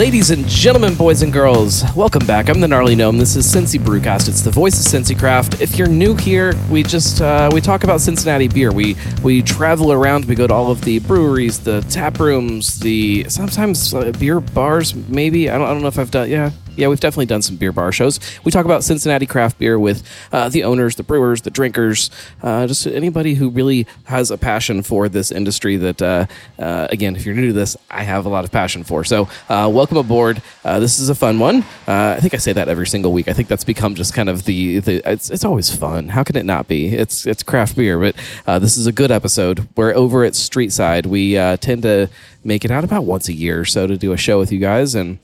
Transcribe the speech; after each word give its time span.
Ladies 0.00 0.30
and 0.30 0.48
gentlemen, 0.48 0.94
boys 0.94 1.20
and 1.20 1.30
girls, 1.30 1.84
welcome 1.94 2.26
back. 2.26 2.48
I'm 2.48 2.60
the 2.60 2.66
Gnarly 2.66 2.94
Gnome. 2.94 3.18
This 3.18 3.36
is 3.36 3.46
Cincy 3.46 3.78
Brewcast. 3.78 4.28
It's 4.28 4.40
the 4.40 4.50
voice 4.50 4.74
of 4.74 4.90
Cincy 4.90 5.18
Craft. 5.18 5.60
If 5.60 5.76
you're 5.76 5.88
new 5.88 6.16
here, 6.16 6.54
we 6.70 6.82
just 6.82 7.20
uh, 7.20 7.50
we 7.52 7.60
talk 7.60 7.84
about 7.84 8.00
Cincinnati 8.00 8.48
beer. 8.48 8.72
We 8.72 8.96
we 9.22 9.42
travel 9.42 9.92
around. 9.92 10.24
We 10.24 10.34
go 10.36 10.46
to 10.46 10.54
all 10.54 10.70
of 10.70 10.80
the 10.80 11.00
breweries, 11.00 11.60
the 11.60 11.82
tap 11.90 12.18
rooms, 12.18 12.80
the 12.80 13.28
sometimes 13.28 13.92
uh, 13.92 14.10
beer 14.12 14.40
bars. 14.40 14.94
Maybe 14.94 15.50
I 15.50 15.58
don't, 15.58 15.66
I 15.66 15.72
don't 15.74 15.82
know 15.82 15.88
if 15.88 15.98
I've 15.98 16.10
done. 16.10 16.30
Yeah, 16.30 16.52
yeah, 16.80 16.88
we've 16.88 16.98
definitely 16.98 17.26
done 17.26 17.42
some 17.42 17.56
beer 17.56 17.72
bar 17.72 17.92
shows. 17.92 18.18
We 18.42 18.50
talk 18.50 18.64
about 18.64 18.82
Cincinnati 18.82 19.26
craft 19.26 19.58
beer 19.58 19.78
with 19.78 20.02
uh, 20.32 20.48
the 20.48 20.64
owners, 20.64 20.96
the 20.96 21.02
brewers, 21.02 21.42
the 21.42 21.50
drinkers, 21.50 22.10
uh, 22.42 22.66
just 22.66 22.86
anybody 22.86 23.34
who 23.34 23.50
really 23.50 23.86
has 24.04 24.30
a 24.30 24.38
passion 24.38 24.82
for 24.82 25.08
this 25.08 25.30
industry. 25.30 25.76
That 25.76 26.00
uh, 26.00 26.26
uh 26.58 26.88
again, 26.90 27.16
if 27.16 27.26
you're 27.26 27.34
new 27.34 27.48
to 27.48 27.52
this, 27.52 27.76
I 27.90 28.02
have 28.04 28.24
a 28.24 28.30
lot 28.30 28.44
of 28.44 28.50
passion 28.50 28.82
for. 28.82 29.04
So 29.04 29.28
uh, 29.50 29.70
welcome 29.72 29.98
aboard. 29.98 30.42
Uh, 30.64 30.80
this 30.80 30.98
is 30.98 31.10
a 31.10 31.14
fun 31.14 31.38
one. 31.38 31.64
I 31.86 32.18
think 32.20 32.32
I 32.32 32.38
say 32.38 32.52
that 32.54 32.68
every 32.68 32.86
single 32.86 33.12
week. 33.12 33.28
I 33.28 33.34
think 33.34 33.48
that's 33.48 33.64
become 33.64 33.94
just 33.94 34.14
kind 34.14 34.28
of 34.28 34.44
the, 34.44 34.80
the 34.80 35.02
it's, 35.04 35.28
it's 35.28 35.44
always 35.44 35.74
fun. 35.74 36.08
How 36.08 36.24
can 36.24 36.36
it 36.36 36.46
not 36.46 36.66
be? 36.66 36.94
It's 36.94 37.26
it's 37.26 37.42
craft 37.42 37.76
beer, 37.76 37.98
but 37.98 38.60
this 38.60 38.78
is 38.78 38.86
a 38.86 38.92
good 38.92 39.10
episode. 39.10 39.68
We're 39.76 39.94
over 39.94 40.24
at 40.24 40.32
Streetside. 40.32 41.06
We 41.06 41.34
tend 41.58 41.82
to 41.82 42.08
make 42.42 42.64
it 42.64 42.70
out 42.70 42.84
about 42.84 43.04
once 43.04 43.28
a 43.28 43.34
year 43.34 43.60
or 43.60 43.64
so 43.66 43.86
to 43.86 43.98
do 43.98 44.12
a 44.12 44.16
show 44.16 44.38
with 44.38 44.50
you 44.50 44.58
guys 44.58 44.94
and 44.94 45.18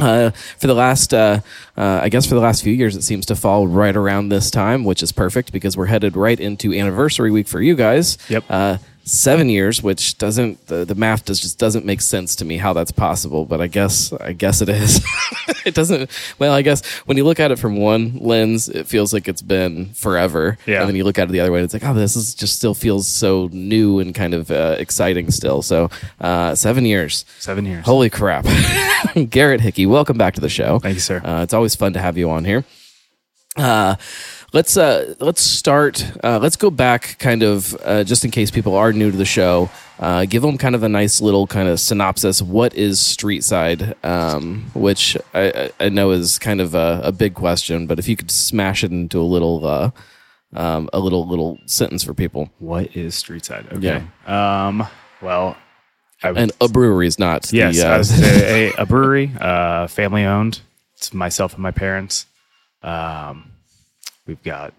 uh, 0.00 0.30
for 0.58 0.66
the 0.66 0.74
last, 0.74 1.14
uh, 1.14 1.40
uh, 1.76 2.00
I 2.02 2.08
guess, 2.08 2.26
for 2.26 2.34
the 2.34 2.40
last 2.40 2.62
few 2.62 2.72
years, 2.72 2.96
it 2.96 3.02
seems 3.02 3.26
to 3.26 3.36
fall 3.36 3.66
right 3.66 3.94
around 3.94 4.28
this 4.28 4.50
time, 4.50 4.84
which 4.84 5.02
is 5.02 5.12
perfect 5.12 5.52
because 5.52 5.76
we're 5.76 5.86
headed 5.86 6.16
right 6.16 6.38
into 6.38 6.72
anniversary 6.72 7.30
week 7.30 7.48
for 7.48 7.60
you 7.60 7.74
guys. 7.74 8.18
Yep. 8.28 8.80
Seven 9.04 9.48
years, 9.48 9.82
which 9.82 10.18
doesn't 10.18 10.66
the, 10.66 10.84
the 10.84 10.94
math 10.94 11.24
does 11.24 11.40
just 11.40 11.58
doesn't 11.58 11.84
make 11.84 12.00
sense 12.00 12.36
to 12.36 12.44
me 12.44 12.58
how 12.58 12.72
that's 12.72 12.92
possible. 12.92 13.44
But 13.44 13.60
I 13.60 13.66
guess 13.66 14.12
I 14.12 14.32
guess 14.32 14.60
it 14.60 14.68
is. 14.68 15.04
it 15.64 15.74
doesn't. 15.74 16.10
Well, 16.38 16.52
I 16.52 16.62
guess 16.62 16.86
when 17.06 17.16
you 17.16 17.24
look 17.24 17.40
at 17.40 17.50
it 17.50 17.58
from 17.58 17.76
one 17.76 18.18
lens, 18.18 18.68
it 18.68 18.86
feels 18.86 19.12
like 19.12 19.26
it's 19.26 19.42
been 19.42 19.86
forever. 19.94 20.58
Yeah. 20.66 20.80
And 20.80 20.88
then 20.88 20.96
you 20.96 21.04
look 21.04 21.18
at 21.18 21.28
it 21.28 21.32
the 21.32 21.40
other 21.40 21.50
way, 21.50 21.62
it's 21.62 21.72
like, 21.72 21.84
oh, 21.84 21.94
this 21.94 22.14
is 22.14 22.34
just 22.34 22.56
still 22.56 22.74
feels 22.74 23.08
so 23.08 23.48
new 23.52 23.98
and 23.98 24.14
kind 24.14 24.34
of 24.34 24.50
uh, 24.50 24.76
exciting 24.78 25.30
still. 25.30 25.62
So 25.62 25.90
uh, 26.20 26.54
seven 26.54 26.84
years. 26.84 27.24
Seven 27.38 27.66
years. 27.66 27.84
Holy 27.84 28.10
crap. 28.10 28.46
Garrett 29.30 29.60
Hickey, 29.60 29.86
welcome 29.86 30.18
back 30.18 30.34
to 30.34 30.40
the 30.40 30.48
show. 30.48 30.78
Thank 30.78 30.94
you, 30.94 31.00
sir. 31.00 31.20
Uh, 31.24 31.42
it's 31.42 31.54
always 31.54 31.74
fun 31.74 31.94
to 31.94 32.00
have 32.00 32.16
you 32.16 32.30
on 32.30 32.44
here. 32.44 32.64
Uh, 33.56 33.96
let's 34.52 34.76
uh, 34.76 35.14
let's 35.20 35.42
start. 35.42 36.04
Uh, 36.22 36.38
let's 36.40 36.56
go 36.56 36.70
back, 36.70 37.16
kind 37.18 37.42
of, 37.42 37.76
uh, 37.84 38.04
just 38.04 38.24
in 38.24 38.30
case 38.30 38.50
people 38.50 38.74
are 38.74 38.92
new 38.92 39.10
to 39.10 39.16
the 39.16 39.24
show. 39.24 39.70
Uh, 39.98 40.24
give 40.24 40.42
them 40.42 40.56
kind 40.56 40.74
of 40.74 40.82
a 40.82 40.88
nice 40.88 41.20
little 41.20 41.46
kind 41.46 41.68
of 41.68 41.78
synopsis. 41.78 42.40
What 42.40 42.74
is 42.74 42.98
Streetside? 42.98 44.02
Um, 44.04 44.70
which 44.74 45.16
I, 45.34 45.70
I 45.78 45.88
know 45.90 46.10
is 46.10 46.38
kind 46.38 46.60
of 46.60 46.74
a, 46.74 47.02
a, 47.04 47.12
big 47.12 47.34
question, 47.34 47.86
but 47.86 47.98
if 47.98 48.08
you 48.08 48.16
could 48.16 48.30
smash 48.30 48.82
it 48.82 48.90
into 48.92 49.20
a 49.20 49.24
little. 49.24 49.66
Uh, 49.66 49.90
um, 50.52 50.90
a 50.92 50.98
little 50.98 51.28
little 51.28 51.58
sentence 51.66 52.02
for 52.02 52.12
people. 52.12 52.50
What 52.58 52.96
is 52.96 53.14
Streetside? 53.14 53.72
Okay. 53.72 54.04
Yeah. 54.26 54.66
Um, 54.66 54.84
well, 55.22 55.56
and 56.22 56.52
a 56.60 56.68
brewery 56.68 57.06
is 57.06 57.18
not. 57.18 57.52
Yes, 57.52 57.76
the, 57.76 58.72
uh, 58.74 58.78
a, 58.78 58.82
a, 58.82 58.86
brewery, 58.86 59.30
uh, 59.40 59.86
family 59.86 60.24
owned. 60.24 60.60
It's 60.94 61.14
myself 61.14 61.54
and 61.54 61.62
my 61.62 61.70
parents. 61.70 62.26
Um, 62.82 63.52
we've 64.30 64.42
got. 64.42 64.72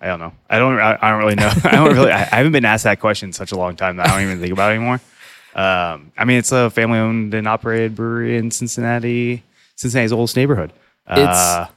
I 0.00 0.06
don't 0.06 0.18
know. 0.18 0.32
I 0.50 0.58
don't. 0.58 0.78
I, 0.78 1.10
don't 1.10 1.18
really 1.18 1.34
know. 1.34 1.52
I 1.64 1.72
don't 1.72 1.94
really. 1.94 2.10
I, 2.10 2.24
haven't 2.24 2.52
been 2.52 2.64
asked 2.64 2.84
that 2.84 2.98
question 2.98 3.28
in 3.28 3.32
such 3.32 3.52
a 3.52 3.56
long 3.56 3.76
time 3.76 3.96
that 3.96 4.08
I 4.08 4.12
don't 4.12 4.22
even 4.22 4.40
think 4.40 4.52
about 4.52 4.72
it 4.72 4.76
anymore. 4.76 5.00
Um, 5.54 6.12
I 6.18 6.24
mean, 6.24 6.38
it's 6.38 6.50
a 6.50 6.70
family 6.70 6.98
owned 6.98 7.32
and 7.34 7.46
operated 7.46 7.94
brewery 7.94 8.36
in 8.36 8.50
Cincinnati, 8.50 9.42
Cincinnati's 9.76 10.12
oldest 10.12 10.36
neighborhood. 10.36 10.72
Uh, 11.06 11.66
it's 11.68 11.72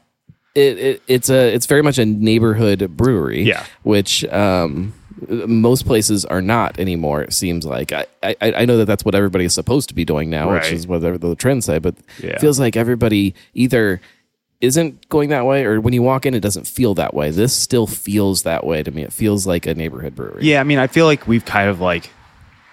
it, 0.56 0.80
it, 0.80 1.04
it's 1.08 1.30
a 1.30 1.54
it's 1.54 1.68
very 1.68 1.84
much 1.84 1.98
a 1.98 2.06
neighborhood 2.06 2.98
brewery. 2.98 3.44
Yeah, 3.44 3.66
which 3.84 4.26
um, 4.26 4.94
most 5.30 5.86
places 5.86 6.26
are 6.26 6.42
not 6.42 6.80
anymore. 6.80 7.22
It 7.22 7.34
seems 7.34 7.66
like 7.66 7.92
I, 7.92 8.06
I, 8.24 8.36
I 8.42 8.66
know 8.66 8.78
that 8.78 8.86
that's 8.86 9.06
what 9.06 9.16
everybody 9.16 9.46
is 9.46 9.54
supposed 9.54 9.90
to 9.90 9.96
be 9.96 10.06
doing 10.06 10.30
now, 10.30 10.50
right. 10.50 10.64
which 10.64 10.72
is 10.72 10.88
whatever 10.88 11.18
the 11.18 11.36
trends 11.36 11.66
say. 11.66 11.80
But 11.80 11.96
yeah. 12.22 12.32
it 12.32 12.42
feels 12.42 12.60
like 12.60 12.76
everybody 12.76 13.36
either 13.54 14.02
isn't 14.60 15.08
going 15.10 15.30
that 15.30 15.46
way, 15.46 15.66
or 15.66 15.80
when 15.80 15.94
you 15.94 16.02
walk 16.02 16.26
in, 16.26 16.34
it 16.34 16.40
doesn't 16.40 16.68
feel 16.68 16.94
that 16.96 17.14
way. 17.14 17.30
This 17.30 17.54
still 17.54 17.88
feels 17.88 18.44
that 18.44 18.66
way 18.66 18.84
to 18.84 18.92
me. 18.92 19.04
It 19.04 19.14
feels 19.14 19.46
like 19.46 19.66
a 19.68 19.76
neighborhood 19.76 20.16
brewery. 20.16 20.44
Yeah, 20.44 20.60
I 20.60 20.64
mean, 20.64 20.80
I 20.80 20.88
feel 20.88 21.06
like 21.06 21.28
we've 21.28 21.46
kind 21.46 21.70
of 21.70 21.80
like 21.80 22.10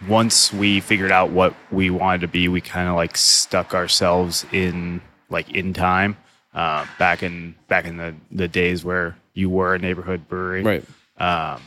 once 0.09 0.53
we 0.53 0.81
figured 0.81 1.13
out 1.13 1.31
what 1.31 1.55
we 1.71 1.91
wanted 1.91 2.23
to 2.23 2.29
be, 2.29 2.49
we 2.49 2.61
kind 2.61 2.89
of 2.89 2.95
like 2.95 3.17
stuck 3.17 3.75
ourselves 3.75 4.47
in 4.53 5.01
like 5.31 5.51
in 5.51 5.73
time. 5.73 6.17
Uh, 6.55 6.87
back 6.99 7.23
in 7.23 7.55
back 7.67 7.85
in 7.85 7.97
the 7.97 8.15
the 8.31 8.47
days 8.47 8.85
where 8.85 9.17
you 9.35 9.51
were 9.51 9.75
a 9.75 9.79
neighborhood 9.79 10.29
brewery, 10.29 10.63
right? 10.63 10.85
Um, 11.19 11.61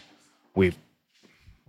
we've 0.56 0.78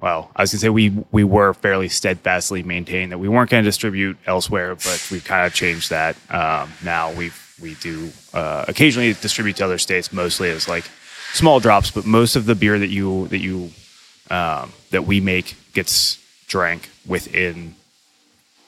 well, 0.01 0.31
I 0.37 0.43
was 0.43 0.53
gonna 0.53 0.61
say 0.61 0.69
we 0.69 0.91
we 1.11 1.25
were 1.25 1.53
fairly 1.53 1.89
steadfastly 1.89 2.63
maintained 2.63 3.11
that 3.13 3.19
we 3.19 3.29
weren't 3.29 3.51
going 3.51 3.65
to 3.65 3.69
distribute 3.69 4.17
elsewhere, 4.27 4.77
but 4.77 5.09
we've 5.11 5.25
kind 5.25 5.47
of 5.47 5.53
changed 5.53 5.91
that. 5.91 6.17
Um, 6.31 6.73
now 6.85 7.13
we 7.13 7.33
we 7.61 7.75
do 7.75 8.11
uh, 8.33 8.65
occasionally 8.69 9.13
distribute 9.15 9.57
to 9.57 9.65
other 9.65 9.79
states, 9.79 10.13
mostly 10.13 10.51
as 10.51 10.69
like 10.69 10.85
small 11.33 11.61
drops, 11.61 11.91
but 11.91 12.07
most 12.07 12.37
of 12.37 12.47
the 12.47 12.55
beer 12.55 12.79
that 12.79 12.89
you 12.89 13.29
that 13.29 13.39
you 13.39 13.71
um, 14.31 14.73
that 14.91 15.05
we 15.07 15.21
make 15.21 15.57
gets 15.73 16.19
drank 16.47 16.91
within 17.07 17.75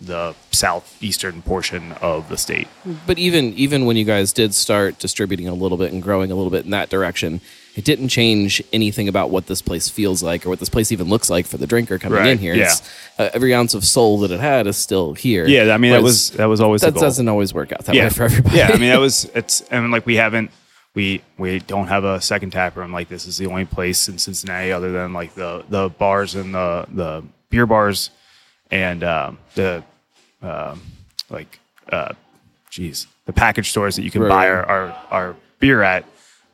the 0.00 0.34
southeastern 0.50 1.42
portion 1.42 1.92
of 2.00 2.28
the 2.28 2.36
state. 2.36 2.68
But 3.06 3.18
even 3.18 3.52
even 3.54 3.84
when 3.84 3.96
you 3.96 4.04
guys 4.04 4.32
did 4.32 4.54
start 4.54 4.98
distributing 4.98 5.48
a 5.48 5.54
little 5.54 5.76
bit 5.78 5.92
and 5.92 6.02
growing 6.02 6.30
a 6.30 6.34
little 6.34 6.50
bit 6.50 6.64
in 6.64 6.70
that 6.70 6.88
direction, 6.88 7.40
it 7.76 7.84
didn't 7.84 8.08
change 8.08 8.62
anything 8.72 9.08
about 9.08 9.30
what 9.30 9.46
this 9.46 9.62
place 9.62 9.88
feels 9.88 10.22
like 10.22 10.46
or 10.46 10.48
what 10.48 10.58
this 10.58 10.68
place 10.68 10.90
even 10.90 11.08
looks 11.08 11.28
like 11.30 11.46
for 11.46 11.58
the 11.58 11.66
drinker 11.66 11.98
coming 11.98 12.18
right. 12.18 12.28
in 12.28 12.38
here. 12.38 12.54
Yeah. 12.54 12.74
Uh, 13.18 13.30
every 13.32 13.54
ounce 13.54 13.74
of 13.74 13.84
soul 13.84 14.18
that 14.20 14.30
it 14.30 14.40
had 14.40 14.66
is 14.66 14.76
still 14.76 15.14
here. 15.14 15.46
Yeah, 15.46 15.72
I 15.74 15.78
mean 15.78 15.92
that 15.92 16.02
was 16.02 16.30
that 16.32 16.46
was 16.46 16.60
always 16.60 16.80
that 16.80 16.94
doesn't 16.94 17.28
always 17.28 17.52
work 17.52 17.72
out 17.72 17.84
that 17.84 17.94
yeah. 17.94 18.04
way 18.04 18.10
for 18.10 18.24
everybody. 18.24 18.56
Yeah, 18.56 18.68
I 18.68 18.78
mean 18.78 18.90
that 18.90 19.00
was 19.00 19.24
it's 19.34 19.60
and 19.70 19.90
like 19.90 20.06
we 20.06 20.16
haven't 20.16 20.50
we 20.94 21.22
we 21.38 21.60
don't 21.60 21.86
have 21.88 22.04
a 22.04 22.20
second 22.20 22.50
tap 22.50 22.76
room 22.76 22.92
like 22.92 23.08
this 23.08 23.26
is 23.26 23.36
the 23.36 23.46
only 23.46 23.64
place 23.66 24.08
in 24.08 24.18
Cincinnati 24.18 24.72
other 24.72 24.90
than 24.90 25.12
like 25.12 25.34
the 25.34 25.64
the 25.68 25.88
bars 25.90 26.34
and 26.34 26.54
the 26.54 26.86
the 26.90 27.22
beer 27.50 27.66
bars 27.66 28.10
and 28.70 29.02
um, 29.04 29.38
the 29.54 29.82
um, 30.42 30.80
like 31.28 31.58
uh, 31.90 32.12
geez 32.70 33.06
the 33.30 33.32
package 33.32 33.70
stores 33.70 33.96
that 33.96 34.02
you 34.02 34.10
can 34.10 34.22
right. 34.22 34.28
buy 34.28 34.48
our, 34.48 34.64
our, 34.64 35.06
our 35.10 35.36
beer 35.60 35.82
at. 35.82 36.04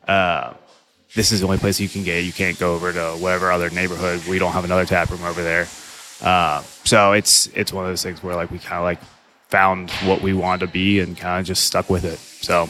Uh, 0.07 0.53
this 1.15 1.31
is 1.31 1.39
the 1.39 1.45
only 1.47 1.57
place 1.57 1.79
you 1.79 1.89
can 1.89 2.03
get. 2.03 2.23
You 2.23 2.31
can't 2.31 2.59
go 2.59 2.75
over 2.75 2.93
to 2.93 3.17
whatever 3.19 3.51
other 3.51 3.69
neighborhood. 3.71 4.23
We 4.27 4.37
don't 4.37 4.51
have 4.51 4.63
another 4.63 4.85
tap 4.85 5.09
room 5.09 5.23
over 5.23 5.41
there. 5.41 5.67
Uh, 6.21 6.61
so 6.83 7.13
it's 7.13 7.47
it's 7.47 7.73
one 7.73 7.85
of 7.85 7.91
those 7.91 8.03
things 8.03 8.21
where 8.21 8.35
like 8.35 8.51
we 8.51 8.59
kind 8.59 8.77
of 8.77 8.83
like 8.83 8.99
found 9.49 9.89
what 10.05 10.21
we 10.21 10.33
wanted 10.33 10.65
to 10.65 10.71
be 10.71 10.99
and 10.99 11.17
kind 11.17 11.39
of 11.39 11.45
just 11.45 11.65
stuck 11.65 11.89
with 11.89 12.03
it. 12.03 12.19
So 12.19 12.69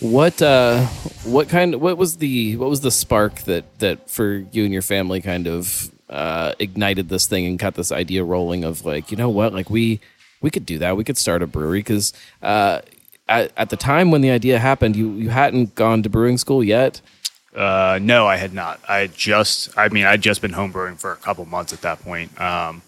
what 0.00 0.40
uh 0.42 0.84
what 1.24 1.48
kind 1.48 1.74
of, 1.74 1.80
what 1.80 1.96
was 1.96 2.18
the 2.18 2.56
what 2.56 2.68
was 2.68 2.80
the 2.80 2.90
spark 2.90 3.36
that 3.42 3.78
that 3.78 4.10
for 4.10 4.44
you 4.52 4.64
and 4.64 4.72
your 4.72 4.82
family 4.82 5.20
kind 5.20 5.46
of 5.46 5.90
uh 6.10 6.52
ignited 6.58 7.08
this 7.08 7.26
thing 7.26 7.46
and 7.46 7.58
got 7.58 7.74
this 7.74 7.92
idea 7.92 8.24
rolling 8.24 8.64
of 8.64 8.84
like 8.84 9.10
you 9.10 9.16
know 9.16 9.28
what 9.28 9.52
like 9.52 9.68
we 9.68 10.00
we 10.40 10.50
could 10.50 10.64
do 10.64 10.78
that 10.78 10.96
we 10.96 11.04
could 11.04 11.18
start 11.18 11.42
a 11.42 11.46
brewery 11.46 11.80
because 11.80 12.12
uh 12.42 12.80
at, 13.28 13.52
at 13.56 13.68
the 13.68 13.76
time 13.76 14.10
when 14.10 14.20
the 14.22 14.30
idea 14.30 14.58
happened 14.58 14.96
you 14.96 15.12
you 15.12 15.28
hadn't 15.28 15.74
gone 15.74 16.02
to 16.02 16.08
brewing 16.08 16.38
school 16.38 16.64
yet 16.64 17.00
uh, 17.54 17.98
no, 18.00 18.26
I 18.26 18.36
had 18.36 18.52
not. 18.54 18.78
I 18.88 19.08
just, 19.08 19.76
I 19.76 19.88
mean, 19.88 20.04
I'd 20.04 20.20
just 20.22 20.40
been 20.40 20.52
homebrewing 20.52 20.98
for 20.98 21.10
a 21.10 21.16
couple 21.16 21.44
months 21.44 21.72
at 21.72 21.80
that 21.80 22.00
point, 22.04 22.38
um, 22.40 22.82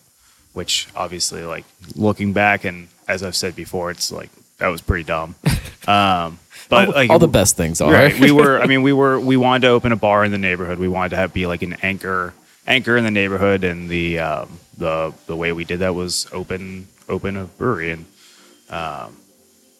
which 0.52 0.86
obviously, 0.94 1.42
like, 1.42 1.64
looking 1.96 2.32
back, 2.32 2.64
and 2.64 2.86
as 3.08 3.24
I've 3.24 3.34
said 3.34 3.56
before, 3.56 3.90
it's 3.90 4.12
like, 4.12 4.30
that 4.58 4.68
was 4.68 4.80
pretty 4.80 5.04
dumb. 5.04 5.34
Um, 5.88 6.38
but 6.68 6.88
all, 6.88 6.94
like 6.94 7.10
all 7.10 7.18
the 7.18 7.26
best 7.26 7.56
things 7.56 7.80
are. 7.80 7.90
Right. 7.90 8.16
we 8.20 8.30
were, 8.30 8.60
I 8.60 8.66
mean, 8.68 8.82
we 8.82 8.92
were, 8.92 9.18
we 9.18 9.38
wanted 9.38 9.62
to 9.62 9.68
open 9.68 9.92
a 9.92 9.96
bar 9.96 10.24
in 10.24 10.30
the 10.30 10.38
neighborhood. 10.38 10.78
We 10.78 10.88
wanted 10.88 11.08
to 11.08 11.16
have 11.16 11.32
be 11.32 11.46
like 11.46 11.62
an 11.62 11.78
anchor, 11.82 12.34
anchor 12.70 12.96
in 12.96 13.04
the 13.04 13.10
neighborhood. 13.10 13.64
And 13.64 13.88
the, 13.88 14.18
um, 14.18 14.58
the, 14.78 15.12
the 15.26 15.36
way 15.36 15.52
we 15.52 15.64
did 15.64 15.80
that 15.80 15.94
was 15.94 16.26
open, 16.32 16.88
open 17.08 17.36
a 17.36 17.44
brewery. 17.44 17.90
And, 17.92 18.04
um, 18.70 19.16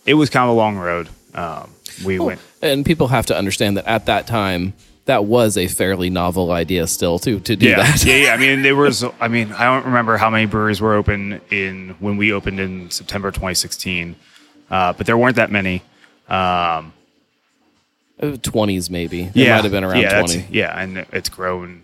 it 0.06 0.14
was 0.14 0.30
kind 0.30 0.44
of 0.44 0.50
a 0.50 0.58
long 0.58 0.76
road. 0.76 1.08
Um, 1.34 1.70
we 2.04 2.18
well, 2.18 2.28
went, 2.28 2.40
and 2.62 2.84
people 2.84 3.08
have 3.08 3.26
to 3.26 3.36
understand 3.36 3.76
that 3.76 3.86
at 3.86 4.06
that 4.06 4.26
time, 4.26 4.72
that 5.04 5.24
was 5.24 5.56
a 5.56 5.66
fairly 5.66 6.10
novel 6.10 6.52
idea 6.52 6.86
still 6.86 7.18
to 7.20 7.40
to 7.40 7.56
do 7.56 7.68
yeah. 7.68 7.76
that. 7.76 8.04
yeah, 8.04 8.16
yeah. 8.16 8.34
I 8.34 8.36
mean, 8.36 8.62
there 8.62 8.76
was. 8.86 9.04
I 9.20 9.28
mean, 9.28 9.52
I 9.52 9.64
don't 9.64 9.86
remember 9.86 10.16
how 10.16 10.30
many 10.30 10.46
breweries 10.46 10.80
were 10.80 10.94
open 10.94 11.40
in 11.50 11.96
when 12.00 12.16
we 12.16 12.32
opened 12.32 12.60
in 12.60 12.90
September 12.90 13.30
2016, 13.30 14.16
uh, 14.70 14.92
but 14.92 15.06
there 15.06 15.16
weren't 15.16 15.36
that 15.36 15.50
many. 15.50 15.82
Um, 16.28 16.92
twenties 18.42 18.90
maybe. 18.90 19.22
It 19.22 19.36
yeah, 19.36 19.56
might 19.56 19.64
have 19.64 19.72
been 19.72 19.84
around 19.84 20.00
yeah, 20.00 20.18
twenty. 20.18 20.46
Yeah, 20.50 20.78
and 20.78 20.98
it's 21.12 21.28
grown 21.28 21.82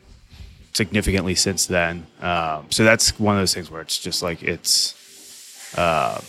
significantly 0.77 1.35
since 1.35 1.67
then. 1.67 2.07
Um, 2.21 2.67
so 2.71 2.85
that's 2.85 3.19
one 3.19 3.35
of 3.35 3.41
those 3.41 3.55
things 3.55 3.71
where 3.71 3.81
it's 3.81 3.99
just 3.99 4.23
like 4.23 4.43
it's. 4.43 4.95
Uh, 5.77 6.21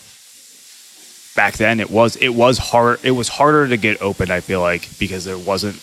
back 1.36 1.56
then, 1.58 1.80
it 1.80 1.92
was 1.92 2.16
it 2.16 2.30
was 2.30 2.58
hard. 2.58 3.00
It 3.04 3.12
was 3.12 3.28
harder 3.28 3.68
to 3.68 3.78
get 3.78 4.02
open. 4.02 4.32
I 4.32 4.40
feel 4.40 4.62
like 4.62 4.88
because 4.98 5.26
there 5.26 5.38
wasn't 5.38 5.80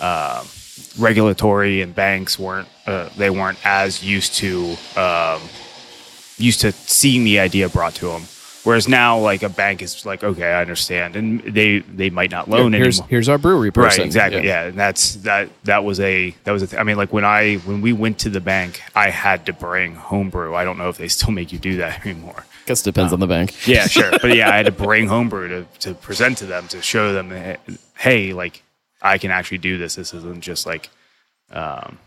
uh, 0.00 0.44
regulatory 0.98 1.80
and 1.80 1.94
banks 1.94 2.38
weren't 2.38 2.68
uh, 2.86 3.08
they 3.16 3.30
weren't 3.30 3.58
as 3.64 4.04
used 4.04 4.34
to 4.34 4.76
um, 4.96 5.40
used 6.36 6.60
to 6.60 6.72
seeing 6.72 7.24
the 7.24 7.40
idea 7.40 7.68
brought 7.68 7.94
to 7.96 8.08
them. 8.08 8.22
Whereas 8.64 8.88
now, 8.88 9.18
like 9.18 9.42
a 9.42 9.50
bank 9.50 9.82
is 9.82 10.06
like, 10.06 10.24
okay, 10.24 10.52
I 10.52 10.62
understand, 10.62 11.16
and 11.16 11.40
they 11.42 11.80
they 11.80 12.08
might 12.08 12.30
not 12.30 12.48
loan 12.48 12.72
here's 12.72 12.98
anymore. 12.98 13.08
here's 13.10 13.28
our 13.28 13.36
brewery 13.36 13.70
person. 13.70 14.00
Right, 14.00 14.06
exactly. 14.06 14.46
Yeah. 14.46 14.64
and 14.64 14.78
that's 14.78 15.16
that. 15.16 15.50
That 15.64 15.84
was 15.84 16.00
a 16.00 16.34
that 16.44 16.52
was 16.52 16.62
a. 16.62 16.66
Th- 16.68 16.80
I 16.80 16.82
mean, 16.82 16.96
like 16.96 17.12
when 17.12 17.26
I 17.26 17.56
when 17.56 17.82
we 17.82 17.92
went 17.92 18.20
to 18.20 18.30
the 18.30 18.40
bank, 18.40 18.82
I 18.94 19.10
had 19.10 19.44
to 19.46 19.52
bring 19.52 19.94
homebrew. 19.94 20.54
I 20.54 20.64
don't 20.64 20.78
know 20.78 20.88
if 20.88 20.96
they 20.96 21.08
still 21.08 21.30
make 21.30 21.52
you 21.52 21.58
do 21.58 21.76
that 21.76 22.06
anymore. 22.06 22.46
Guess 22.64 22.80
it 22.80 22.84
depends 22.84 23.12
on 23.12 23.20
the 23.20 23.26
bank. 23.26 23.68
Yeah, 23.68 23.86
sure, 23.86 24.10
but 24.10 24.34
yeah, 24.34 24.50
I 24.50 24.56
had 24.56 24.64
to 24.66 24.72
bring 24.86 25.08
homebrew 25.08 25.48
to 25.48 25.66
to 25.80 25.94
present 25.94 26.38
to 26.38 26.46
them 26.46 26.66
to 26.68 26.80
show 26.80 27.12
them, 27.12 27.32
eh, 27.32 27.56
hey, 27.98 28.32
like 28.32 28.62
I 29.02 29.18
can 29.18 29.30
actually 29.30 29.58
do 29.58 29.76
this. 29.76 29.96
This 29.96 30.14
isn't 30.14 30.40
just 30.40 30.64
like, 30.64 30.88
um, 31.50 31.98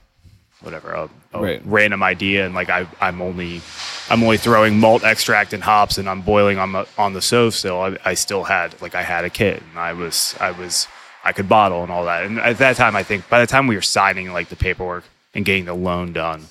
whatever, 0.62 0.90
a, 0.92 1.10
a 1.38 1.42
Right. 1.42 1.62
random 1.66 2.04
idea, 2.04 2.46
and 2.46 2.54
like 2.56 2.70
I 2.70 2.88
I'm 3.02 3.22
only 3.22 3.62
I'm 4.10 4.24
only 4.24 4.38
throwing 4.38 4.80
malt 4.80 5.04
extract 5.04 5.54
and 5.54 5.64
hops, 5.64 5.98
and 5.98 6.10
I'm 6.10 6.22
boiling 6.22 6.58
on 6.58 6.72
the 6.72 6.88
on 6.98 7.14
the 7.14 7.22
stove 7.22 7.54
still. 7.54 7.80
I, 7.82 7.98
I 8.06 8.14
still 8.14 8.44
had 8.44 8.80
like 8.82 8.96
I 8.96 9.04
had 9.04 9.26
a 9.26 9.30
kit, 9.30 9.62
and 9.70 9.80
I 9.80 9.94
was 9.94 10.36
I 10.40 10.52
was 10.52 10.88
I 11.24 11.32
could 11.34 11.50
bottle 11.50 11.84
and 11.84 11.92
all 11.92 12.06
that. 12.06 12.24
And 12.26 12.40
at 12.40 12.58
that 12.60 12.76
time, 12.78 12.96
I 12.96 13.04
think 13.04 13.28
by 13.30 13.40
the 13.42 13.48
time 13.48 13.68
we 13.68 13.76
were 13.76 13.82
signing 13.82 14.32
like 14.32 14.50
the 14.50 14.56
paperwork 14.56 15.04
and 15.34 15.44
getting 15.46 15.66
the 15.66 15.74
loan 15.74 16.14
done, 16.14 16.46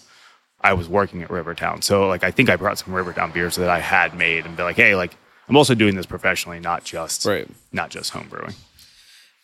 I 0.60 0.74
was 0.74 0.88
working 0.88 1.22
at 1.22 1.30
Rivertown. 1.30 1.82
So 1.82 2.06
like 2.08 2.24
I 2.24 2.30
think 2.30 2.50
I 2.50 2.56
brought 2.56 2.78
some 2.78 2.92
Rivertown 2.94 3.30
beers 3.32 3.56
that 3.56 3.68
I 3.70 3.78
had 3.80 4.14
made 4.14 4.44
and 4.46 4.56
be 4.56 4.62
like, 4.62 4.76
hey, 4.76 4.94
like 4.94 5.16
I'm 5.48 5.56
also 5.56 5.74
doing 5.74 5.94
this 5.94 6.06
professionally, 6.06 6.60
not 6.60 6.84
just 6.84 7.24
Right. 7.24 7.48
not 7.72 7.88
just 7.90 8.10
home 8.10 8.26
brewing. 8.28 8.54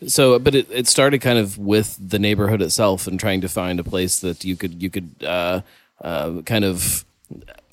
So, 0.06 0.38
but 0.38 0.54
it, 0.54 0.69
it 0.70 0.88
started 0.88 1.20
kind 1.20 1.38
of 1.38 1.58
with 1.58 1.96
the 2.00 2.19
neighborhood 2.19 2.60
itself 2.62 3.06
and 3.06 3.19
trying 3.20 3.40
to 3.43 3.49
find 3.49 3.78
a 3.81 3.84
place 3.84 4.20
that 4.20 4.44
you 4.44 4.56
could 4.56 4.82
you 4.82 4.90
could 4.90 5.10
uh, 5.25 5.60
uh, 6.00 6.43
kind 6.43 6.64
of 6.64 7.04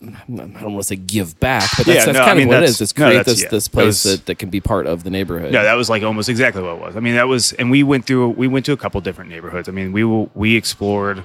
I 0.01 0.13
don't 0.27 0.61
want 0.61 0.77
to 0.77 0.83
say 0.83 0.95
give 0.95 1.39
back, 1.41 1.69
but 1.75 1.85
that's, 1.85 1.87
Yeah, 1.87 2.05
that's 2.05 2.15
no, 2.17 2.21
I 2.21 2.25
kind 2.25 2.37
mean, 2.37 2.47
of 2.47 2.53
what 2.53 2.63
it 2.63 2.69
is. 2.69 2.79
It's 2.79 2.95
no, 2.97 3.05
create 3.07 3.17
that's- 3.17 3.35
this 3.35 3.43
yeah. 3.43 3.49
this 3.49 3.67
That 3.67 3.71
place 3.73 3.85
was- 3.85 4.03
that, 4.03 4.25
that 4.27 4.35
can 4.39 4.49
be 4.49 4.61
part 4.61 4.87
of 4.87 5.03
the 5.03 5.09
neighborhood. 5.09 5.51
No, 5.51 5.63
that 5.63 5.73
was 5.73 5.89
like 5.89 6.03
almost 6.03 6.29
exactly 6.29 6.61
what 6.61 6.75
it 6.75 6.81
was. 6.81 6.95
I 6.95 6.99
mean, 7.01 7.15
that 7.15 7.27
was, 7.27 7.51
and 7.53 7.69
we 7.69 7.83
went 7.83 8.05
through, 8.05 8.29
we 8.29 8.47
went 8.47 8.65
to 8.67 8.71
a 8.71 8.77
couple 8.77 9.01
different 9.01 9.29
neighborhoods. 9.29 9.67
I 9.67 9.71
mean, 9.73 9.91
we 9.91 10.03
we 10.05 10.55
explored, 10.55 11.23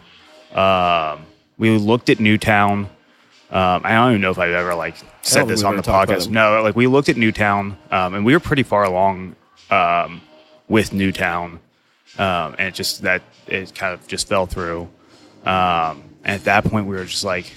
um, 0.55 1.27
we 1.59 1.77
looked 1.79 2.09
at 2.11 2.19
Newtown. 2.19 2.89
Um, 3.51 3.83
I 3.85 3.93
don't 3.93 4.11
even 4.13 4.21
know 4.23 4.31
if 4.33 4.39
I've 4.39 4.53
ever 4.53 4.75
like 4.75 4.97
said 5.23 5.47
this 5.47 5.63
on 5.63 5.77
the 5.77 5.83
podcast. 5.83 6.29
No, 6.29 6.61
like 6.63 6.75
we 6.75 6.89
looked 6.89 7.09
at 7.09 7.17
Newtown, 7.17 7.77
um, 7.93 8.15
and 8.15 8.25
we 8.25 8.33
were 8.33 8.41
pretty 8.41 8.65
far 8.65 8.83
along 8.83 9.37
um, 9.71 10.21
with 10.69 10.93
Newtown, 10.93 11.61
um, 12.19 12.55
and 12.59 12.69
it 12.69 12.75
just 12.75 13.03
that 13.03 13.23
it 13.47 13.75
kind 13.75 13.95
of 13.95 14.07
just 14.07 14.29
fell 14.29 14.47
through. 14.47 14.89
Um, 15.45 16.03
and 16.25 16.37
at 16.37 16.45
that 16.45 16.65
point, 16.65 16.87
we 16.87 16.97
were 16.97 17.05
just 17.05 17.25
like, 17.25 17.53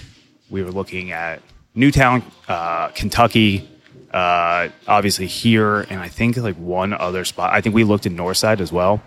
we 0.49 0.61
were 0.63 0.71
looking 0.71 1.11
at 1.11 1.41
Newtown, 1.73 2.23
uh, 2.47 2.89
Kentucky, 2.89 3.69
uh, 4.11 4.69
obviously 4.87 5.27
here, 5.27 5.81
and 5.81 5.99
I 5.99 6.07
think 6.09 6.37
like 6.37 6.55
one 6.55 6.93
other 6.93 7.23
spot. 7.23 7.53
I 7.53 7.61
think 7.61 7.75
we 7.75 7.83
looked 7.83 8.05
at 8.05 8.11
Northside 8.11 8.59
as 8.59 8.71
well. 8.71 9.01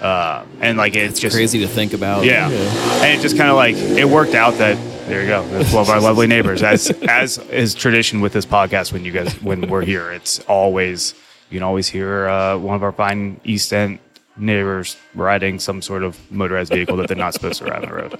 Uh, 0.00 0.44
and 0.60 0.76
like 0.76 0.94
it's 0.94 1.18
just 1.18 1.34
crazy 1.34 1.60
to 1.60 1.68
think 1.68 1.94
about. 1.94 2.24
yeah. 2.24 2.48
And 2.50 3.18
it 3.18 3.22
just 3.22 3.36
kind 3.36 3.48
of 3.48 3.56
like 3.56 3.76
it 3.76 4.04
worked 4.04 4.34
out 4.34 4.54
that 4.54 4.76
there 5.06 5.22
you 5.22 5.28
go. 5.28 5.46
That's 5.48 5.72
one 5.72 5.82
of 5.82 5.88
our 5.88 6.00
lovely 6.00 6.26
neighbors. 6.26 6.62
As 6.62 6.90
as 6.90 7.38
is 7.38 7.74
tradition 7.74 8.20
with 8.20 8.32
this 8.32 8.44
podcast 8.44 8.92
when 8.92 9.04
you 9.04 9.12
guys 9.12 9.32
when 9.42 9.68
we're 9.68 9.84
here, 9.84 10.10
it's 10.10 10.40
always 10.40 11.14
you 11.50 11.58
can 11.58 11.62
always 11.62 11.88
hear 11.88 12.28
uh, 12.28 12.56
one 12.58 12.76
of 12.76 12.82
our 12.82 12.92
fine 12.92 13.40
East 13.44 13.72
End 13.72 13.98
neighbors 14.36 14.96
riding 15.14 15.58
some 15.58 15.80
sort 15.80 16.02
of 16.02 16.18
motorized 16.30 16.72
vehicle 16.72 16.96
that 16.96 17.08
they're 17.08 17.16
not 17.16 17.32
supposed 17.34 17.58
to 17.58 17.64
ride 17.64 17.82
on 17.84 17.88
the 17.88 17.94
road. 17.94 18.18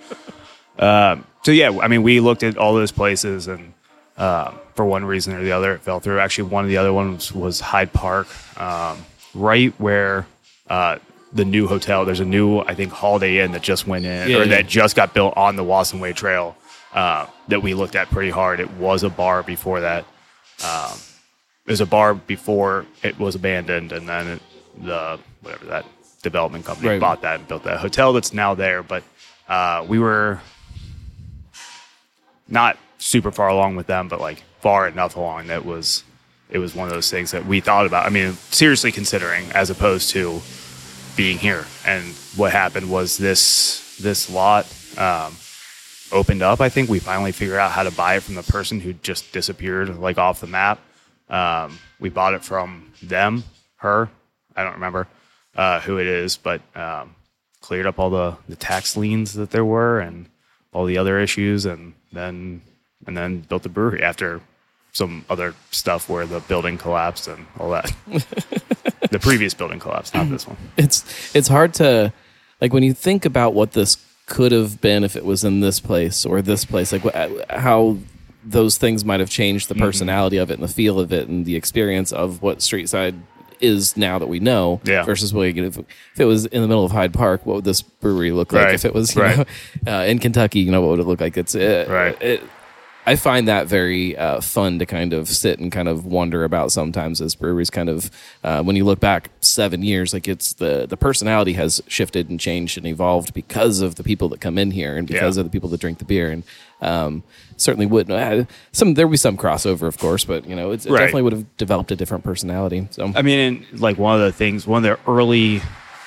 Um, 0.78 1.26
so 1.42 1.52
yeah, 1.52 1.78
I 1.80 1.88
mean, 1.88 2.02
we 2.02 2.20
looked 2.20 2.42
at 2.42 2.56
all 2.58 2.74
those 2.74 2.92
places, 2.92 3.48
and 3.48 3.72
um, 4.16 4.58
for 4.74 4.84
one 4.84 5.04
reason 5.04 5.34
or 5.34 5.42
the 5.42 5.52
other, 5.52 5.74
it 5.74 5.80
fell 5.82 6.00
through. 6.00 6.18
Actually, 6.20 6.50
one 6.50 6.64
of 6.64 6.68
the 6.70 6.76
other 6.76 6.92
ones 6.92 7.32
was 7.32 7.60
Hyde 7.60 7.92
Park, 7.92 8.28
um, 8.60 9.04
right 9.34 9.72
where 9.78 10.26
uh, 10.68 10.98
the 11.32 11.44
new 11.44 11.66
hotel. 11.66 12.04
There's 12.04 12.20
a 12.20 12.24
new, 12.24 12.60
I 12.60 12.74
think, 12.74 12.92
Holiday 12.92 13.40
Inn 13.40 13.52
that 13.52 13.62
just 13.62 13.86
went 13.86 14.04
in, 14.04 14.28
Yeah, 14.30 14.36
or 14.38 14.44
yeah. 14.44 14.56
that 14.56 14.66
just 14.68 14.96
got 14.96 15.14
built 15.14 15.34
on 15.36 15.56
the 15.56 15.64
Wasson 15.64 16.00
Way 16.00 16.12
Trail. 16.12 16.56
Uh, 16.94 17.26
that 17.48 17.62
we 17.62 17.74
looked 17.74 17.94
at 17.94 18.08
pretty 18.08 18.30
hard. 18.30 18.58
It 18.58 18.70
was 18.72 19.02
a 19.02 19.10
bar 19.10 19.42
before 19.42 19.80
that. 19.82 20.06
Um, 20.64 20.96
was 21.66 21.80
a 21.80 21.86
bar 21.86 22.14
before 22.14 22.86
it 23.02 23.18
was 23.18 23.34
abandoned, 23.34 23.92
and 23.92 24.08
then 24.08 24.26
it, 24.26 24.42
the 24.82 25.18
whatever 25.42 25.64
that 25.66 25.84
development 26.22 26.64
company 26.64 26.88
Right. 26.90 27.00
bought 27.00 27.22
that 27.22 27.38
and 27.40 27.48
built 27.48 27.64
that 27.64 27.78
hotel 27.78 28.12
that's 28.12 28.32
now 28.32 28.54
there. 28.54 28.82
But 28.82 29.02
uh, 29.48 29.84
we 29.88 29.98
were 29.98 30.40
not 32.48 32.76
super 32.98 33.30
far 33.32 33.48
along 33.48 33.76
with 33.76 33.86
them, 33.86 34.08
but 34.08 34.20
like 34.20 34.42
far 34.60 34.88
enough 34.88 35.16
along 35.16 35.48
that 35.48 35.64
was 35.64 36.04
it 36.50 36.58
was 36.58 36.74
one 36.74 36.86
of 36.86 36.94
those 36.94 37.10
things 37.10 37.32
that 37.32 37.44
we 37.46 37.60
thought 37.60 37.86
about. 37.86 38.06
I 38.06 38.10
mean, 38.10 38.34
seriously 38.50 38.92
considering 38.92 39.50
as 39.52 39.68
opposed 39.70 40.10
to 40.10 40.40
being 41.16 41.38
here. 41.38 41.64
And 41.84 42.04
what 42.36 42.52
happened 42.52 42.90
was 42.90 43.16
this 43.16 43.96
this 44.00 44.30
lot 44.30 44.66
um, 44.98 45.34
opened 46.12 46.42
up. 46.42 46.60
I 46.60 46.68
think 46.68 46.88
we 46.88 46.98
finally 47.00 47.32
figured 47.32 47.58
out 47.58 47.72
how 47.72 47.82
to 47.82 47.90
buy 47.90 48.16
it 48.16 48.22
from 48.22 48.34
the 48.36 48.42
person 48.44 48.80
who 48.80 48.92
just 48.92 49.32
disappeared 49.32 49.96
like 49.98 50.18
off 50.18 50.40
the 50.40 50.46
map. 50.46 50.78
Um, 51.28 51.78
we 51.98 52.08
bought 52.08 52.34
it 52.34 52.44
from 52.44 52.92
them, 53.02 53.44
her. 53.76 54.08
I 54.54 54.62
don't 54.62 54.74
remember 54.74 55.06
uh, 55.54 55.80
who 55.80 55.98
it 55.98 56.06
is, 56.06 56.36
but 56.36 56.60
um, 56.76 57.14
cleared 57.60 57.86
up 57.86 57.98
all 57.98 58.10
the, 58.10 58.36
the 58.48 58.56
tax 58.56 58.96
liens 58.96 59.34
that 59.34 59.50
there 59.50 59.64
were 59.64 59.98
and 60.00 60.26
all 60.72 60.84
the 60.84 60.98
other 60.98 61.18
issues, 61.18 61.64
and 61.66 61.94
then 62.12 62.62
and 63.06 63.16
then 63.16 63.40
built 63.40 63.62
the 63.62 63.68
brewery 63.68 64.02
after 64.02 64.40
some 64.92 65.24
other 65.28 65.54
stuff 65.70 66.08
where 66.08 66.26
the 66.26 66.40
building 66.40 66.78
collapsed 66.78 67.28
and 67.28 67.46
all 67.58 67.70
that. 67.70 67.92
the 69.10 69.18
previous 69.20 69.54
building 69.54 69.78
collapsed, 69.78 70.14
not 70.14 70.28
this 70.30 70.46
one. 70.46 70.56
it's 70.76 71.34
it's 71.34 71.48
hard 71.48 71.74
to 71.74 72.12
like 72.60 72.72
when 72.72 72.82
you 72.82 72.94
think 72.94 73.24
about 73.24 73.54
what 73.54 73.72
this 73.72 73.98
could 74.26 74.52
have 74.52 74.80
been 74.80 75.04
if 75.04 75.14
it 75.14 75.24
was 75.24 75.44
in 75.44 75.60
this 75.60 75.78
place 75.78 76.26
or 76.26 76.42
this 76.42 76.64
place 76.64 76.92
like 76.92 77.04
how 77.50 77.96
those 78.48 78.78
things 78.78 79.04
might 79.04 79.20
have 79.20 79.28
changed 79.30 79.68
the 79.68 79.74
Mm-hmm. 79.74 79.84
personality 79.84 80.36
of 80.36 80.50
it 80.50 80.54
and 80.54 80.62
the 80.62 80.72
feel 80.72 81.00
of 81.00 81.12
it 81.12 81.28
and 81.28 81.44
the 81.44 81.56
experience 81.56 82.12
of 82.12 82.40
what 82.42 82.58
streetside 82.58 83.14
is 83.60 83.96
now 83.96 84.18
that 84.18 84.28
we 84.28 84.38
know 84.38 84.80
Yeah. 84.84 85.02
versus 85.04 85.32
what 85.34 85.46
if, 85.48 85.78
if 85.78 86.20
it 86.20 86.24
was 86.26 86.44
in 86.46 86.60
the 86.62 86.68
middle 86.68 86.84
of 86.84 86.92
Hyde 86.92 87.12
Park 87.14 87.44
what 87.46 87.56
would 87.56 87.64
this 87.64 87.82
brewery 87.82 88.30
look 88.30 88.52
like 88.52 88.66
Right. 88.66 88.74
if 88.74 88.84
it 88.84 88.94
was 88.94 89.16
you 89.16 89.22
Right. 89.22 89.38
know 89.38 89.44
uh, 90.00 90.04
in 90.04 90.18
Kentucky 90.18 90.60
you 90.60 90.70
know 90.70 90.80
what 90.82 90.90
would 90.90 91.00
it 91.00 91.06
look 91.06 91.20
like 91.20 91.36
it's 91.36 91.54
uh, 91.54 91.86
Right. 91.88 92.20
it, 92.22 92.42
I 93.08 93.14
find 93.14 93.46
that 93.46 93.68
very 93.68 94.16
uh, 94.16 94.40
fun 94.40 94.80
to 94.80 94.84
kind 94.86 95.12
of 95.12 95.28
sit 95.28 95.60
and 95.60 95.70
kind 95.70 95.86
of 95.86 96.04
wonder 96.04 96.42
about 96.42 96.72
sometimes 96.72 97.20
as 97.20 97.36
breweries 97.36 97.70
kind 97.70 97.88
of 97.88 98.10
uh, 98.42 98.64
when 98.64 98.74
you 98.74 98.84
look 98.84 98.98
back 98.98 99.30
seven 99.40 99.84
years, 99.84 100.12
like 100.12 100.26
it's 100.26 100.54
the 100.54 100.86
the 100.88 100.96
personality 100.96 101.52
has 101.52 101.80
shifted 101.86 102.28
and 102.28 102.40
changed 102.40 102.76
and 102.76 102.84
evolved 102.84 103.32
because 103.32 103.80
of 103.80 103.94
the 103.94 104.02
people 104.02 104.28
that 104.30 104.40
come 104.40 104.58
in 104.58 104.72
here 104.72 104.96
and 104.96 105.06
because 105.06 105.36
Yeah. 105.36 105.42
of 105.42 105.46
the 105.46 105.50
people 105.50 105.68
that 105.68 105.78
drink 105.80 105.98
the 105.98 106.04
beer 106.04 106.32
and 106.32 106.42
um, 106.82 107.22
certainly 107.56 107.86
would 107.86 108.10
uh, 108.10 108.44
some 108.72 108.94
there 108.94 109.06
would 109.06 109.12
be 109.12 109.16
some 109.16 109.36
crossover 109.36 109.86
of 109.86 109.98
course, 109.98 110.24
but 110.24 110.46
you 110.46 110.54
know 110.56 110.72
it's, 110.72 110.86
it 110.86 110.90
Right. 110.92 110.98
definitely 111.00 111.22
would 111.22 111.32
have 111.32 111.56
developed 111.56 111.90
a 111.90 111.96
different 111.96 112.22
personality. 112.24 112.86
So 112.90 113.12
I 113.14 113.22
mean, 113.22 113.38
and, 113.70 113.80
like 113.80 113.96
one 113.98 114.14
of 114.20 114.20
the 114.26 114.32
things, 114.32 114.66
one 114.66 114.84
of 114.84 114.90
the 115.04 115.10
early, 115.10 115.62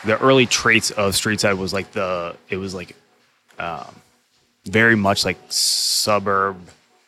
the 0.05 0.17
early 0.19 0.45
traits 0.45 0.91
of 0.91 1.13
Streetside 1.13 1.57
was 1.57 1.73
like 1.73 1.91
the, 1.91 2.35
it 2.49 2.57
was 2.57 2.73
like, 2.75 2.95
um, 3.57 3.95
very 4.65 4.95
much 4.95 5.25
like 5.25 5.38
suburb 5.49 6.57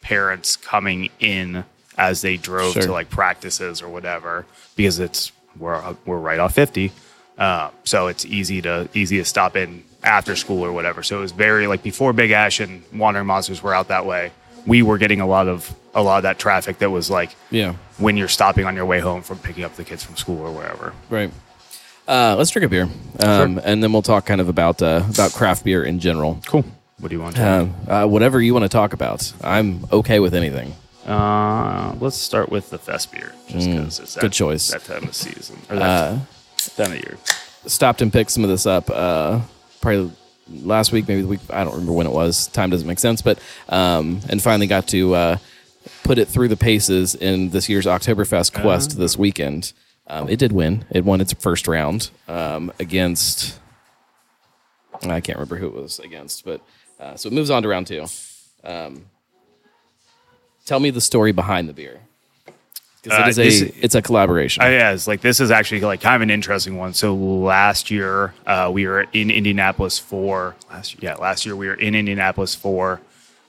parents 0.02 0.56
coming 0.56 1.10
in 1.20 1.64
as 1.98 2.22
they 2.22 2.38
drove 2.38 2.74
Sure. 2.74 2.84
to 2.84 2.92
like 2.92 3.10
practices 3.10 3.82
or 3.82 3.90
whatever 3.90 4.46
because 4.76 5.00
it's 5.00 5.32
we're 5.60 5.96
we're 6.06 6.18
right 6.18 6.40
off 6.40 6.54
fifty, 6.56 6.92
uh, 7.38 7.70
so 7.84 8.08
it's 8.08 8.26
easy 8.26 8.62
to 8.62 8.88
easy 8.94 9.18
to 9.18 9.26
stop 9.26 9.56
in 9.56 9.84
after 10.04 10.36
school 10.36 10.64
or 10.64 10.72
whatever. 10.72 11.04
So 11.04 11.18
it 11.18 11.22
was 11.22 11.32
very 11.32 11.68
like 11.68 11.84
before 11.84 12.14
Big 12.14 12.32
Ash 12.32 12.60
and 12.60 12.84
Wandering 12.94 13.26
Monsters 13.28 13.62
were 13.64 13.74
out 13.74 13.88
that 13.90 14.06
way. 14.06 14.32
We 14.66 14.82
were 14.84 14.98
getting 14.98 15.22
a 15.22 15.28
lot 15.28 15.48
of 15.48 15.74
a 15.96 16.02
lot 16.04 16.18
of 16.18 16.24
that 16.24 16.38
traffic 16.40 16.78
that 16.80 16.90
was 16.90 17.10
like 17.10 17.36
yeah, 17.50 17.74
when 17.98 18.16
you're 18.18 18.28
stopping 18.28 18.66
on 18.66 18.76
your 18.76 18.86
way 18.86 19.00
home 19.00 19.22
from 19.24 19.40
picking 19.40 19.64
up 19.64 19.76
the 19.76 19.84
kids 19.84 20.04
from 20.04 20.16
school 20.18 20.40
or 20.40 20.52
wherever. 20.52 20.94
right. 21.10 21.32
Uh, 22.08 22.36
let's 22.38 22.50
drink 22.50 22.66
a 22.66 22.70
beer, 22.70 22.90
um, 23.22 23.60
and 23.64 23.82
then 23.82 23.94
we'll 23.94 24.02
talk 24.02 24.26
kind 24.26 24.42
of 24.42 24.50
about 24.50 24.82
uh, 24.82 25.04
about 25.10 25.32
craft 25.34 25.64
beer 25.64 25.84
in 25.84 26.00
general. 26.00 26.40
Cool. 26.46 26.66
What 27.00 27.10
do 27.10 27.16
you 27.16 27.22
want? 27.22 27.36
To 27.38 27.50
Um, 27.62 27.76
uh, 27.88 28.06
whatever 28.06 28.42
you 28.42 28.54
want 28.54 28.64
to 28.64 28.70
talk 28.70 28.94
about, 28.94 29.32
I'm 29.44 29.86
okay 29.92 30.20
with 30.20 30.34
anything. 30.36 30.74
uh, 31.08 31.96
let's 32.00 32.18
start 32.18 32.50
with 32.50 32.70
the 32.70 32.78
fest 32.78 33.12
beer, 33.12 33.34
just 33.48 33.68
because 33.70 34.00
it's 34.00 34.14
that, 34.16 34.20
Mm, 34.20 34.24
good 34.24 34.34
choice. 34.34 34.72
That 34.72 34.84
time 34.84 35.04
of 35.04 35.16
season 35.16 35.58
or 35.70 35.78
that 35.78 36.20
time 36.76 36.92
of 36.92 36.98
year. 36.98 37.18
stopped 37.66 38.02
and 38.02 38.12
picked 38.12 38.32
some 38.32 38.44
of 38.44 38.50
this 38.50 38.66
up. 38.66 38.90
Uh, 38.90 39.40
probably 39.82 40.12
last 40.48 40.92
week, 40.92 41.08
maybe 41.08 41.22
the 41.22 41.28
week. 41.28 41.40
I 41.50 41.64
don't 41.64 41.74
remember 41.74 41.94
when 41.94 42.08
it 42.08 42.14
was. 42.14 42.48
Time 42.48 42.70
doesn't 42.70 42.88
make 42.88 43.00
sense, 43.00 43.22
but 43.22 43.40
um, 43.70 44.22
and 44.30 44.42
finally 44.42 44.68
got 44.68 44.88
to 44.90 45.14
uh, 45.16 45.38
put 46.04 46.18
it 46.18 46.28
through 46.28 46.48
the 46.48 46.58
paces 46.58 47.16
in 47.16 47.50
this 47.50 47.70
year's 47.70 47.86
Oktoberfest 47.86 48.62
quest 48.62 48.98
this 48.98 49.18
weekend. 49.18 49.74
Um, 50.08 50.28
it 50.30 50.40
did 50.40 50.52
win. 50.52 50.86
It 50.92 51.06
won 51.06 51.22
its 51.22 51.34
first 51.34 51.68
round 51.68 52.10
um, 52.28 52.72
against. 52.80 53.60
I 55.04 55.22
can't 55.22 55.38
remember 55.38 55.56
who 55.56 55.68
it 55.68 55.74
was 55.74 56.00
against, 56.00 56.46
but 56.46 56.62
uh, 57.00 57.16
so 57.16 57.28
it 57.28 57.34
moves 57.34 57.50
on 57.50 57.64
to 57.64 57.70
round 57.70 57.88
two. 57.88 58.06
Um, 58.64 59.06
tell 60.66 60.80
me 60.80 60.92
the 60.92 61.02
story 61.02 61.32
behind 61.32 61.68
the 61.68 61.74
beer. 61.74 62.02
Uh, 63.10 63.24
it 63.26 63.30
is 63.30 63.40
a 63.40 63.44
this- 63.44 63.74
it's 63.82 63.96
a 63.96 64.02
collaboration. 64.02 64.64
Uh, 64.64 64.68
yeah, 64.68 64.92
it's 64.92 65.08
like 65.08 65.22
this 65.22 65.40
is 65.40 65.50
actually 65.50 65.82
like 65.82 66.02
kind 66.02 66.16
of 66.16 66.22
an 66.22 66.30
interesting 66.30 66.78
one. 66.78 66.94
So 66.94 67.16
last 67.16 67.90
year 67.90 68.34
uh, 68.46 68.70
we 68.74 68.86
were 68.86 69.08
in 69.14 69.32
Indianapolis 69.32 69.98
for 69.98 70.56
last 70.70 70.94
year, 70.94 71.12
yeah 71.12 71.16
last 71.18 71.46
year 71.46 71.56
we 71.56 71.68
were 71.68 71.74
in 71.74 71.96
Indianapolis 71.96 72.54
for 72.54 73.02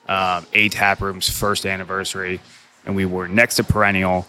um, 0.09 0.47
a 0.55 0.69
tap 0.71 1.01
room's 1.01 1.29
first 1.29 1.67
anniversary, 1.67 2.41
and 2.87 2.97
we 2.97 3.05
were 3.05 3.29
next 3.29 3.57
to 3.57 3.65
Perennial, 3.65 4.27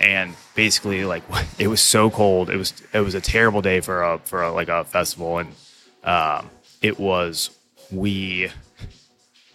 and 0.00 0.34
basically 0.54 1.04
like 1.04 1.22
it 1.58 1.68
was 1.68 1.80
so 1.80 2.10
cold. 2.10 2.50
It 2.50 2.56
was 2.56 2.72
it 2.92 3.00
was 3.00 3.14
a 3.14 3.20
terrible 3.20 3.62
day 3.62 3.80
for 3.80 4.02
a 4.02 4.18
for 4.18 4.42
a, 4.42 4.52
like 4.52 4.68
a 4.68 4.84
festival, 4.84 5.38
and 5.38 5.54
um, 6.04 6.50
it 6.82 6.98
was 6.98 7.50
we 7.92 8.50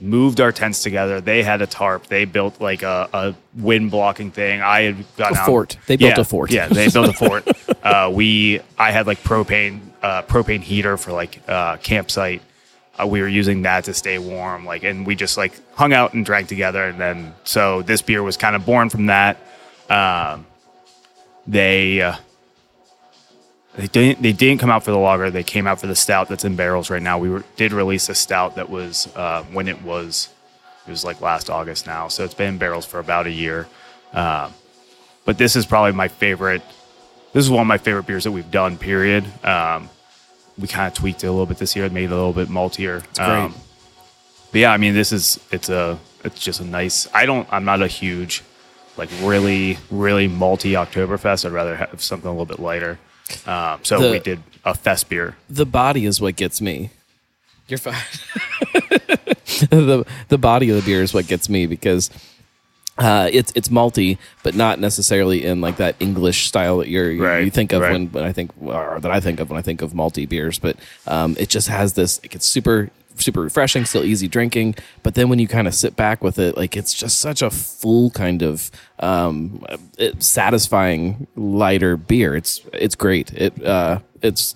moved 0.02 0.42
our 0.42 0.52
tents 0.52 0.82
together. 0.84 1.22
They 1.22 1.44
had 1.44 1.62
a 1.62 1.68
tarp. 1.68 2.08
They 2.08 2.26
built 2.26 2.60
like 2.60 2.82
a, 2.84 3.08
a 3.14 3.36
wind 3.56 3.92
blocking 3.92 4.32
thing. 4.32 4.62
I 4.62 4.82
had 4.82 5.06
gotten 5.16 5.38
A 5.38 5.40
out- 5.42 5.46
fort. 5.46 5.78
They 5.88 5.96
built 5.96 6.16
Yeah, 6.18 6.22
a 6.22 6.26
fort. 6.26 6.52
Yeah, 6.52 6.68
they 6.68 6.90
built 6.90 7.10
a 7.10 7.14
fort. 7.14 7.48
Uh, 7.84 8.12
we 8.14 8.60
I 8.78 8.92
had 8.92 9.08
like 9.08 9.24
propane 9.24 9.80
uh, 10.04 10.22
propane 10.22 10.60
heater 10.62 10.98
for 10.98 11.12
like 11.12 11.42
uh, 11.50 11.78
campsite. 11.78 12.44
Uh, 13.02 13.08
we 13.08 13.22
were 13.22 13.28
using 13.28 13.64
that 13.64 13.86
to 13.86 13.94
stay 13.96 14.20
warm. 14.20 14.66
Like, 14.66 14.84
and 14.84 15.04
we 15.08 15.16
just 15.16 15.36
like 15.36 15.54
hung 15.76 15.92
out 15.92 16.14
and 16.14 16.24
drank 16.24 16.48
together. 16.48 16.84
And 16.84 17.00
then 17.00 17.34
so 17.44 17.82
this 17.82 18.04
beer 18.04 18.22
was 18.22 18.38
kind 18.38 18.56
of 18.56 18.68
born 18.68 18.90
from 18.92 19.08
that. 19.08 19.38
Um, 19.90 20.46
they. 21.48 22.02
Uh, 23.74 23.82
they 23.82 23.88
didn't. 23.88 24.22
They 24.22 24.34
didn't 24.34 24.60
come 24.60 24.70
out 24.70 24.84
for 24.84 24.92
the 24.92 24.98
lager. 24.98 25.30
They 25.30 25.44
came 25.44 25.68
out 25.68 25.80
for 25.80 25.88
the 25.88 25.96
stout 25.96 26.28
that's 26.30 26.46
in 26.46 26.56
barrels 26.56 26.90
right 26.90 27.02
now. 27.02 27.18
We 27.18 27.30
were, 27.30 27.44
did 27.56 27.74
release 27.74 28.10
a 28.10 28.16
stout 28.16 28.56
that 28.56 28.70
was 28.70 29.08
uh, 29.16 29.44
when 29.52 29.68
it 29.68 29.82
was. 29.82 30.30
It 30.88 30.90
was 30.90 31.06
like 31.06 31.22
last 31.22 31.50
August 31.50 31.86
now, 31.86 32.08
so 32.08 32.24
it's 32.24 32.34
been 32.34 32.50
in 32.50 32.58
barrels 32.58 32.86
for 32.86 33.00
about 33.00 33.28
a 33.28 33.32
year. 33.32 33.68
Um, 34.14 34.54
but 35.26 35.38
this 35.38 35.56
is 35.56 35.66
probably 35.66 35.92
my 35.92 36.08
favorite. 36.08 36.64
This 37.34 37.46
is 37.46 37.50
one 37.50 37.62
of 37.62 37.68
my 37.68 37.78
favorite 37.78 38.08
beers 38.08 38.24
that 38.26 38.32
we've 38.32 38.50
done. 38.52 38.78
Period. 38.78 39.26
Um, 39.46 39.90
we 40.58 40.68
kind 40.68 40.88
of 40.88 40.94
tweaked 40.94 41.24
it 41.24 41.28
a 41.28 41.32
little 41.32 41.46
bit 41.46 41.58
this 41.58 41.76
year, 41.76 41.88
made 41.90 42.06
it 42.06 42.12
a 42.12 42.16
little 42.16 42.34
bit 42.34 42.50
maltier. 42.50 43.04
It's 43.06 43.20
great. 43.20 43.52
but 44.52 44.60
yeah, 44.60 44.74
I 44.74 44.78
mean, 44.78 44.94
this 44.94 45.12
is 45.12 45.40
it's 45.52 45.70
a 45.70 45.98
it's 46.24 46.44
just 46.44 46.60
a 46.60 46.66
nice. 46.66 47.08
I 47.14 47.26
don't. 47.26 47.48
I'm 47.52 47.64
not 47.64 47.82
a 47.82 47.88
huge 47.88 48.44
like 48.98 49.10
really 49.22 49.78
really 49.90 50.28
malty 50.28 50.72
Oktoberfest. 50.72 51.46
I'd 51.46 51.52
rather 51.52 51.76
have 51.76 52.02
something 52.02 52.28
a 52.28 52.32
little 52.32 52.46
bit 52.46 52.60
lighter. 52.60 53.00
Um, 53.48 53.80
so 53.84 54.00
The- 54.00 54.12
we 54.12 54.20
did 54.20 54.42
a 54.64 54.74
fest 54.74 55.10
beer. 55.10 55.36
the 55.50 55.66
body 55.66 56.06
is 56.06 56.22
what 56.22 56.36
gets 56.36 56.62
me. 56.62 56.90
You're 57.68 57.78
fine. 57.80 57.96
the 59.70 60.06
the 60.30 60.38
body 60.38 60.70
of 60.70 60.76
the 60.76 60.82
beer 60.82 61.02
is 61.02 61.14
what 61.14 61.28
gets 61.28 61.50
me 61.50 61.66
because 61.66 62.10
uh, 62.98 63.30
it's 63.32 63.52
it's 63.56 63.70
malty, 63.70 64.18
but 64.44 64.54
not 64.56 64.80
necessarily 64.80 65.46
in 65.46 65.62
like 65.62 65.78
that 65.78 65.96
English 66.00 66.48
style 66.48 66.80
that 66.80 66.90
you're 66.90 67.10
you, 67.12 67.24
Right, 67.24 67.44
you 67.46 67.50
think 67.52 67.72
of 67.72 67.82
right. 67.82 67.92
when, 67.94 68.08
when 68.12 68.24
I 68.24 68.32
think 68.34 68.52
or 68.62 69.00
that 69.00 69.12
I 69.12 69.20
think 69.20 69.40
of 69.40 69.50
when 69.50 69.58
I 69.58 69.62
think 69.62 69.82
of 69.82 69.94
malty 69.94 70.28
beers. 70.28 70.60
But 70.60 70.76
um, 71.08 71.36
it 71.40 71.50
just 71.50 71.68
has 71.70 71.94
this. 71.94 72.20
It 72.24 72.32
gets 72.32 72.46
super 72.46 72.90
super 73.18 73.42
refreshing, 73.42 73.86
still 73.86 74.04
easy 74.04 74.28
drinking. 74.28 74.76
But 75.04 75.16
then 75.16 75.30
when 75.30 75.40
you 75.40 75.48
kind 75.48 75.68
of 75.68 75.76
sit 75.76 75.96
back 75.96 76.24
with 76.24 76.40
it, 76.40 76.58
like 76.58 76.76
it's 76.78 76.94
just 76.94 77.20
such 77.20 77.42
a 77.42 77.50
full 77.50 78.12
kind 78.12 78.42
of 78.42 78.72
um, 79.00 79.66
satisfying 80.20 81.28
lighter 81.36 81.98
beer. 81.98 82.36
It's 82.36 82.62
it's 82.74 82.96
great. 82.96 83.34
It 83.34 83.64
uh, 83.64 84.00
it's 84.22 84.56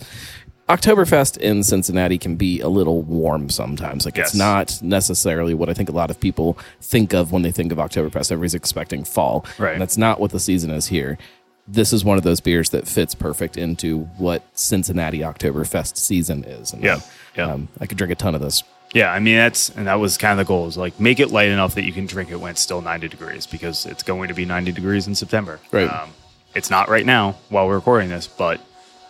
Oktoberfest 0.70 1.38
in 1.38 1.62
Cincinnati 1.62 2.18
can 2.18 2.36
be 2.36 2.60
a 2.60 2.70
little 2.70 3.04
warm 3.04 3.50
sometimes. 3.50 4.04
Like 4.06 4.18
it's 4.18 4.34
not 4.34 4.82
necessarily 4.82 5.54
what 5.54 5.70
I 5.70 5.76
think 5.76 5.90
a 5.90 5.92
lot 5.92 6.10
of 6.10 6.20
people 6.20 6.58
think 6.82 7.14
of 7.14 7.32
when 7.32 7.44
they 7.44 7.52
think 7.52 7.72
of 7.72 7.78
Oktoberfest. 7.78 8.32
Everybody's 8.32 8.56
expecting 8.56 9.04
fall. 9.04 9.46
Right. 9.60 9.74
And 9.74 9.82
that's 9.82 9.98
not 9.98 10.20
what 10.20 10.32
the 10.32 10.40
season 10.40 10.72
is 10.72 10.88
here. 10.88 11.20
This 11.68 11.94
is 11.94 12.04
one 12.04 12.18
of 12.18 12.24
those 12.24 12.42
beers 12.42 12.72
that 12.72 12.88
fits 12.88 13.14
perfect 13.14 13.58
into 13.58 14.02
what 14.18 14.44
Cincinnati 14.58 15.20
Oktoberfest 15.20 15.98
season 15.98 16.44
is. 16.44 16.74
And 16.74 16.84
Yeah, 16.84 17.00
yeah. 17.36 17.52
Um, 17.52 17.68
I 17.80 17.86
could 17.86 17.98
drink 17.98 18.12
a 18.12 18.16
ton 18.16 18.36
of 18.36 18.42
this. 18.42 18.64
Yeah, 18.94 19.12
I 19.12 19.20
mean 19.20 19.36
that's 19.36 19.70
and 19.70 19.88
that 19.88 19.96
was 19.96 20.18
kind 20.18 20.40
of 20.40 20.46
the 20.46 20.48
goal 20.48 20.68
is 20.68 20.78
like 20.78 21.00
make 21.00 21.20
it 21.20 21.30
light 21.30 21.50
enough 21.50 21.76
that 21.76 21.84
you 21.84 21.92
can 21.92 22.06
drink 22.06 22.32
it 22.32 22.38
when 22.38 22.52
it's 22.52 22.62
still 22.62 22.82
90 22.82 23.10
degrees 23.10 23.46
because 23.46 23.86
it's 23.86 24.04
going 24.04 24.30
to 24.30 24.34
be 24.34 24.46
90 24.46 24.72
degrees 24.72 25.08
in 25.08 25.16
September. 25.16 25.60
Right. 25.72 25.90
Um, 25.90 26.12
it's 26.54 26.70
not 26.70 26.88
right 26.88 27.06
now 27.06 27.36
while 27.50 27.68
we're 27.68 27.76
recording 27.76 28.08
this, 28.10 28.28
but 28.28 28.62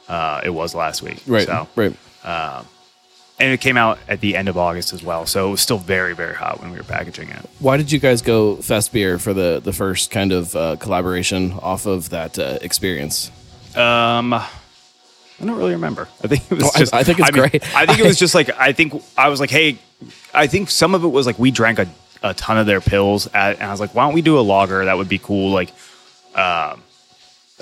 uh, 0.10 0.42
it 0.44 0.50
was 0.50 0.74
last 0.74 1.04
week. 1.04 1.22
Right. 1.28 1.46
So, 1.46 1.68
Right. 1.76 1.96
and 2.26 3.52
it 3.54 3.60
came 3.62 3.78
out 3.78 4.00
at 4.08 4.22
the 4.22 4.36
end 4.36 4.48
of 4.48 4.58
August 4.58 4.94
as 4.94 5.04
well, 5.04 5.26
so 5.28 5.50
it 5.50 5.52
was 5.52 5.62
still 5.62 5.78
very 5.78 6.16
very 6.16 6.34
hot 6.34 6.62
when 6.62 6.72
we 6.72 6.78
were 6.78 6.84
packaging 6.84 7.30
it. 7.30 7.46
Why 7.60 7.78
did 7.78 7.92
you 7.92 8.00
guys 8.00 8.22
go 8.24 8.56
Fest 8.56 8.92
Beer 8.94 9.20
for 9.20 9.34
the, 9.34 9.62
the 9.64 9.74
first 9.74 10.10
kind 10.10 10.32
of 10.32 10.56
uh, 10.56 10.78
collaboration 10.78 11.52
off 11.62 11.86
of 11.86 12.10
that 12.10 12.40
uh, 12.40 12.58
experience? 12.62 13.30
Um, 13.76 14.42
I 15.42 15.46
don't 15.46 15.58
really 15.58 15.74
remember. 15.74 16.08
I 16.24 16.28
think 16.28 16.44
it 16.52 16.56
was 16.56 16.64
Oh, 16.64 16.80
just. 16.80 16.94
I 16.94 17.04
think 17.04 17.20
it's 17.20 17.32
mean, 17.32 17.50
great. 17.50 17.76
I 17.76 17.86
think 17.86 18.00
it 18.00 18.06
was 18.06 18.18
just 18.26 18.34
like 18.36 18.50
I 18.58 18.72
think 18.72 18.94
I 19.18 19.28
was 19.30 19.40
like, 19.40 19.50
hey, 19.50 19.78
I 20.34 20.48
think 20.48 20.70
some 20.70 20.96
of 20.96 21.04
it 21.04 21.08
was 21.10 21.26
like 21.26 21.38
we 21.38 21.52
drank 21.52 21.80
a, 21.80 21.88
a 22.24 22.34
ton 22.34 22.58
of 22.58 22.66
their 22.66 22.80
pils, 22.82 23.28
at, 23.34 23.56
and 23.56 23.64
I 23.64 23.72
was 23.72 23.80
like, 23.80 23.94
why 23.94 24.06
don't 24.06 24.14
we 24.14 24.22
do 24.22 24.40
a 24.40 24.42
lager? 24.42 24.86
That 24.86 24.98
would 24.98 25.10
be 25.10 25.18
cool. 25.20 25.52
Like, 25.52 25.72
um, 26.36 26.82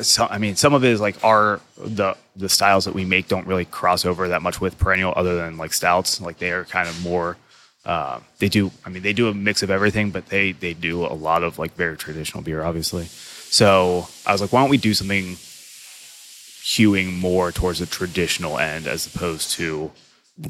so, 0.01 0.27
I 0.30 0.38
mean, 0.39 0.56
some 0.56 0.74
of 0.74 0.84
it 0.84 0.92
is 0.92 1.01
like 1.01 1.24
our 1.24 1.60
the 1.77 2.15
the 2.36 2.50
styles 2.50 2.86
that 2.86 2.94
we 2.96 3.06
make 3.06 3.27
don't 3.27 3.46
really 3.48 3.65
cross 3.65 4.06
over 4.06 4.27
that 4.30 4.42
much 4.42 4.60
with 4.62 4.77
perennial, 4.77 5.13
other 5.15 5.36
than 5.36 5.58
like 5.58 5.74
stouts. 5.74 6.20
Like 6.22 6.38
they 6.39 6.51
are 6.51 6.65
kind 6.65 6.88
of 6.88 7.01
more. 7.03 7.38
Uh, 7.86 8.20
they 8.39 8.50
do. 8.50 8.72
I 8.86 8.89
mean, 8.89 9.03
they 9.03 9.13
do 9.13 9.27
a 9.27 9.34
mix 9.34 9.62
of 9.63 9.70
everything, 9.70 10.12
but 10.12 10.27
they 10.27 10.51
they 10.51 10.74
do 10.74 11.06
a 11.06 11.13
lot 11.13 11.44
of 11.44 11.60
like 11.60 11.75
very 11.75 11.98
traditional 11.98 12.44
beer, 12.44 12.63
obviously. 12.63 13.06
So 13.06 14.08
I 14.25 14.32
was 14.32 14.42
like, 14.42 14.51
why 14.53 14.62
don't 14.62 14.70
we 14.70 14.77
do 14.77 14.94
something 14.94 15.38
hewing 16.63 17.13
more 17.20 17.51
towards 17.51 17.79
the 17.79 17.86
traditional 17.86 18.58
end 18.58 18.88
as 18.88 19.05
opposed 19.05 19.51
to 19.51 19.91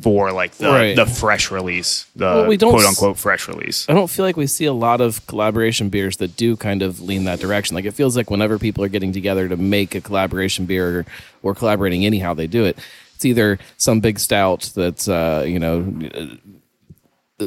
for 0.02 0.32
like 0.32 0.54
the, 0.54 0.68
Right. 0.70 0.96
the 0.96 1.06
fresh 1.06 1.52
release, 1.52 2.06
the 2.16 2.26
Well, 2.26 2.46
we 2.48 2.56
don't 2.56 2.72
quote 2.72 2.84
s- 2.84 2.88
unquote 2.90 3.18
fresh 3.18 3.48
release. 3.50 3.86
I 3.90 3.94
don't 3.94 4.10
feel 4.10 4.24
like 4.24 4.38
we 4.38 4.48
see 4.48 4.64
a 4.66 4.72
lot 4.74 5.02
of 5.02 5.26
collaboration 5.28 5.90
beers 5.90 6.18
that 6.18 6.38
do 6.38 6.56
kind 6.56 6.82
of 6.82 7.02
lean 7.02 7.26
that 7.26 7.40
direction. 7.42 7.76
Like 7.76 7.84
it 7.86 7.94
feels 7.94 8.16
like 8.16 8.30
whenever 8.32 8.58
people 8.58 8.84
are 8.84 8.88
getting 8.90 9.12
together 9.12 9.50
to 9.50 9.58
make 9.58 9.94
a 9.94 10.00
collaboration 10.02 10.66
beer 10.66 11.00
or, 11.00 11.06
or 11.42 11.54
collaborating 11.56 12.06
anyhow, 12.06 12.34
they 12.34 12.48
do 12.48 12.64
it. 12.64 12.78
It's 13.16 13.26
either 13.26 13.60
some 13.78 14.00
big 14.00 14.20
stout 14.20 14.72
that's 14.74 15.10
uh, 15.10 15.44
you 15.46 15.60
know 15.60 15.82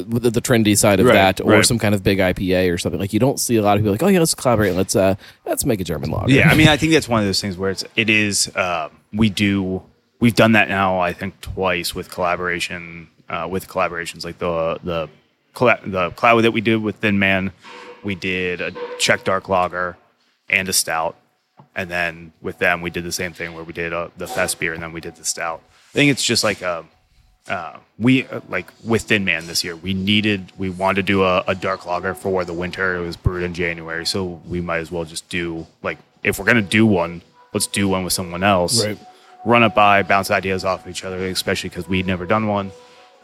the, 0.03 0.29
the, 0.29 0.41
trendy 0.41 0.77
side 0.77 0.99
of 0.99 1.05
Right, 1.05 1.13
that, 1.13 1.41
or 1.41 1.51
right. 1.51 1.65
some 1.65 1.79
kind 1.79 1.93
of 1.95 2.03
big 2.03 2.19
IPA 2.19 2.73
or 2.73 2.77
something. 2.77 2.99
Like 2.99 3.13
you 3.13 3.19
don't 3.19 3.39
see 3.39 3.55
a 3.55 3.61
lot 3.61 3.77
of 3.77 3.83
people 3.83 3.91
like, 3.91 4.03
oh 4.03 4.07
yeah, 4.07 4.19
let's 4.19 4.35
collaborate. 4.35 4.75
Let's 4.75 4.95
uh, 4.95 5.15
let's 5.45 5.65
make 5.65 5.81
a 5.81 5.83
German 5.83 6.11
lager. 6.11 6.31
Yeah, 6.31 6.49
I 6.49 6.55
mean, 6.55 6.67
I 6.67 6.77
think 6.77 6.91
that's 6.93 7.07
one 7.07 7.19
of 7.19 7.25
those 7.25 7.41
things 7.41 7.57
where 7.57 7.71
it's 7.71 7.83
it 7.95 8.09
is. 8.09 8.47
Uh, 8.55 8.89
we 9.13 9.29
do 9.29 9.83
we've 10.19 10.35
done 10.35 10.53
that 10.53 10.69
now. 10.69 10.99
I 10.99 11.13
think 11.13 11.39
twice 11.41 11.93
with 11.93 12.09
collaboration 12.09 13.09
uh, 13.29 13.47
with 13.49 13.67
collaborations 13.67 14.25
like 14.25 14.39
the 14.39 14.79
the 14.83 15.09
the 15.85 16.11
cloud 16.11 16.41
that 16.41 16.51
we 16.51 16.61
did 16.61 16.77
with 16.77 16.97
Thin 16.97 17.19
Man. 17.19 17.51
We 18.03 18.15
did 18.15 18.61
a 18.61 18.71
Czech 18.99 19.23
dark 19.23 19.49
lager 19.49 19.97
and 20.49 20.69
a 20.69 20.73
stout, 20.73 21.17
and 21.75 21.89
then 21.89 22.31
with 22.41 22.59
them 22.59 22.81
we 22.81 22.89
did 22.89 23.03
the 23.03 23.11
same 23.11 23.33
thing 23.33 23.53
where 23.53 23.63
we 23.63 23.73
did 23.73 23.93
uh 23.93 24.09
the 24.17 24.27
fest 24.27 24.59
beer 24.59 24.73
and 24.73 24.81
then 24.81 24.93
we 24.93 25.01
did 25.01 25.15
the 25.15 25.25
stout. 25.25 25.61
I 25.91 25.93
think 25.93 26.11
it's 26.11 26.23
just 26.23 26.43
like 26.43 26.61
um 26.61 26.89
uh, 27.49 27.77
we 27.97 28.27
uh, 28.27 28.41
like 28.49 28.71
with 28.83 29.03
Thin 29.03 29.25
Man 29.25 29.47
this 29.47 29.63
year. 29.63 29.75
We 29.75 29.93
needed, 29.93 30.51
we 30.57 30.69
wanted 30.69 30.95
to 30.97 31.03
do 31.03 31.23
a, 31.23 31.43
a 31.47 31.55
dark 31.55 31.85
lager 31.85 32.13
for 32.13 32.43
the 32.45 32.53
winter. 32.53 32.95
It 32.97 33.05
was 33.05 33.17
brewed 33.17 33.43
in 33.43 33.53
January, 33.53 34.05
so 34.05 34.41
we 34.47 34.61
might 34.61 34.79
as 34.79 34.91
well 34.91 35.05
just 35.05 35.27
do 35.29 35.65
like 35.81 35.97
if 36.23 36.39
we're 36.39 36.45
gonna 36.45 36.61
do 36.61 36.85
one, 36.85 37.21
let's 37.53 37.67
do 37.67 37.87
one 37.87 38.03
with 38.03 38.13
someone 38.13 38.43
else. 38.43 38.85
Right. 38.85 38.99
Run 39.45 39.63
it 39.63 39.73
by, 39.73 40.03
bounce 40.03 40.29
ideas 40.29 40.65
off 40.65 40.85
of 40.85 40.91
each 40.91 41.05
other, 41.05 41.25
especially 41.27 41.69
because 41.69 41.87
we'd 41.87 42.05
never 42.05 42.25
done 42.25 42.47
one. 42.47 42.71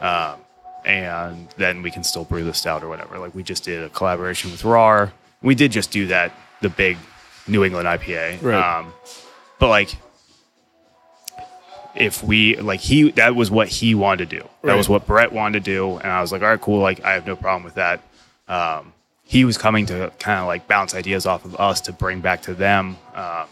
Um, 0.00 0.36
and 0.84 1.48
then 1.56 1.82
we 1.82 1.90
can 1.90 2.04
still 2.04 2.24
brew 2.24 2.44
the 2.44 2.54
stout 2.54 2.82
or 2.82 2.88
whatever. 2.88 3.18
Like 3.18 3.34
we 3.34 3.42
just 3.42 3.64
did 3.64 3.82
a 3.82 3.88
collaboration 3.90 4.50
with 4.50 4.64
RAR. 4.64 5.12
We 5.42 5.54
did 5.54 5.72
just 5.72 5.90
do 5.90 6.06
that, 6.06 6.32
the 6.62 6.70
big 6.70 6.96
New 7.46 7.64
England 7.64 7.86
IPA. 7.86 8.42
Right. 8.42 8.78
Um, 8.78 8.92
but 9.58 9.68
like 9.68 9.96
if 11.94 12.22
we 12.22 12.56
like 12.56 12.80
he 12.80 13.10
that 13.12 13.34
was 13.36 13.50
what 13.50 13.68
he 13.68 13.94
wanted 13.94 14.28
to 14.30 14.38
do. 14.38 14.48
That 14.62 14.68
Right. 14.70 14.76
was 14.76 14.88
what 14.88 15.06
Brett 15.06 15.32
wanted 15.32 15.64
to 15.64 15.70
do, 15.70 15.96
and 15.98 16.10
I 16.10 16.20
was 16.20 16.32
like, 16.32 16.42
all 16.42 16.48
right, 16.48 16.60
cool. 16.60 16.80
Like 16.80 17.04
I 17.04 17.12
have 17.12 17.26
no 17.26 17.36
problem 17.36 17.62
with 17.64 17.74
that. 17.74 18.00
Um, 18.48 18.92
he 19.24 19.44
was 19.44 19.56
coming 19.56 19.86
to 19.86 20.12
kind 20.18 20.40
of 20.40 20.46
like 20.46 20.68
bounce 20.68 20.94
ideas 20.94 21.24
off 21.26 21.44
of 21.44 21.56
us 21.58 21.80
to 21.82 21.92
bring 21.92 22.20
back 22.20 22.42
to 22.42 22.54
them. 22.54 22.96
Uh, 23.14 23.46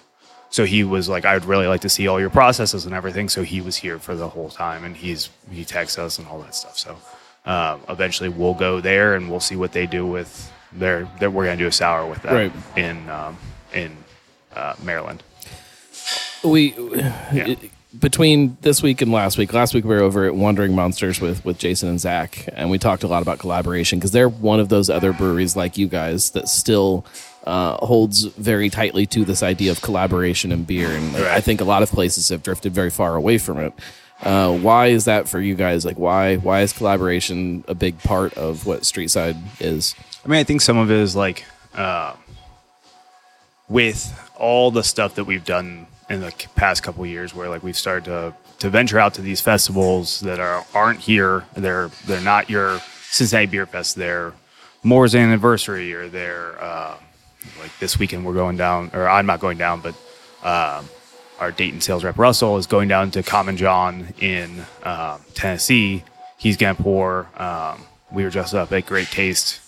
so 0.51 0.65
he 0.67 0.85
was 0.85 1.09
like, 1.09 1.25
I'd 1.25 1.47
really 1.47 1.67
like 1.67 1.81
to 1.81 1.89
see 1.89 2.09
all 2.09 2.21
your 2.21 2.29
processes 2.29 2.85
and 2.85 2.95
everything. 2.95 3.31
So 3.31 3.43
he 3.43 3.63
was 3.63 3.77
here 3.77 3.99
for 3.99 4.15
the 4.15 4.29
whole 4.29 4.51
time, 4.51 4.85
and 4.85 4.95
he's 4.97 5.31
he 5.51 5.65
texts 5.65 5.99
us 5.99 6.19
and 6.19 6.29
all 6.29 6.41
that 6.43 6.55
stuff. 6.55 6.77
So 6.77 6.99
um, 7.47 7.81
eventually 7.89 8.29
we'll 8.29 8.55
go 8.55 8.81
there 8.81 9.15
and 9.15 9.31
we'll 9.31 9.41
see 9.41 9.57
what 9.57 9.73
they 9.73 9.87
do 9.87 10.07
with 10.07 10.53
their. 10.73 11.09
their 11.21 11.31
we're 11.31 11.45
gonna 11.47 11.57
do 11.57 11.67
a 11.69 11.73
sour 11.73 12.07
with 12.07 12.23
that 12.23 12.33
Right. 12.33 12.53
in 12.77 13.09
um, 13.09 13.37
in 13.73 13.97
uh, 14.55 14.75
Maryland. 14.83 15.23
we 16.45 16.75
between 17.99 18.57
this 18.63 18.83
week 18.83 19.03
and 19.03 19.13
last 19.13 19.37
week 19.37 19.53
last 19.53 19.75
week 19.75 19.85
we 19.85 19.95
were 19.95 20.01
over 20.01 20.25
at 20.25 20.35
wandering 20.35 20.75
monsters 20.75 21.21
with 21.21 21.45
with 21.45 21.59
jason 21.59 21.91
and 21.91 22.01
zach 22.01 22.49
and 22.55 22.71
we 22.71 22.79
talked 22.79 23.03
a 23.03 23.07
lot 23.07 23.21
about 23.21 23.39
collaboration 23.39 23.99
because 23.99 24.13
they're 24.13 24.31
one 24.31 24.59
of 24.61 24.71
those 24.71 24.89
other 24.89 25.13
breweries 25.13 25.57
like 25.57 25.77
you 25.77 25.87
guys 25.87 26.31
that 26.31 26.49
still 26.49 27.05
uh, 27.45 27.77
holds 27.85 28.25
very 28.25 28.71
tightly 28.71 29.05
to 29.05 29.25
this 29.25 29.43
idea 29.43 29.71
of 29.71 29.83
collaboration 29.83 30.53
and 30.53 30.67
beer 30.67 30.89
and 30.89 31.13
like, 31.13 31.25
i 31.25 31.41
think 31.41 31.61
a 31.61 31.65
lot 31.65 31.83
of 31.83 31.91
places 31.91 32.31
have 32.31 32.43
drifted 32.43 32.73
very 32.73 32.91
far 32.91 33.15
away 33.15 33.37
from 33.37 33.59
it. 33.59 33.75
Uh, 34.23 34.57
why 34.57 34.87
is 34.87 35.07
that 35.07 35.29
for 35.29 35.41
you 35.41 35.55
guys? 35.57 35.85
Like 35.85 35.99
why 35.99 36.37
why 36.37 36.61
is 36.61 36.73
collaboration 36.73 37.65
a 37.67 37.75
big 37.75 37.99
part 37.99 38.35
of 38.35 38.67
what 38.67 38.83
Streetside 38.83 39.37
is? 39.61 39.97
I 40.25 40.29
mean, 40.29 40.39
I 40.39 40.45
think 40.45 40.61
some 40.61 40.79
of 40.79 40.91
it 40.93 40.97
is 40.99 41.17
like 41.17 41.45
uh, 41.75 42.15
with 43.69 44.31
all 44.37 44.71
the 44.71 44.85
stuff 44.85 45.17
that 45.17 45.25
we've 45.25 45.45
done 45.45 45.89
in 46.13 46.21
the 46.21 46.33
past 46.55 46.83
couple 46.83 47.05
years, 47.07 47.35
where 47.35 47.49
like 47.49 47.63
we've 47.63 47.77
started 47.77 48.05
to 48.05 48.35
to 48.59 48.71
venture 48.71 48.99
out 48.99 49.15
to 49.15 49.23
these 49.23 49.41
festivals 49.41 50.21
that 50.21 50.39
are 50.39 50.65
aren't 50.75 51.01
here. 51.01 51.45
They're 51.55 51.91
they're 52.07 52.21
not 52.21 52.51
your 52.51 52.81
Cincinnati 53.11 53.47
Beer 53.47 53.67
Fest. 53.67 53.97
They're 53.97 54.35
Moore's 54.83 55.15
anniversary, 55.15 55.93
or 55.95 56.09
they're 56.09 56.63
uh, 56.63 56.97
like 57.59 57.77
this 57.81 57.99
weekend 57.99 58.27
we're 58.27 58.35
going 58.35 58.57
down, 58.57 58.91
or 58.93 59.09
I'm 59.09 59.27
not 59.27 59.41
going 59.41 59.57
down, 59.57 59.81
but 59.81 59.95
um, 60.45 60.87
our 61.41 61.51
Dayton 61.51 61.81
sales 61.81 62.05
rep 62.05 62.19
Russell 62.19 62.59
is 62.59 62.67
going 62.67 62.89
down 62.89 63.11
to 63.13 63.23
Common 63.23 63.57
John 63.57 64.09
in 64.21 64.65
um, 64.83 65.21
Tennessee. 65.35 66.05
He's 66.37 66.59
gonna 66.59 66.75
pour. 66.75 67.29
Um, 67.41 67.87
we 68.13 68.25
were 68.25 68.31
just 68.31 68.55
up 68.55 68.71
at 68.71 68.85
Great 68.85 69.09
Taste 69.09 69.62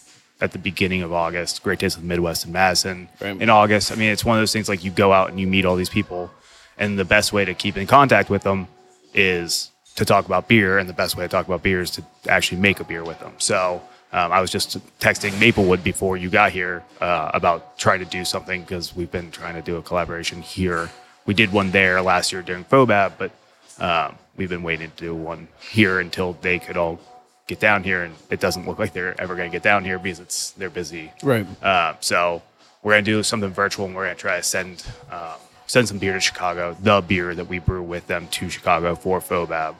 at 0.44 0.52
the 0.52 0.58
beginning 0.58 1.02
of 1.02 1.12
August. 1.12 1.62
Great 1.62 1.78
Taste 1.80 1.96
of 1.96 2.02
the 2.02 2.08
Midwest 2.08 2.46
in 2.46 2.52
Madison 2.52 3.08
Right. 3.20 3.40
in 3.40 3.50
August. 3.50 3.90
I 3.90 3.96
mean, 3.96 4.10
it's 4.10 4.24
one 4.24 4.36
of 4.36 4.40
those 4.42 4.52
things 4.52 4.68
like 4.68 4.84
you 4.84 4.90
go 4.90 5.12
out 5.12 5.30
and 5.30 5.40
you 5.40 5.46
meet 5.46 5.64
all 5.64 5.76
these 5.76 5.88
people, 5.88 6.30
and 6.78 6.98
the 6.98 7.04
best 7.04 7.32
way 7.32 7.44
to 7.44 7.54
keep 7.54 7.76
in 7.76 7.86
contact 7.86 8.30
with 8.30 8.42
them 8.42 8.68
is 9.14 9.70
to 9.96 10.04
talk 10.04 10.26
about 10.26 10.48
beer, 10.48 10.78
and 10.78 10.88
the 10.88 10.92
best 10.94 11.16
way 11.16 11.24
to 11.24 11.28
talk 11.28 11.46
about 11.46 11.62
beer 11.62 11.80
is 11.80 11.90
to 11.92 12.02
actually 12.28 12.60
make 12.60 12.78
a 12.80 12.84
beer 12.84 13.02
with 13.04 13.18
them. 13.20 13.32
So. 13.38 13.82
Um, 14.12 14.30
I 14.30 14.40
was 14.40 14.52
just 14.52 14.78
texting 15.00 15.36
Maplewood 15.40 15.82
before 15.82 16.16
you 16.16 16.30
got 16.30 16.52
here 16.52 16.84
uh, 17.00 17.32
about 17.34 17.76
trying 17.76 17.98
to 17.98 18.04
do 18.04 18.24
something 18.24 18.60
because 18.60 18.94
we've 18.94 19.10
been 19.10 19.32
trying 19.32 19.54
to 19.56 19.60
do 19.60 19.74
a 19.74 19.82
collaboration 19.82 20.40
here. 20.40 20.88
We 21.26 21.34
did 21.34 21.50
one 21.52 21.72
there 21.72 22.00
last 22.00 22.30
year 22.30 22.40
during 22.40 22.62
FOBAB, 22.64 23.14
but 23.18 23.32
um, 23.80 24.16
we've 24.36 24.48
been 24.48 24.62
waiting 24.62 24.88
to 24.92 24.96
do 24.96 25.16
one 25.16 25.48
here 25.72 25.98
until 25.98 26.34
they 26.42 26.60
could 26.60 26.76
all 26.76 27.00
get 27.46 27.60
down 27.60 27.82
here, 27.82 28.02
and 28.02 28.14
it 28.30 28.40
doesn't 28.40 28.66
look 28.66 28.78
like 28.78 28.92
they're 28.92 29.20
ever 29.20 29.34
going 29.34 29.50
to 29.50 29.54
get 29.54 29.62
down 29.62 29.84
here 29.84 29.98
because 29.98 30.20
it's 30.20 30.50
they're 30.52 30.70
busy. 30.70 31.12
Right. 31.22 31.46
Uh, 31.62 31.94
so 32.00 32.42
we're 32.82 32.92
going 32.92 33.04
to 33.04 33.10
do 33.10 33.22
something 33.22 33.50
virtual, 33.50 33.86
and 33.86 33.94
we're 33.94 34.04
going 34.04 34.16
to 34.16 34.20
try 34.20 34.36
to 34.36 34.42
send 34.42 34.84
um, 35.10 35.34
send 35.66 35.88
some 35.88 35.98
beer 35.98 36.14
to 36.14 36.20
Chicago, 36.20 36.76
the 36.80 37.00
beer 37.00 37.34
that 37.34 37.48
we 37.48 37.58
brew 37.58 37.82
with 37.82 38.06
them 38.06 38.28
to 38.28 38.48
Chicago 38.48 38.94
for 38.94 39.20
FOBAB 39.20 39.74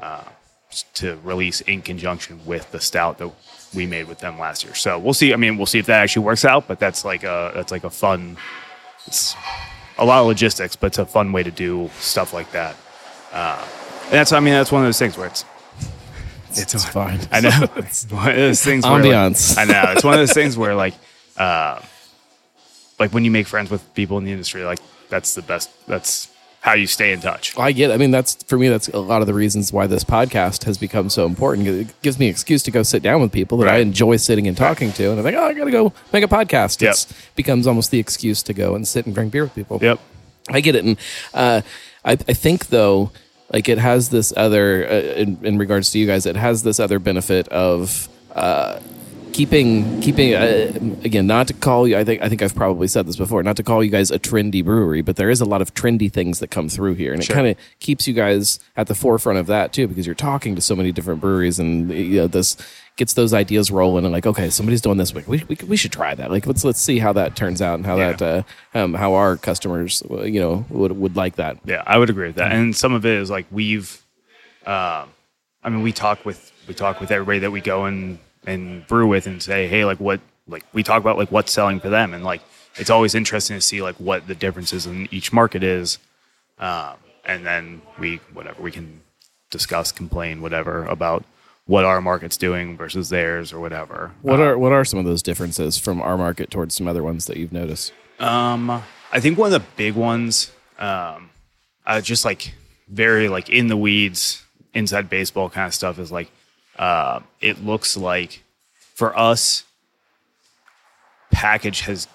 uh, 0.00 0.24
to 0.94 1.18
release 1.22 1.60
in 1.62 1.82
conjunction 1.82 2.40
with 2.44 2.70
the 2.72 2.80
stout 2.80 3.18
that 3.18 3.30
we 3.74 3.86
made 3.86 4.08
with 4.08 4.18
them 4.18 4.38
last 4.38 4.64
year. 4.64 4.74
So 4.74 4.98
we'll 4.98 5.14
see. 5.14 5.32
I 5.32 5.36
mean, 5.36 5.56
we'll 5.56 5.66
see 5.66 5.78
if 5.78 5.86
that 5.86 6.02
actually 6.02 6.24
works 6.24 6.44
out. 6.44 6.68
But 6.68 6.78
that's 6.78 7.04
like 7.04 7.24
a 7.24 7.52
that's 7.54 7.72
like 7.72 7.84
a 7.84 7.90
fun. 7.90 8.36
It's 9.06 9.36
a 9.98 10.04
lot 10.04 10.20
of 10.20 10.26
logistics, 10.26 10.76
but 10.76 10.88
it's 10.88 10.98
a 10.98 11.06
fun 11.06 11.32
way 11.32 11.42
to 11.42 11.50
do 11.50 11.90
stuff 12.00 12.32
like 12.32 12.50
that. 12.52 12.76
Uh, 13.32 13.64
and 14.04 14.12
that's 14.12 14.32
I 14.32 14.40
mean 14.40 14.54
that's 14.54 14.72
one 14.72 14.82
of 14.82 14.86
those 14.86 14.98
things 14.98 15.16
where 15.16 15.26
it's 15.26 15.44
it's, 16.58 16.84
fine 16.84 17.20
I 17.30 17.40
know 17.40 17.50
it's 17.76 18.10
one 18.10 18.30
of 18.30 18.36
those 18.36 18.62
things. 18.62 18.84
Where, 18.84 18.92
like- 18.94 19.04
Ambiance. 19.04 19.58
I 19.58 19.64
know 19.64 19.92
it's 19.92 20.04
one 20.04 20.14
of 20.14 20.20
those 20.20 20.32
things 20.32 20.56
where 20.56 20.74
like, 20.74 20.94
uh, 21.36 21.80
like 22.98 23.12
when 23.12 23.24
you 23.24 23.30
make 23.30 23.46
friends 23.46 23.70
with 23.70 23.94
people 23.94 24.18
in 24.18 24.24
the 24.24 24.32
industry, 24.32 24.64
like 24.64 24.78
that's 25.08 25.34
the 25.34 25.42
best. 25.42 25.70
That's 25.86 26.28
how 26.60 26.72
you 26.72 26.86
stay 26.86 27.12
in 27.12 27.20
touch. 27.20 27.58
I 27.58 27.72
get. 27.72 27.90
it. 27.90 27.94
I 27.94 27.96
mean, 27.98 28.10
that's 28.10 28.42
for 28.44 28.56
me. 28.56 28.68
That's 28.68 28.88
a 28.88 28.98
lot 28.98 29.20
of 29.20 29.26
the 29.26 29.34
reasons 29.34 29.72
why 29.72 29.86
this 29.86 30.02
podcast 30.02 30.64
has 30.64 30.78
become 30.78 31.10
so 31.10 31.26
important. 31.26 31.68
It 31.68 32.02
gives 32.02 32.18
me 32.18 32.26
an 32.26 32.30
excuse 32.30 32.62
to 32.62 32.70
go 32.70 32.82
sit 32.82 33.02
down 33.02 33.20
with 33.20 33.32
people 33.32 33.58
that 33.58 33.68
I 33.68 33.78
enjoy 33.78 34.16
sitting 34.16 34.48
and 34.48 34.56
talking 34.56 34.90
to, 34.92 35.10
and 35.10 35.18
I'm 35.18 35.24
like, 35.24 35.34
oh, 35.34 35.44
I 35.44 35.52
got 35.52 35.64
to 35.64 35.70
go 35.70 35.92
make 36.12 36.24
a 36.24 36.28
podcast. 36.28 36.80
Yep. 36.80 36.94
It 36.94 37.12
becomes 37.36 37.66
almost 37.66 37.90
the 37.90 37.98
excuse 37.98 38.42
to 38.44 38.54
go 38.54 38.74
and 38.74 38.88
sit 38.88 39.04
and 39.04 39.14
drink 39.14 39.32
beer 39.32 39.44
with 39.44 39.54
people. 39.54 39.78
Yep. 39.82 40.00
I 40.48 40.60
get 40.60 40.74
it, 40.74 40.84
and 40.84 40.96
uh, 41.34 41.60
I, 42.04 42.12
I 42.12 42.32
think 42.32 42.68
though, 42.68 43.10
like 43.52 43.68
it 43.68 43.78
has 43.78 44.08
this 44.08 44.32
other, 44.36 44.86
uh, 44.86 44.94
in, 44.94 45.38
in 45.42 45.58
regards 45.58 45.90
to 45.90 45.98
you 45.98 46.06
guys, 46.06 46.26
it 46.26 46.36
has 46.36 46.62
this 46.62 46.80
other 46.80 46.98
benefit 46.98 47.48
of 47.48 48.08
uh, 48.34 48.80
keeping 49.34 50.00
keeping 50.00 50.32
uh, 50.32 50.72
again 51.04 51.26
not 51.26 51.48
to 51.48 51.54
call 51.54 51.86
you. 51.88 51.98
I 51.98 52.04
think 52.04 52.22
I 52.22 52.28
think 52.28 52.40
I've 52.40 52.54
probably 52.54 52.86
said 52.86 53.04
this 53.06 53.16
before, 53.16 53.42
not 53.42 53.56
to 53.56 53.62
call 53.64 53.82
you 53.84 53.90
guys 53.90 54.10
a 54.12 54.18
trendy 54.18 54.64
brewery, 54.64 55.02
but 55.02 55.16
there 55.16 55.28
is 55.28 55.40
a 55.40 55.44
lot 55.44 55.60
of 55.60 55.74
trendy 55.74 56.10
things 56.10 56.38
that 56.38 56.50
come 56.50 56.68
through 56.68 56.94
here, 56.94 57.12
and 57.12 57.20
it 57.22 57.28
kind 57.28 57.48
of 57.48 57.56
keeps 57.80 58.06
you 58.06 58.14
guys 58.14 58.60
at 58.76 58.86
the 58.86 58.94
forefront 58.94 59.38
of 59.38 59.46
that 59.48 59.72
too, 59.74 59.88
because 59.88 60.06
you're 60.06 60.14
talking 60.14 60.54
to 60.54 60.62
so 60.62 60.74
many 60.76 60.92
different 60.92 61.20
breweries, 61.20 61.58
and 61.58 61.90
you 61.90 62.20
know 62.20 62.26
this 62.28 62.56
gets 62.96 63.14
those 63.14 63.34
ideas 63.34 63.72
rolling, 63.72 64.04
and 64.04 64.12
like, 64.12 64.24
okay, 64.24 64.48
somebody's 64.48 64.80
doing 64.80 64.98
this, 64.98 65.12
we 65.12 65.42
we, 65.48 65.56
we 65.66 65.76
should 65.76 65.90
try 65.90 66.14
that. 66.14 66.30
Like, 66.30 66.46
let's 66.46 66.64
let's 66.64 66.80
see 66.80 67.00
how 67.00 67.12
that 67.14 67.34
turns 67.34 67.60
out, 67.60 67.74
and 67.74 67.84
how 67.84 67.96
Yeah. 67.96 68.12
that 68.12 68.46
uh, 68.74 68.78
um, 68.78 68.94
how 68.94 69.14
our 69.14 69.36
customers, 69.36 70.02
uh, 70.10 70.22
you 70.22 70.38
know, 70.40 70.64
would 70.70 70.92
would 70.92 71.16
like 71.16 71.34
that. 71.36 71.58
Yeah, 71.64 71.82
I 71.86 71.98
would 71.98 72.08
agree 72.08 72.28
with 72.28 72.36
that. 72.36 72.52
And 72.52 72.74
some 72.74 72.92
of 72.94 73.04
it 73.04 73.18
is 73.18 73.30
like 73.30 73.46
we've, 73.50 74.00
um, 74.64 75.08
I 75.64 75.70
mean, 75.70 75.82
we 75.82 75.90
talk 75.90 76.24
with 76.24 76.52
we 76.68 76.74
talk 76.74 77.00
with 77.00 77.10
everybody 77.10 77.40
that 77.40 77.50
we 77.50 77.60
go 77.60 77.84
and 77.86 78.18
and 78.46 78.86
brew 78.86 79.06
with 79.06 79.26
and 79.26 79.42
say, 79.42 79.66
hey, 79.68 79.84
like 79.84 79.98
what, 80.00 80.20
like 80.46 80.64
we 80.72 80.82
talk 80.82 81.00
about 81.00 81.18
like 81.18 81.30
what's 81.30 81.52
selling 81.52 81.80
for 81.80 81.88
them, 81.88 82.14
and 82.14 82.24
like 82.24 82.42
it's 82.76 82.90
always 82.90 83.14
interesting 83.14 83.56
to 83.56 83.60
see 83.60 83.82
like 83.82 83.96
what 83.96 84.26
the 84.26 84.34
differences 84.34 84.86
in 84.86 85.08
each 85.10 85.32
market 85.32 85.62
is, 85.62 85.98
um, 86.58 86.94
and 87.24 87.46
then 87.46 87.82
we 87.98 88.16
whatever 88.32 88.60
we 88.62 88.70
can 88.70 89.00
discuss, 89.50 89.92
complain, 89.92 90.42
whatever 90.42 90.84
about 90.86 91.24
what 91.66 91.84
our 91.84 92.00
market's 92.00 92.36
doing 92.36 92.76
versus 92.76 93.08
theirs 93.08 93.52
or 93.52 93.60
whatever. 93.60 94.12
What 94.22 94.40
are 94.40 94.58
what 94.58 94.72
are 94.72 94.84
some 94.84 94.98
of 94.98 95.04
those 95.04 95.22
differences 95.22 95.78
from 95.78 96.00
our 96.02 96.18
market 96.18 96.50
towards 96.50 96.74
some 96.74 96.86
other 96.86 97.02
ones 97.02 97.26
that 97.26 97.36
you've 97.36 97.52
noticed? 97.52 97.92
Um, 98.18 98.70
I 99.12 99.20
think 99.20 99.38
one 99.38 99.52
of 99.52 99.62
the 99.62 99.68
big 99.76 99.94
ones, 99.94 100.52
um, 100.78 101.30
uh, 101.86 102.00
just 102.00 102.24
like 102.24 102.54
very 102.88 103.28
like 103.28 103.48
in 103.48 103.68
the 103.68 103.76
weeds, 103.76 104.44
inside 104.74 105.08
baseball 105.08 105.48
kind 105.48 105.66
of 105.66 105.74
stuff 105.74 105.98
is 105.98 106.12
like, 106.12 106.30
uh, 106.78 107.20
it 107.40 107.64
looks 107.64 107.96
like 107.96 108.42
for 108.94 109.16
us, 109.18 109.64
package 111.30 111.82
has 111.82 112.08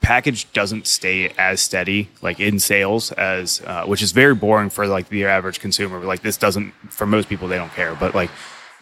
package 0.00 0.50
doesn't 0.52 0.86
stay 0.86 1.32
as 1.38 1.60
steady 1.60 2.08
like 2.22 2.40
in 2.40 2.58
sales 2.58 3.12
as 3.12 3.60
uh, 3.66 3.84
which 3.84 4.00
is 4.00 4.12
very 4.12 4.34
boring 4.34 4.70
for 4.70 4.86
like 4.86 5.08
the 5.08 5.24
average 5.24 5.60
consumer. 5.60 5.98
Like 6.00 6.22
this 6.22 6.36
doesn't 6.36 6.72
for 6.90 7.06
most 7.06 7.28
people 7.28 7.48
they 7.48 7.56
don't 7.56 7.72
care. 7.72 7.94
But 7.94 8.14
like 8.14 8.30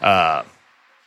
uh 0.01 0.43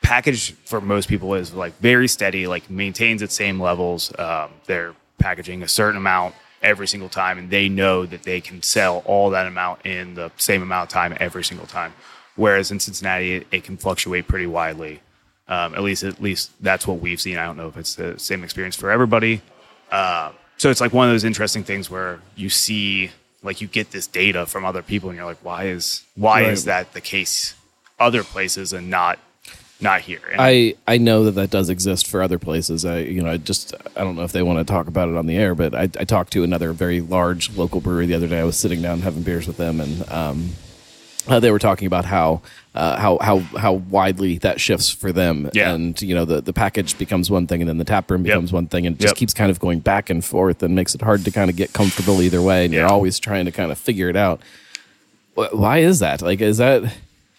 package 0.03 0.53
for 0.65 0.81
most 0.81 1.09
people 1.09 1.35
is 1.35 1.55
like 1.55 1.77
very 1.79 2.09
steady 2.09 2.47
like 2.47 2.69
maintains 2.71 3.23
its 3.23 3.35
same 3.35 3.61
levels. 3.61 4.13
Um, 4.19 4.51
they're 4.67 4.95
packaging 5.19 5.63
a 5.63 5.69
certain 5.69 5.97
amount 5.97 6.35
every 6.63 6.87
single 6.87 7.09
time 7.09 7.39
and 7.39 7.51
they 7.51 7.69
know 7.69 8.05
that 8.07 8.23
they 8.23 8.41
can 8.41 8.63
sell 8.63 9.03
all 9.07 9.31
that 9.31 9.47
amount 9.47 9.85
in 9.87 10.15
the 10.15 10.31
same 10.37 10.63
amount 10.63 10.89
of 10.89 10.93
time 10.93 11.17
every 11.21 11.43
single 11.45 11.67
time 11.67 11.93
whereas 12.41 12.71
in 12.71 12.81
cincinnati 12.81 13.35
it, 13.35 13.47
it 13.53 13.65
can 13.65 13.77
fluctuate 13.77 14.27
pretty 14.27 14.47
widely. 14.47 15.01
Um, 15.47 15.75
at 15.75 15.83
least 15.83 16.03
at 16.05 16.23
least 16.23 16.51
that's 16.61 16.87
what 16.87 17.01
we've 17.01 17.21
seen. 17.21 17.37
I 17.37 17.45
don't 17.45 17.57
know 17.57 17.69
if 17.69 17.77
it's 17.77 17.95
the 17.97 18.19
same 18.19 18.43
experience 18.43 18.77
for 18.77 18.91
everybody. 18.91 19.43
Uh, 19.91 20.33
so 20.57 20.71
it's 20.71 20.81
like 20.81 20.93
one 20.93 21.09
of 21.09 21.13
those 21.13 21.25
interesting 21.25 21.65
things 21.65 21.91
where 21.91 22.21
you 22.37 22.49
see 22.49 23.11
like 23.43 23.61
you 23.61 23.67
get 23.67 23.91
this 23.91 24.07
data 24.07 24.47
from 24.47 24.65
other 24.65 24.83
people 24.83 25.11
and 25.11 25.17
you're 25.17 25.27
like 25.27 25.43
why 25.43 25.65
is 25.65 26.03
why 26.15 26.43
is 26.43 26.65
that 26.65 26.93
the 26.93 27.01
case 27.01 27.55
other 27.99 28.23
places 28.23 28.73
and 28.73 28.89
not 28.89 29.19
not 29.81 30.01
here? 30.01 30.21
And 30.31 30.41
I 30.41 30.75
I 30.87 30.97
know 30.97 31.25
that 31.25 31.33
that 31.33 31.51
does 31.51 31.69
exist 31.69 32.07
for 32.07 32.23
other 32.23 32.39
places. 32.39 32.87
I 32.87 33.01
you 33.01 33.23
know 33.23 33.31
I 33.31 33.37
just 33.37 33.75
I 33.97 34.05
don't 34.05 34.17
know 34.17 34.23
if 34.23 34.33
they 34.33 34.43
want 34.43 34.67
to 34.67 34.73
talk 34.73 34.87
about 34.87 35.11
it 35.11 35.17
on 35.17 35.27
the 35.27 35.37
air, 35.37 35.55
but 35.55 35.75
I, 35.75 35.83
I 35.83 36.05
talked 36.05 36.33
to 36.35 36.45
another 36.45 36.73
very 36.73 37.03
large 37.03 37.55
local 37.55 37.83
brewery 37.83 38.07
the 38.07 38.15
other 38.15 38.29
day. 38.29 38.41
I 38.41 38.45
was 38.45 38.57
sitting 38.57 38.81
down 38.81 39.01
having 39.01 39.23
beers 39.23 39.47
with 39.47 39.57
them, 39.59 39.81
and 39.81 40.09
um, 40.11 40.51
uh, 41.29 41.39
they 41.41 41.51
were 41.51 41.59
talking 41.59 41.87
about 41.87 42.05
how 42.05 42.41
uh, 42.75 42.97
how 42.99 43.19
how 43.21 43.39
how 43.59 43.73
widely 43.75 44.39
that 44.39 44.61
shifts 44.61 44.91
for 44.91 45.13
them. 45.13 45.51
Yeah. 45.53 45.73
And 45.73 46.01
you 46.01 46.15
know 46.15 46.25
the 46.25 46.41
the 46.41 46.53
package 46.53 46.97
becomes 46.99 47.31
one 47.31 47.47
thing, 47.47 47.61
and 47.63 47.69
then 47.69 47.79
the 47.79 47.85
tap 47.85 48.11
room 48.11 48.25
Yep. 48.25 48.35
becomes 48.35 48.53
one 48.53 48.67
thing, 48.67 48.87
and 48.87 48.97
it 48.97 49.01
just 49.01 49.13
Yep. 49.13 49.19
keeps 49.19 49.35
kind 49.35 49.51
of 49.51 49.59
going 49.61 49.81
back 49.81 50.09
and 50.11 50.25
forth, 50.25 50.63
and 50.63 50.75
makes 50.75 50.95
it 50.95 51.03
hard 51.03 51.25
to 51.25 51.31
kind 51.31 51.51
of 51.51 51.57
get 51.57 51.73
comfortable 51.73 52.23
either 52.23 52.41
way. 52.41 52.65
And 52.65 52.73
you're 52.75 52.87
always 52.87 53.19
trying 53.19 53.45
to 53.47 53.53
kind 53.53 53.71
of 53.73 53.79
figure 53.79 54.09
it 54.09 54.17
out. 54.17 54.41
Why 55.35 55.79
is 55.79 56.01
that? 56.01 56.23
Like, 56.23 56.41
is 56.41 56.59
that? 56.59 56.83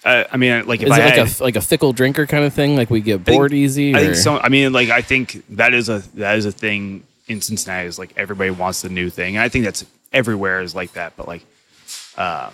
uh, 0.03 0.23
i 0.31 0.37
mean 0.37 0.65
like 0.65 0.81
if 0.81 0.87
it 0.87 0.91
I 0.91 0.97
like 0.97 1.13
had, 1.13 1.39
a 1.39 1.43
like 1.43 1.55
a 1.55 1.61
fickle 1.61 1.93
drinker 1.93 2.25
kind 2.25 2.43
of 2.43 2.53
thing? 2.53 2.75
Like 2.75 2.89
we 2.89 3.01
get 3.01 3.21
I 3.21 3.23
think- 3.23 3.37
bored 3.37 3.53
easy? 3.53 3.93
I 3.95 3.99
think 3.99 4.15
so. 4.15 4.39
I 4.39 4.49
mean, 4.49 4.73
like 4.73 4.89
I 4.89 5.01
think 5.01 5.43
that 5.57 5.73
is 5.73 5.89
a 5.89 5.99
that 6.15 6.37
is 6.37 6.45
a 6.45 6.51
thing 6.51 7.03
in 7.27 7.39
Cincinnati. 7.41 7.87
Is 7.87 7.99
like 7.99 8.11
everybody 8.17 8.49
wants 8.49 8.81
the 8.81 8.89
new 8.89 9.09
thing. 9.09 9.35
And 9.35 9.43
I 9.43 9.49
think 9.49 9.65
that's 9.65 9.85
everywhere 10.11 10.61
is 10.61 10.73
like 10.75 10.93
that, 10.93 11.13
but 11.15 11.27
like 11.27 11.43
uh, 12.17 12.49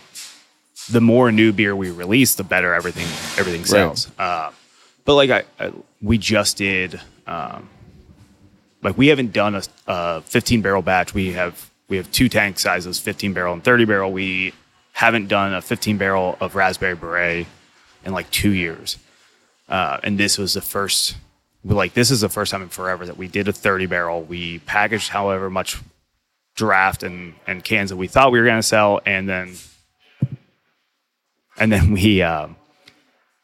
the 0.89 1.01
more 1.01 1.31
new 1.31 1.51
beer 1.51 1.75
we 1.75 1.91
release, 1.91 2.35
the 2.35 2.43
better 2.43 2.73
everything 2.73 3.07
everything 3.39 3.65
sells. 3.65 4.09
Uh, 4.17 4.51
but 5.05 5.15
like 5.15 5.29
I, 5.29 5.43
I, 5.59 5.71
we 6.01 6.17
just 6.17 6.57
did, 6.57 6.99
um, 7.25 7.69
like 8.83 8.97
we 8.97 9.07
haven't 9.07 9.33
done 9.33 9.55
a, 9.55 9.61
a 9.87 10.21
15 10.21 10.61
barrel 10.61 10.81
batch. 10.81 11.13
We 11.13 11.33
have 11.33 11.69
we 11.89 11.97
have 11.97 12.11
two 12.11 12.29
tank 12.29 12.59
sizes, 12.59 12.99
15 12.99 13.33
barrel 13.33 13.53
and 13.53 13.63
30 13.63 13.85
barrel. 13.85 14.11
We 14.11 14.53
haven't 14.93 15.27
done 15.27 15.53
a 15.53 15.61
15 15.61 15.97
barrel 15.97 16.37
of 16.39 16.55
raspberry 16.55 16.95
beret 16.95 17.47
in 18.03 18.13
like 18.13 18.29
two 18.31 18.51
years, 18.51 18.97
uh, 19.69 19.99
and 20.03 20.17
this 20.17 20.37
was 20.37 20.53
the 20.53 20.61
first. 20.61 21.15
Like 21.63 21.93
this 21.93 22.11
is 22.11 22.21
the 22.21 22.29
first 22.29 22.51
time 22.51 22.61
in 22.61 22.69
forever 22.69 23.05
that 23.05 23.17
we 23.17 23.27
did 23.27 23.49
a 23.49 23.53
30 23.53 23.87
barrel. 23.87 24.21
We 24.21 24.59
packaged 24.59 25.09
however 25.09 25.49
much 25.49 25.77
draft 26.55 27.03
and, 27.03 27.33
and 27.45 27.63
cans 27.63 27.89
that 27.89 27.97
we 27.97 28.07
thought 28.07 28.31
we 28.31 28.39
were 28.39 28.45
going 28.45 28.59
to 28.59 28.63
sell, 28.63 29.01
and 29.05 29.27
then 29.27 29.53
and 31.59 31.71
then 31.71 31.91
we 31.91 32.21
um, 32.21 32.55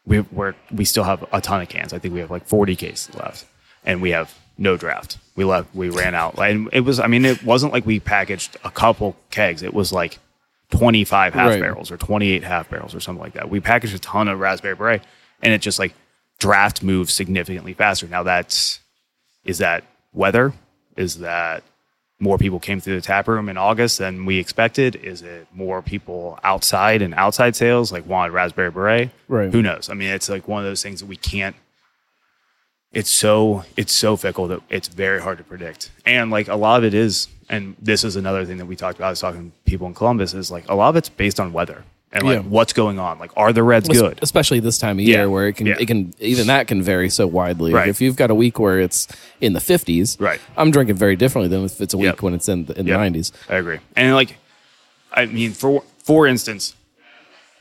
we 0.05 0.21
we're, 0.21 0.55
we 0.71 0.85
still 0.85 1.03
have 1.03 1.25
a 1.31 1.41
ton 1.41 1.61
of 1.61 1.69
cans. 1.69 1.93
I 1.93 1.99
think 1.99 2.13
we 2.13 2.19
have 2.19 2.31
like 2.31 2.45
40 2.47 2.75
cases 2.75 3.15
left, 3.15 3.45
and 3.85 4.01
we 4.01 4.11
have 4.11 4.33
no 4.57 4.77
draft. 4.77 5.17
We 5.35 5.43
left. 5.45 5.73
We 5.73 5.89
ran 5.89 6.13
out, 6.15 6.37
and 6.37 6.69
it 6.73 6.81
was. 6.81 6.99
I 6.99 7.07
mean, 7.07 7.25
it 7.25 7.43
wasn't 7.43 7.73
like 7.73 7.85
we 7.85 7.99
packaged 7.99 8.57
a 8.63 8.69
couple 8.71 9.15
kegs. 9.31 9.63
It 9.63 9.73
was 9.73 9.91
like 9.91 10.19
25 10.71 11.33
half 11.33 11.49
Right. 11.49 11.59
barrels 11.59 11.91
or 11.91 11.97
28 11.97 12.43
half 12.43 12.69
barrels 12.69 12.93
or 12.95 12.99
something 12.99 13.21
like 13.21 13.33
that. 13.33 13.49
We 13.49 13.59
packaged 13.59 13.95
a 13.95 13.99
ton 13.99 14.27
of 14.27 14.39
raspberry 14.39 14.75
beret, 14.75 15.03
and 15.41 15.53
it 15.53 15.61
just 15.61 15.79
like 15.79 15.93
draft 16.39 16.83
moves 16.83 17.13
significantly 17.13 17.73
faster. 17.73 18.07
Now 18.07 18.23
that's 18.23 18.79
is 19.45 19.57
that 19.59 19.83
weather? 20.13 20.53
Is 20.95 21.19
that 21.19 21.63
more 22.19 22.37
people 22.37 22.59
came 22.59 22.79
through 22.79 22.95
the 22.95 23.01
tap 23.01 23.27
room 23.27 23.49
in 23.49 23.57
August 23.57 23.97
than 23.97 24.25
we 24.25 24.37
expected? 24.39 24.95
Is 24.95 25.21
it 25.21 25.47
more 25.53 25.81
people 25.81 26.39
outside 26.43 27.01
and 27.01 27.13
outside 27.15 27.55
sales 27.55 27.91
like 27.91 28.05
wanted 28.07 28.31
raspberry 28.31 28.71
beret? 28.71 29.09
Right. 29.27 29.51
Who 29.51 29.61
knows? 29.61 29.89
I 29.89 29.93
mean, 29.93 30.09
it's 30.09 30.29
like 30.29 30.47
one 30.47 30.63
of 30.63 30.69
those 30.69 30.81
things 30.81 30.99
that 31.01 31.07
we 31.07 31.17
can't. 31.17 31.55
It's 32.91 33.09
so 33.09 33.65
it's 33.75 33.91
so 33.91 34.15
fickle 34.15 34.47
that 34.49 34.61
it's 34.69 34.87
very 34.87 35.19
hard 35.19 35.39
to 35.39 35.43
predict, 35.43 35.89
and 36.05 36.29
like 36.29 36.47
a 36.47 36.55
lot 36.55 36.77
of 36.77 36.83
it 36.83 36.93
is, 36.93 37.27
and 37.49 37.75
this 37.81 38.03
is 38.03 38.15
another 38.15 38.45
thing 38.45 38.57
that 38.57 38.67
we 38.67 38.75
talked 38.75 38.99
about. 38.99 39.07
I 39.07 39.09
was 39.09 39.19
talking 39.19 39.49
to 39.49 39.57
people 39.65 39.87
in 39.87 39.95
Columbus 39.95 40.35
is 40.35 40.51
like 40.51 40.69
a 40.69 40.75
lot 40.75 40.89
of 40.89 40.95
it's 40.97 41.09
based 41.09 41.39
on 41.39 41.53
weather 41.53 41.83
and 42.13 42.23
like 42.23 42.35
Yeah. 42.37 42.41
what's 42.47 42.71
going 42.73 42.99
on. 42.99 43.19
Like, 43.19 43.31
are 43.35 43.51
the 43.51 43.63
Reds 43.63 43.89
good? 43.89 44.19
especially 44.21 44.59
this 44.61 44.77
time 44.77 44.99
of 44.99 45.05
year 45.05 45.19
Yeah. 45.21 45.25
where 45.25 45.47
it 45.47 45.53
can 45.53 45.67
Yeah. 45.67 45.75
it 45.79 45.87
can 45.87 46.13
even 46.19 46.47
that 46.47 46.67
can 46.67 46.81
vary 46.81 47.09
so 47.09 47.27
widely. 47.27 47.73
Right. 47.73 47.89
If 47.89 47.99
you've 47.99 48.15
got 48.15 48.29
a 48.31 48.35
week 48.35 48.59
where 48.59 48.79
it's 48.79 49.07
in 49.41 49.53
the 49.53 49.59
50s, 49.59 50.17
Right. 50.19 50.39
I'm 50.55 50.71
drinking 50.71 50.95
very 50.95 51.15
differently 51.15 51.49
than 51.49 51.65
if 51.65 51.81
it's 51.81 51.93
a 51.93 51.97
week 51.97 52.05
Yep. 52.05 52.21
when 52.21 52.33
it's 52.33 52.47
in 52.47 52.65
the, 52.65 52.79
in 52.79 52.87
Yep. 52.87 52.93
the 52.95 52.99
90s. 52.99 53.31
I 53.49 53.55
agree. 53.55 53.79
And 53.95 54.13
like, 54.15 54.37
I 55.11 55.25
mean, 55.25 55.51
for 55.51 55.83
for 56.03 56.27
instance, 56.27 56.75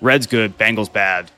Reds 0.00 0.26
good, 0.26 0.58
Bengals 0.58 0.92
bad, 0.92 1.30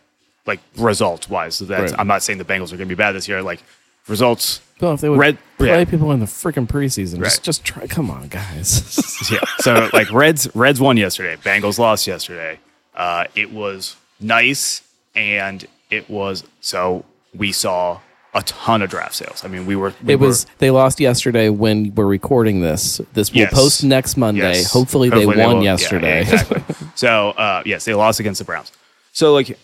like 0.47 0.61
results 0.77 1.29
wise. 1.29 1.55
So 1.57 1.65
that's 1.67 1.93
Right. 1.93 2.01
I'm 2.01 2.07
not 2.07 2.23
saying 2.23 2.39
the 2.39 2.45
Bengals 2.45 2.73
are 2.73 2.77
going 2.77 2.89
to 2.89 2.95
be 2.95 2.95
bad 2.95 3.13
this 3.13 3.29
year. 3.29 3.43
Like 3.43 3.61
results, 4.09 4.61
Well, 4.81 4.95
if 4.95 5.01
they 5.01 5.09
would 5.09 5.19
Red- 5.19 5.39
play 5.59 5.69
yeah. 5.69 5.85
people 5.85 6.11
in 6.13 6.21
the 6.21 6.27
freaking 6.27 6.67
preseason, 6.67 7.15
Right. 7.21 7.25
just 7.25 7.43
just 7.43 7.65
try. 7.65 7.87
Come 7.87 8.11
on, 8.11 8.29
guys. 8.29 8.83
yeah. 9.31 9.39
So 9.61 9.89
like 9.93 10.11
Reds 10.13 10.49
Reds 10.55 10.81
won 10.81 10.97
yesterday. 10.97 11.37
Bengals 11.43 11.79
lost 11.79 12.07
yesterday. 12.07 12.59
Uh, 12.95 13.25
it 13.35 13.53
was 13.53 13.97
nice, 14.21 14.83
and 15.15 15.67
it 15.91 16.09
was 16.09 16.45
so 16.61 17.05
we 17.35 17.53
saw 17.53 18.01
a 18.35 18.43
ton 18.43 18.83
of 18.83 18.91
draft 18.91 19.15
sales. 19.15 19.45
I 19.45 19.49
mean, 19.49 19.65
we 19.67 19.77
were 19.77 19.93
we 20.03 20.15
it 20.15 20.21
were- 20.21 20.29
was 20.29 20.47
they 20.59 20.71
lost 20.71 20.99
yesterday 21.01 21.49
when 21.49 21.95
we're 21.95 22.07
recording 22.07 22.61
this. 22.61 23.01
This 23.13 23.31
will 23.33 23.41
Yes. 23.41 23.53
post 23.55 23.85
next 23.85 24.17
Monday. 24.17 24.55
Yes. 24.55 24.73
Hopefully, 24.73 25.09
they 25.11 25.27
won 25.27 25.37
will- 25.37 25.63
yeah, 25.63 25.73
yesterday. 25.73 26.23
yeah, 26.25 26.33
exactly. 26.33 26.63
so 26.95 27.31
uh, 27.31 27.63
yes, 27.67 27.85
they 27.85 27.95
lost 27.95 28.21
against 28.21 28.39
the 28.39 28.45
Browns. 28.45 28.73
So 29.13 29.33
like 29.33 29.57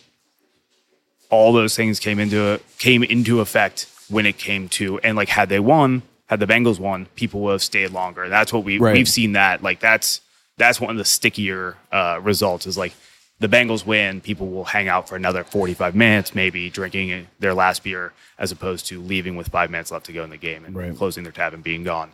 all 1.30 1.52
those 1.52 1.76
things 1.76 2.00
came 2.00 2.18
into 2.18 2.60
came 2.78 3.02
into 3.04 3.40
effect 3.40 3.86
when 4.08 4.26
it 4.26 4.36
came 4.38 4.68
to 4.68 4.98
and 5.00 5.16
like 5.16 5.28
had 5.28 5.48
they 5.48 5.60
won, 5.60 6.02
had 6.26 6.40
the 6.40 6.46
Bengals 6.46 6.78
won, 6.80 7.06
people 7.14 7.40
would 7.40 7.52
have 7.52 7.62
stayed 7.62 7.90
longer. 7.90 8.28
That's 8.28 8.52
what 8.52 8.64
we 8.64 8.78
Right. 8.78 8.94
we've 8.94 9.08
seen 9.08 9.32
that 9.32 9.62
like 9.62 9.78
that's 9.80 10.20
that's 10.58 10.80
one 10.80 10.90
of 10.90 10.96
the 10.96 11.04
stickier 11.04 11.76
uh, 11.92 12.18
results 12.22 12.66
is 12.66 12.76
like 12.76 12.92
the 13.40 13.48
Bengals 13.48 13.84
win, 13.86 14.20
people 14.20 14.48
will 14.48 14.64
hang 14.64 14.86
out 14.88 15.08
for 15.08 15.16
another 15.16 15.42
45 15.44 15.94
minutes, 15.94 16.34
maybe 16.34 16.70
drinking 16.70 17.26
their 17.38 17.54
last 17.54 17.82
beer, 17.82 18.12
as 18.38 18.52
opposed 18.52 18.86
to 18.88 19.00
leaving 19.00 19.34
with 19.34 19.48
five 19.48 19.70
minutes 19.70 19.90
left 19.90 20.06
to 20.06 20.12
go 20.12 20.22
in 20.22 20.30
the 20.30 20.36
game 20.36 20.64
and 20.64 20.76
Right. 20.76 20.96
closing 20.96 21.24
their 21.24 21.32
tab 21.32 21.54
and 21.54 21.62
being 21.62 21.82
gone. 21.82 22.12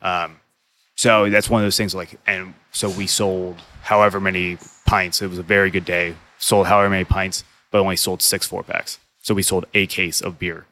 Um, 0.00 0.36
so 0.94 1.28
that's 1.30 1.50
one 1.50 1.62
of 1.62 1.66
those 1.66 1.76
things 1.76 1.94
like, 1.94 2.18
and 2.26 2.54
so 2.72 2.88
we 2.88 3.06
sold 3.06 3.60
however 3.82 4.20
many 4.20 4.56
pints. 4.86 5.20
It 5.20 5.28
was 5.28 5.38
a 5.38 5.42
very 5.44 5.70
good 5.70 5.84
day. 5.84 6.14
Sold 6.38 6.68
however 6.68 6.88
many 6.88 7.04
pints, 7.04 7.42
but 7.70 7.80
only 7.80 7.96
sold 7.96 8.22
six 8.22 8.46
four 8.46 8.62
packs. 8.62 8.98
So 9.22 9.34
we 9.34 9.42
sold 9.42 9.66
a 9.74 9.86
case 9.86 10.20
of 10.20 10.38
beer 10.38 10.66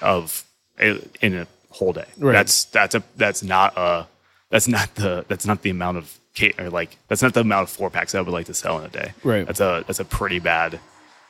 of 0.00 0.44
eh, 0.78 0.98
in 1.20 1.34
a 1.34 1.46
whole 1.70 1.92
day. 1.92 2.04
Right. 2.18 2.32
That's 2.32 2.64
that's 2.66 2.94
a 2.94 3.02
that's 3.16 3.42
not 3.42 3.76
a 3.76 4.06
that's 4.50 4.68
not 4.68 4.94
the 4.96 5.24
that's 5.28 5.46
not 5.46 5.62
the 5.62 5.70
amount 5.70 5.96
of 5.98 6.18
or 6.58 6.70
like 6.70 6.96
that's 7.08 7.22
not 7.22 7.34
the 7.34 7.40
amount 7.40 7.64
of 7.64 7.70
four 7.70 7.90
packs 7.90 8.14
I 8.14 8.20
would 8.20 8.32
like 8.32 8.46
to 8.46 8.54
sell 8.54 8.78
in 8.78 8.84
a 8.84 8.88
day. 8.88 9.12
Right. 9.22 9.46
That's 9.46 9.60
a 9.60 9.84
that's 9.86 10.00
a 10.00 10.04
pretty 10.04 10.38
bad 10.38 10.80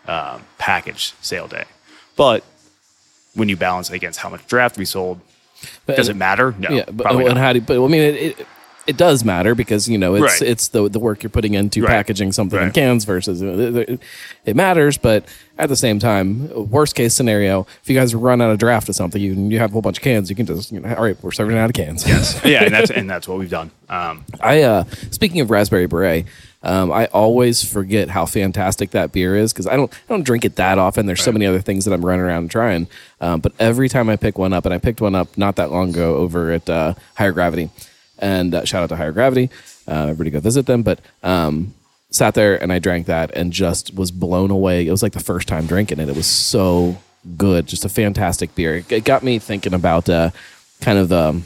um, 0.06 0.42
package 0.58 1.14
sale 1.20 1.48
day. 1.48 1.64
But 2.16 2.44
when 3.34 3.48
you 3.48 3.56
balance 3.56 3.90
it 3.90 3.94
against 3.94 4.18
how 4.20 4.28
much 4.28 4.46
draft 4.46 4.76
we 4.78 4.84
sold, 4.84 5.20
But- 5.86 5.96
does 5.96 6.08
it 6.08 6.16
matter? 6.16 6.54
No. 6.58 6.70
yeah, 6.70 6.84
but 6.90 7.10
and 7.10 7.24
not. 7.24 7.36
how 7.36 7.52
do 7.52 7.60
but 7.60 7.82
I 7.82 7.88
mean 7.88 8.00
it, 8.02 8.14
it 8.40 8.46
it 8.86 8.96
does 8.96 9.24
matter 9.24 9.54
because 9.54 9.88
you 9.88 9.96
know 9.98 10.14
it's 10.16 10.40
Right. 10.40 10.50
it's 10.50 10.68
the 10.68 10.88
the 10.88 10.98
work 10.98 11.22
you're 11.22 11.30
putting 11.30 11.54
into 11.54 11.82
Right. 11.82 11.88
packaging 11.90 12.32
something 12.32 12.60
in 12.60 12.70
cans 12.72 13.04
versus 13.04 13.40
it, 13.42 14.00
it 14.44 14.56
matters, 14.56 14.98
but 14.98 15.24
at 15.58 15.68
the 15.68 15.76
same 15.76 15.98
time, 16.00 16.48
worst 16.70 16.94
case 16.96 17.14
scenario, 17.14 17.66
if 17.82 17.88
you 17.90 17.94
guys 17.94 18.14
run 18.14 18.40
out 18.42 18.50
of 18.50 18.58
draft 18.58 18.88
of 18.88 18.96
something, 18.96 19.20
you 19.22 19.34
you 19.34 19.58
have 19.58 19.70
a 19.70 19.72
whole 19.74 19.82
bunch 19.82 19.98
of 19.98 20.02
cans, 20.02 20.28
you 20.30 20.34
can 20.36 20.46
just 20.46 20.72
you 20.72 20.80
know, 20.80 20.94
all 20.94 21.04
right, 21.04 21.16
we're 21.22 21.30
serving 21.30 21.56
out 21.58 21.70
of 21.70 21.74
cans. 21.74 22.04
yeah, 22.44 22.64
and 22.64 22.74
that's 22.74 22.90
and 22.90 23.08
that's 23.08 23.28
what 23.28 23.38
we've 23.38 23.50
done. 23.50 23.70
Um, 23.88 24.24
I 24.40 24.62
uh 24.62 24.84
speaking 25.10 25.40
of 25.40 25.50
raspberry 25.50 25.86
beret, 25.86 26.26
um, 26.64 26.90
I 26.90 27.06
always 27.06 27.62
forget 27.62 28.08
how 28.08 28.24
fantastic 28.26 28.90
that 28.92 29.12
beer 29.12 29.36
is 29.36 29.52
because 29.52 29.66
I 29.66 29.76
don't 29.76 29.92
I 29.92 29.96
don't 30.12 30.24
drink 30.24 30.44
it 30.44 30.56
that 30.56 30.78
often. 30.78 31.06
There's 31.06 31.22
so 31.22 31.30
many 31.32 31.46
other 31.46 31.60
things 31.60 31.84
that 31.84 31.92
I'm 31.92 32.04
running 32.04 32.24
around 32.24 32.50
trying. 32.50 32.88
Um, 33.20 33.38
but 33.40 33.52
every 33.60 33.88
time 33.88 34.08
I 34.08 34.16
pick 34.16 34.38
one 34.38 34.52
up, 34.52 34.64
and 34.64 34.74
I 34.74 34.78
picked 34.78 35.00
one 35.00 35.14
up 35.14 35.36
not 35.38 35.54
that 35.56 35.70
long 35.70 35.90
ago 35.90 36.16
over 36.16 36.50
at 36.50 36.68
uh, 36.68 36.94
Higher 37.16 37.32
Gravity, 37.32 37.70
and 38.22 38.54
uh, 38.54 38.64
shout 38.64 38.82
out 38.82 38.88
to 38.88 38.96
Higher 38.96 39.12
Gravity, 39.12 39.50
uh, 39.86 40.04
everybody 40.04 40.30
go 40.30 40.40
visit 40.40 40.64
them. 40.64 40.82
But 40.82 41.00
um, 41.22 41.74
sat 42.10 42.34
there 42.34 42.62
and 42.62 42.72
I 42.72 42.78
drank 42.78 43.06
that 43.06 43.32
and 43.32 43.52
just 43.52 43.94
was 43.94 44.10
blown 44.10 44.50
away. 44.50 44.86
It 44.86 44.90
was 44.90 45.02
like 45.02 45.12
the 45.12 45.20
first 45.20 45.48
time 45.48 45.66
drinking 45.66 46.00
it. 46.00 46.08
It 46.08 46.16
was 46.16 46.26
so 46.26 46.96
good, 47.36 47.66
just 47.66 47.84
a 47.84 47.90
fantastic 47.90 48.54
beer. 48.54 48.84
It, 48.88 49.04
got 49.04 49.22
me 49.22 49.38
thinking 49.38 49.74
about 49.74 50.08
uh, 50.08 50.30
kind 50.80 50.98
of. 50.98 51.12
Um, 51.12 51.44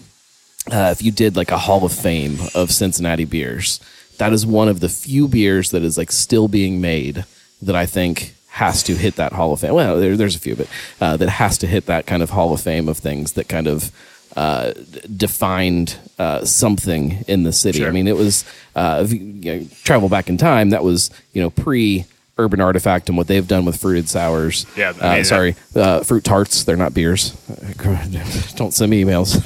uh, 0.69 0.91
if 0.91 1.01
you 1.01 1.12
did 1.12 1.37
like 1.37 1.53
a 1.53 1.59
Hall 1.59 1.85
of 1.85 1.93
Fame 1.93 2.39
of 2.53 2.73
Cincinnati 2.73 3.25
beers, 3.25 3.79
that 4.19 4.33
is 4.33 4.45
one 4.45 4.67
of 4.67 4.81
the 4.81 4.89
few 4.89 5.29
beers 5.29 5.71
that 5.71 5.85
is 5.85 5.97
like 5.97 6.11
still 6.11 6.49
being 6.49 6.81
made 6.81 7.25
that 7.62 7.77
I 7.77 7.87
think 7.87 8.35
has 8.49 8.83
to 8.83 8.97
hit 8.97 9.15
that 9.15 9.33
Hall 9.33 9.53
of 9.53 9.61
Fame. 9.61 9.75
Well, 9.75 10.01
there, 10.01 10.17
there's 10.17 10.35
a 10.35 10.41
few, 10.41 10.57
but 10.57 10.69
uh, 11.01 11.17
that 11.19 11.29
has 11.29 11.57
to 11.59 11.69
hit 11.69 11.87
that 11.87 12.07
kind 12.07 12.21
of 12.21 12.31
Hall 12.31 12.53
of 12.53 12.61
Fame 12.61 12.89
of 12.89 12.99
things 12.99 13.35
that 13.35 13.49
kind 13.49 13.69
of 13.69 13.93
uh, 14.37 14.72
defined 15.16 15.96
uh, 16.18 16.44
something 16.44 17.25
in 17.27 17.42
the 17.42 17.53
city. 17.53 17.85
I 17.87 17.90
mean, 17.90 18.07
it 18.07 18.16
was 18.16 18.44
uh, 18.75 19.05
you, 19.09 19.16
you 19.18 19.55
know, 19.55 19.66
travel 19.83 20.09
back 20.09 20.29
in 20.29 20.37
time. 20.37 20.70
That 20.70 20.85
was 20.85 21.11
you 21.33 21.42
know 21.42 21.51
pre. 21.51 22.05
Urban 22.38 22.61
Artifact 22.61 23.09
and 23.09 23.16
what 23.16 23.29
they've 23.29 23.49
done 23.49 23.64
with 23.64 23.81
fruited 23.81 24.11
sours. 24.11 24.66
Yeah, 24.77 24.92
I 25.01 25.09
uh, 25.09 25.14
mean, 25.14 25.25
sorry, 25.25 25.57
uh, 25.75 26.03
fruit 26.03 26.22
tarts. 26.22 26.64
They're 26.64 26.77
not 26.77 26.92
beers. 26.92 27.31
Don't 28.57 28.75
send 28.75 28.90
me 28.90 29.03
emails. 29.03 29.40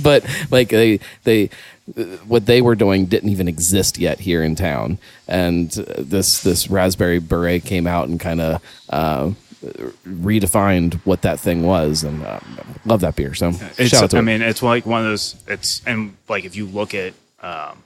but 0.02 0.24
like 0.50 0.70
they 0.70 0.98
they 1.22 1.50
what 2.26 2.46
they 2.46 2.62
were 2.62 2.74
doing 2.74 3.06
didn't 3.06 3.28
even 3.28 3.46
exist 3.46 3.96
yet 3.96 4.18
here 4.18 4.42
in 4.42 4.56
town, 4.56 4.98
and 5.28 5.70
this 5.70 6.42
this 6.42 6.68
raspberry 6.68 7.20
beret 7.20 7.64
came 7.64 7.86
out 7.86 8.08
and 8.08 8.18
kind 8.18 8.40
of 8.40 8.62
uh, 8.88 9.30
redefined 9.62 10.94
what 11.04 11.22
that 11.22 11.38
thing 11.40 11.62
was, 11.62 12.04
and 12.04 12.22
uh, 12.22 12.40
love 12.84 13.00
that 13.00 13.16
beer. 13.16 13.34
So 13.34 13.48
it's, 13.78 13.90
shout 13.90 14.04
out 14.04 14.10
to 14.10 14.16
I 14.16 14.20
it. 14.20 14.22
mean, 14.22 14.42
it's 14.42 14.62
like 14.62 14.86
one 14.86 15.02
of 15.02 15.06
those. 15.08 15.36
It's 15.46 15.82
and 15.86 16.16
like 16.28 16.44
if 16.44 16.56
you 16.56 16.66
look 16.66 16.94
at 16.94 17.12
um, 17.42 17.82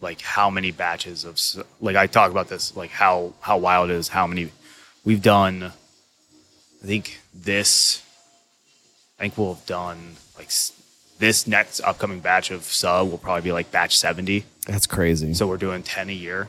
like 0.00 0.20
how 0.20 0.50
many 0.50 0.70
batches 0.70 1.24
of 1.24 1.38
like 1.80 1.96
I 1.96 2.06
talk 2.06 2.30
about 2.30 2.48
this, 2.48 2.76
like 2.76 2.90
how 2.90 3.34
how 3.40 3.58
wild 3.58 3.90
it 3.90 3.94
is, 3.94 4.08
how 4.08 4.26
many 4.26 4.50
we've 5.04 5.22
done. 5.22 5.72
I 6.82 6.86
think 6.86 7.20
this. 7.34 8.02
I 9.18 9.24
think 9.24 9.36
we'll 9.36 9.54
have 9.54 9.66
done 9.66 10.16
like 10.38 10.50
this 11.18 11.46
next 11.46 11.80
upcoming 11.80 12.20
batch 12.20 12.50
of 12.50 12.62
sub 12.62 13.10
will 13.10 13.18
probably 13.18 13.42
be 13.42 13.52
like 13.52 13.70
batch 13.70 13.98
seventy. 13.98 14.44
that's 14.66 14.86
crazy. 14.86 15.34
So 15.34 15.46
we're 15.46 15.58
doing 15.58 15.82
ten 15.82 16.08
a 16.08 16.14
year, 16.14 16.48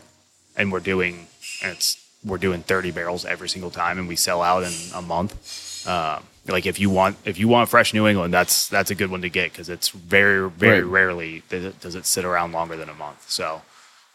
and 0.55 0.71
we're 0.71 0.79
doing 0.79 1.27
and 1.62 1.73
it's 1.73 2.00
we're 2.25 2.38
doing 2.38 2.62
thirty 2.63 2.91
barrels 2.91 3.25
every 3.25 3.49
single 3.49 3.71
time, 3.71 3.97
and 3.99 4.07
we 4.07 4.15
sell 4.15 4.41
out 4.41 4.63
in 4.63 4.73
a 4.95 5.01
month. 5.01 5.88
Um, 5.88 6.23
like 6.47 6.65
if 6.65 6.79
you 6.79 6.89
want 6.89 7.17
if 7.25 7.38
you 7.38 7.47
want 7.47 7.69
fresh 7.69 7.93
New 7.93 8.07
England, 8.07 8.34
that's 8.34 8.67
that's 8.67 8.91
a 8.91 8.95
good 8.95 9.12
one 9.12 9.21
to 9.21 9.29
get 9.29 9.51
because 9.51 9.69
it's 9.69 9.89
very 9.89 10.49
very 10.49 10.81
Right. 10.84 10.91
rarely 10.91 11.43
does 11.49 11.63
it, 11.65 11.79
does 11.79 11.95
it 11.95 12.05
sit 12.05 12.25
around 12.25 12.51
longer 12.51 12.75
than 12.75 12.89
a 12.89 12.93
month. 12.95 13.29
So, 13.29 13.62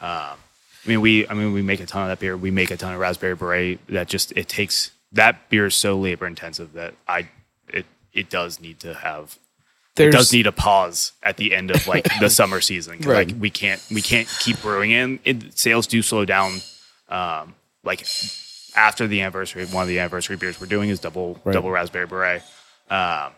um, 0.00 0.36
I 0.84 0.88
mean 0.88 1.00
we 1.00 1.26
I 1.28 1.34
mean 1.34 1.52
we 1.52 1.62
make 1.62 1.80
a 1.80 1.86
ton 1.86 2.02
of 2.02 2.08
that 2.08 2.18
beer. 2.20 2.36
We 2.36 2.50
make 2.50 2.70
a 2.70 2.76
ton 2.76 2.92
of 2.94 3.00
raspberry 3.00 3.34
beret. 3.34 3.78
That 3.88 4.08
just 4.08 4.32
it 4.32 4.48
takes 4.48 4.90
that 5.12 5.48
beer 5.50 5.66
is 5.66 5.74
so 5.74 5.96
labor 5.98 6.26
intensive 6.26 6.72
that 6.74 6.94
I 7.08 7.28
it 7.68 7.86
it 8.12 8.28
does 8.30 8.60
need 8.60 8.80
to 8.80 8.94
have 8.94 9.38
There's 9.94 10.12
it 10.14 10.16
does 10.18 10.32
need 10.32 10.46
a 10.48 10.52
pause 10.52 11.12
at 11.22 11.36
the 11.36 11.54
end 11.54 11.70
of 11.70 11.86
like 11.86 12.08
the 12.20 12.28
summer 12.40 12.60
season. 12.60 12.98
Right. 13.00 13.28
Like 13.28 13.36
we 13.40 13.50
can't 13.50 13.84
we 13.90 14.02
can't 14.02 14.28
keep 14.40 14.60
brewing 14.62 14.90
in. 14.90 15.20
It, 15.24 15.56
sales 15.58 15.86
do 15.86 16.02
slow 16.02 16.24
down. 16.24 16.60
Um, 17.08 17.54
like 17.86 18.04
after 18.74 19.06
the 19.06 19.22
anniversary, 19.22 19.64
one 19.64 19.82
of 19.82 19.88
the 19.88 19.98
anniversary 20.00 20.36
beers 20.36 20.60
we're 20.60 20.66
doing 20.66 20.90
is 20.90 21.00
double 21.00 21.40
Right. 21.44 21.54
double 21.54 21.70
raspberry 21.70 22.06
beret. 22.06 22.42
Um, 22.90 23.32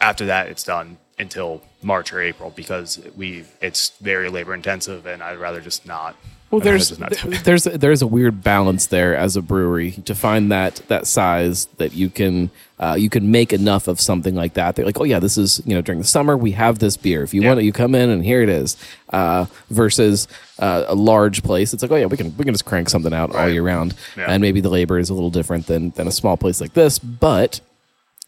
after 0.00 0.26
that, 0.26 0.48
it's 0.48 0.64
done 0.64 0.98
until 1.18 1.62
March 1.82 2.12
or 2.12 2.20
April 2.20 2.50
because 2.50 3.00
we 3.16 3.44
it's 3.60 3.90
very 4.00 4.28
labor 4.28 4.52
intensive, 4.54 5.06
and 5.06 5.22
I'd 5.22 5.38
rather 5.38 5.60
just 5.60 5.86
not. 5.86 6.16
Well, 6.54 6.60
there's 6.64 6.88
just 6.90 7.00
not 7.00 7.12
do 7.12 7.30
it. 7.32 7.44
there's 7.44 7.64
there's 7.64 8.02
a 8.02 8.06
weird 8.06 8.42
balance 8.42 8.86
there 8.86 9.16
as 9.16 9.36
a 9.36 9.42
brewery 9.42 9.92
to 10.04 10.14
find 10.14 10.50
that 10.52 10.76
that 10.88 11.06
size 11.06 11.66
that 11.78 11.92
you 11.94 12.10
can 12.10 12.50
uh, 12.78 12.96
you 12.98 13.08
can 13.10 13.30
make 13.30 13.52
enough 13.52 13.88
of 13.88 14.00
something 14.00 14.34
like 14.34 14.54
that. 14.54 14.76
They're 14.76 14.84
like, 14.84 15.00
oh 15.00 15.04
yeah, 15.04 15.18
this 15.18 15.36
is 15.38 15.60
you 15.66 15.74
know 15.74 15.80
during 15.80 16.00
the 16.00 16.06
summer 16.06 16.36
we 16.36 16.52
have 16.52 16.78
this 16.78 16.96
beer. 16.96 17.22
If 17.22 17.34
you 17.34 17.42
Yeah. 17.42 17.48
want 17.48 17.60
it, 17.60 17.64
you 17.64 17.72
come 17.72 17.94
in 17.94 18.10
and 18.10 18.24
here 18.24 18.42
it 18.42 18.48
is. 18.48 18.76
Uh, 19.10 19.46
versus 19.70 20.26
uh, 20.58 20.84
a 20.88 20.94
large 20.94 21.42
place, 21.42 21.72
it's 21.72 21.82
like, 21.82 21.92
oh 21.92 21.96
yeah, 21.96 22.06
we 22.06 22.16
can 22.16 22.36
we 22.36 22.44
can 22.44 22.54
just 22.54 22.64
crank 22.64 22.88
something 22.88 23.12
out 23.14 23.34
all 23.34 23.48
year 23.48 23.62
round, 23.62 23.94
Yeah. 24.16 24.26
and 24.28 24.40
maybe 24.40 24.60
the 24.60 24.70
labor 24.70 24.98
is 24.98 25.10
a 25.10 25.14
little 25.14 25.30
different 25.30 25.66
than 25.66 25.90
than 25.90 26.08
a 26.08 26.12
small 26.12 26.36
place 26.36 26.60
like 26.60 26.74
this, 26.74 26.98
but 26.98 27.60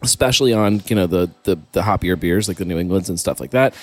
especially 0.02 0.52
on 0.52 0.82
you 0.88 0.94
know 0.96 1.06
the 1.06 1.30
the 1.44 1.58
the 1.72 1.82
hoppier 1.82 2.18
beers 2.18 2.48
like 2.48 2.58
the 2.58 2.64
New 2.64 2.78
Englands 2.78 3.08
and 3.08 3.18
stuff 3.18 3.40
like 3.40 3.50
that. 3.50 3.74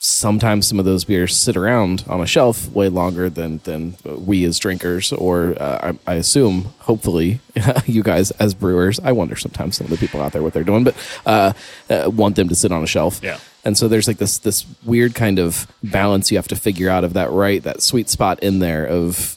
Sometimes 0.00 0.68
some 0.68 0.78
of 0.78 0.84
those 0.84 1.04
beers 1.04 1.36
sit 1.36 1.56
around 1.56 2.04
on 2.08 2.20
a 2.20 2.26
shelf 2.26 2.70
way 2.70 2.88
longer 2.88 3.28
than 3.28 3.58
than 3.64 3.96
we 4.04 4.44
as 4.44 4.56
drinkers, 4.58 5.12
or 5.12 5.60
uh, 5.60 5.92
I, 6.06 6.12
I 6.12 6.14
assume, 6.14 6.72
hopefully, 6.78 7.40
you 7.86 8.04
guys 8.04 8.30
as 8.32 8.54
brewers. 8.54 9.00
I 9.00 9.10
wonder 9.10 9.34
sometimes 9.34 9.76
some 9.76 9.86
of 9.86 9.90
the 9.90 9.96
people 9.96 10.20
out 10.20 10.32
there 10.32 10.42
what 10.42 10.52
they're 10.52 10.62
doing, 10.62 10.84
but 10.84 10.94
uh, 11.26 11.52
uh, 11.90 12.10
want 12.14 12.36
them 12.36 12.48
to 12.48 12.54
sit 12.54 12.70
on 12.70 12.84
a 12.84 12.86
shelf. 12.86 13.20
Yeah. 13.24 13.38
And 13.64 13.76
so 13.76 13.88
there's 13.88 14.06
like 14.06 14.18
this 14.18 14.38
this 14.38 14.64
weird 14.84 15.16
kind 15.16 15.40
of 15.40 15.66
balance 15.82 16.30
you 16.30 16.38
have 16.38 16.48
to 16.48 16.56
figure 16.56 16.88
out 16.88 17.02
of 17.02 17.14
that 17.14 17.30
right 17.32 17.60
that 17.64 17.82
sweet 17.82 18.08
spot 18.08 18.40
in 18.40 18.60
there 18.60 18.86
of 18.86 19.36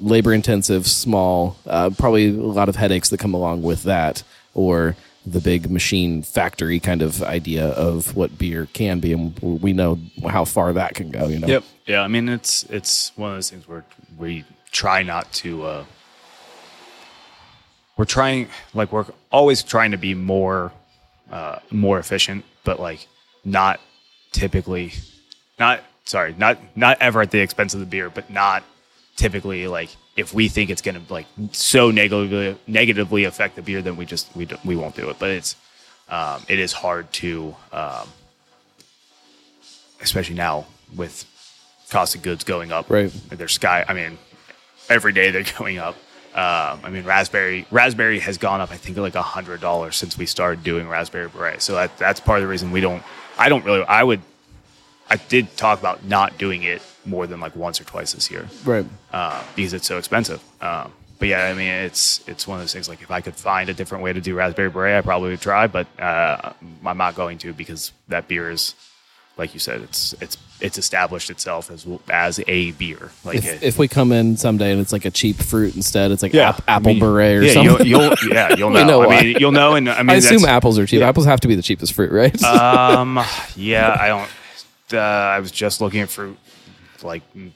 labor 0.00 0.34
intensive, 0.34 0.86
small, 0.86 1.56
uh, 1.66 1.90
probably 1.96 2.28
a 2.28 2.32
lot 2.32 2.68
of 2.68 2.76
headaches 2.76 3.08
that 3.08 3.20
come 3.20 3.32
along 3.32 3.62
with 3.62 3.84
that, 3.84 4.22
or 4.52 4.96
the 5.26 5.40
big 5.40 5.70
machine 5.70 6.22
factory 6.22 6.78
kind 6.80 7.02
of 7.02 7.22
idea 7.22 7.68
of 7.68 8.14
what 8.14 8.38
beer 8.38 8.68
can 8.72 9.00
be, 9.00 9.12
and 9.12 9.38
we 9.40 9.72
know 9.72 9.98
how 10.28 10.44
far 10.44 10.72
that 10.72 10.94
can 10.94 11.10
go. 11.10 11.28
You 11.28 11.38
know. 11.38 11.46
Yep. 11.46 11.64
Yeah. 11.86 12.00
I 12.02 12.08
mean, 12.08 12.28
it's 12.28 12.64
it's 12.64 13.12
one 13.16 13.30
of 13.30 13.36
those 13.36 13.50
things 13.50 13.66
where 13.66 13.84
we 14.18 14.44
try 14.70 15.02
not 15.02 15.32
to. 15.34 15.64
Uh, 15.64 15.84
we're 17.96 18.04
trying, 18.04 18.48
like, 18.74 18.90
we're 18.90 19.06
always 19.30 19.62
trying 19.62 19.92
to 19.92 19.96
be 19.96 20.14
more, 20.14 20.72
uh, 21.30 21.60
more 21.70 22.00
efficient, 22.00 22.44
but 22.64 22.80
like 22.80 23.06
not 23.44 23.80
typically, 24.32 24.92
not 25.58 25.80
sorry, 26.04 26.34
not 26.36 26.58
not 26.76 26.98
ever 27.00 27.22
at 27.22 27.30
the 27.30 27.40
expense 27.40 27.72
of 27.72 27.80
the 27.80 27.86
beer, 27.86 28.10
but 28.10 28.30
not 28.30 28.64
typically 29.16 29.68
like 29.68 29.90
if 30.16 30.32
we 30.32 30.48
think 30.48 30.70
it's 30.70 30.82
going 30.82 31.04
to 31.04 31.12
like 31.12 31.26
so 31.52 31.90
negatively 31.90 32.56
negatively 32.66 33.24
affect 33.24 33.56
the 33.56 33.62
beer, 33.62 33.82
then 33.82 33.96
we 33.96 34.06
just 34.06 34.34
we 34.36 34.48
we 34.64 34.76
won't 34.76 34.94
do 34.96 35.10
it. 35.10 35.18
But 35.18 35.30
it's 35.30 35.56
um, 36.08 36.42
it 36.48 36.58
is 36.58 36.72
hard 36.72 37.12
to. 37.14 37.54
Um, 37.72 38.08
especially 40.04 40.36
now 40.36 40.66
with 40.94 41.24
cost 41.90 42.14
of 42.14 42.22
goods 42.22 42.44
going 42.44 42.70
up. 42.70 42.88
Right. 42.88 43.10
They're 43.30 43.48
sky. 43.48 43.84
I 43.88 43.94
mean, 43.94 44.18
every 44.88 45.12
day 45.12 45.30
they're 45.30 45.44
going 45.58 45.78
up. 45.78 45.96
Um, 46.34 46.80
I 46.82 46.90
mean, 46.90 47.04
raspberry 47.04 47.64
raspberry 47.70 48.18
has 48.20 48.38
gone 48.38 48.60
up. 48.60 48.70
I 48.70 48.76
think 48.76 48.96
like 48.96 49.14
a 49.14 49.22
hundred 49.22 49.60
dollars 49.60 49.96
since 49.96 50.18
we 50.18 50.26
started 50.26 50.64
doing 50.64 50.88
raspberry 50.88 51.28
beret. 51.28 51.62
So 51.62 51.74
that 51.74 51.96
that's 51.98 52.20
part 52.20 52.38
of 52.38 52.42
the 52.42 52.48
reason 52.48 52.70
we 52.70 52.80
don't. 52.80 53.02
I 53.38 53.48
don't 53.48 53.64
really. 53.64 53.84
I 53.84 54.02
would. 54.02 54.20
I 55.08 55.16
did 55.16 55.56
talk 55.56 55.78
about 55.78 56.04
not 56.04 56.38
doing 56.38 56.62
it 56.62 56.82
more 57.06 57.26
than 57.26 57.40
like 57.40 57.54
once 57.56 57.80
or 57.80 57.84
twice 57.84 58.12
this 58.12 58.30
year 58.30 58.48
Right. 58.64 58.86
uh, 59.12 59.42
because 59.56 59.74
it's 59.74 59.86
so 59.86 59.98
expensive. 59.98 60.42
Um, 60.60 60.92
but 61.18 61.28
yeah, 61.28 61.44
I 61.44 61.54
mean, 61.54 61.68
it's 61.68 62.26
it's 62.28 62.46
one 62.48 62.58
of 62.58 62.62
those 62.62 62.72
things. 62.72 62.88
Like 62.88 63.00
if 63.02 63.10
I 63.10 63.20
could 63.20 63.36
find 63.36 63.68
a 63.70 63.74
different 63.74 64.02
way 64.04 64.12
to 64.12 64.20
do 64.20 64.34
raspberry 64.34 64.68
beret, 64.70 64.96
I 64.96 65.00
probably 65.00 65.30
would 65.30 65.40
try. 65.40 65.66
But 65.68 65.86
uh, 66.00 66.52
I'm 66.84 66.98
not 66.98 67.14
going 67.14 67.38
to 67.38 67.52
because 67.52 67.92
that 68.08 68.26
beer 68.26 68.50
is, 68.50 68.74
like 69.36 69.54
you 69.54 69.60
said, 69.60 69.80
it's 69.82 70.12
it's 70.20 70.36
it's 70.60 70.76
established 70.76 71.30
itself 71.30 71.70
as 71.70 71.86
as 72.10 72.40
a 72.48 72.72
beer. 72.72 73.10
Like 73.24 73.36
If, 73.36 73.62
if 73.62 73.78
we 73.78 73.86
come 73.86 74.10
in 74.12 74.36
someday 74.36 74.72
and 74.72 74.80
it's 74.80 74.92
like 74.92 75.04
a 75.04 75.10
cheap 75.10 75.36
fruit 75.36 75.76
instead, 75.76 76.10
it's 76.10 76.22
like 76.22 76.32
yeah, 76.32 76.48
ap- 76.50 76.64
apple 76.68 76.90
I 76.90 76.92
mean, 76.94 77.00
beret 77.00 77.36
or 77.36 77.42
yeah, 77.44 77.52
something. 77.52 77.86
You'll, 77.86 78.02
you'll 78.02 78.14
yeah 78.32 78.56
you'll 78.56 78.70
know. 78.70 78.84
know 78.84 79.02
I 79.02 79.06
why. 79.06 79.22
mean, 79.22 79.36
you'll 79.38 79.52
know. 79.52 79.76
And 79.76 79.88
I 79.88 79.98
mean, 80.02 80.10
I 80.10 80.14
assume 80.14 80.44
apples 80.44 80.78
are 80.80 80.86
cheap. 80.86 81.00
yeah. 81.00 81.08
Apples 81.08 81.26
have 81.26 81.40
to 81.40 81.48
be 81.48 81.54
the 81.54 81.62
cheapest 81.62 81.92
fruit, 81.92 82.10
right? 82.10 82.42
Um, 82.42 83.20
yeah, 83.56 83.96
I 83.98 84.08
don't. 84.08 84.28
Uh, 84.92 84.98
I 84.98 85.40
was 85.40 85.50
just 85.50 85.80
looking 85.80 86.00
at 86.00 86.10
fruit 86.10 86.36
like 87.04 87.22
mm, 87.34 87.50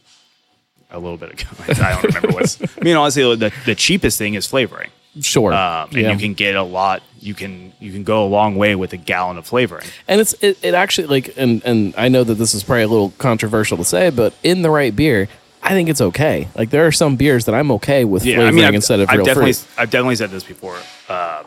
a 0.90 0.98
little 0.98 1.16
bit 1.16 1.32
ago. 1.32 1.50
I 1.84 1.92
don't 1.94 2.04
remember 2.04 2.28
what's. 2.32 2.60
I 2.62 2.66
mean, 2.82 2.96
honestly, 2.96 3.22
the 3.36 3.52
the 3.66 3.74
cheapest 3.74 4.18
thing 4.18 4.34
is 4.34 4.46
flavoring. 4.46 4.90
sure. 5.20 5.52
um, 5.52 5.88
and 5.90 5.98
Yeah. 5.98 6.12
you 6.12 6.18
can 6.18 6.34
get 6.34 6.54
a 6.54 6.62
lot. 6.62 7.02
You 7.20 7.34
can 7.34 7.72
you 7.80 7.90
can 7.92 8.04
go 8.04 8.24
a 8.24 8.28
long 8.28 8.56
way 8.56 8.74
with 8.76 8.92
a 8.92 8.96
gallon 8.96 9.38
of 9.38 9.46
flavoring. 9.46 9.86
and 10.06 10.20
it's 10.20 10.34
it, 10.42 10.58
it 10.62 10.74
actually 10.74 11.08
like 11.08 11.34
and 11.36 11.62
and 11.64 11.94
I 11.96 12.08
know 12.08 12.24
that 12.24 12.34
this 12.34 12.54
is 12.54 12.62
probably 12.62 12.82
a 12.84 12.88
little 12.88 13.10
controversial 13.18 13.76
to 13.78 13.84
say, 13.84 14.10
but 14.10 14.34
in 14.42 14.62
the 14.62 14.70
right 14.70 14.94
beer, 14.94 15.28
I 15.62 15.70
think 15.70 15.88
it's 15.88 16.00
okay. 16.00 16.48
Like 16.54 16.70
there 16.70 16.86
are 16.86 16.92
some 16.92 17.16
beers 17.16 17.44
that 17.46 17.54
I'm 17.54 17.70
okay 17.72 18.04
with 18.04 18.22
flavoring 18.22 18.64
I've, 18.64 18.74
instead 18.74 19.00
of 19.00 19.08
I've 19.10 19.16
real 19.18 19.24
definitely 19.26 19.54
fruit. 19.54 19.68
I've 19.76 19.90
definitely 19.90 20.16
said 20.16 20.30
this 20.30 20.44
before. 20.44 20.78
Uh, 21.08 21.42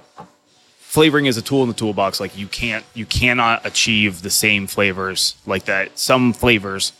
flavoring 0.79 1.25
is 1.25 1.37
a 1.37 1.41
tool 1.41 1.63
in 1.63 1.69
the 1.69 1.75
toolbox. 1.75 2.19
Like 2.19 2.37
you 2.37 2.47
can't 2.47 2.83
you 2.93 3.05
cannot 3.05 3.65
achieve 3.65 4.21
the 4.21 4.29
same 4.29 4.67
flavors 4.67 5.35
like 5.45 5.65
that. 5.65 5.97
Some 5.97 6.33
flavors 6.33 6.91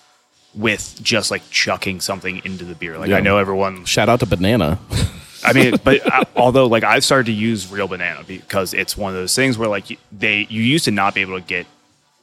with 0.54 1.00
just 1.02 1.32
like 1.32 1.48
chucking 1.50 2.02
something 2.02 2.42
into 2.44 2.66
the 2.66 2.76
beer. 2.76 2.98
Like 2.98 3.10
Yeah. 3.10 3.18
I 3.18 3.22
know 3.22 3.38
everyone 3.38 3.86
Shout 3.86 4.10
out 4.10 4.20
to 4.20 4.26
banana. 4.26 4.80
I 5.44 5.54
mean, 5.54 5.76
but 5.84 6.06
uh, 6.12 6.24
although 6.36 6.68
like 6.68 6.84
I've 6.84 7.04
started 7.04 7.28
to 7.28 7.32
use 7.32 7.72
real 7.72 7.88
banana 7.88 8.24
because 8.28 8.74
it's 8.74 8.96
one 8.96 9.12
of 9.12 9.16
those 9.16 9.36
things 9.36 9.58
where 9.58 9.70
like 9.70 9.98
they 10.12 10.46
you 10.50 10.62
used 10.62 10.86
to 10.86 10.92
not 10.92 11.16
be 11.16 11.22
able 11.22 11.40
to 11.40 11.46
get 11.46 11.66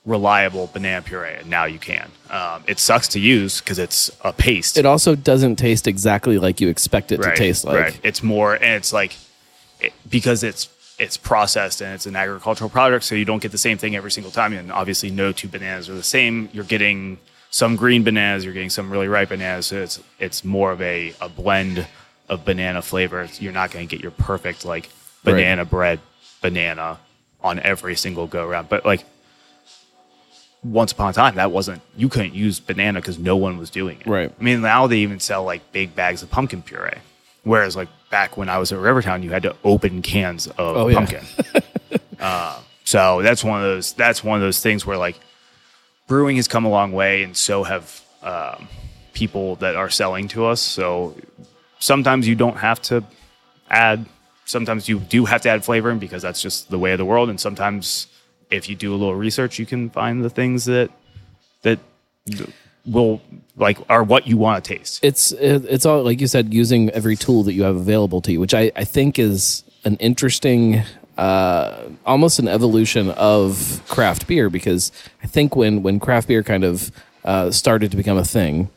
reliable 0.08 0.68
banana 0.72 1.02
puree, 1.02 1.34
and 1.34 1.48
now 1.48 1.64
you 1.64 1.78
can. 1.78 2.10
Um, 2.30 2.64
it 2.66 2.78
sucks 2.78 3.08
to 3.08 3.20
use 3.20 3.60
because 3.60 3.78
it's 3.78 4.10
a 4.22 4.32
paste. 4.32 4.78
it 4.78 4.86
also 4.86 5.14
doesn't 5.14 5.56
taste 5.56 5.86
exactly 5.86 6.38
like 6.38 6.60
you 6.60 6.68
expect 6.68 7.12
it 7.12 7.20
right, 7.20 7.34
to 7.34 7.36
taste 7.36 7.64
like. 7.64 7.80
right. 7.80 8.00
It's 8.02 8.22
more, 8.22 8.54
and 8.54 8.74
it's 8.74 8.92
like 8.92 9.16
it, 9.80 9.92
because 10.08 10.42
it's 10.42 10.68
it's 10.98 11.16
processed 11.16 11.80
and 11.80 11.94
it's 11.94 12.06
an 12.06 12.16
agricultural 12.16 12.70
product, 12.70 13.04
so 13.04 13.14
you 13.14 13.24
don't 13.24 13.42
get 13.42 13.52
the 13.52 13.58
same 13.58 13.78
thing 13.78 13.94
every 13.94 14.10
single 14.10 14.32
time. 14.32 14.52
And 14.52 14.72
obviously, 14.72 15.10
no 15.10 15.32
two 15.32 15.48
bananas 15.48 15.88
are 15.88 15.94
the 15.94 16.02
same. 16.02 16.48
You're 16.52 16.64
getting 16.64 17.18
some 17.50 17.76
green 17.76 18.02
bananas, 18.04 18.44
you're 18.44 18.54
getting 18.54 18.70
some 18.70 18.90
really 18.90 19.08
ripe 19.08 19.30
bananas. 19.30 19.66
So 19.66 19.76
it's 19.82 20.00
it's 20.18 20.44
more 20.44 20.70
of 20.72 20.80
a, 20.82 21.14
a 21.20 21.28
blend 21.28 21.86
of 22.28 22.44
banana 22.44 22.82
flavor. 22.82 23.26
You're 23.40 23.52
not 23.52 23.70
going 23.70 23.86
to 23.88 23.90
get 23.96 24.02
your 24.02 24.12
perfect 24.12 24.64
like 24.64 24.88
Right. 25.24 25.32
banana 25.34 25.64
bread 25.64 25.98
banana 26.40 26.98
on 27.42 27.58
every 27.58 27.96
single 27.96 28.26
go 28.28 28.46
round. 28.46 28.68
But 28.68 28.84
like 28.86 29.04
once 30.64 30.92
upon 30.92 31.10
a 31.10 31.12
time, 31.12 31.36
that 31.36 31.50
wasn't 31.50 31.82
you 31.96 32.08
couldn't 32.08 32.34
use 32.34 32.60
banana 32.60 33.00
because 33.00 33.18
no 33.18 33.36
one 33.36 33.58
was 33.58 33.70
doing 33.70 34.00
it. 34.00 34.06
Right. 34.06 34.32
I 34.38 34.42
mean, 34.42 34.60
now 34.60 34.86
they 34.86 34.98
even 34.98 35.20
sell 35.20 35.44
like 35.44 35.72
big 35.72 35.94
bags 35.94 36.22
of 36.22 36.30
pumpkin 36.30 36.62
puree, 36.62 36.98
whereas 37.44 37.76
like 37.76 37.88
back 38.10 38.36
when 38.36 38.48
I 38.48 38.58
was 38.58 38.72
at 38.72 38.78
Rivertown, 38.78 39.22
you 39.22 39.30
had 39.30 39.42
to 39.42 39.54
open 39.64 40.02
cans 40.02 40.46
of 40.46 40.54
Oh, 40.58 40.88
yeah. 40.88 40.94
pumpkin. 40.96 41.24
uh, 42.20 42.60
so 42.84 43.20
that's 43.22 43.44
one 43.44 43.60
of 43.60 43.66
those. 43.66 43.92
That's 43.92 44.22
one 44.24 44.36
of 44.36 44.42
those 44.42 44.60
things 44.60 44.84
where 44.86 44.96
like 44.96 45.18
brewing 46.08 46.36
has 46.36 46.48
come 46.48 46.64
a 46.64 46.68
long 46.68 46.90
way, 46.90 47.22
and 47.22 47.36
so 47.36 47.62
have 47.62 48.02
um, 48.22 48.66
people 49.12 49.54
that 49.56 49.76
are 49.76 49.90
selling 49.90 50.26
to 50.28 50.46
us. 50.46 50.60
So 50.60 51.14
sometimes 51.78 52.26
you 52.26 52.34
don't 52.34 52.56
have 52.56 52.82
to 52.82 53.04
add. 53.70 54.06
Sometimes 54.44 54.88
you 54.88 54.98
do 54.98 55.26
have 55.26 55.42
to 55.42 55.50
add 55.50 55.64
flavoring 55.64 56.00
because 56.00 56.22
that's 56.22 56.42
just 56.42 56.70
the 56.70 56.78
way 56.78 56.92
of 56.92 56.98
the 56.98 57.04
world. 57.04 57.28
And 57.28 57.38
sometimes, 57.38 58.08
if 58.50 58.68
you 58.68 58.74
do 58.74 58.92
a 58.92 58.96
little 58.96 59.14
research, 59.14 59.58
you 59.60 59.66
can 59.66 59.90
find 59.90 60.24
the 60.24 60.30
things 60.30 60.64
that 60.64 60.90
that 61.62 61.78
will 62.86 63.20
like 63.56 63.78
are 63.90 64.02
what 64.02 64.26
you 64.26 64.36
want 64.36 64.64
to 64.64 64.74
taste. 64.76 65.04
it's 65.04 65.32
it's 65.32 65.84
all 65.84 66.02
like 66.02 66.20
you 66.20 66.26
said 66.26 66.54
using 66.54 66.88
every 66.90 67.16
tool 67.16 67.42
that 67.42 67.52
you 67.52 67.62
have 67.62 67.76
available 67.76 68.22
to 68.22 68.32
you 68.32 68.40
which 68.40 68.54
i, 68.54 68.72
I 68.76 68.84
think 68.84 69.18
is 69.18 69.62
an 69.84 69.96
interesting 69.96 70.82
uh, 71.18 71.82
almost 72.06 72.38
an 72.38 72.48
evolution 72.48 73.10
of 73.10 73.82
craft 73.88 74.26
beer 74.26 74.48
because 74.48 74.92
i 75.22 75.26
think 75.26 75.56
when 75.56 75.82
when 75.82 75.98
craft 76.00 76.28
beer 76.28 76.42
kind 76.42 76.64
of 76.64 76.90
uh, 77.24 77.50
started 77.50 77.90
to 77.90 77.96
become 77.96 78.16
a 78.16 78.24
thing 78.24 78.70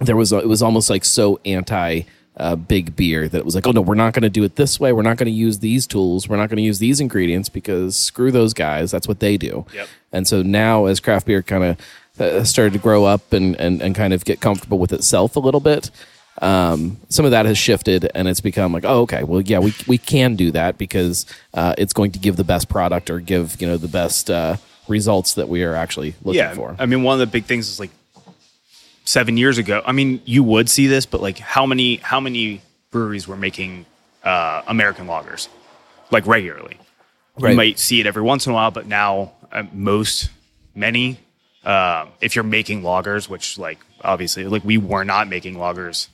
there 0.00 0.16
was 0.16 0.32
it 0.32 0.48
was 0.48 0.62
almost 0.62 0.90
like 0.90 1.04
so 1.04 1.40
anti 1.44 2.02
uh, 2.38 2.54
big 2.54 2.94
beer 2.94 3.28
that 3.28 3.38
it 3.38 3.44
was 3.44 3.54
like, 3.54 3.66
oh 3.66 3.72
no, 3.72 3.80
we're 3.80 3.96
not 3.96 4.12
going 4.12 4.22
to 4.22 4.30
do 4.30 4.44
it 4.44 4.54
this 4.56 4.78
way. 4.78 4.92
We're 4.92 5.02
not 5.02 5.16
going 5.16 5.26
to 5.26 5.32
use 5.32 5.58
these 5.58 5.86
tools. 5.86 6.28
We're 6.28 6.36
not 6.36 6.48
going 6.48 6.58
to 6.58 6.62
use 6.62 6.78
these 6.78 7.00
ingredients 7.00 7.48
because 7.48 7.96
screw 7.96 8.30
those 8.30 8.54
guys. 8.54 8.92
That's 8.92 9.08
what 9.08 9.18
they 9.18 9.36
do. 9.36 9.66
Yep. 9.74 9.88
And 10.12 10.28
so 10.28 10.42
now, 10.42 10.86
as 10.86 11.00
craft 11.00 11.26
beer 11.26 11.42
kind 11.42 11.64
of 11.64 12.20
uh, 12.20 12.44
started 12.44 12.72
to 12.74 12.78
grow 12.78 13.04
up 13.04 13.32
and, 13.32 13.56
and 13.56 13.82
and 13.82 13.94
kind 13.94 14.12
of 14.12 14.24
get 14.24 14.40
comfortable 14.40 14.78
with 14.78 14.92
itself 14.92 15.34
a 15.34 15.40
little 15.40 15.60
bit, 15.60 15.90
um, 16.40 16.98
some 17.08 17.24
of 17.24 17.32
that 17.32 17.46
has 17.46 17.58
shifted 17.58 18.10
and 18.14 18.28
it's 18.28 18.40
become 18.40 18.72
like, 18.72 18.84
oh, 18.84 19.02
okay, 19.02 19.22
well, 19.24 19.40
yeah, 19.40 19.58
we 19.58 19.74
we 19.86 19.98
can 19.98 20.36
do 20.36 20.50
that 20.52 20.78
because 20.78 21.26
uh, 21.54 21.74
it's 21.78 21.92
going 21.92 22.12
to 22.12 22.18
give 22.18 22.36
the 22.36 22.44
best 22.44 22.68
product 22.68 23.10
or 23.10 23.20
give 23.20 23.60
you 23.60 23.66
know 23.66 23.76
the 23.76 23.88
best 23.88 24.30
uh, 24.30 24.56
results 24.88 25.34
that 25.34 25.48
we 25.48 25.64
are 25.64 25.74
actually 25.74 26.14
looking 26.22 26.38
yeah, 26.38 26.54
for. 26.54 26.76
I 26.78 26.86
mean, 26.86 27.02
one 27.02 27.14
of 27.14 27.20
the 27.20 27.26
big 27.26 27.44
things 27.44 27.68
is 27.68 27.80
like 27.80 27.90
seven 29.04 29.36
years 29.36 29.58
ago. 29.58 29.82
I 29.84 29.92
mean, 29.92 30.20
you 30.24 30.42
would 30.42 30.68
see 30.68 30.86
this, 30.86 31.06
but 31.06 31.20
like 31.20 31.38
how 31.38 31.66
many 31.66 31.96
how 31.96 32.20
many 32.20 32.60
breweries 32.90 33.26
were 33.26 33.36
making 33.36 33.86
uh, 34.22 34.62
American 34.66 35.06
lagers 35.06 35.48
like 36.10 36.26
regularly? 36.26 36.78
Right. 37.38 37.50
You 37.50 37.56
might 37.56 37.78
see 37.78 38.00
it 38.00 38.06
every 38.06 38.22
once 38.22 38.46
in 38.46 38.52
a 38.52 38.54
while, 38.54 38.70
but 38.70 38.86
now 38.86 39.32
uh, 39.52 39.64
most 39.72 40.30
many. 40.74 41.20
Uh, 41.64 42.06
if 42.20 42.34
you're 42.34 42.44
making 42.44 42.82
lagers, 42.82 43.28
which 43.28 43.58
like 43.58 43.78
obviously 44.02 44.44
like 44.44 44.64
we 44.64 44.78
were 44.78 45.04
not 45.04 45.28
making 45.28 45.56
lagers. 45.56 46.08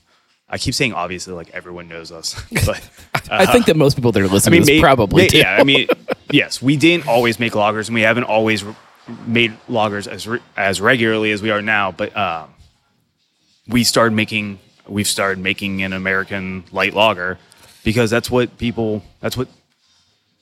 I 0.47 0.57
keep 0.57 0.73
saying 0.73 0.93
obviously 0.93 1.33
like 1.33 1.49
everyone 1.51 1.87
knows 1.87 2.11
us, 2.11 2.35
but 2.65 2.89
I 3.31 3.45
think 3.47 3.65
that 3.65 3.75
most 3.75 3.95
people 3.95 4.11
that 4.11 4.21
are 4.21 4.27
listening 4.27 4.61
to 4.61 4.65
this 4.65 4.75
may- 4.75 4.81
probably 4.81 5.23
may- 5.23 5.27
do. 5.29 5.37
yeah. 5.39 5.57
I 5.59 5.63
mean, 5.63 5.87
yes, 6.31 6.61
we 6.61 6.77
didn't 6.77 7.07
always 7.07 7.39
make 7.39 7.53
lagers, 7.53 7.87
and 7.87 7.95
we 7.95 8.01
haven't 8.01 8.25
always 8.25 8.63
re- 8.63 8.75
made 9.25 9.57
lagers 9.67 10.07
as 10.07 10.27
re- 10.27 10.39
as 10.55 10.79
regularly 10.81 11.31
as 11.31 11.41
we 11.41 11.49
are 11.51 11.61
now. 11.61 11.91
But 11.91 12.15
um, 12.15 12.53
we 13.67 13.83
started 13.83 14.15
making 14.15 14.59
we've 14.87 15.07
started 15.07 15.39
making 15.41 15.81
an 15.81 15.93
American 15.93 16.63
light 16.71 16.93
lager 16.93 17.39
because 17.83 18.11
that's 18.11 18.29
what 18.29 18.57
people 18.59 19.01
that's 19.21 19.35
what 19.35 19.47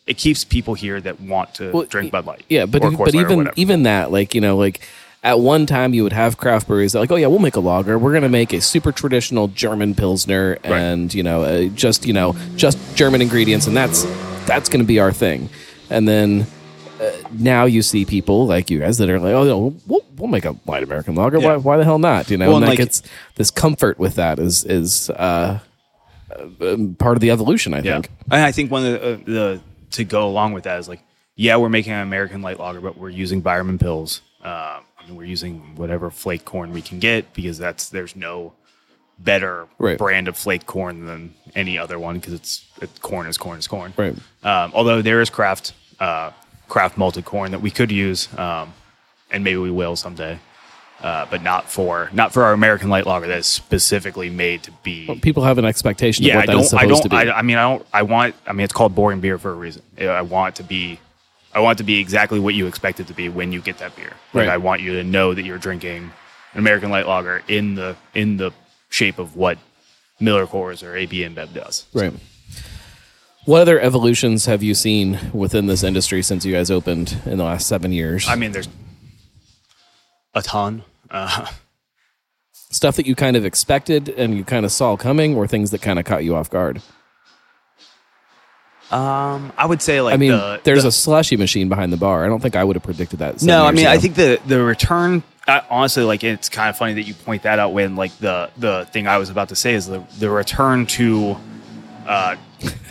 it 0.05 0.17
keeps 0.17 0.43
people 0.43 0.73
here 0.73 0.99
that 0.99 1.21
want 1.21 1.55
to 1.55 1.71
Well, 1.71 1.83
drink 1.85 2.11
Bud 2.11 2.25
Light. 2.25 2.43
Yeah, 2.49 2.65
but 2.65 2.81
but 2.81 2.91
Coors 2.91 3.13
Light 3.13 3.25
or 3.25 3.31
even 3.31 3.49
even 3.55 3.83
that, 3.83 4.11
like 4.11 4.35
you 4.35 4.41
know, 4.41 4.57
like 4.57 4.81
at 5.23 5.39
one 5.39 5.65
time 5.65 5.93
you 5.93 6.03
would 6.03 6.13
have 6.13 6.37
craft 6.37 6.67
breweries 6.67 6.91
that 6.93 6.99
like, 6.99 7.11
oh 7.11 7.15
yeah, 7.15 7.27
we'll 7.27 7.39
make 7.39 7.55
a 7.55 7.59
lager. 7.61 7.97
We're 7.97 8.13
gonna 8.13 8.29
make 8.29 8.51
a 8.53 8.61
super 8.61 8.91
traditional 8.91 9.47
German 9.47 9.95
pilsner, 9.95 10.57
and 10.63 11.13
you 11.13 11.23
know, 11.23 11.43
uh, 11.43 11.65
just 11.69 12.05
you 12.05 12.13
know, 12.13 12.35
just 12.55 12.77
German 12.95 13.21
ingredients, 13.21 13.67
and 13.67 13.75
that's 13.75 14.03
that's 14.45 14.69
gonna 14.69 14.83
be 14.83 14.99
our 14.99 15.11
thing. 15.13 15.49
And 15.89 16.07
then 16.07 16.45
uh, 16.99 17.09
now 17.31 17.65
you 17.65 17.81
see 17.81 18.03
people 18.05 18.45
like 18.47 18.69
you 18.69 18.79
guys 18.79 18.97
that 18.97 19.09
are 19.09 19.19
like, 19.19 19.33
oh, 19.33 19.43
no, 19.43 19.75
we'll, 19.87 20.01
we'll 20.17 20.27
make 20.29 20.45
a 20.45 20.55
light 20.65 20.81
American 20.83 21.15
lager. 21.15 21.39
Why, 21.39 21.51
Yeah. 21.53 21.57
why 21.57 21.77
the 21.77 21.83
hell 21.83 21.99
not? 21.99 22.29
You 22.31 22.37
know, 22.37 22.47
Well, 22.47 22.57
and 22.57 22.65
and 22.65 22.69
like 22.71 22.79
it's 22.79 23.03
this 23.35 23.51
comfort 23.51 23.99
with 23.99 24.15
that 24.15 24.39
is 24.39 24.63
is 24.65 25.09
uh, 25.11 25.59
uh, 26.31 26.77
part 26.97 27.15
of 27.17 27.21
the 27.21 27.31
evolution. 27.31 27.73
I 27.73 27.77
Yeah, 27.81 27.93
think. 27.95 28.09
and 28.31 28.41
I 28.41 28.51
think 28.51 28.71
one 28.71 28.85
of 28.85 28.91
the, 28.93 29.13
uh, 29.13 29.17
the 29.25 29.61
to 29.91 30.03
go 30.03 30.27
along 30.27 30.53
with 30.53 30.63
that 30.63 30.79
is 30.79 30.87
like, 30.89 31.01
yeah, 31.35 31.57
we're 31.57 31.69
making 31.69 31.93
an 31.93 32.01
American 32.01 32.41
light 32.41 32.59
lager, 32.59 32.81
but 32.81 32.97
we're 32.97 33.09
using 33.09 33.41
Weyermann 33.41 33.77
pils. 33.77 34.21
Uh, 34.43 34.79
I 35.03 35.07
mean, 35.07 35.17
we're 35.17 35.25
using 35.25 35.75
whatever 35.75 36.09
flake 36.09 36.45
corn 36.45 36.71
we 36.71 36.81
can 36.81 36.99
get 36.99 37.33
because 37.33 37.57
that's 37.57 37.89
there's 37.89 38.15
no 38.15 38.53
better 39.19 39.67
Right. 39.77 39.97
brand 39.97 40.27
of 40.27 40.37
flake 40.37 40.65
corn 40.65 41.05
than 41.05 41.33
any 41.55 41.77
other 41.77 41.99
one 41.99 42.15
because 42.19 42.33
it's 42.33 42.65
it, 42.81 43.01
corn 43.01 43.27
is 43.27 43.37
corn 43.37 43.59
is 43.59 43.67
corn. 43.67 43.93
Right. 43.97 44.15
Um, 44.43 44.71
although 44.73 45.01
there 45.01 45.21
is 45.21 45.29
craft 45.29 45.73
uh, 45.99 46.31
craft 46.69 46.97
malted 46.97 47.25
corn 47.25 47.51
that 47.51 47.61
we 47.61 47.69
could 47.71 47.91
use, 47.91 48.27
um, 48.37 48.73
and 49.31 49.43
maybe 49.43 49.57
we 49.57 49.71
will 49.71 49.95
someday. 49.95 50.39
Uh, 51.01 51.25
but 51.29 51.41
not 51.43 51.69
for 51.69 52.09
not 52.13 52.31
for 52.31 52.43
our 52.43 52.53
American 52.53 52.89
light 52.89 53.05
lager 53.05 53.27
that 53.27 53.39
is 53.39 53.45
specifically 53.45 54.29
made 54.29 54.63
to 54.63 54.71
be 54.83 55.19
People 55.21 55.43
have 55.43 55.57
an 55.57 55.65
expectation 55.65 56.23
of 56.23 56.27
yeah, 56.29 56.35
what 56.37 56.49
I 56.49 56.53
that 56.53 56.61
is 56.61 56.71
don't. 56.71 56.79
I 56.79 56.83
supposed 56.83 57.03
don't. 57.03 57.19
to 57.19 57.25
be. 57.25 57.29
I, 57.31 57.39
I 57.39 57.41
mean, 57.41 57.57
I 57.57 57.63
don't. 57.63 57.85
I 57.91 58.03
want. 58.03 58.35
I 58.47 58.53
mean, 58.53 58.63
it's 58.63 58.71
called 58.71 58.95
boring 58.95 59.19
beer 59.19 59.37
for 59.37 59.51
a 59.51 59.55
reason. 59.55 59.81
I 59.99 60.21
want 60.21 60.55
it 60.55 60.61
to 60.61 60.67
be. 60.67 60.99
I 61.53 61.59
want 61.59 61.77
it 61.77 61.83
to 61.83 61.83
be 61.83 61.99
exactly 61.99 62.39
what 62.39 62.55
you 62.55 62.67
expect 62.67 62.99
it 62.99 63.07
to 63.07 63.13
be 63.13 63.29
when 63.29 63.51
you 63.51 63.61
get 63.61 63.77
that 63.77 63.95
beer. 63.95 64.13
Like 64.33 64.47
Right. 64.47 64.49
I 64.49 64.57
want 64.57 64.81
you 64.81 64.93
to 64.93 65.03
know 65.03 65.33
that 65.33 65.43
you're 65.43 65.57
drinking 65.59 66.11
an 66.53 66.59
American 66.59 66.89
light 66.89 67.07
lager 67.07 67.43
in 67.47 67.75
the 67.75 67.95
in 68.13 68.37
the 68.37 68.51
shape 68.89 69.19
of 69.19 69.35
what 69.35 69.57
Miller 70.19 70.45
Coors 70.47 70.83
or 70.83 70.95
AB 70.95 71.19
InBev 71.19 71.53
does. 71.53 71.85
Right. 71.93 72.13
What 73.45 73.61
other 73.61 73.79
evolutions 73.79 74.45
have 74.45 74.63
you 74.63 74.73
seen 74.73 75.19
within 75.33 75.65
this 75.65 75.83
industry 75.83 76.21
since 76.23 76.45
you 76.45 76.53
guys 76.53 76.71
opened 76.71 77.17
in 77.25 77.37
the 77.37 77.43
last 77.43 77.67
seven 77.67 77.91
years? 77.91 78.27
I 78.27 78.35
mean, 78.35 78.51
there's 78.53 78.69
a 80.33 80.41
ton. 80.41 80.83
Uh, 81.09 81.47
Stuff 82.53 82.95
that 82.95 83.05
you 83.05 83.13
kind 83.13 83.35
of 83.35 83.45
expected 83.45 84.09
and 84.09 84.35
you 84.35 84.43
kind 84.43 84.65
of 84.65 84.71
saw 84.71 84.95
coming, 84.97 85.35
or 85.35 85.45
things 85.45 85.69
that 85.71 85.81
kind 85.83 85.99
of 85.99 86.05
caught 86.05 86.23
you 86.23 86.35
off 86.35 86.49
guard. 86.49 86.81
Um, 88.93 89.51
I 89.57 89.65
would 89.65 89.81
say 89.81 90.01
like 90.01 90.13
I 90.13 90.17
mean, 90.17 90.31
the, 90.31 90.61
there's 90.63 90.83
the- 90.83 90.89
a 90.89 90.91
slushy 90.91 91.35
machine 91.37 91.67
behind 91.69 91.91
the 91.91 91.97
bar. 91.97 92.23
I 92.23 92.27
don't 92.27 92.39
think 92.41 92.55
I 92.55 92.63
would 92.63 92.75
have 92.75 92.83
predicted 92.83 93.19
that. 93.19 93.41
No, 93.41 93.65
I 93.65 93.71
mean, 93.71 93.87
I 93.87 93.97
think 93.97 94.15
the 94.15 94.39
the 94.45 94.61
return. 94.61 95.23
I, 95.47 95.61
honestly, 95.69 96.03
like 96.03 96.23
it's 96.23 96.47
kind 96.47 96.69
of 96.69 96.77
funny 96.77 96.93
that 96.93 97.01
you 97.03 97.13
point 97.13 97.43
that 97.43 97.59
out. 97.59 97.73
When 97.73 97.95
like 97.95 98.17
the 98.19 98.49
the 98.57 98.87
thing 98.91 99.07
I 99.07 99.17
was 99.17 99.29
about 99.29 99.49
to 99.49 99.55
say 99.55 99.73
is 99.73 99.87
the 99.87 100.03
the 100.19 100.29
return 100.29 100.85
to 100.97 101.35
uh, 102.07 102.35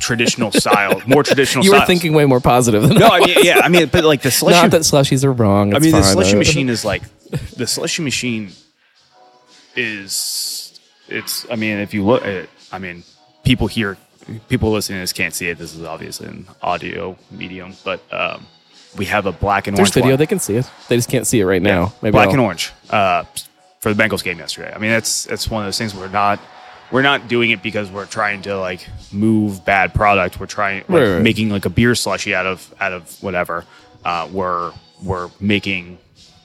traditional 0.01 0.51
style, 0.65 1.01
more 1.07 1.23
traditional. 1.23 1.63
Style. 1.63 1.65
You 1.65 1.71
were 1.71 1.77
styles. 1.79 1.87
thinking 1.87 2.13
way 2.15 2.27
more 2.27 2.41
positive 2.41 2.83
than 2.83 2.99
No, 2.99 3.07
I 3.07 3.19
I 3.19 3.27
mean, 3.27 3.37
yeah, 3.43 3.61
I 3.63 3.69
mean, 3.69 3.87
but 3.87 4.05
like 4.05 4.23
the 4.23 4.31
slushy. 4.39 4.61
Not 4.61 4.71
that 4.73 4.83
slushies 4.83 5.25
are 5.25 5.33
wrong. 5.33 5.75
I 5.75 5.79
mean, 5.79 5.93
the 5.93 6.03
slushy 6.03 6.35
Uh, 6.35 6.39
machine 6.39 6.69
is 6.69 6.85
like 6.85 7.03
the 7.57 7.67
slushy 7.67 8.03
machine 8.03 8.51
is 9.77 10.79
it's. 11.09 11.47
I 11.51 11.57
mean, 11.57 11.79
if 11.79 11.95
you 11.95 12.05
look 12.05 12.23
at 12.23 12.29
it, 12.29 12.51
I 12.71 12.79
mean, 12.79 13.03
people 13.45 13.67
here, 13.67 13.97
people 14.49 14.71
listening 14.73 14.99
to 14.99 15.03
this 15.03 15.13
can't 15.13 15.35
see 15.35 15.49
it. 15.49 15.59
This 15.59 15.75
is 15.75 15.83
obviously 15.85 16.29
an 16.29 16.47
audio 16.63 17.17
medium, 17.31 17.75
but 17.85 18.01
um, 18.13 18.47
we 18.97 19.07
have 19.07 19.27
a 19.27 19.33
black 19.33 19.67
and 19.67 19.77
There's 19.77 19.89
orange. 19.89 19.95
video. 19.95 20.11
one. 20.13 20.19
They 20.19 20.27
can 20.27 20.39
see 20.39 20.57
it. 20.57 20.71
They 20.89 20.97
just 20.97 21.09
can't 21.09 21.27
see 21.27 21.41
it 21.41 21.45
right 21.47 21.63
now. 21.63 21.93
Maybe 22.03 22.13
black 22.13 22.27
I'll- 22.29 22.33
and 22.35 22.41
orange 22.41 22.73
uh, 22.91 23.25
for 23.81 23.93
the 23.93 24.03
Bengals 24.03 24.23
game 24.23 24.39
yesterday. 24.39 24.73
I 24.75 24.79
mean, 24.79 24.91
that's 24.91 25.25
that's 25.25 25.49
one 25.51 25.63
of 25.63 25.67
those 25.67 25.79
things 25.79 25.95
we're 25.95 26.09
not 26.09 26.41
we're 26.91 27.03
not 27.03 27.27
doing 27.27 27.51
it 27.51 27.63
because 27.63 27.91
we're 27.91 28.07
trying 28.07 28.43
to 28.43 28.57
like 28.59 28.87
move 29.13 29.65
bad 29.65 29.95
product. 29.95 30.39
We're 30.39 30.47
trying 30.47 30.81
like, 30.81 30.89
Right, 30.91 31.13
right. 31.15 31.23
making 31.23 31.49
like 31.51 31.65
a 31.65 31.71
beer 31.71 31.95
slushy 31.95 32.35
out 32.35 32.47
of 32.47 32.75
out 32.81 32.93
of 32.93 33.23
whatever. 33.23 33.65
Uh, 34.05 34.29
we're 34.33 34.73
we're 35.03 35.31
making 35.41 35.99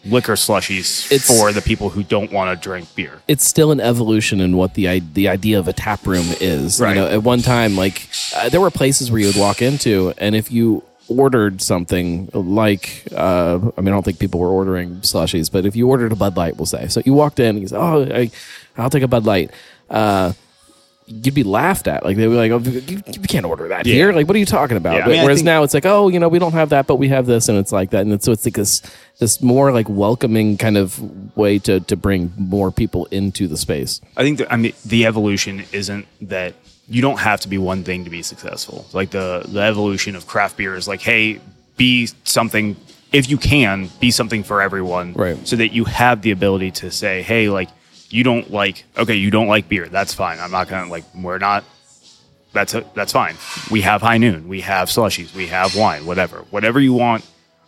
liquor 0.10 0.34
slushies 0.34 1.12
It's- 1.12 1.28
for 1.28 1.52
the 1.52 1.62
people 1.62 1.89
who 1.89 2.04
don't 2.04 2.32
want 2.32 2.50
to 2.60 2.62
drink 2.62 2.88
beer. 2.96 3.20
it's 3.28 3.46
still 3.48 3.72
an 3.72 3.80
evolution 3.80 4.39
in 4.41 4.56
what 4.58 4.74
the 4.74 5.00
the 5.13 5.28
idea 5.30 5.60
of 5.60 5.67
a 5.67 5.74
tap 5.74 6.06
room 6.08 6.26
is. 6.41 6.80
Right. 6.80 6.96
You 6.96 7.02
know, 7.02 7.08
at 7.08 7.24
one 7.24 7.41
time, 7.41 7.76
like 7.76 8.08
uh, 8.36 8.50
there 8.50 8.62
were 8.62 8.72
places 8.72 9.12
where 9.12 9.20
you 9.22 9.28
would 9.28 9.38
walk 9.38 9.62
into, 9.62 10.13
and 10.17 10.36
if 10.36 10.52
you 10.52 10.84
ordered 11.10 11.62
something 11.62 12.30
like, 12.34 13.04
uh, 13.15 13.60
I 13.78 13.82
mean, 13.82 13.88
I 13.88 13.91
don't 13.96 14.04
think 14.04 14.20
people 14.20 14.39
were 14.41 14.50
ordering 14.50 14.98
slushies, 15.02 15.50
but 15.52 15.65
if 15.65 15.74
you 15.76 15.88
ordered 15.88 16.12
a 16.12 16.15
Bud 16.17 16.36
Light, 16.36 16.58
we'll 16.58 16.65
say, 16.65 16.88
so 16.89 17.02
you 17.06 17.13
walked 17.13 17.39
in, 17.39 17.52
and 17.56 17.62
you 17.62 17.67
said, 17.67 17.80
"Oh, 17.80 18.04
I, 18.13 18.30
I'll 18.78 18.89
take 18.89 19.04
a 19.04 19.08
Bud 19.08 19.26
Light." 19.26 19.52
Uh, 19.89 20.34
You'd 21.10 21.34
be 21.34 21.43
laughed 21.43 21.88
at, 21.88 22.04
like 22.04 22.17
they'd 22.17 22.28
be 22.28 22.36
like, 22.36 22.52
"Oh, 22.52 22.60
you, 22.60 23.02
you 23.08 23.22
can't 23.30 23.46
order 23.46 23.70
that 23.70 23.86
Yeah. 23.86 23.93
here." 23.93 24.12
Like, 24.13 24.28
what 24.28 24.36
are 24.36 24.39
you 24.39 24.46
talking 24.46 24.76
about? 24.76 24.98
Yeah, 24.98 25.06
I 25.06 25.08
mean, 25.08 25.24
Whereas 25.24 25.38
think- 25.39 25.46
now 25.46 25.63
it's 25.63 25.74
like, 25.74 25.86
"Oh, 25.86 26.10
you 26.10 26.20
know, 26.20 26.28
we 26.28 26.38
don't 26.38 26.52
have 26.52 26.70
that, 26.70 26.86
but 26.86 26.98
we 26.98 27.08
have 27.08 27.26
this," 27.26 27.48
and 27.48 27.58
it's 27.58 27.72
like 27.72 27.91
that, 27.91 28.02
and 28.02 28.12
it's, 28.12 28.26
so 28.26 28.34
it's 28.34 28.43
like 28.46 28.56
this 28.56 28.82
this 29.20 29.41
more 29.41 29.72
like 29.72 29.88
welcoming 29.88 30.58
kind 30.58 30.76
of 30.78 31.00
way 31.38 31.60
to 31.60 31.80
to 31.80 31.96
bring 31.96 32.34
more 32.38 32.72
people 32.72 33.06
into 33.10 33.48
the 33.48 33.56
space. 33.56 34.02
I 34.17 34.24
think 34.24 34.39
that, 34.39 34.52
I 34.52 34.58
mean 34.58 34.74
the 34.86 35.06
evolution 35.06 35.63
isn't 35.72 36.08
that 36.24 36.56
you 36.89 37.02
don't 37.02 37.20
have 37.20 37.39
to 37.41 37.48
be 37.48 37.58
one 37.58 37.84
thing 37.86 38.04
to 38.04 38.10
be 38.10 38.22
successful. 38.22 38.86
Like 38.91 39.12
the 39.12 39.43
the 39.48 39.62
evolution 39.62 40.13
of 40.17 40.28
craft 40.28 40.58
beer 40.58 40.76
is 40.76 40.89
like, 40.89 41.00
hey, 41.02 41.39
be 41.78 42.10
something 42.26 42.76
if 43.13 43.30
you 43.30 43.38
can 43.38 43.89
be 44.02 44.12
something 44.12 44.43
for 44.43 44.62
everyone, 44.62 45.13
Right. 45.13 45.38
So 45.48 45.56
that 45.56 45.70
you 45.72 45.86
have 45.86 46.22
the 46.22 46.32
ability 46.32 46.72
to 46.72 46.91
say, 46.91 47.22
hey, 47.22 47.48
like 47.48 47.70
you 48.10 48.24
don't 48.24 48.52
like 48.52 48.84
okay, 48.98 49.15
you 49.15 49.32
don't 49.32 49.48
like 49.48 49.67
beer, 49.70 49.88
that's 49.89 50.13
fine. 50.13 50.39
I'm 50.39 50.52
not 50.52 50.67
gonna 50.67 50.89
like 50.89 51.04
we're 51.15 51.38
not. 51.39 51.63
That's 52.54 52.74
a, 52.74 52.84
that's 52.96 53.12
fine. 53.12 53.36
We 53.70 53.82
have 53.82 54.02
high 54.02 54.17
noon, 54.17 54.48
we 54.48 54.62
have 54.62 54.88
slushies, 54.89 55.34
we 55.36 55.47
have 55.47 55.76
wine, 55.76 56.05
whatever, 56.05 56.39
whatever 56.49 56.80
you 56.80 56.93
want. 56.93 57.26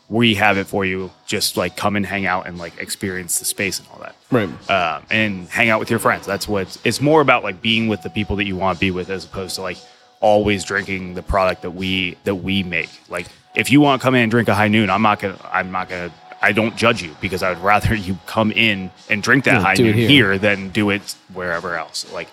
We 0.07 0.33
have 0.35 0.57
it 0.57 0.65
for 0.65 0.85
you. 0.85 1.11
Just 1.27 1.55
like 1.57 1.75
come 1.77 1.95
and 1.95 2.03
hang 2.03 2.25
out 2.25 2.47
and 2.47 2.57
like 2.57 2.79
experience 2.79 3.37
the 3.37 3.45
space 3.45 3.77
and 3.77 3.87
all 3.93 3.99
that 3.99 4.15
Right. 4.31 4.49
um, 4.71 5.05
and 5.11 5.47
hang 5.49 5.69
out 5.69 5.79
with 5.79 5.91
your 5.91 5.99
friends. 5.99 6.25
That's 6.25 6.47
what 6.47 6.63
it's, 6.63 6.79
it's 6.83 7.01
more 7.01 7.21
about 7.21 7.43
like 7.43 7.61
being 7.61 7.87
with 7.89 8.01
the 8.01 8.09
people 8.09 8.35
that 8.37 8.45
you 8.45 8.55
want 8.55 8.77
to 8.77 8.79
be 8.79 8.89
with 8.89 9.09
as 9.11 9.25
opposed 9.25 9.55
to 9.55 9.61
like 9.61 9.77
always 10.21 10.63
drinking 10.63 11.13
the 11.13 11.21
product 11.21 11.61
that 11.61 11.71
we 11.71 12.17
that 12.23 12.35
we 12.35 12.63
make. 12.63 12.89
Like 13.09 13.27
if 13.55 13.71
you 13.71 13.81
want 13.81 14.01
to 14.01 14.03
come 14.03 14.15
in 14.15 14.21
and 14.21 14.31
drink 14.31 14.47
a 14.47 14.55
high 14.55 14.69
noon, 14.69 14.89
I'm 14.89 15.03
not 15.03 15.19
gonna 15.19 15.37
I'm 15.51 15.71
not 15.71 15.89
gonna 15.89 16.11
I 16.41 16.51
don't 16.53 16.75
judge 16.77 17.01
you 17.03 17.15
because 17.21 17.43
I 17.43 17.49
would 17.49 17.59
rather 17.63 17.93
you 17.95 18.17
come 18.25 18.51
in 18.51 18.91
and 19.09 19.21
drink 19.21 19.43
that 19.45 19.55
Yeah, 19.55 19.61
high 19.61 19.73
noon 19.75 19.93
here. 19.93 20.07
here. 20.09 20.37
than 20.37 20.69
do 20.69 20.89
it 20.89 21.15
wherever 21.33 21.77
else. 21.77 22.11
Like 22.13 22.29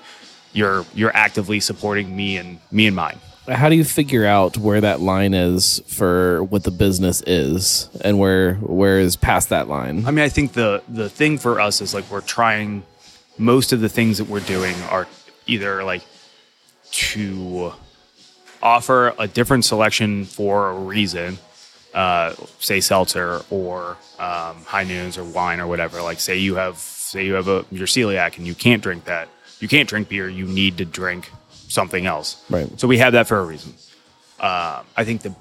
you're 0.52 0.84
you're 0.94 1.14
actively 1.16 1.61
supporting 1.61 2.14
me 2.16 2.36
and 2.36 2.59
me 2.70 2.86
and 2.86 2.94
mine. 2.96 3.18
How 3.48 3.68
do 3.68 3.76
you 3.76 3.84
figure 3.84 4.26
out 4.26 4.57
where 4.59 4.80
that 4.80 5.00
line 5.00 5.32
is 5.32 5.80
for 5.86 6.42
what 6.44 6.64
the 6.64 6.72
business 6.72 7.22
is 7.26 7.88
and 8.02 8.18
where 8.18 8.54
where 8.54 8.98
is 8.98 9.14
past 9.16 9.50
that 9.50 9.68
line? 9.68 10.04
I 10.07 10.11
mean, 10.11 10.24
I 10.24 10.28
think 10.28 10.52
the 10.54 10.82
the 10.88 11.09
thing 11.09 11.38
for 11.38 11.61
us 11.61 11.80
is 11.80 11.94
like 11.94 12.11
we're 12.11 12.20
trying. 12.22 12.82
Most 13.38 13.72
of 13.72 13.80
the 13.80 13.88
things 13.88 14.16
that 14.18 14.24
we're 14.28 14.40
doing 14.40 14.74
are 14.90 15.07
either 15.46 15.84
like 15.84 16.02
to 16.90 17.72
offer 18.62 19.14
a 19.18 19.28
different 19.28 19.64
selection 19.64 20.24
for 20.24 20.70
a 20.70 20.74
reason, 20.74 21.38
uh, 21.97 22.34
say 22.61 22.80
seltzer 22.80 23.40
or 23.51 23.97
um, 24.18 24.62
high 24.64 24.84
noons 24.84 25.16
or 25.18 25.24
wine 25.24 25.59
or 25.59 25.66
whatever. 25.66 26.03
Like 26.03 26.20
say 26.20 26.36
you 26.36 26.55
have 26.57 26.76
say 26.76 27.24
you 27.24 27.34
have 27.34 27.49
a 27.49 27.64
you're 27.72 27.86
celiac 27.86 28.36
and 28.36 28.47
you 28.47 28.55
can't 28.55 28.82
drink 28.82 29.07
that. 29.07 29.28
You 29.59 29.66
can't 29.66 29.88
drink 29.88 30.09
beer. 30.09 30.28
You 30.28 30.47
need 30.47 30.76
to 30.78 30.84
drink 30.84 31.32
something 31.51 32.05
else. 32.07 32.44
Right. 32.51 32.68
So 32.78 32.86
we 32.86 32.99
have 32.99 33.14
that 33.14 33.26
for 33.26 33.38
a 33.38 33.44
reason. 33.44 33.74
Uh, 34.38 34.82
I 34.97 35.05
think 35.05 35.22
the 35.22 35.34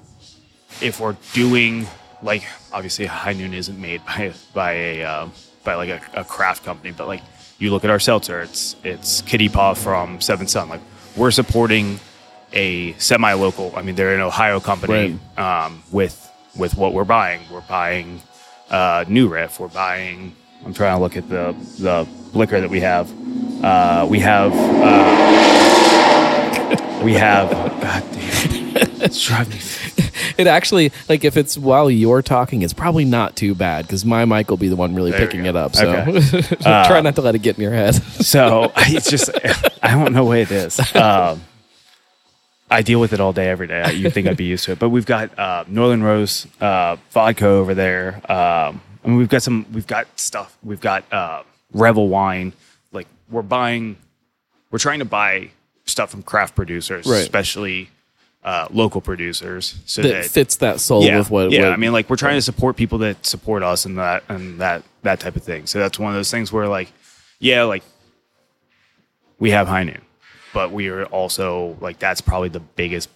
if 0.80 0.98
we're 0.98 1.16
doing 1.34 1.86
like 2.22 2.42
obviously 2.72 3.04
high 3.04 3.34
noon 3.34 3.52
isn't 3.52 3.78
made 3.78 4.04
by 4.06 4.32
by 4.54 4.72
a 4.72 5.04
uh, 5.04 5.28
by 5.62 5.74
like 5.74 5.90
a, 5.90 6.00
a 6.14 6.24
craft 6.24 6.64
company, 6.64 6.92
but 6.96 7.06
like 7.06 7.20
you 7.58 7.70
look 7.70 7.84
at 7.84 7.90
our 7.90 8.00
seltzer, 8.00 8.40
it's 8.40 8.76
it's 8.82 9.20
Kitty 9.22 9.50
Paw 9.50 9.74
from 9.74 10.22
Seven 10.22 10.46
Sun. 10.46 10.70
Like 10.70 10.80
we're 11.16 11.30
supporting 11.30 12.00
a 12.52 12.94
semi-local. 12.94 13.74
I 13.76 13.82
mean, 13.82 13.94
they're 13.94 14.14
an 14.14 14.20
Ohio 14.22 14.60
company 14.60 15.18
um, 15.36 15.82
with 15.92 16.25
with 16.58 16.76
what 16.76 16.92
we're 16.92 17.04
buying. 17.04 17.40
We're 17.50 17.60
buying 17.62 18.20
uh, 18.70 19.04
New 19.08 19.28
Riff. 19.28 19.58
We're 19.60 19.68
buying. 19.68 20.34
I'm 20.64 20.74
trying 20.74 20.96
to 20.96 21.02
look 21.02 21.16
at 21.16 21.28
the 21.28 21.54
the 21.78 22.06
liquor 22.36 22.60
that 22.60 22.70
we 22.70 22.80
have. 22.80 23.10
Uh, 23.64 24.06
we 24.08 24.18
have. 24.20 24.52
Uh, 24.54 25.32
we 27.04 27.12
have. 27.14 27.50
God 27.50 28.02
damn. 28.12 28.56
It's 28.98 29.22
driving 29.24 29.54
me. 29.54 29.60
It 30.38 30.46
actually, 30.46 30.92
like, 31.08 31.24
if 31.24 31.38
it's 31.38 31.56
while 31.56 31.90
you're 31.90 32.20
talking, 32.20 32.60
it's 32.60 32.74
probably 32.74 33.06
not 33.06 33.36
too 33.36 33.54
bad 33.54 33.86
because 33.86 34.04
my 34.04 34.26
mic 34.26 34.50
will 34.50 34.58
be 34.58 34.68
the 34.68 34.76
one 34.76 34.94
really 34.94 35.10
There 35.10 35.20
picking 35.20 35.46
it 35.46 35.56
up. 35.56 35.74
So 35.74 35.88
Okay. 35.88 36.42
try 36.60 37.00
not 37.00 37.14
to 37.14 37.22
let 37.22 37.34
it 37.34 37.38
get 37.38 37.56
in 37.56 37.62
your 37.62 37.72
head. 37.72 37.94
So 37.94 38.70
it's 38.76 39.08
just 39.08 39.30
I 39.82 39.94
don't 39.94 40.12
know 40.12 40.26
what 40.26 40.36
it 40.38 40.50
is. 40.50 40.78
Um, 40.94 41.40
I 42.70 42.82
deal 42.82 43.00
with 43.00 43.12
it 43.12 43.20
all 43.20 43.32
day, 43.32 43.48
every 43.48 43.66
day. 43.68 43.92
You 43.94 44.10
think 44.10 44.26
I'd 44.26 44.36
be 44.36 44.44
used 44.44 44.64
to 44.64 44.72
it, 44.72 44.78
but 44.78 44.88
we've 44.88 45.06
got 45.06 45.38
uh, 45.38 45.64
Northern 45.68 46.02
Rose 46.02 46.46
uh, 46.60 46.96
vodka 47.10 47.46
over 47.46 47.74
there. 47.74 48.16
Um, 48.30 48.80
I 49.04 49.08
mean, 49.08 49.16
we've 49.18 49.28
got 49.28 49.42
some. 49.42 49.66
We've 49.72 49.86
got 49.86 50.06
stuff. 50.18 50.56
We've 50.64 50.80
got 50.80 51.04
uh, 51.12 51.42
Revel 51.72 52.08
wine. 52.08 52.52
Like 52.92 53.06
we're 53.30 53.42
buying. 53.42 53.96
We're 54.72 54.78
trying 54.80 54.98
to 54.98 55.04
buy 55.04 55.50
stuff 55.84 56.10
from 56.10 56.22
craft 56.24 56.56
producers, 56.56 57.06
Right. 57.06 57.18
especially 57.18 57.88
uh, 58.42 58.66
local 58.72 59.00
producers, 59.00 59.76
so 59.86 60.02
that 60.02 60.08
that 60.08 60.24
fits 60.26 60.56
that 60.56 60.80
soul 60.80 61.04
yeah, 61.04 61.18
with 61.18 61.30
what. 61.30 61.52
yeah. 61.52 61.62
what- 61.62 61.72
I 61.72 61.76
mean, 61.76 61.92
like 61.92 62.10
we're 62.10 62.16
trying 62.16 62.34
to 62.36 62.42
support 62.42 62.74
people 62.76 62.98
that 62.98 63.24
support 63.24 63.62
us 63.62 63.84
and 63.84 63.96
that 63.98 64.24
and 64.28 64.60
that 64.60 64.82
that 65.02 65.20
type 65.20 65.36
of 65.36 65.44
thing. 65.44 65.66
So 65.66 65.78
that's 65.78 66.00
one 66.00 66.10
of 66.10 66.16
those 66.16 66.30
things 66.32 66.52
where 66.52 66.66
like, 66.66 66.90
yeah, 67.38 67.62
like 67.62 67.84
we 69.38 69.50
have 69.50 69.68
high 69.68 69.84
noon, 69.84 70.00
but 70.56 70.72
we 70.72 70.88
are 70.88 71.04
also 71.06 71.76
like 71.82 71.98
that's 71.98 72.22
probably 72.22 72.48
the 72.48 72.60
biggest 72.60 73.10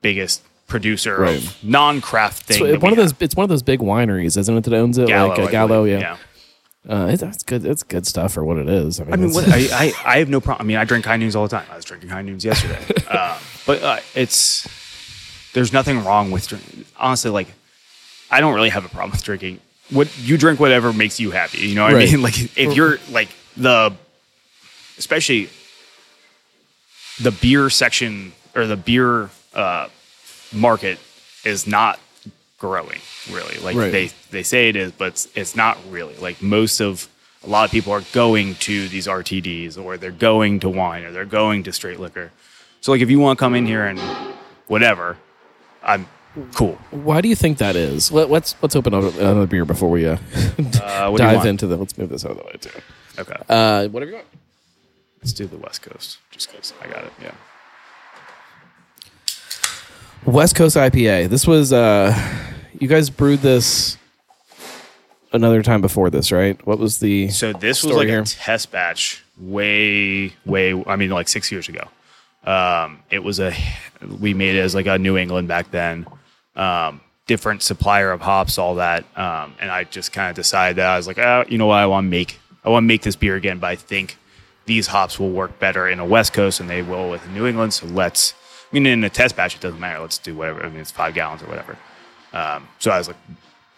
biggest 0.00 0.42
producer 0.66 1.18
Right. 1.18 1.36
of 1.36 1.62
non-craft 1.62 2.44
thing. 2.44 2.56
So 2.58 2.78
one 2.78 2.92
of 2.92 2.96
those. 2.96 3.10
have. 3.12 3.20
it's 3.22 3.36
one 3.36 3.44
of 3.44 3.50
those 3.50 3.62
big 3.62 3.80
wineries, 3.80 4.38
isn't 4.38 4.56
it? 4.56 4.64
That 4.64 4.72
owns 4.74 4.96
it, 4.96 5.08
Gallo, 5.08 5.28
like 5.28 5.38
uh, 5.40 5.50
Gallo. 5.50 5.84
believe. 5.84 6.00
Yeah, 6.00 6.16
uh, 6.88 7.08
it's, 7.12 7.22
it's 7.22 7.42
good. 7.42 7.66
It's 7.66 7.82
good 7.82 8.06
stuff 8.06 8.32
for 8.32 8.42
what 8.44 8.56
it 8.56 8.68
is. 8.70 8.98
I 8.98 9.04
mean, 9.04 9.12
I 9.12 9.16
mean, 9.18 9.32
what, 9.34 9.46
I, 9.48 9.58
I 9.72 9.92
I 10.06 10.18
have 10.20 10.30
no 10.30 10.40
problem. 10.40 10.64
I 10.64 10.66
mean, 10.66 10.78
I 10.78 10.84
drink 10.84 11.04
high 11.04 11.18
noons 11.18 11.36
all 11.36 11.46
the 11.46 11.54
time. 11.54 11.66
I 11.70 11.76
was 11.76 11.84
drinking 11.84 12.08
high 12.08 12.22
noons 12.22 12.44
yesterday, 12.46 12.80
uh, 13.10 13.38
but 13.66 13.82
uh, 13.82 13.98
it's 14.14 14.66
there's 15.52 15.72
nothing 15.72 16.02
wrong 16.02 16.30
with 16.30 16.48
drinking. 16.48 16.86
Honestly, 16.96 17.30
like 17.30 17.48
I 18.30 18.40
don't 18.40 18.54
really 18.54 18.70
have 18.70 18.86
a 18.86 18.88
problem 18.88 19.10
with 19.10 19.22
drinking. 19.22 19.60
What 19.90 20.08
you 20.18 20.38
drink, 20.38 20.58
whatever 20.60 20.94
makes 20.94 21.20
you 21.20 21.30
happy. 21.30 21.58
You 21.58 21.74
know 21.74 21.84
what 21.84 21.92
Right. 21.92 22.08
I 22.08 22.12
mean? 22.12 22.22
Like 22.28 22.38
if 22.56 22.74
you're 22.74 22.98
like 23.10 23.28
the, 23.54 23.92
especially 24.98 25.50
the 27.20 27.30
beer 27.30 27.70
section 27.70 28.32
or 28.54 28.66
the 28.66 28.76
beer 28.76 29.30
uh, 29.54 29.88
market 30.52 30.98
is 31.44 31.66
not 31.66 31.98
growing 32.58 33.00
really. 33.30 33.58
Like 33.58 33.76
Right. 33.76 33.92
they 33.92 34.10
they 34.30 34.42
say 34.42 34.68
it 34.68 34.76
is, 34.76 34.92
but 34.92 35.08
it's, 35.08 35.28
it's 35.34 35.56
not 35.56 35.78
really. 35.88 36.16
Like 36.16 36.40
most 36.42 36.80
of 36.80 37.08
a 37.44 37.48
lot 37.48 37.64
of 37.66 37.70
people 37.70 37.92
are 37.92 38.02
going 38.12 38.54
to 38.56 38.88
these 38.88 39.06
RTDs 39.06 39.76
or 39.82 39.96
they're 39.98 40.10
going 40.10 40.60
to 40.60 40.68
wine 40.68 41.04
or 41.04 41.12
they're 41.12 41.24
going 41.26 41.62
to 41.64 41.72
straight 41.72 42.00
liquor. 42.00 42.30
So 42.80 42.92
like 42.92 43.00
if 43.02 43.10
you 43.10 43.18
want 43.20 43.38
to 43.38 43.42
come 43.42 43.54
in 43.54 43.66
here 43.66 43.84
and 43.86 43.98
whatever, 44.66 45.16
I'm 45.82 46.06
cool. 46.54 46.76
why 46.90 47.20
do 47.20 47.28
you 47.28 47.34
think 47.36 47.58
that 47.58 47.76
is? 47.76 48.10
Let, 48.10 48.30
let's 48.30 48.54
let's 48.62 48.74
open 48.76 48.94
up 48.94 49.04
another 49.14 49.46
beer 49.46 49.64
before 49.64 49.90
we 49.90 50.06
uh, 50.06 50.16
Uh, 50.82 51.08
what 51.10 51.18
do 51.18 51.24
you 51.24 51.32
dive 51.32 51.46
into 51.46 51.66
the. 51.66 51.76
Let's 51.76 51.96
move 51.98 52.08
this 52.08 52.24
out 52.24 52.32
of 52.32 52.38
the 52.38 52.44
way 52.44 52.52
too. 52.60 52.70
Okay, 53.18 53.36
Uh, 53.48 53.88
whatever 53.88 54.10
you 54.10 54.16
want. 54.16 54.26
Let's 55.24 55.32
do 55.32 55.46
the 55.46 55.56
West 55.56 55.80
Coast 55.80 56.18
just 56.30 56.52
because 56.52 56.74
I 56.82 56.86
got 56.86 57.04
it. 57.04 57.12
Yeah. 57.22 57.32
West 60.26 60.54
Coast 60.54 60.76
IPA. 60.76 61.30
This 61.30 61.46
was 61.46 61.72
uh, 61.72 62.14
you 62.78 62.88
guys 62.88 63.08
brewed 63.08 63.40
this 63.40 63.96
another 65.32 65.62
time 65.62 65.80
before 65.80 66.10
this, 66.10 66.30
right? 66.30 66.64
What 66.66 66.78
was 66.78 66.98
the 66.98 67.30
So 67.30 67.54
this 67.54 67.82
was 67.82 67.96
like 67.96 68.08
here? 68.08 68.20
a 68.20 68.24
test 68.24 68.70
batch 68.70 69.24
way, 69.38 70.34
way. 70.44 70.84
I 70.86 70.96
mean, 70.96 71.08
like 71.08 71.28
six 71.28 71.50
years 71.50 71.70
ago. 71.70 71.88
Um, 72.44 72.98
it 73.08 73.20
was 73.20 73.40
a 73.40 73.54
we 74.20 74.34
made 74.34 74.56
it 74.56 74.60
as 74.60 74.74
like 74.74 74.86
a 74.86 74.98
New 74.98 75.16
England 75.16 75.48
back 75.48 75.70
then. 75.70 76.06
Um, 76.54 77.00
different 77.26 77.62
supplier 77.62 78.12
of 78.12 78.20
hops, 78.20 78.58
all 78.58 78.74
that. 78.74 79.04
Um, 79.16 79.54
and 79.58 79.70
I 79.70 79.84
just 79.84 80.12
kind 80.12 80.28
of 80.28 80.36
decided 80.36 80.76
that 80.76 80.86
I 80.86 80.98
was 80.98 81.06
like, 81.06 81.16
oh, 81.16 81.46
you 81.48 81.56
know 81.56 81.66
what? 81.66 81.78
I 81.78 81.86
want 81.86 82.04
to 82.04 82.10
make 82.10 82.38
I 82.62 82.68
want 82.68 82.84
to 82.84 82.88
make 82.88 83.00
this 83.00 83.16
beer 83.16 83.36
again, 83.36 83.58
but 83.58 83.68
I 83.68 83.76
think 83.76 84.18
these 84.66 84.86
hops 84.86 85.18
will 85.18 85.30
work 85.30 85.58
better 85.58 85.88
in 85.88 86.00
a 86.00 86.04
West 86.04 86.32
Coast 86.32 86.58
than 86.58 86.66
they 86.66 86.82
will 86.82 87.10
with 87.10 87.26
New 87.30 87.46
England. 87.46 87.74
So 87.74 87.86
let's. 87.86 88.34
I 88.70 88.74
mean, 88.74 88.86
in 88.86 89.04
a 89.04 89.10
test 89.10 89.36
batch, 89.36 89.54
it 89.54 89.60
doesn't 89.60 89.78
matter. 89.78 90.00
Let's 90.00 90.18
do 90.18 90.34
whatever. 90.34 90.64
I 90.64 90.68
mean, 90.68 90.80
it's 90.80 90.90
five 90.90 91.14
gallons 91.14 91.42
or 91.42 91.46
whatever. 91.46 91.76
Um, 92.32 92.66
so 92.80 92.90
I 92.90 92.98
was 92.98 93.06
like, 93.06 93.16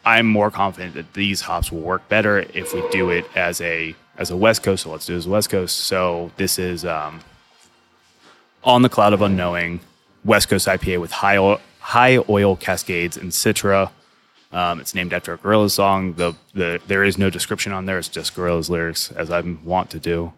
I'm 0.06 0.26
more 0.26 0.50
confident 0.50 0.94
that 0.94 1.12
these 1.12 1.42
hops 1.42 1.70
will 1.70 1.80
work 1.80 2.08
better 2.08 2.38
if 2.54 2.72
we 2.72 2.88
do 2.90 3.10
it 3.10 3.26
as 3.36 3.60
a 3.60 3.94
as 4.16 4.30
a 4.30 4.36
West 4.36 4.62
Coast. 4.62 4.84
So 4.84 4.90
let's 4.90 5.06
do 5.06 5.14
it 5.14 5.18
as 5.18 5.26
a 5.26 5.30
West 5.30 5.50
Coast. 5.50 5.76
So 5.80 6.30
this 6.36 6.58
is 6.58 6.84
um, 6.84 7.20
on 8.64 8.82
the 8.82 8.88
cloud 8.88 9.12
of 9.12 9.20
unknowing 9.20 9.80
West 10.24 10.48
Coast 10.48 10.66
IPA 10.66 11.00
with 11.00 11.10
high 11.10 11.36
oil, 11.36 11.60
high 11.80 12.18
oil 12.28 12.56
cascades 12.56 13.16
and 13.16 13.32
Citra. 13.32 13.90
Um, 14.52 14.80
it's 14.80 14.94
named 14.94 15.12
after 15.12 15.32
a 15.32 15.38
Gorillaz 15.38 15.72
song. 15.72 16.14
The 16.14 16.34
the 16.54 16.80
there 16.86 17.04
is 17.04 17.18
no 17.18 17.28
description 17.28 17.72
on 17.72 17.86
there. 17.86 17.98
It's 17.98 18.08
just 18.08 18.34
Gorillaz 18.34 18.70
lyrics, 18.70 19.10
as 19.12 19.30
I 19.30 19.40
want 19.40 19.90
to 19.90 19.98
do. 19.98 20.32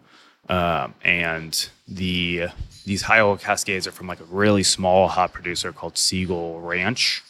Um, 0.49 0.93
and 1.03 1.69
the 1.87 2.47
these 2.85 3.03
high 3.03 3.19
oil 3.19 3.37
cascades 3.37 3.85
are 3.87 3.91
from 3.91 4.07
like 4.07 4.19
a 4.19 4.23
really 4.25 4.63
small 4.63 5.07
hop 5.07 5.31
producer 5.31 5.71
called 5.71 5.97
Seagull 5.97 6.59
Ranch 6.59 7.23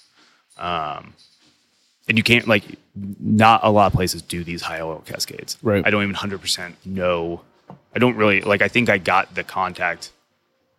and 0.57 2.17
you 2.17 2.23
can't 2.23 2.47
like 2.47 2.63
not 2.95 3.61
a 3.63 3.69
lot 3.69 3.87
of 3.87 3.93
places 3.93 4.21
do 4.21 4.43
these 4.43 4.61
high 4.61 4.81
oil 4.81 5.03
cascades. 5.05 5.57
Right. 5.61 5.85
I 5.85 5.89
don't 5.89 6.03
even 6.03 6.15
hundred 6.15 6.41
percent 6.41 6.75
know. 6.85 7.41
I 7.95 7.99
don't 7.99 8.15
really 8.15 8.41
like. 8.41 8.61
I 8.61 8.67
think 8.67 8.89
I 8.89 8.97
got 8.97 9.35
the 9.35 9.43
contact 9.43 10.11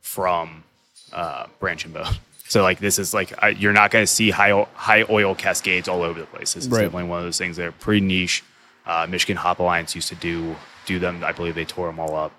from 0.01 0.65
uh, 1.13 1.47
Branch 1.59 1.85
and 1.85 1.95
Bone. 1.95 2.15
So 2.49 2.65
like 2.65 2.81
this 2.81 2.99
is 2.99 3.15
like 3.15 3.33
I, 3.41 3.51
you're 3.51 3.73
not 3.73 3.93
going 3.93 4.03
to 4.03 4.09
see 4.13 4.31
high 4.31 4.51
o- 4.51 4.69
high 4.75 5.05
oil 5.09 5.37
cascades 5.37 5.87
all 5.89 6.03
over 6.03 6.19
the 6.19 6.27
place. 6.27 6.55
This 6.55 6.65
is 6.65 6.69
Right. 6.71 6.83
definitely 6.83 7.09
one 7.09 7.21
of 7.21 7.25
those 7.25 7.39
things 7.39 7.57
that 7.59 7.65
are 7.67 7.71
pretty 7.71 8.01
niche. 8.05 8.43
Uh, 8.85 9.07
Michigan 9.09 9.37
Hop 9.37 9.61
Alliance 9.61 9.95
used 9.95 10.09
to 10.09 10.17
do 10.17 10.57
do 10.95 10.99
them. 10.99 11.25
I 11.25 11.33
believe 11.33 11.55
they 11.55 11.65
tore 11.65 11.87
them 11.87 11.99
all 11.99 12.15
up, 12.17 12.33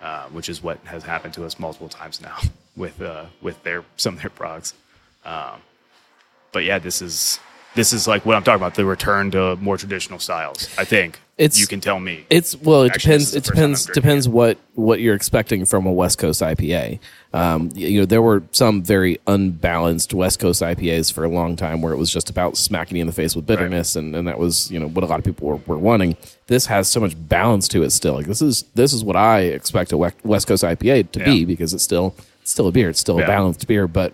uh, 0.00 0.24
which 0.36 0.48
is 0.48 0.62
what 0.62 0.78
has 0.84 1.02
happened 1.02 1.34
to 1.34 1.44
us 1.44 1.58
multiple 1.58 1.88
times 1.88 2.20
now 2.20 2.38
with 2.76 3.00
uh, 3.00 3.26
with 3.40 3.62
their 3.62 3.84
some 3.96 4.14
of 4.14 4.20
their 4.22 4.30
products 4.30 4.74
but 6.52 6.64
yeah, 6.64 6.78
this 6.78 7.02
is 7.02 7.40
this 7.74 7.92
is 7.92 8.06
like 8.06 8.26
what 8.26 8.36
I'm 8.36 8.42
talking 8.42 8.60
about 8.60 8.74
the 8.74 8.84
return 8.84 9.30
to 9.32 9.56
more 9.56 9.76
traditional 9.76 10.18
styles. 10.18 10.68
I 10.76 10.84
think 10.84 11.20
It's- 11.38 11.58
you 11.58 11.66
can 11.66 11.80
tell 11.80 11.98
me. 11.98 12.26
It's 12.28 12.54
well, 12.56 12.82
it 12.82 12.92
Actually, 12.92 13.00
depends. 13.18 13.34
It 13.34 13.44
depends. 13.44 13.86
Depends 13.86 14.28
what 14.28 14.58
what 14.74 15.00
you're 15.00 15.14
expecting 15.14 15.64
from 15.64 15.86
a 15.86 15.92
West 15.92 16.18
Coast 16.18 16.40
IPA. 16.42 16.98
Um, 17.34 17.70
you 17.74 18.00
know, 18.00 18.06
there 18.06 18.20
were 18.22 18.42
some 18.52 18.82
very 18.82 19.18
unbalanced 19.26 20.12
West 20.12 20.38
Coast 20.38 20.60
IPAs 20.62 21.12
for 21.12 21.24
a 21.24 21.28
long 21.28 21.56
time 21.56 21.80
where 21.80 21.92
it 21.92 21.96
was 21.96 22.10
just 22.10 22.28
about 22.28 22.56
smacking 22.56 22.96
you 22.96 23.00
in 23.00 23.06
the 23.06 23.12
face 23.12 23.34
with 23.34 23.46
bitterness, 23.46 23.96
and, 23.96 24.14
and 24.14 24.28
that 24.28 24.38
was 24.38 24.70
you 24.70 24.78
know 24.78 24.88
what 24.88 25.02
a 25.04 25.06
lot 25.06 25.18
of 25.18 25.24
people 25.24 25.48
were, 25.48 25.60
were 25.66 25.78
wanting. 25.78 26.16
This 26.46 26.66
has 26.66 26.88
so 26.88 27.00
much 27.00 27.14
balance 27.28 27.68
to 27.68 27.82
it 27.82 27.90
still. 27.90 28.14
Like 28.14 28.26
this 28.26 28.42
is 28.42 28.64
this 28.74 28.92
is 28.92 29.02
what 29.02 29.16
I 29.16 29.40
expect 29.40 29.92
a 29.92 29.96
West 29.96 30.46
Coast 30.46 30.62
IPA 30.64 31.12
to 31.12 31.24
be 31.24 31.44
because 31.44 31.72
it's 31.72 31.84
still 31.84 32.14
it's 32.42 32.50
still 32.50 32.68
a 32.68 32.72
beer. 32.72 32.90
It's 32.90 33.00
still 33.00 33.18
a 33.18 33.26
balanced 33.26 33.66
beer, 33.66 33.88
but 33.88 34.12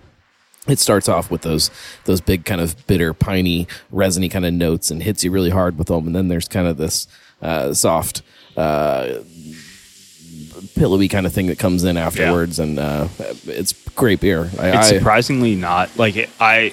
it 0.68 0.78
starts 0.78 1.08
off 1.08 1.30
with 1.30 1.42
those 1.42 1.70
those 2.04 2.20
big 2.20 2.44
kind 2.44 2.60
of 2.60 2.86
bitter, 2.86 3.14
piney, 3.14 3.66
resiny 3.90 4.28
kind 4.28 4.44
of 4.46 4.52
notes 4.52 4.90
and 4.90 5.02
hits 5.02 5.24
you 5.24 5.30
really 5.30 5.50
hard 5.50 5.78
with 5.78 5.88
them, 5.88 6.06
and 6.06 6.14
then 6.16 6.28
there's 6.28 6.48
kind 6.48 6.66
of 6.66 6.76
this 6.76 7.06
uh, 7.42 7.72
soft, 7.72 8.22
uh, 8.56 9.20
pillowy 10.74 11.08
kind 11.08 11.26
of 11.26 11.32
thing 11.32 11.46
that 11.46 11.58
comes 11.58 11.84
in 11.84 11.96
afterwards, 11.96 12.58
and 12.58 12.78
uh, 12.78 13.08
it's 13.46 13.72
great 13.94 14.20
beer. 14.20 14.50
I, 14.58 14.68
It's 14.68 14.92
I, 14.92 14.98
surprisingly 14.98 15.54
not 15.54 15.96
like 15.96 16.16
it, 16.16 16.30
I. 16.40 16.72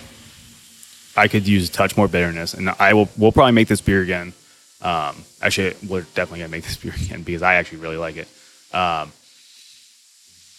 I 1.18 1.30
could 1.30 1.48
use 1.48 1.70
a 1.70 1.72
touch 1.72 1.96
more 1.96 2.10
bitterness, 2.10 2.54
and 2.54 2.70
I 2.72 2.94
will. 2.94 3.08
We'll 3.18 3.32
probably 3.32 3.54
make 3.54 3.70
this 3.70 3.80
beer 3.80 4.02
again. 4.02 4.34
Um, 4.82 5.24
actually, 5.42 5.74
we're 5.88 6.02
definitely 6.14 6.40
gonna 6.40 6.50
make 6.50 6.66
this 6.66 6.76
beer 6.84 6.94
again 6.94 7.22
because 7.22 7.42
I 7.42 7.56
actually 7.56 7.78
really 7.78 7.96
like 7.96 8.18
it. 8.18 8.28
Um, 8.76 9.14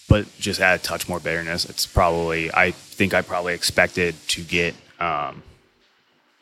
but 0.09 0.27
just 0.39 0.61
add 0.61 0.81
a 0.81 0.83
touch 0.83 1.09
more 1.09 1.21
bitterness. 1.21 1.65
It's 1.67 1.85
probably 1.85 2.51
I 2.53 2.73
think 2.97 3.15
I 3.15 3.23
probably 3.23 3.55
expected 3.55 4.15
to 4.29 4.43
get 4.43 4.75
um, 4.99 5.43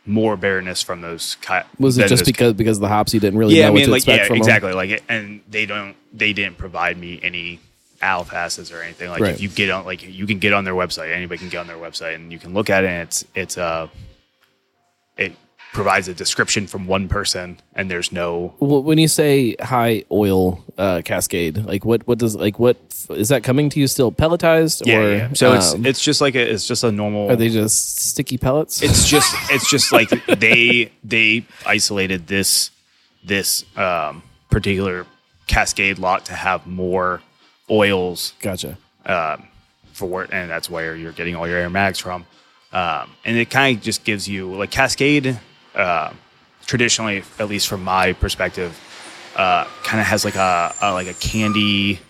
more 0.07 0.37
bitterness 0.37 0.83
from 0.83 1.01
those. 1.01 1.37
Ki- 1.37 1.61
Was 1.79 1.99
it 1.99 2.09
just 2.09 2.25
because 2.25 2.53
because 2.55 2.79
the 2.79 2.89
hops 2.89 3.13
you 3.15 3.21
didn't 3.21 3.39
really 3.39 3.57
Yeah, 3.57 3.65
know 3.65 3.69
I 3.69 3.71
mean, 3.71 3.75
what 3.83 3.85
to 3.87 3.91
like 3.93 3.99
expect 3.99 4.23
yeah, 4.23 4.29
from 4.29 4.37
exactly. 4.39 4.73
Like, 4.73 5.03
and 5.09 5.41
they 5.49 5.67
don't 5.67 5.97
they 6.13 6.33
didn't 6.33 6.59
provide 6.59 6.97
me 6.99 7.21
any 7.23 7.61
owl 8.03 8.25
passes 8.25 8.71
or 8.71 8.83
anything. 8.83 9.09
Like, 9.09 9.21
Right. 9.23 9.35
if 9.35 9.41
you 9.41 9.49
get 9.49 9.71
on, 9.71 9.85
like 9.85 10.03
you 10.07 10.27
can 10.27 10.39
get 10.39 10.53
on 10.53 10.65
their 10.65 10.75
website. 10.75 11.13
Anybody 11.15 11.39
can 11.39 11.49
get 11.49 11.59
on 11.59 11.67
their 11.67 11.77
website 11.79 12.15
and 12.17 12.31
you 12.33 12.39
can 12.39 12.53
look 12.55 12.69
at 12.71 12.85
it. 12.85 12.89
and 12.89 13.03
It's 13.03 13.25
it's 13.35 13.59
uh 13.59 13.89
it 15.17 15.33
provides 15.75 16.09
a 16.09 16.15
description 16.15 16.67
from 16.67 16.87
one 16.87 17.09
person, 17.09 17.61
and 17.75 17.91
there's 17.91 18.13
no 18.13 18.55
Well, 18.61 18.83
when 18.83 18.97
you 18.97 19.09
say 19.09 19.57
high 19.61 20.05
oil 20.11 20.65
uh, 20.79 21.03
cascade, 21.05 21.67
like 21.67 21.85
what 21.85 22.07
what 22.07 22.19
does 22.19 22.35
like 22.37 22.59
what 22.59 22.77
is 23.11 23.29
that 23.29 23.43
coming 23.43 23.69
to 23.71 23.81
you 23.81 23.87
still 23.87 24.11
pelletized 24.11 24.87
yeah. 24.87 24.97
or 24.97 25.17
yeah. 25.17 25.33
So 25.35 25.53
it's 25.53 25.75
um, 25.75 25.85
it's 25.85 26.01
just 26.01 26.23
like 26.23 26.35
a 26.35 26.51
it's 26.51 26.67
just 26.67 26.85
a 26.85 26.93
normal. 26.93 27.31
are 27.31 27.37
they 27.37 27.51
just 27.51 27.99
sticky 27.99 28.39
pellets? 28.39 28.83
it's 28.83 29.07
just 29.07 29.35
it's 29.51 29.69
just 29.69 29.93
like 29.93 30.09
they 30.39 30.91
they 31.03 31.45
isolated 31.67 32.29
this 32.29 32.71
this 33.25 33.65
um, 33.77 34.23
particular 34.51 35.07
cascade 35.47 35.99
lot 35.99 36.25
to 36.27 36.33
have 36.33 36.67
more 36.67 37.21
oils 37.69 38.35
gotcha. 38.41 38.79
um, 39.05 39.49
for 39.93 40.25
it, 40.25 40.31
and 40.33 40.49
that's 40.49 40.71
where 40.71 40.97
you're 40.97 41.13
getting 41.13 41.35
all 41.35 41.49
your 41.49 41.59
aromatics 41.59 41.99
from. 41.99 42.25
Um, 42.73 43.11
and 43.25 43.37
it 43.37 43.51
kind 43.51 43.77
of 43.77 43.83
just 43.85 44.05
gives 44.05 44.27
you 44.27 44.53
like 44.53 44.71
Cascade. 44.71 45.39
Uh, 45.75 46.13
traditionally, 46.67 47.23
at 47.39 47.49
least 47.49 47.69
from 47.69 47.83
my 47.85 48.13
perspective, 48.13 48.79
uh, 49.37 49.65
kind 49.83 50.01
of 50.01 50.07
has 50.07 50.25
like 50.25 50.37
a, 50.37 50.75
a 50.81 50.93
like 50.93 51.09
a 51.09 51.15
candy, 51.15 52.01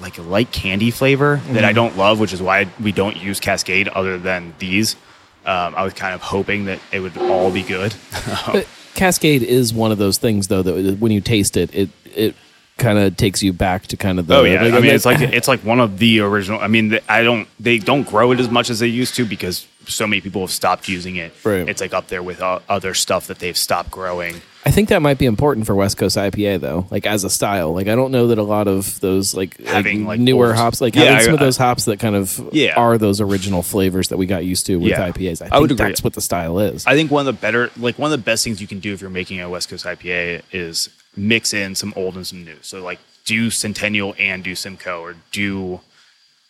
like 0.00 0.18
a 0.18 0.22
light 0.22 0.50
candy 0.52 0.90
flavor 0.90 1.40
that 1.50 1.64
I 1.64 1.72
don't 1.72 1.96
love, 1.96 2.18
which 2.20 2.32
is 2.32 2.40
why 2.42 2.68
we 2.82 2.92
don't 2.92 3.16
use 3.16 3.40
Cascade 3.40 3.88
other 3.88 4.18
than 4.18 4.54
these. 4.58 4.96
Um, 5.44 5.74
I 5.76 5.84
was 5.84 5.92
kind 5.92 6.14
of 6.14 6.22
hoping 6.22 6.64
that 6.64 6.80
it 6.90 7.00
would 7.00 7.16
all 7.18 7.50
be 7.52 7.62
good. 7.62 7.94
But 8.52 8.66
Cascade 8.94 9.42
is 9.42 9.74
one 9.74 9.92
of 9.92 9.98
those 9.98 10.18
things, 10.18 10.48
though, 10.48 10.62
that 10.62 10.98
when 10.98 11.12
you 11.12 11.20
taste 11.20 11.56
it, 11.56 11.72
it 11.74 11.90
it 12.14 12.34
kind 12.78 12.98
of 12.98 13.16
takes 13.16 13.42
you 13.42 13.52
back 13.52 13.86
to 13.88 13.96
kind 13.96 14.18
of 14.18 14.26
the. 14.26 14.36
Oh 14.36 14.44
yeah, 14.44 14.60
I 14.62 14.80
mean 14.80 14.86
it's 14.86 15.04
like 15.06 15.20
like- 15.20 15.32
it's 15.32 15.48
like 15.48 15.60
one 15.60 15.80
of 15.80 15.98
the 15.98 16.20
original. 16.20 16.60
I 16.60 16.66
mean, 16.68 16.98
I 17.08 17.22
don't 17.22 17.48
they 17.58 17.78
don't 17.78 18.06
grow 18.06 18.32
it 18.32 18.40
as 18.40 18.50
much 18.50 18.70
as 18.70 18.78
they 18.80 18.86
used 18.88 19.14
to 19.16 19.24
because 19.24 19.66
so 19.86 20.06
many 20.06 20.20
people 20.20 20.40
have 20.42 20.50
stopped 20.50 20.88
using 20.88 21.16
it. 21.16 21.32
Right. 21.44 21.68
It's 21.68 21.80
like 21.80 21.94
up 21.94 22.08
there 22.08 22.22
with 22.22 22.42
uh, 22.42 22.58
other 22.68 22.92
stuff 22.92 23.28
that 23.28 23.38
they've 23.38 23.56
stopped 23.56 23.90
growing. 23.90 24.40
I 24.64 24.72
think 24.72 24.88
that 24.88 25.00
might 25.00 25.16
be 25.16 25.26
important 25.26 25.64
for 25.64 25.76
West 25.76 25.96
Coast 25.96 26.16
IPA 26.16 26.58
though, 26.60 26.88
like 26.90 27.06
as 27.06 27.22
a 27.22 27.30
style. 27.30 27.72
Like 27.72 27.86
I 27.86 27.94
don't 27.94 28.10
know 28.10 28.26
that 28.26 28.38
a 28.38 28.42
lot 28.42 28.66
of 28.66 28.98
those 28.98 29.32
like, 29.32 29.60
Having, 29.64 30.04
like, 30.06 30.18
newer 30.18 30.48
old- 30.48 30.56
hops, 30.56 30.80
like 30.80 30.96
Yeah, 30.96 31.04
having 31.04 31.24
some 31.24 31.34
of 31.34 31.38
those 31.38 31.56
hops 31.56 31.84
that 31.84 32.00
kind 32.00 32.16
of 32.16 32.48
Yeah. 32.50 32.74
are 32.74 32.98
those 32.98 33.20
original 33.20 33.62
flavors 33.62 34.08
that 34.08 34.16
we 34.16 34.26
got 34.26 34.44
used 34.44 34.66
to 34.66 34.74
with 34.76 34.90
Yeah. 34.90 35.08
IPAs. 35.08 35.34
I 35.40 35.44
think 35.44 35.52
I 35.52 35.60
would 35.60 35.70
agree. 35.70 35.86
that's 35.86 36.02
what 36.02 36.14
the 36.14 36.20
style 36.20 36.58
is. 36.58 36.84
I 36.84 36.94
think 36.96 37.12
one 37.12 37.20
of 37.28 37.32
the 37.32 37.40
better, 37.40 37.70
like 37.76 37.96
one 37.96 38.12
of 38.12 38.18
the 38.18 38.24
best 38.24 38.42
things 38.42 38.60
you 38.60 38.66
can 38.66 38.80
do 38.80 38.92
if 38.92 39.00
you're 39.00 39.08
making 39.08 39.40
a 39.40 39.48
West 39.48 39.68
Coast 39.68 39.84
IPA 39.86 40.42
is 40.50 40.88
mix 41.16 41.52
in 41.54 41.74
some 41.74 41.92
old 41.96 42.16
and 42.16 42.26
some 42.26 42.44
new. 42.44 42.56
So 42.62 42.82
like 42.82 42.98
do 43.24 43.50
Centennial 43.50 44.14
and 44.18 44.44
do 44.44 44.54
Simcoe 44.54 45.00
or 45.00 45.16
do, 45.32 45.74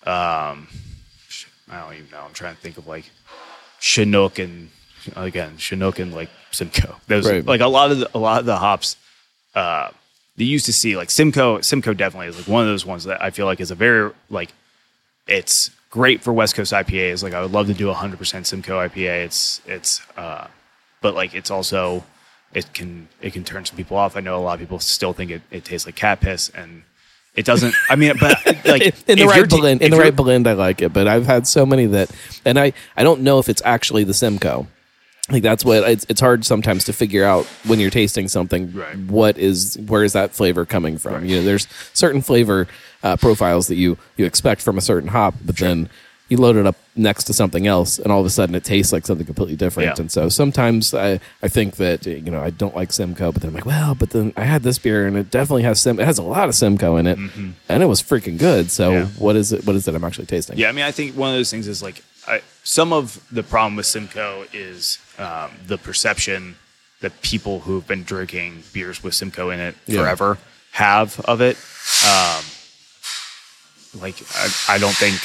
um, 0.04 0.68
I 1.70 1.80
don't 1.80 1.94
even 1.94 2.10
know. 2.10 2.20
I'm 2.26 2.32
trying 2.32 2.54
to 2.54 2.60
think 2.60 2.78
of 2.78 2.86
like 2.86 3.10
Chinook 3.80 4.38
and 4.38 4.70
again 5.14 5.56
Chinook 5.58 5.98
and 5.98 6.12
like 6.14 6.30
Simcoe. 6.50 6.96
Those 7.06 7.28
Right. 7.28 7.44
like 7.44 7.60
a 7.60 7.66
lot 7.68 7.90
of 7.92 7.98
the, 8.00 8.10
a 8.14 8.18
lot 8.18 8.40
of 8.40 8.46
the 8.46 8.56
hops. 8.56 8.96
Uh, 9.54 9.90
they 10.36 10.44
used 10.44 10.66
to 10.66 10.72
see 10.72 10.96
like 10.96 11.10
Simcoe. 11.10 11.60
Simcoe 11.60 11.94
definitely 11.94 12.28
is 12.28 12.36
like 12.36 12.48
one 12.48 12.62
of 12.62 12.68
those 12.68 12.84
ones 12.84 13.04
that 13.04 13.22
I 13.22 13.30
feel 13.30 13.46
like 13.46 13.60
is 13.60 13.70
a 13.70 13.74
very 13.74 14.12
like 14.30 14.52
it's 15.26 15.70
great 15.90 16.22
for 16.22 16.32
West 16.32 16.54
Coast 16.54 16.72
IPAs. 16.72 17.22
Like 17.22 17.32
I 17.32 17.40
would 17.40 17.52
love 17.52 17.66
to 17.68 17.74
do 17.74 17.90
hundred 17.92 18.18
percent 18.18 18.46
Simcoe 18.46 18.86
IPA. 18.86 19.24
It's 19.24 19.60
it's 19.66 20.00
uh, 20.16 20.46
but 21.00 21.14
like 21.14 21.34
it's 21.34 21.50
also 21.50 22.04
it 22.56 22.72
can 22.72 23.06
it 23.20 23.34
can 23.34 23.44
turn 23.44 23.66
some 23.66 23.76
people 23.76 23.98
off. 23.98 24.16
I 24.16 24.20
know 24.20 24.38
a 24.38 24.40
lot 24.40 24.54
of 24.54 24.60
people 24.60 24.78
still 24.78 25.12
think 25.12 25.30
it, 25.30 25.42
it 25.50 25.64
tastes 25.64 25.86
like 25.86 25.94
cat 25.94 26.20
piss 26.20 26.48
and 26.48 26.84
it 27.34 27.44
doesn't. 27.44 27.74
I 27.90 27.96
mean, 27.96 28.14
but 28.18 28.42
like 28.64 28.82
in 29.06 29.18
the 29.18 29.26
right 29.26 29.46
blend, 29.46 29.82
in 29.82 29.90
the 29.90 29.98
right 29.98 30.16
blend, 30.16 30.46
I 30.46 30.54
like 30.54 30.80
it. 30.80 30.90
But 30.90 31.06
I've 31.06 31.26
had 31.26 31.46
so 31.46 31.66
many 31.66 31.84
that, 31.86 32.10
and 32.46 32.58
I 32.58 32.72
I 32.96 33.02
don't 33.02 33.20
know 33.20 33.38
if 33.38 33.50
it's 33.50 33.60
actually 33.64 34.04
the 34.04 34.14
Simcoe. 34.14 34.66
Like 35.28 35.42
that's 35.42 35.66
what 35.66 35.86
it's, 35.90 36.06
it's 36.08 36.20
hard 36.20 36.46
sometimes 36.46 36.84
to 36.84 36.94
figure 36.94 37.24
out 37.24 37.44
when 37.66 37.78
you're 37.78 37.90
tasting 37.90 38.26
something. 38.26 38.72
Right. 38.72 38.96
What 38.96 39.36
is 39.36 39.76
where 39.86 40.02
is 40.02 40.14
that 40.14 40.30
flavor 40.32 40.64
coming 40.64 40.96
from? 40.96 41.26
You 41.26 41.36
know, 41.36 41.42
there's 41.42 41.68
certain 41.92 42.22
flavor 42.22 42.68
uh, 43.02 43.18
profiles 43.18 43.66
that 43.66 43.74
you 43.74 43.98
you 44.16 44.24
expect 44.24 44.62
from 44.62 44.78
a 44.78 44.80
certain 44.80 45.10
hop, 45.10 45.34
but 45.44 45.58
then 45.58 45.90
you 46.28 46.36
load 46.38 46.56
it 46.56 46.66
up 46.66 46.74
next 46.96 47.24
to 47.24 47.32
something 47.32 47.66
else, 47.66 47.98
and 48.00 48.10
all 48.10 48.18
of 48.20 48.26
a 48.26 48.30
sudden 48.30 48.54
it 48.54 48.64
tastes 48.64 48.92
like 48.92 49.06
something 49.06 49.26
completely 49.26 49.54
different. 49.56 49.86
Yeah. 49.96 50.00
And 50.02 50.10
so 50.10 50.28
sometimes 50.28 50.92
I 50.94 51.20
I 51.42 51.48
think 51.48 51.76
that 51.76 52.04
you 52.06 52.20
know 52.32 52.40
I 52.40 52.50
don't 52.50 52.74
like 52.74 52.92
Simcoe, 52.92 53.30
but 53.32 53.42
then 53.42 53.50
I'm 53.50 53.54
like, 53.54 53.66
well, 53.66 53.94
but 53.94 54.10
then 54.10 54.32
I 54.36 54.44
had 54.44 54.62
this 54.62 54.78
beer 54.78 55.06
and 55.06 55.16
it 55.16 55.30
definitely 55.30 55.62
has 55.62 55.80
Sim. 55.80 56.00
It 56.00 56.04
has 56.04 56.18
a 56.18 56.22
lot 56.22 56.48
of 56.48 56.54
Simcoe 56.54 56.96
in 56.96 57.06
it, 57.06 57.18
and 57.68 57.82
it 57.82 57.86
was 57.86 58.02
freaking 58.02 58.38
good. 58.38 58.70
So 58.70 58.90
Mm-hmm. 58.90 58.98
Yeah. 59.14 59.24
what 59.24 59.36
is 59.36 59.52
it? 59.52 59.66
What 59.66 59.76
is 59.76 59.86
it 59.86 59.94
I'm 59.94 60.04
actually 60.04 60.26
tasting? 60.26 60.58
Yeah, 60.58 60.68
I 60.68 60.72
mean, 60.72 60.84
I 60.84 60.90
think 60.92 61.16
one 61.16 61.28
of 61.30 61.36
those 61.36 61.50
things 61.50 61.68
is 61.68 61.82
like 61.82 62.02
I, 62.26 62.40
some 62.64 62.92
of 62.92 63.24
the 63.30 63.42
problem 63.44 63.76
with 63.76 63.86
Simcoe 63.86 64.46
is 64.52 64.98
um, 65.18 65.50
the 65.66 65.78
perception 65.78 66.56
that 67.02 67.20
people 67.22 67.60
who've 67.60 67.86
been 67.86 68.02
drinking 68.04 68.62
beers 68.72 69.02
with 69.02 69.14
Simcoe 69.14 69.50
in 69.50 69.60
it 69.60 69.76
Yeah. 69.86 70.00
forever 70.00 70.38
have 70.72 71.20
of 71.20 71.40
it. 71.40 71.56
Um, 72.04 72.42
like, 74.00 74.16
I, 74.34 74.74
I 74.74 74.78
don't 74.78 74.94
think 74.96 75.20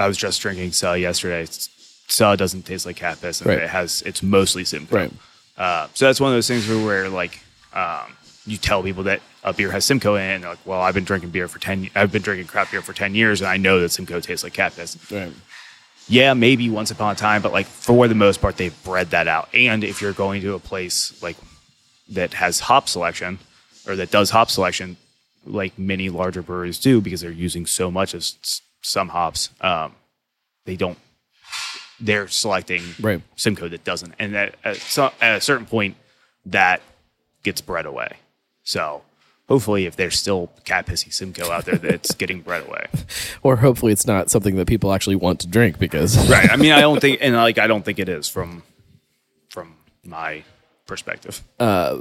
I 0.00 0.08
was 0.08 0.16
just 0.16 0.40
drinking 0.40 0.72
Cell 0.72 0.96
yesterday. 0.96 1.46
Cell 2.08 2.34
doesn't 2.36 2.62
taste 2.62 2.86
like 2.86 2.96
cat 2.96 3.20
piss, 3.20 3.40
and 3.40 3.50
Right. 3.50 3.58
it 3.58 3.68
has 3.68 4.02
it's 4.06 4.22
mostly 4.22 4.64
Simcoe. 4.64 4.96
Right. 4.96 5.12
Uh, 5.56 5.88
so 5.94 6.06
that's 6.06 6.18
one 6.20 6.30
of 6.32 6.36
those 6.36 6.48
things 6.48 6.66
where, 6.66 6.84
where 6.84 7.08
like 7.10 7.38
um, 7.74 8.16
you 8.46 8.56
tell 8.56 8.82
people 8.82 9.02
that 9.04 9.20
a 9.44 9.52
beer 9.52 9.70
has 9.70 9.84
Simcoe 9.84 10.14
in 10.16 10.22
it, 10.22 10.34
and 10.36 10.42
they're 10.42 10.50
like, 10.50 10.66
"Well, 10.66 10.80
I've 10.80 10.94
been 10.94 11.04
drinking 11.04 11.30
beer 11.30 11.48
for 11.48 11.58
ten. 11.58 11.88
I've 11.94 12.10
been 12.10 12.22
drinking 12.22 12.46
craft 12.46 12.72
beer 12.72 12.80
for 12.82 12.94
ten 12.94 13.14
years, 13.14 13.40
and 13.42 13.48
I 13.48 13.58
know 13.58 13.78
that 13.80 13.90
Simcoe 13.90 14.20
tastes 14.20 14.42
like 14.42 14.54
cat 14.54 14.74
piss." 14.74 14.96
Right. 15.12 15.32
Yeah, 16.08 16.34
maybe 16.34 16.68
once 16.70 16.90
upon 16.90 17.12
a 17.12 17.14
time, 17.16 17.42
but 17.42 17.52
like 17.52 17.66
for 17.66 18.08
the 18.08 18.14
most 18.14 18.40
part, 18.40 18.56
they've 18.56 18.82
bred 18.82 19.10
that 19.10 19.28
out. 19.28 19.48
And 19.54 19.84
if 19.84 20.00
you're 20.02 20.14
going 20.14 20.40
to 20.42 20.54
a 20.54 20.58
place 20.58 21.22
like 21.22 21.36
that 22.08 22.34
has 22.34 22.58
hop 22.60 22.88
selection 22.88 23.38
or 23.86 23.94
that 23.96 24.10
does 24.10 24.30
hop 24.30 24.50
selection, 24.50 24.96
like 25.46 25.78
many 25.78 26.08
larger 26.08 26.42
breweries 26.42 26.78
do, 26.78 27.00
because 27.00 27.20
they're 27.20 27.30
using 27.30 27.64
so 27.66 27.90
much 27.90 28.14
of 28.14 28.24
some 28.82 29.08
hops, 29.08 29.50
um, 29.60 29.94
they 30.64 30.76
don't. 30.76 30.98
They're 32.00 32.28
selecting 32.28 32.82
Right. 33.00 33.20
Simcoe 33.36 33.68
that 33.68 33.84
doesn't, 33.84 34.14
and 34.18 34.34
at, 34.34 34.54
at, 34.64 34.98
at 35.20 35.36
a 35.36 35.40
certain 35.40 35.66
point, 35.66 35.96
that 36.46 36.80
gets 37.42 37.60
bred 37.60 37.84
away. 37.84 38.16
So 38.62 39.02
hopefully, 39.48 39.84
if 39.84 39.96
there's 39.96 40.18
still 40.18 40.50
cat 40.64 40.86
pissy 40.86 41.12
Simcoe 41.12 41.50
out 41.50 41.66
there, 41.66 41.76
that's 41.76 42.14
getting 42.14 42.40
bred 42.40 42.66
away. 42.66 42.86
Or 43.42 43.56
hopefully 43.56 43.90
it's 43.90 44.06
not 44.06 44.28
something 44.30 44.56
that 44.56 44.66
people 44.66 44.92
actually 44.92 45.16
want 45.16 45.40
to 45.40 45.46
drink 45.48 45.78
because 45.78 46.28
right. 46.30 46.50
I 46.50 46.56
mean, 46.56 46.72
I 46.72 46.82
don't 46.82 47.00
think, 47.04 47.18
and 47.22 47.34
like, 47.34 47.56
I 47.58 47.66
don't 47.66 47.84
think 47.84 47.98
it 47.98 48.08
is 48.08 48.28
from 48.28 48.62
from 49.48 49.74
my 50.04 50.44
perspective. 50.86 51.42
Uh, 51.58 51.98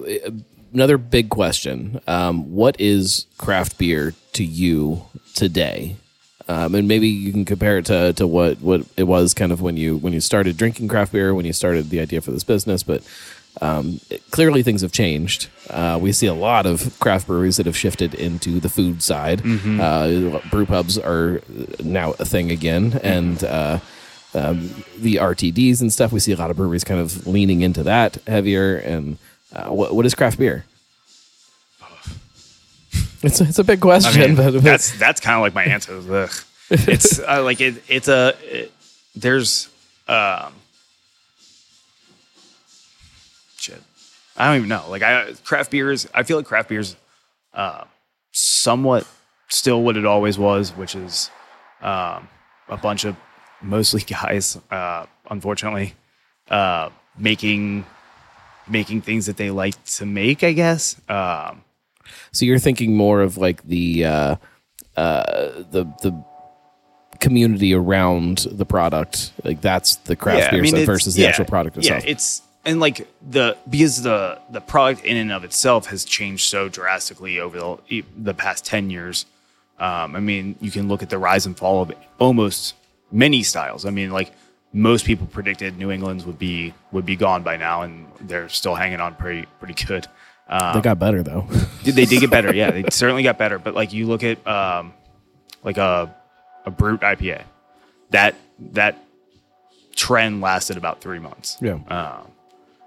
another 0.73 0.97
big 0.97 1.30
question 1.30 2.01
um, 2.07 2.53
what 2.53 2.80
is 2.80 3.25
craft 3.38 3.77
beer 3.77 4.13
to 4.34 4.43
you 4.43 5.03
today 5.34 5.95
um, 6.50 6.76
and 6.76 6.88
maybe 6.88 7.08
you 7.08 7.32
can 7.32 7.45
compare 7.45 7.78
it 7.78 7.86
to, 7.86 8.12
to 8.14 8.26
what, 8.28 8.60
what 8.60 8.82
it 8.97 9.04
was 9.04 9.34
kind 9.34 9.52
of 9.54 9.62
when 9.62 9.78
you 9.78 9.95
when 9.97 10.12
you 10.14 10.20
started 10.20 10.58
drinking 10.58 10.88
craft 10.89 11.12
beer 11.14 11.34
when 11.34 11.45
you 11.45 11.54
started 11.54 11.89
the 11.89 12.00
idea 12.02 12.20
for 12.22 12.32
this 12.32 12.43
business 12.43 12.84
but 12.84 13.02
um, 13.62 14.00
it- 14.10 14.22
clearly 14.32 14.64
things 14.64 14.82
have 14.82 14.91
changed 14.91 15.47
uh, 15.70 15.97
we 16.02 16.12
see 16.12 16.28
a 16.28 16.34
lot 16.34 16.66
of 16.66 16.97
craft 17.00 17.28
breweries 17.28 17.58
that 17.58 17.66
have 17.66 17.78
shifted 17.78 18.14
into 18.14 18.60
the 18.60 18.70
food 18.70 19.02
side 19.04 19.41
uh, 19.80 20.39
brew 20.52 20.66
pubs 20.66 20.97
are 20.97 21.41
now 21.84 22.12
a 22.20 22.26
thing 22.26 22.52
again 22.52 23.00
and 23.04 23.43
uh, 23.43 23.80
um, 24.36 24.70
the 25.00 25.16
RTDs 25.16 25.82
and 25.82 25.91
stuff. 25.91 26.12
We 26.12 26.20
see 26.20 26.32
a 26.34 26.38
lot 26.38 26.52
of 26.52 26.58
breweries 26.58 26.84
kind 26.84 27.02
of 27.02 27.26
leaning 27.26 27.62
into 27.64 27.82
that 27.82 28.18
heavier. 28.28 28.76
And 28.78 29.18
uh, 29.52 29.70
what, 29.70 29.95
what 29.95 30.06
is 30.06 30.14
craft 30.14 30.38
beer? 30.38 30.66
It's, 33.22 33.41
it's 33.41 33.59
a 33.59 33.63
big 33.63 33.80
I 33.80 33.82
question, 33.82 34.22
mean, 34.22 34.36
but, 34.36 34.61
that's 34.63 34.97
that's 34.97 35.20
kind 35.20 35.36
of 35.36 35.41
like 35.41 35.53
my 35.53 35.65
answer. 35.65 35.97
Ugh. 35.97 36.32
It's 36.72 37.20
uh, 37.20 37.41
like 37.43 37.61
it, 37.61 37.82
it's 37.88 38.07
a 38.07 38.36
it, 38.43 38.72
there's 39.15 39.70
um 40.07 40.53
shit. 43.57 43.82
I 44.38 44.47
don't 44.47 44.57
even 44.57 44.70
know. 44.70 44.86
Like 44.88 45.01
I 45.01 45.34
craft 45.43 45.72
beers. 45.72 46.07
I 46.13 46.24
feel 46.24 46.38
like 46.38 46.45
craft 46.45 46.70
beers 46.70 46.95
uh, 47.53 47.86
somewhat 48.32 49.07
still 49.49 49.82
what 49.82 49.97
it 49.97 50.05
always 50.05 50.38
was, 50.38 50.72
which 50.72 50.95
is 50.95 51.30
um, 51.82 52.28
a 52.67 52.78
bunch 52.78 53.03
of 53.05 53.15
mostly 53.61 54.01
guys, 54.07 54.57
uh, 54.72 55.05
unfortunately, 55.30 55.95
uh, 56.49 56.89
making 57.17 57.86
making 58.67 59.01
things 59.01 59.26
that 59.26 59.38
they 59.38 59.49
like 59.49 59.84
to 59.86 60.05
make. 60.05 60.43
I 60.43 60.53
guess. 60.53 60.95
Um, 61.09 61.63
so 62.32 62.45
you're 62.45 62.59
thinking 62.59 62.95
more 62.95 63.21
of 63.21 63.38
like 63.38 63.63
the 63.63 64.05
uh, 64.05 64.36
uh, 64.95 65.63
the 65.71 65.86
the 66.01 66.23
community 67.19 67.73
around 67.73 68.47
the 68.51 68.65
product. 68.65 69.32
Like 69.43 69.61
that's 69.61 69.97
the 69.97 70.15
craft 70.15 70.51
beer 70.51 70.65
stuff 70.65 70.80
it's- 70.80 70.86
versus 70.86 71.15
the 71.15 71.23
yeah, 71.23 71.30
actual 71.30 71.45
product 71.45 71.77
itself. 71.77 72.03
Yeah, 72.03 72.11
it's 72.11 72.41
and 72.65 72.80
like 72.80 73.07
the 73.27 73.57
because 73.69 74.01
the 74.01 74.39
the 74.51 74.61
product 74.61 75.05
in 75.05 75.17
and 75.17 75.32
of 75.32 75.43
itself 75.43 75.88
has 75.88 76.05
changed 76.05 76.49
so 76.49 76.69
drastically 76.69 77.39
over 77.39 77.77
the 77.89 78.03
the 78.17 78.34
past 78.34 78.65
ten 78.65 78.89
years. 78.89 79.25
Um, 79.80 80.15
I 80.15 80.19
mean, 80.19 80.55
you 80.59 80.71
can 80.71 80.89
look 80.89 81.01
at 81.01 81.09
the 81.09 81.17
rise 81.17 81.45
and 81.45 81.57
fall 81.57 81.82
of 81.84 81.93
almost 82.19 82.75
many 83.11 83.43
styles. 83.43 83.86
I 83.86 83.91
mean, 83.91 84.11
like 84.11 84.34
most 84.73 85.05
people 85.05 85.25
predicted 85.25 85.77
New 85.77 85.89
England's 85.89 86.25
would 86.25 86.38
be 86.38 86.73
would 86.91 87.05
be 87.05 87.15
gone 87.15 87.43
by 87.43 87.57
now, 87.57 87.82
and 87.82 88.05
they're 88.21 88.49
still 88.49 88.75
hanging 88.75 88.99
on 88.99 89.15
pretty 89.15 89.47
pretty 89.59 89.86
good. 89.86 90.07
Um, 90.50 90.74
they 90.76 90.82
got 90.82 90.97
better 91.00 91.22
though. 91.24 91.47
They 91.84 92.06
did 92.06 92.20
get 92.20 92.30
better. 92.30 92.54
Yeah, 92.54 92.72
they 92.72 92.84
certainly 92.91 93.24
got 93.24 93.38
better. 93.38 93.58
But 93.58 93.74
like 93.74 93.93
you 93.93 94.06
look 94.06 94.24
at 94.24 94.45
um, 94.47 94.93
like 95.64 95.78
a 95.78 96.14
a 96.66 96.72
brut 96.72 97.02
IPA, 97.02 97.43
that 98.12 98.36
that 98.74 98.97
trend 99.95 100.41
lasted 100.41 100.78
about 100.78 101.02
three 101.02 101.20
months. 101.20 101.58
yeah. 101.62 101.74
Um, 101.88 102.28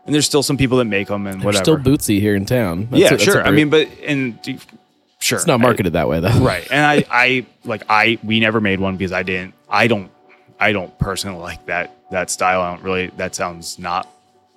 and 0.05 0.13
there's 0.15 0.27
still 0.27 0.43
some 0.43 0.57
people 0.57 0.79
that 0.79 0.85
make 0.87 1.09
them 1.09 1.27
and 1.27 1.41
They're 1.41 1.47
whatever. 1.47 1.63
still 1.65 1.77
bootsy 1.79 2.19
here 2.21 2.35
in 2.35 2.45
town. 2.45 2.89
That's 2.91 3.01
yeah, 3.03 3.15
a- 3.15 3.19
sure. 3.19 3.43
I 3.47 3.51
mean, 3.53 3.71
but 3.71 3.89
and 4.05 4.39
sure, 5.21 5.39
it's 5.39 5.47
not 5.47 5.61
I- 5.61 5.63
marketed 5.63 5.93
that 5.95 6.09
way 6.09 6.19
though. 6.21 6.39
right. 6.41 6.67
And 6.71 6.85
I, 6.85 7.05
I 7.11 7.47
like 7.65 7.85
I 7.89 8.19
we 8.25 8.41
never 8.41 8.61
made 8.61 8.81
one 8.81 8.97
because 8.97 9.13
I 9.13 9.23
didn't. 9.23 9.55
I 9.69 9.87
don't. 9.87 10.11
I 10.61 10.73
don't 10.73 10.97
personally 10.99 11.41
like 11.41 11.67
that 11.67 11.95
that 12.11 12.31
style. 12.31 12.61
I 12.61 12.75
don't 12.75 12.83
really. 12.85 13.09
That 13.17 13.35
sounds 13.35 13.79
not 13.79 14.09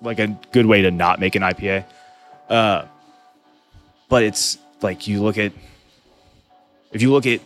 like 0.02 0.18
a 0.18 0.28
good 0.52 0.66
way 0.66 0.82
to 0.82 0.90
not 0.90 1.20
make 1.20 1.34
an 1.36 1.42
IPA. 1.42 1.84
Uh, 2.48 2.84
but 4.08 4.22
it's 4.22 4.58
like 4.82 5.06
you 5.06 5.22
look 5.22 5.38
at 5.38 5.52
if 6.92 7.02
you 7.02 7.10
look 7.12 7.26
at 7.26 7.40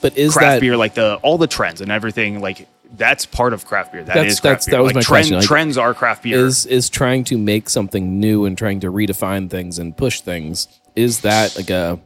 But 0.00 0.16
is 0.18 0.32
craft 0.34 0.56
that 0.56 0.60
beer, 0.60 0.76
like 0.76 0.94
the 0.94 1.16
all 1.22 1.38
the 1.38 1.46
trends 1.46 1.80
and 1.80 1.90
everything, 1.90 2.40
like 2.40 2.68
that's 2.96 3.26
part 3.26 3.52
of 3.52 3.64
craft 3.66 3.92
beer. 3.92 4.02
That 4.04 4.14
That's- 4.14 4.34
is 4.34 4.40
craft 4.40 4.66
that's- 4.66 4.66
beer. 4.66 4.72
that 4.76 4.82
was 4.82 4.88
like, 4.90 4.94
my 4.96 5.00
trend, 5.02 5.22
question, 5.24 5.36
like, 5.38 5.46
trends 5.46 5.78
are 5.78 5.94
craft 5.94 6.22
beer. 6.22 6.44
is 6.46 6.66
is 6.66 6.88
trying 6.88 7.24
to 7.24 7.38
make 7.38 7.68
something 7.68 8.20
new 8.20 8.44
and 8.44 8.56
trying 8.56 8.80
to 8.80 8.90
redefine 8.92 9.50
things 9.50 9.78
and 9.78 9.96
push 9.96 10.20
things? 10.20 10.68
Is 10.94 11.22
that 11.22 11.56
like 11.56 11.70
a, 11.70 11.98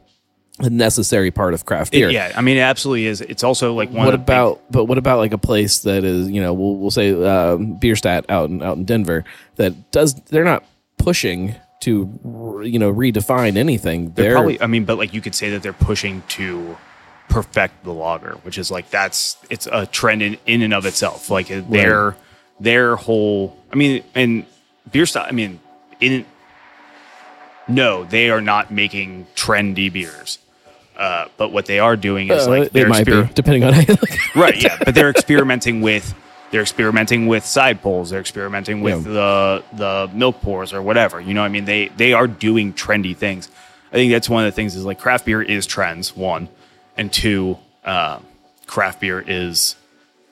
a 0.59 0.69
necessary 0.69 1.29
part 1.29 1.53
of 1.53 1.65
craft 1.65 1.91
beer? 1.91 2.09
yeah, 2.09 2.31
I 2.35 2.41
mean, 2.41 2.57
it 2.57 2.61
absolutely 2.61 3.05
is. 3.05 3.21
It's 3.21 3.43
also 3.43 3.73
like 3.75 3.89
one. 3.91 4.05
what 4.05 4.13
of 4.15 4.21
the 4.21 4.25
big- 4.25 4.35
about 4.35 4.61
but 4.71 4.85
what 4.85 4.97
about 4.97 5.19
like 5.19 5.33
a 5.33 5.37
place 5.37 5.79
that 5.79 6.03
is 6.03 6.27
you 6.29 6.41
know 6.41 6.53
we'll 6.53 6.75
we'll 6.77 6.91
say 6.91 7.11
uh, 7.11 7.55
Bierstadt 7.57 8.25
out 8.29 8.49
in 8.49 8.63
out 8.63 8.77
in 8.77 8.85
Denver 8.85 9.25
that 9.57 9.91
does 9.91 10.15
they're 10.23 10.43
not 10.45 10.63
pushing 10.97 11.53
to 11.81 12.61
you 12.65 12.79
know 12.79 12.93
redefine 12.93 13.55
anything 13.57 14.11
They're 14.11 14.25
they're, 14.25 14.33
probably. 14.33 14.61
I 14.61 14.67
mean, 14.67 14.85
but 14.85 14.97
like 14.97 15.13
you 15.13 15.21
could 15.21 15.35
say 15.35 15.51
that 15.51 15.63
they're 15.63 15.73
pushing 15.73 16.23
to 16.29 16.77
perfect 17.29 17.83
the 17.83 17.93
lager, 17.93 18.33
which 18.43 18.57
is 18.57 18.69
like 18.71 18.89
that's 18.89 19.37
it's 19.49 19.67
a 19.71 19.85
trend 19.85 20.21
in, 20.21 20.37
in 20.45 20.61
and 20.61 20.73
of 20.73 20.85
itself. 20.85 21.29
Like 21.29 21.47
their 21.47 22.15
their 22.59 22.95
whole. 22.95 23.57
I 23.71 23.75
mean, 23.75 24.03
and 24.15 24.45
beer 24.91 25.05
style. 25.05 25.25
I 25.27 25.31
mean, 25.31 25.59
in 25.99 26.25
no, 27.67 28.03
they 28.03 28.29
are 28.29 28.41
not 28.41 28.71
making 28.71 29.27
trendy 29.35 29.91
beers. 29.91 30.39
Uh, 30.97 31.29
but 31.37 31.53
what 31.53 31.65
they 31.65 31.79
are 31.79 31.95
doing 31.95 32.29
is 32.29 32.45
uh, 32.45 32.49
like 32.49 32.71
they 32.71 32.81
they're 32.81 32.89
might 32.89 33.05
exper- 33.07 33.27
be 33.29 33.33
depending 33.33 33.63
on 33.63 33.71
how 33.71 33.79
you 33.79 33.87
look. 33.93 34.35
right 34.35 34.61
yeah 34.61 34.77
but 34.83 34.93
they're 34.93 35.09
experimenting 35.09 35.79
with 35.79 36.13
they're 36.51 36.61
experimenting 36.61 37.27
with 37.27 37.45
side 37.45 37.81
pulls. 37.81 38.09
They're 38.09 38.19
experimenting 38.19 38.81
with 38.81 39.05
Yeah. 39.05 39.13
the 39.13 39.63
the 39.73 40.09
milk 40.13 40.41
pours 40.41 40.73
or 40.73 40.81
whatever. 40.81 41.19
You 41.21 41.33
know 41.33 41.41
what 41.41 41.47
i 41.47 41.49
mean? 41.49 41.65
They 41.65 41.89
they 41.89 42.13
are 42.13 42.27
doing 42.27 42.73
trendy 42.73 43.15
things. 43.15 43.49
I 43.91 43.95
think 43.95 44.11
that's 44.11 44.29
one 44.29 44.45
of 44.45 44.51
the 44.51 44.55
things 44.55 44.75
is 44.75 44.85
like 44.85 44.99
craft 44.99 45.25
beer 45.25 45.41
is 45.41 45.65
trends 45.65 46.15
one. 46.15 46.49
And 46.97 47.11
two 47.11 47.57
uh, 47.85 48.19
craft 48.67 48.99
beer 48.99 49.23
is 49.25 49.75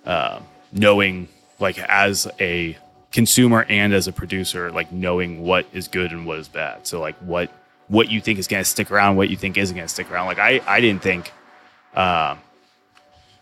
uh, 0.06 0.40
knowing 0.72 1.28
like 1.60 1.80
as 1.80 2.28
a 2.40 2.78
consumer 3.12 3.66
and 3.70 3.94
as 3.94 4.08
a 4.08 4.12
producer 4.12 4.70
like 4.72 4.92
knowing 4.92 5.42
what 5.42 5.66
is 5.74 5.88
good 5.88 6.12
and 6.12 6.26
what 6.26 6.38
is 6.40 6.48
bad. 6.48 6.86
So 6.86 7.00
like 7.00 7.16
what 7.18 7.50
what 7.88 8.10
you 8.12 8.20
think 8.20 8.38
is 8.38 8.48
going 8.48 8.62
to 8.64 8.70
stick 8.70 8.92
around 8.92 9.16
what 9.16 9.30
you 9.30 9.38
think 9.38 9.58
isn't 9.58 9.76
going 9.76 9.88
to 9.88 9.94
stick 9.94 10.12
around. 10.12 10.26
Like 10.28 10.40
i 10.40 10.62
i 10.68 10.82
didn't 10.82 11.02
think 11.02 11.32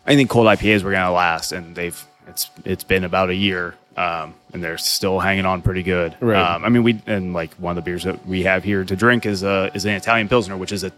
I 0.08 0.14
think 0.14 0.30
cold 0.30 0.46
IPAs 0.46 0.82
were 0.82 0.92
going 0.92 1.04
to 1.04 1.10
last, 1.10 1.52
and 1.52 1.74
they've 1.74 2.00
it's 2.26 2.50
it's 2.64 2.84
been 2.84 3.04
about 3.04 3.30
a 3.30 3.34
year, 3.34 3.74
um, 3.96 4.34
and 4.52 4.62
they're 4.62 4.78
still 4.78 5.18
hanging 5.20 5.46
on 5.46 5.62
pretty 5.62 5.82
good. 5.82 6.16
Right. 6.20 6.40
Um, 6.40 6.64
I 6.64 6.68
mean, 6.68 6.82
we 6.82 7.00
and 7.06 7.32
like 7.32 7.54
one 7.54 7.76
of 7.76 7.84
the 7.84 7.88
beers 7.88 8.04
that 8.04 8.26
we 8.26 8.42
have 8.44 8.64
here 8.64 8.84
to 8.84 8.96
drink 8.96 9.26
is 9.26 9.42
a 9.42 9.70
is 9.74 9.84
an 9.84 9.92
Italian 9.92 10.28
pilsner, 10.28 10.56
which 10.56 10.72
is 10.72 10.84
a 10.84 10.92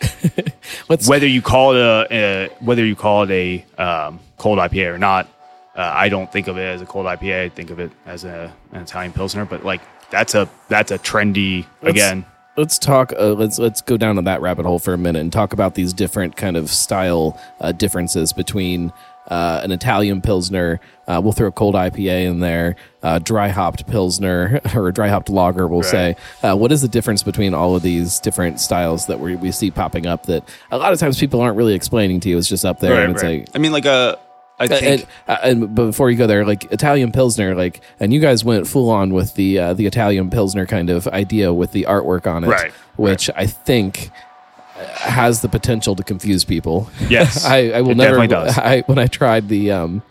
whether 1.06 1.26
you 1.26 1.42
call 1.42 1.74
it 1.74 1.80
a, 1.80 2.06
a 2.10 2.48
whether 2.60 2.84
you 2.84 2.96
call 2.96 3.24
it 3.24 3.30
a 3.30 3.82
um, 3.82 4.20
cold 4.38 4.58
IPA 4.58 4.94
or 4.94 4.98
not. 4.98 5.28
Uh, 5.74 5.80
I 5.94 6.08
don't 6.10 6.30
think 6.30 6.48
of 6.48 6.58
it 6.58 6.66
as 6.66 6.82
a 6.82 6.86
cold 6.86 7.06
IPA. 7.06 7.44
I 7.44 7.48
think 7.48 7.70
of 7.70 7.78
it 7.80 7.90
as 8.04 8.24
a, 8.24 8.52
an 8.72 8.82
Italian 8.82 9.12
pilsner, 9.12 9.44
but 9.46 9.64
like 9.64 9.80
that's 10.10 10.34
a 10.34 10.48
that's 10.68 10.90
a 10.90 10.98
trendy 10.98 11.66
Let's- 11.82 11.96
again. 11.96 12.26
Let's 12.54 12.78
talk. 12.78 13.14
Uh, 13.18 13.32
let's 13.32 13.58
let's 13.58 13.80
go 13.80 13.96
down 13.96 14.16
to 14.16 14.22
that 14.22 14.42
rabbit 14.42 14.66
hole 14.66 14.78
for 14.78 14.92
a 14.92 14.98
minute 14.98 15.20
and 15.20 15.32
talk 15.32 15.54
about 15.54 15.74
these 15.74 15.94
different 15.94 16.36
kind 16.36 16.58
of 16.58 16.68
style 16.68 17.40
uh, 17.62 17.72
differences 17.72 18.34
between 18.34 18.92
uh, 19.28 19.60
an 19.62 19.72
Italian 19.72 20.20
pilsner. 20.20 20.80
Uh, 21.06 21.20
we'll 21.22 21.32
throw 21.32 21.48
a 21.48 21.52
cold 21.52 21.74
IPA 21.74 22.26
in 22.26 22.40
there, 22.40 22.76
uh, 23.02 23.18
dry 23.18 23.48
hopped 23.48 23.86
pilsner 23.86 24.60
or 24.74 24.88
a 24.88 24.92
dry 24.92 25.08
hopped 25.08 25.28
lager. 25.28 25.66
We'll 25.66 25.82
say. 25.82 26.16
Uh, 26.42 26.56
what 26.56 26.72
is 26.72 26.82
the 26.82 26.88
difference 26.88 27.22
between 27.22 27.54
all 27.54 27.74
of 27.76 27.82
these 27.82 28.20
different 28.20 28.60
styles 28.60 29.06
that 29.06 29.20
we, 29.20 29.36
we 29.36 29.52
see 29.52 29.70
popping 29.70 30.06
up 30.06 30.26
that 30.26 30.48
a 30.70 30.78
lot 30.78 30.92
of 30.92 30.98
times 30.98 31.18
people 31.18 31.40
aren't 31.40 31.56
really 31.56 31.74
explaining 31.74 32.20
to 32.20 32.28
you? 32.28 32.38
It's 32.38 32.48
just 32.48 32.64
up 32.64 32.80
there 32.80 33.02
and 33.02 33.12
it's 33.12 33.22
like 33.22 33.48
I 33.54 33.58
mean, 33.58 33.72
like 33.72 33.84
a 33.84 34.18
I 34.58 34.68
think 34.68 34.82
and, 34.84 35.06
uh, 35.26 35.38
and 35.42 35.74
before 35.74 36.10
you 36.10 36.16
go 36.16 36.26
there, 36.26 36.44
like 36.44 36.70
Italian 36.70 37.10
Pilsner, 37.10 37.54
like, 37.54 37.80
and 37.98 38.12
you 38.12 38.20
guys 38.20 38.44
went 38.44 38.68
full 38.68 38.90
on 38.90 39.12
with 39.12 39.34
the 39.34 39.58
uh, 39.58 39.74
the 39.74 39.86
Italian 39.86 40.30
Pilsner 40.30 40.66
kind 40.66 40.88
of 40.88 41.08
idea 41.08 41.52
with 41.52 41.72
the 41.72 41.86
artwork 41.88 42.26
on 42.26 42.44
it, 42.44 42.48
Right, 42.48 42.72
Which 42.96 43.28
I 43.34 43.46
think 43.46 44.10
uh, 44.14 44.31
has 44.74 45.40
the 45.42 45.48
potential 45.48 45.94
to 45.96 46.02
confuse 46.02 46.44
people. 46.44 46.90
Yes, 47.08 47.44
I, 47.56 47.70
I 47.70 47.80
will 47.82 47.90
it 47.90 47.96
never. 47.96 48.16
definitely 48.16 48.28
does. 48.28 48.58
I 48.72 48.80
when 48.82 48.98
I 48.98 49.06
tried 49.06 49.48
the 49.48 49.70
um 49.72 50.02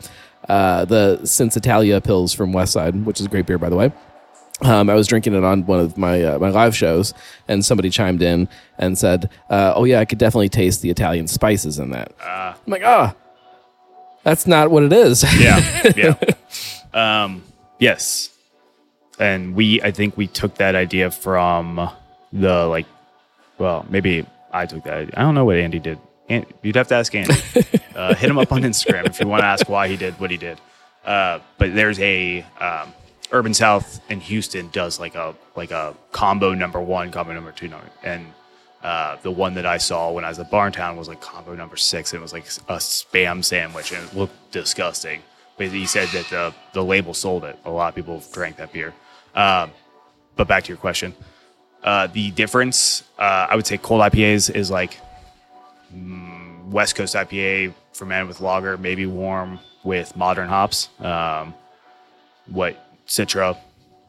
uh 0.49 0.85
the 0.85 1.25
Sensitalia 1.25 2.01
pils 2.01 2.35
from 2.35 2.51
Streetside, 2.51 3.03
which 3.03 3.19
is 3.19 3.25
a 3.25 3.29
great 3.29 3.45
beer 3.45 3.57
by 3.57 3.69
the 3.69 3.75
way. 3.75 3.91
Um, 4.63 4.91
I 4.91 4.93
was 4.93 5.07
drinking 5.07 5.33
it 5.33 5.43
on 5.43 5.65
one 5.65 5.79
of 5.79 5.97
my 5.97 6.21
uh, 6.23 6.37
my 6.37 6.49
live 6.49 6.75
shows, 6.77 7.15
and 7.47 7.65
somebody 7.65 7.89
chimed 7.89 8.21
in 8.21 8.47
and 8.77 8.95
said, 8.95 9.27
uh, 9.49 9.73
"Oh 9.75 9.85
yeah, 9.85 9.99
I 9.99 10.05
could 10.05 10.19
definitely 10.19 10.49
taste 10.49 10.83
the 10.83 10.91
Italian 10.91 11.27
spices 11.27 11.79
in 11.79 11.89
that." 11.91 12.11
I'm 12.23 12.55
like, 12.67 12.83
"Ah, 12.85 13.15
that's 14.23 14.45
not 14.45 14.69
what 14.69 14.83
it 14.83 14.93
is." 14.93 15.23
yeah, 15.41 15.91
yeah. 15.95 16.13
Um, 16.93 17.41
yes, 17.79 18.29
and 19.17 19.55
we 19.55 19.81
I 19.81 19.89
think 19.91 20.15
we 20.17 20.27
took 20.27 20.55
that 20.55 20.75
idea 20.75 21.09
from 21.09 21.89
the 22.33 22.65
like, 22.67 22.85
well, 23.57 23.85
maybe 23.89 24.25
I 24.51 24.65
took 24.65 24.83
that. 24.83 25.17
I 25.17 25.21
don't 25.21 25.35
know 25.35 25.45
what 25.45 25.57
Andy 25.57 25.79
did. 25.79 25.99
An- 26.29 26.45
You'd 26.61 26.75
have 26.75 26.87
to 26.89 26.95
ask 26.95 27.13
Andy. 27.15 27.33
uh, 27.95 28.13
hit 28.15 28.29
him 28.29 28.37
up 28.37 28.51
on 28.51 28.61
Instagram 28.63 29.05
if 29.07 29.19
you 29.19 29.27
want 29.27 29.41
to 29.41 29.47
ask 29.47 29.67
why 29.69 29.87
he 29.87 29.97
did 29.97 30.19
what 30.19 30.31
he 30.31 30.37
did. 30.37 30.59
Uh, 31.05 31.39
but 31.57 31.73
there's 31.73 31.99
a 31.99 32.45
um, 32.59 32.93
Urban 33.31 33.53
South 33.53 34.01
in 34.09 34.19
Houston 34.19 34.69
does 34.69 34.99
like 34.99 35.15
a 35.15 35.35
like 35.55 35.71
a 35.71 35.95
combo 36.11 36.53
number 36.53 36.79
one, 36.79 37.11
combo 37.11 37.33
number 37.33 37.51
two, 37.51 37.67
number, 37.67 37.87
and 38.03 38.25
uh, 38.83 39.17
the 39.21 39.31
one 39.31 39.53
that 39.55 39.65
I 39.65 39.77
saw 39.77 40.11
when 40.11 40.25
I 40.25 40.29
was 40.29 40.39
at 40.39 40.49
Barntown 40.51 40.97
was 40.97 41.07
like 41.07 41.21
combo 41.21 41.55
number 41.55 41.77
six. 41.77 42.13
And 42.13 42.19
It 42.19 42.23
was 42.23 42.33
like 42.33 42.45
a 42.45 42.77
spam 42.77 43.43
sandwich 43.43 43.91
and 43.91 44.03
it 44.07 44.15
looked 44.15 44.51
disgusting. 44.51 45.21
But 45.57 45.67
he 45.67 45.85
said 45.85 46.07
that 46.09 46.25
the, 46.29 46.53
the 46.73 46.83
label 46.83 47.13
sold 47.13 47.43
it. 47.43 47.59
A 47.65 47.69
lot 47.69 47.89
of 47.89 47.95
people 47.95 48.23
drank 48.33 48.55
that 48.57 48.73
beer. 48.73 48.93
Um, 49.35 49.71
but 50.35 50.47
back 50.47 50.63
to 50.63 50.69
your 50.69 50.77
question. 50.77 51.13
Uh, 51.83 52.07
the 52.07 52.31
difference, 52.31 53.03
uh, 53.17 53.47
I 53.49 53.55
would 53.55 53.65
say 53.65 53.77
cold 53.77 54.01
IPAs 54.01 54.53
is 54.53 54.69
like 54.69 54.97
mm, 55.95 56.65
West 56.65 56.95
Coast 56.95 57.15
IPA 57.15 57.73
fermented 57.93 58.27
with 58.27 58.39
lager, 58.41 58.77
maybe 58.77 59.05
warm 59.05 59.59
with 59.83 60.15
modern 60.15 60.47
hops. 60.47 60.89
Um, 60.99 61.55
what 62.47 62.77
Citra, 63.07 63.57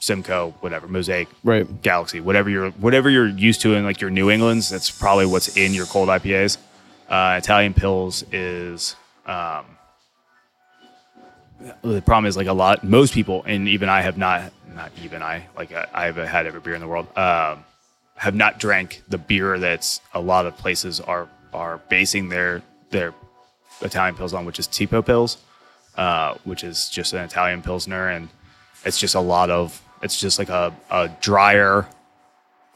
Simcoe, 0.00 0.54
whatever, 0.60 0.86
Mosaic, 0.88 1.28
Right. 1.44 1.82
Galaxy, 1.82 2.20
whatever 2.20 2.50
you're 2.50 2.70
whatever 2.72 3.08
you're 3.08 3.28
used 3.28 3.60
to 3.62 3.74
in 3.74 3.84
like 3.84 4.00
your 4.00 4.10
New 4.10 4.30
England's, 4.30 4.68
that's 4.68 4.90
probably 4.90 5.26
what's 5.26 5.56
in 5.56 5.72
your 5.72 5.86
cold 5.86 6.08
IPAs. 6.08 6.58
Uh, 7.08 7.36
Italian 7.38 7.72
pils 7.74 8.24
is 8.32 8.96
um, 9.26 9.64
the 11.82 12.02
problem 12.02 12.26
is 12.26 12.36
like 12.36 12.46
a 12.48 12.52
lot 12.52 12.82
most 12.84 13.14
people 13.14 13.42
and 13.46 13.68
even 13.68 13.88
I 13.88 14.00
have 14.02 14.18
not 14.18 14.52
not 14.74 14.90
even 15.02 15.22
I 15.22 15.46
like 15.56 15.72
I, 15.72 15.86
I 15.92 16.04
have 16.06 16.16
had 16.16 16.46
every 16.46 16.60
beer 16.60 16.74
in 16.74 16.80
the 16.80 16.88
world 16.88 17.06
um, 17.16 17.64
have 18.16 18.34
not 18.34 18.58
drank 18.58 19.02
the 19.08 19.18
beer 19.18 19.58
that's 19.58 20.00
a 20.14 20.20
lot 20.20 20.46
of 20.46 20.56
places 20.56 21.00
are 21.00 21.28
are 21.52 21.78
basing 21.88 22.28
their 22.28 22.62
their 22.90 23.14
Italian 23.80 24.14
pils 24.14 24.32
on, 24.36 24.44
which 24.44 24.58
is 24.58 24.68
Tipo 24.68 25.02
pils, 25.02 25.36
uh, 25.96 26.34
which 26.44 26.62
is 26.64 26.88
just 26.88 27.12
an 27.14 27.20
Italian 27.24 27.62
pilsner, 27.62 28.08
and 28.08 28.28
it's 28.84 28.98
just 28.98 29.14
a 29.14 29.20
lot 29.20 29.50
of 29.50 29.80
it's 30.02 30.18
just 30.20 30.38
like 30.38 30.48
a, 30.48 30.74
a 30.90 31.08
drier, 31.20 31.86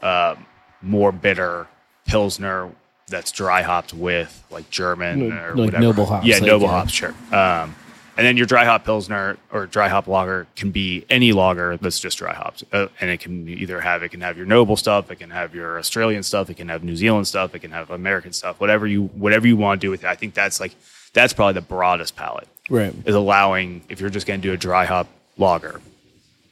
uh, 0.03 0.34
more 0.82 1.12
bitter 1.12 1.66
pilsner 2.07 2.70
that's 3.09 3.30
dry 3.32 3.62
hopped 3.62 3.92
with 3.94 4.42
like 4.51 4.68
German 4.70 5.28
No- 5.28 5.36
or 5.36 5.49
like 5.51 5.57
whatever. 5.66 5.82
noble 5.82 6.07
hops, 6.07 6.26
Yeah, 6.26 6.36
like, 6.36 6.44
noble 6.44 6.66
yeah. 6.66 6.72
hops, 6.72 6.92
sure. 6.92 7.14
Um, 7.32 7.74
and 8.16 8.26
then 8.26 8.36
your 8.36 8.46
dry 8.46 8.64
hop 8.64 8.84
pilsner 8.84 9.36
or 9.52 9.66
dry 9.66 9.88
hop 9.88 10.06
lager 10.06 10.46
can 10.56 10.70
be 10.70 11.04
any 11.10 11.32
lager 11.32 11.76
that's 11.76 12.00
just 12.00 12.18
dry 12.18 12.34
hops, 12.34 12.64
uh, 12.72 12.88
and 13.00 13.10
it 13.10 13.20
can 13.20 13.48
either 13.48 13.80
have 13.80 14.02
it 14.02 14.10
can 14.10 14.20
have 14.22 14.36
your 14.36 14.46
noble 14.46 14.76
stuff, 14.76 15.10
it 15.10 15.16
can 15.16 15.30
have 15.30 15.54
your 15.54 15.78
Australian 15.78 16.22
stuff, 16.22 16.48
it 16.50 16.54
can 16.54 16.68
have 16.68 16.82
New 16.84 16.96
Zealand 16.96 17.26
stuff, 17.26 17.54
it 17.54 17.60
can 17.60 17.70
have 17.72 17.90
American 17.90 18.32
stuff, 18.32 18.58
whatever 18.60 18.86
you 18.86 19.04
whatever 19.08 19.46
you 19.46 19.56
want 19.56 19.80
to 19.80 19.86
do 19.86 19.90
with 19.90 20.04
it. 20.04 20.06
I 20.08 20.14
think 20.14 20.34
that's 20.34 20.60
like 20.60 20.74
that's 21.12 21.32
probably 21.32 21.54
the 21.54 21.60
broadest 21.62 22.14
palette 22.16 22.48
Right. 22.68 22.94
is 23.04 23.14
allowing 23.14 23.82
if 23.88 24.00
you're 24.00 24.10
just 24.10 24.26
going 24.26 24.40
to 24.40 24.48
do 24.48 24.52
a 24.52 24.56
dry 24.56 24.84
hop 24.84 25.06
lager, 25.38 25.80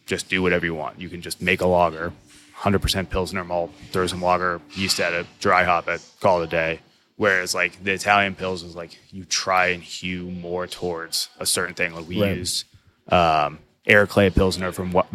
just 0.06 0.28
do 0.28 0.42
whatever 0.42 0.64
you 0.66 0.74
want. 0.74 1.00
You 1.00 1.08
can 1.08 1.22
just 1.22 1.40
make 1.42 1.60
a 1.60 1.66
lager, 1.66 2.12
100% 2.58 3.10
pilsner 3.10 3.44
malt, 3.44 3.72
throw 3.90 4.06
some 4.06 4.22
lager 4.22 4.60
yeast 4.74 5.00
at 5.00 5.12
it, 5.12 5.26
dry 5.40 5.64
hop 5.64 5.88
it, 5.88 6.00
call 6.20 6.40
it 6.42 6.44
a 6.44 6.48
day. 6.48 6.80
Whereas 7.16 7.54
like 7.54 7.82
the 7.84 7.92
Italian 7.92 8.34
pils 8.34 8.64
is 8.64 8.74
like 8.74 8.98
you 9.10 9.24
try 9.24 9.66
and 9.68 9.82
hew 9.82 10.30
more 10.30 10.66
towards 10.66 11.28
a 11.38 11.46
certain 11.46 11.74
thing. 11.74 11.94
Like 11.94 12.08
we 12.08 12.20
Right. 12.20 12.36
use 12.36 12.64
um, 13.08 13.58
Air 13.86 14.06
Clay 14.06 14.30
Pilsner 14.30 14.72
from 14.72 14.90
Wa- 14.92 15.06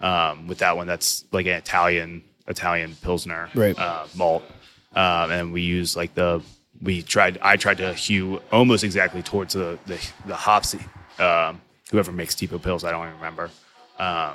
Um, 0.00 0.46
with 0.48 0.58
that 0.58 0.76
one, 0.76 0.86
that's 0.86 1.24
like 1.32 1.46
an 1.46 1.52
Italian 1.54 2.22
Italian 2.48 2.96
Pilsner 3.02 3.48
Right. 3.54 3.78
uh, 3.78 4.06
malt, 4.14 4.42
um, 4.94 5.30
and 5.30 5.52
we 5.52 5.62
use 5.62 5.96
like 5.96 6.14
the 6.14 6.42
we 6.82 7.02
tried. 7.02 7.38
I 7.40 7.56
tried 7.56 7.78
to 7.78 7.94
hew 7.94 8.42
almost 8.50 8.82
exactly 8.84 9.22
towards 9.22 9.54
the 9.54 9.78
the, 9.86 9.98
the 10.26 10.34
hops. 10.36 10.74
Um, 11.18 11.60
whoever 11.90 12.10
makes 12.12 12.34
Tipo 12.34 12.58
pils, 12.58 12.84
I 12.84 12.90
don't 12.90 13.04
even 13.06 13.14
remember. 13.16 13.50
Um, 13.98 14.34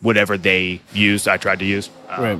whatever 0.00 0.36
they 0.36 0.80
used, 0.92 1.28
I 1.28 1.36
tried 1.36 1.58
to 1.60 1.64
use. 1.64 1.88
Um, 2.08 2.22
Right. 2.24 2.38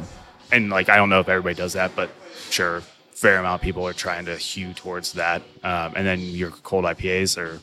And 0.53 0.71
like 0.71 0.89
I 0.89 0.97
don't 0.97 1.09
know 1.09 1.21
if 1.21 1.29
everybody 1.29 1.55
does 1.55 1.73
that, 1.75 1.95
but 1.97 2.11
sure, 2.51 2.83
fair 3.17 3.39
amount 3.39 3.61
of 3.61 3.65
people 3.65 3.87
are 3.87 3.93
trying 3.95 4.27
to 4.27 4.37
hew 4.37 4.73
towards 4.75 5.13
that. 5.15 5.43
Um, 5.65 5.95
and 5.97 6.07
then 6.07 6.21
your 6.21 6.51
cold 6.51 6.85
IPAs 6.85 7.37
are 7.39 7.59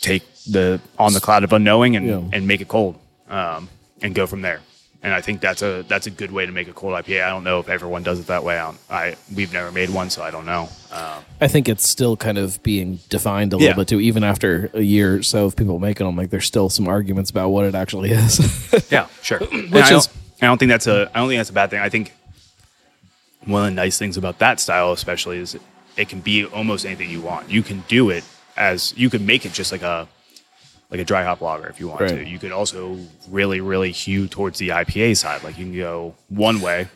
take 0.00 0.22
the 0.50 0.80
on 0.98 1.12
the 1.12 1.20
cloud 1.20 1.44
of 1.44 1.52
unknowing 1.52 1.96
and, 1.96 2.06
Yeah. 2.06 2.22
and 2.32 2.46
make 2.46 2.60
it 2.60 2.68
cold 2.68 2.98
um, 3.28 3.68
and 4.02 4.14
go 4.14 4.26
from 4.26 4.42
there. 4.42 4.60
And 5.02 5.12
I 5.12 5.20
think 5.20 5.42
that's 5.42 5.60
a 5.60 5.84
that's 5.86 6.06
a 6.06 6.10
good 6.10 6.32
way 6.32 6.46
to 6.46 6.52
make 6.52 6.66
a 6.66 6.72
cold 6.72 6.94
IPA. 6.94 7.24
I 7.24 7.28
don't 7.28 7.44
know 7.44 7.58
if 7.60 7.68
everyone 7.68 8.02
does 8.02 8.18
it 8.20 8.28
that 8.28 8.42
way. 8.42 8.58
I, 8.58 8.72
I 8.88 9.16
we've 9.34 9.52
never 9.52 9.70
made 9.70 9.90
one, 9.90 10.08
so 10.08 10.22
I 10.22 10.30
don't 10.30 10.46
know. 10.46 10.68
Um, 10.92 11.22
I 11.42 11.48
think 11.48 11.68
it's 11.68 11.86
still 11.86 12.16
kind 12.16 12.38
of 12.38 12.62
being 12.62 13.00
defined 13.10 13.52
a 13.52 13.56
little 13.56 13.68
Yeah. 13.68 13.74
bit 13.76 13.88
too, 13.88 14.00
even 14.00 14.24
after 14.24 14.70
a 14.72 14.80
year 14.80 15.16
or 15.18 15.22
so 15.22 15.44
of 15.44 15.56
people 15.56 15.78
making 15.78 16.06
them. 16.06 16.16
Like, 16.16 16.30
there's 16.30 16.46
still 16.46 16.70
some 16.70 16.88
arguments 16.88 17.30
about 17.30 17.50
what 17.50 17.66
it 17.66 17.74
actually 17.74 18.12
is. 18.12 18.40
Yeah, 18.90 19.06
sure. 19.22 19.40
Which 19.40 19.72
I 19.74 19.94
is- 19.96 20.08
I 20.40 20.46
don't 20.46 20.58
think 20.58 20.70
that's 20.70 20.86
a 20.86 21.10
I 21.14 21.18
don't 21.20 21.28
think 21.28 21.38
that's 21.38 21.50
a 21.50 21.54
bad 21.54 21.68
thing. 21.70 21.80
I 21.80 21.88
think 21.90 22.12
one 23.46 23.62
of 23.64 23.70
the 23.70 23.74
nice 23.74 23.98
things 23.98 24.16
about 24.16 24.38
that 24.38 24.60
style, 24.60 24.92
especially, 24.92 25.38
is 25.38 25.56
it 25.96 26.08
can 26.08 26.20
be 26.20 26.44
almost 26.44 26.84
anything 26.86 27.10
you 27.10 27.20
want. 27.20 27.50
You 27.50 27.62
can 27.62 27.84
do 27.88 28.10
it 28.10 28.24
as 28.56 28.92
you 28.96 29.10
can 29.10 29.26
make 29.26 29.44
it 29.46 29.52
just 29.52 29.72
like 29.72 29.82
a 29.82 30.08
like 30.90 31.00
a 31.00 31.04
dry 31.04 31.24
hop 31.24 31.40
lager 31.40 31.66
if 31.66 31.80
you 31.80 31.88
want 31.88 32.02
Right. 32.02 32.10
to. 32.10 32.24
You 32.28 32.38
could 32.38 32.52
also 32.52 32.98
really 33.28 33.60
really 33.60 33.90
hew 33.92 34.28
towards 34.28 34.58
the 34.58 34.68
IPA 34.70 35.16
side. 35.16 35.42
Like 35.42 35.58
you 35.58 35.64
can 35.64 35.76
go 35.76 36.14
one 36.28 36.60
way. 36.60 36.88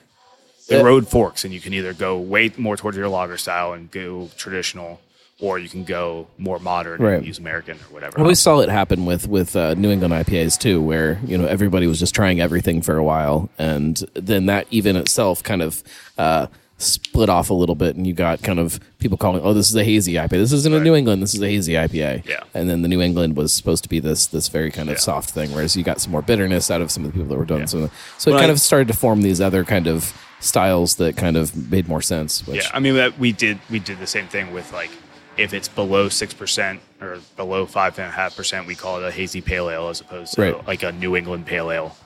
The 0.68 0.84
road 0.84 1.08
forks, 1.08 1.44
and 1.46 1.54
you 1.54 1.60
can 1.60 1.72
either 1.72 1.94
go 1.94 2.18
way 2.18 2.52
more 2.58 2.76
towards 2.76 2.94
your 2.98 3.08
lager 3.08 3.38
style 3.38 3.72
and 3.72 3.90
go 3.90 4.28
traditional, 4.36 5.00
or 5.40 5.58
you 5.58 5.68
can 5.68 5.84
go 5.84 6.26
more 6.36 6.58
modern 6.58 7.00
Right. 7.00 7.14
and 7.18 7.26
use 7.26 7.38
American 7.38 7.76
or 7.76 7.92
whatever. 7.94 8.18
I 8.18 8.22
always 8.22 8.40
saw 8.40 8.58
it 8.60 8.68
happen 8.68 9.04
with 9.06 9.28
with 9.28 9.54
uh, 9.54 9.74
New 9.74 9.90
England 9.90 10.12
IPAs 10.14 10.58
too, 10.58 10.80
where 10.82 11.20
you 11.26 11.38
know 11.38 11.46
everybody 11.46 11.86
was 11.86 11.98
just 11.98 12.14
trying 12.14 12.40
everything 12.40 12.82
for 12.82 12.96
a 12.96 13.04
while, 13.04 13.48
and 13.58 13.96
then 14.14 14.46
that 14.46 14.66
even 14.70 14.96
itself 14.96 15.42
kind 15.42 15.62
of 15.62 15.82
uh, 16.18 16.46
split 16.80 17.28
off 17.28 17.50
a 17.50 17.54
little 17.54 17.74
bit, 17.74 17.96
and 17.96 18.06
you 18.06 18.12
got 18.12 18.40
kind 18.42 18.58
of 18.58 18.78
people 18.98 19.16
calling, 19.18 19.40
"Oh, 19.42 19.52
this 19.52 19.68
is 19.68 19.74
a 19.76 19.84
hazy 19.84 20.14
IPA. 20.14 20.30
This 20.30 20.52
isn't 20.52 20.74
a 20.74 20.80
New 20.80 20.94
England. 20.94 21.22
This 21.22 21.34
is 21.34 21.42
a 21.42 21.46
hazy 21.48 21.72
IPA." 21.74 22.24
Yeah. 22.26 22.42
and 22.54 22.68
then 22.70 22.82
the 22.82 22.88
New 22.88 23.00
England 23.00 23.36
was 23.36 23.52
supposed 23.52 23.82
to 23.84 23.88
be 23.88 24.00
this 24.00 24.26
this 24.26 24.48
very 24.48 24.70
kind 24.72 24.88
of 24.88 24.94
Yeah. 24.96 25.00
soft 25.00 25.30
thing, 25.30 25.52
whereas 25.52 25.76
you 25.76 25.82
got 25.84 26.00
some 26.00 26.10
more 26.12 26.22
bitterness 26.22 26.70
out 26.70 26.80
of 26.80 26.90
some 26.90 27.04
of 27.04 27.12
the 27.12 27.16
people 27.16 27.28
that 27.28 27.38
were 27.38 27.44
doing 27.44 27.60
Yeah. 27.60 27.66
some. 27.66 27.82
Of 27.84 27.90
the, 27.90 27.96
so 28.18 28.30
it 28.30 28.34
kind 28.34 28.46
I- 28.46 28.50
of 28.54 28.60
started 28.60 28.88
to 28.88 28.94
form 28.94 29.22
these 29.22 29.40
other 29.40 29.64
kind 29.64 29.86
of 29.86 30.12
styles 30.40 30.96
that 30.96 31.16
kind 31.16 31.36
of 31.36 31.70
made 31.70 31.88
more 31.88 32.00
sense. 32.02 32.46
Which, 32.46 32.62
Yeah, 32.64 32.70
I 32.72 32.78
mean 32.80 32.94
that 32.96 33.18
we 33.18 33.32
did 33.32 33.58
we 33.70 33.78
did 33.80 33.98
the 33.98 34.06
same 34.06 34.26
thing 34.28 34.52
with 34.52 34.72
like 34.72 34.90
if 35.38 35.54
it's 35.54 35.68
below 35.68 36.08
six 36.08 36.34
percent 36.34 36.80
or 37.00 37.18
below 37.36 37.64
five 37.66 37.98
and 37.98 38.08
a 38.08 38.10
half 38.10 38.36
percent, 38.36 38.66
we 38.66 38.74
call 38.74 38.98
it 38.98 39.06
a 39.06 39.10
hazy 39.10 39.40
pale 39.40 39.70
ale 39.70 39.88
as 39.88 40.00
opposed 40.00 40.34
to 40.34 40.42
Right. 40.42 40.66
like 40.66 40.82
a 40.82 40.92
New 40.92 41.16
England 41.16 41.46
pale 41.46 41.70
ale. 41.70 41.96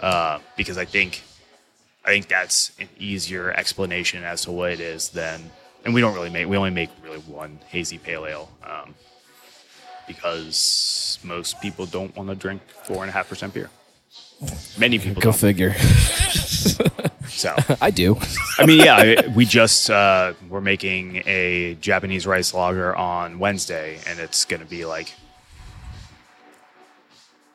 Uh, 0.00 0.38
because 0.56 0.78
I 0.78 0.84
think 0.86 1.22
I 2.04 2.08
think 2.08 2.28
that's 2.28 2.72
an 2.80 2.88
easier 2.98 3.50
explanation 3.52 4.24
as 4.24 4.42
to 4.44 4.50
what 4.52 4.72
it 4.72 4.80
is 4.80 5.10
than, 5.10 5.50
and 5.84 5.92
we 5.92 6.00
don't 6.00 6.14
really 6.14 6.30
make 6.30 6.48
we 6.48 6.56
only 6.56 6.70
make 6.70 6.88
really 7.04 7.18
one 7.20 7.58
hazy 7.68 7.98
pale 7.98 8.26
ale. 8.26 8.50
Um, 8.64 8.94
because 10.06 11.18
most 11.22 11.60
people 11.60 11.86
don't 11.86 12.14
want 12.16 12.28
to 12.28 12.34
drink 12.34 12.62
four 12.84 13.02
and 13.02 13.10
a 13.10 13.12
half 13.12 13.28
percent 13.28 13.54
beer. 13.54 13.70
Many 14.78 14.98
people 14.98 15.20
Go 15.20 15.30
don't. 15.30 15.38
figure. 15.38 15.74
So 17.40 17.56
I 17.80 17.90
do. 17.90 18.18
I 18.58 18.66
mean, 18.66 18.80
yeah, 18.80 18.96
I- 18.96 19.26
we 19.34 19.46
just 19.46 19.88
uh, 19.88 20.34
we're 20.50 20.60
making 20.60 21.22
a 21.26 21.74
Japanese 21.80 22.26
rice 22.26 22.52
lager 22.52 22.94
on 22.94 23.38
Wednesday, 23.38 23.98
and 24.06 24.18
it's 24.20 24.44
going 24.44 24.60
to 24.60 24.68
be 24.68 24.84
like 24.84 25.14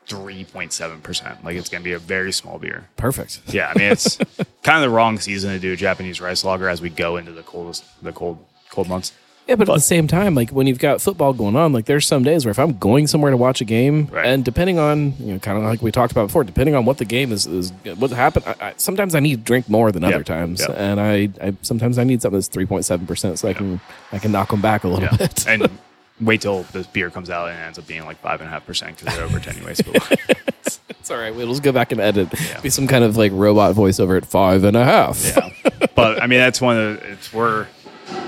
three 0.08 0.44
point 0.46 0.72
seven 0.74 1.02
percent. 1.02 1.44
Like 1.44 1.56
it's 1.56 1.70
going 1.70 1.82
to 1.82 1.86
be 1.88 1.94
a 1.94 2.00
very 2.00 2.32
small 2.32 2.58
beer. 2.60 2.88
Perfect. 2.98 3.42
Yeah, 3.48 3.72
I 3.74 3.78
mean 3.78 3.92
it's 3.92 4.18
kind 4.64 4.78
of 4.78 4.82
the 4.82 4.90
wrong 4.90 5.20
season 5.20 5.52
to 5.52 5.60
do 5.60 5.74
a 5.74 5.76
Japanese 5.76 6.20
rice 6.22 6.44
lager 6.44 6.68
as 6.70 6.82
we 6.82 6.90
go 6.90 7.18
into 7.18 7.32
the 7.32 7.44
coldest, 7.44 7.84
the 8.04 8.12
cold, 8.12 8.44
cold 8.70 8.88
months. 8.88 9.14
Yeah, 9.48 9.56
but, 9.56 9.70
at 9.70 9.76
the 9.76 9.80
same 9.80 10.08
time, 10.08 10.34
like 10.34 10.50
when 10.50 10.66
you've 10.66 10.80
got 10.80 11.02
football 11.02 11.32
going 11.32 11.56
on, 11.56 11.72
like 11.72 11.86
there's 11.86 12.08
some 12.08 12.24
days 12.24 12.46
where 12.46 12.52
if 12.52 12.58
I'm 12.58 12.78
going 12.78 13.06
somewhere 13.06 13.30
to 13.30 13.38
watch 13.38 13.62
a 13.62 13.66
game, 13.66 14.08
Right. 14.12 14.26
and 14.26 14.44
depending 14.44 14.80
on 14.80 15.14
you 15.20 15.34
know, 15.34 15.40
kind 15.40 15.58
of 15.58 15.64
like 15.64 15.84
we 15.84 15.92
talked 15.92 16.12
about 16.12 16.28
before, 16.28 16.44
depending 16.44 16.74
on 16.74 16.84
what 16.86 16.98
the 16.98 17.06
game 17.06 17.32
is, 17.32 17.46
is 17.46 17.72
what 17.98 18.10
happened. 18.12 18.46
I, 18.48 18.68
I, 18.70 18.74
sometimes 18.78 19.14
I 19.14 19.20
need 19.20 19.36
to 19.36 19.42
drink 19.44 19.70
more 19.70 19.92
than 19.92 20.04
other 20.04 20.24
times, 20.24 20.62
yeah. 20.68 20.74
and 20.76 21.00
I, 21.00 21.30
I 21.42 21.54
sometimes 21.62 22.00
I 22.00 22.04
need 22.04 22.22
something 22.24 22.38
that's 22.38 22.48
three 22.48 22.66
point 22.66 22.86
seven 22.86 23.06
percent, 23.06 23.38
so 23.38 23.48
I 23.48 23.54
can 23.54 23.80
I 24.12 24.18
can 24.18 24.32
knock 24.32 24.50
them 24.50 24.62
back 24.62 24.84
a 24.84 24.88
little 24.88 25.16
bit. 25.18 25.48
and 25.48 25.70
wait 26.22 26.42
till 26.42 26.64
the 26.72 26.88
beer 26.94 27.10
comes 27.10 27.30
out 27.30 27.50
and 27.50 27.60
it 27.60 27.62
ends 27.62 27.78
up 27.78 27.86
being 27.86 28.06
like 28.06 28.18
five 28.22 28.40
and 28.42 28.48
a 28.48 28.52
half 28.52 28.66
percent 28.66 28.98
because 28.98 29.16
they're 29.16 29.26
over 29.26 29.40
ten 29.40 29.56
anyways. 29.58 29.82
But 29.82 30.20
it's 30.90 31.12
all 31.12 31.18
right. 31.18 31.36
We'll 31.36 31.50
just 31.50 31.62
go 31.62 31.72
back 31.72 31.92
and 31.92 32.02
edit. 32.02 32.30
Yeah. 32.34 32.62
Be 32.62 32.70
some 32.72 32.88
kind 32.88 33.04
of 33.04 33.16
like 33.16 33.32
robot 33.32 33.76
voiceover 33.76 34.18
at 34.18 34.26
five 34.26 34.64
and 34.64 34.76
a 34.76 34.84
half. 34.84 35.24
yeah, 35.24 35.50
but 35.94 36.22
I 36.24 36.26
mean 36.28 36.40
that's 36.40 36.60
one 36.60 36.78
of 36.78 37.00
the, 37.00 37.12
it's 37.12 37.32
we're 37.32 37.68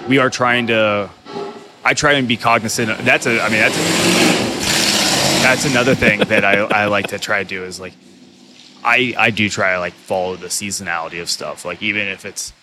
we 0.08 0.18
are 0.20 0.30
trying 0.30 0.68
to. 0.68 1.10
I 1.84 1.94
try 1.94 2.14
and 2.14 2.28
be 2.28 2.38
cognizant. 2.38 2.90
Of, 2.92 3.06
that's 3.06 3.26
a. 3.26 3.42
I 3.42 3.50
mean 3.50 3.60
that's 3.60 3.76
a, 3.78 3.82
that's 5.44 5.66
another 5.66 5.96
thing 5.96 6.20
that 6.22 6.44
I 6.44 6.60
I 6.60 6.86
like 6.86 7.08
to 7.08 7.20
try 7.20 7.44
to 7.44 7.48
do 7.50 7.64
is 7.64 7.80
like 7.80 7.94
I 8.84 9.14
I 9.18 9.30
do 9.32 9.50
try 9.50 9.74
to 9.74 9.80
like 9.80 9.94
follow 9.94 10.36
the 10.36 10.48
seasonality 10.48 11.22
of 11.22 11.30
stuff. 11.30 11.66
Like 11.66 11.82
even 11.82 12.08
if 12.08 12.26
it's 12.26 12.54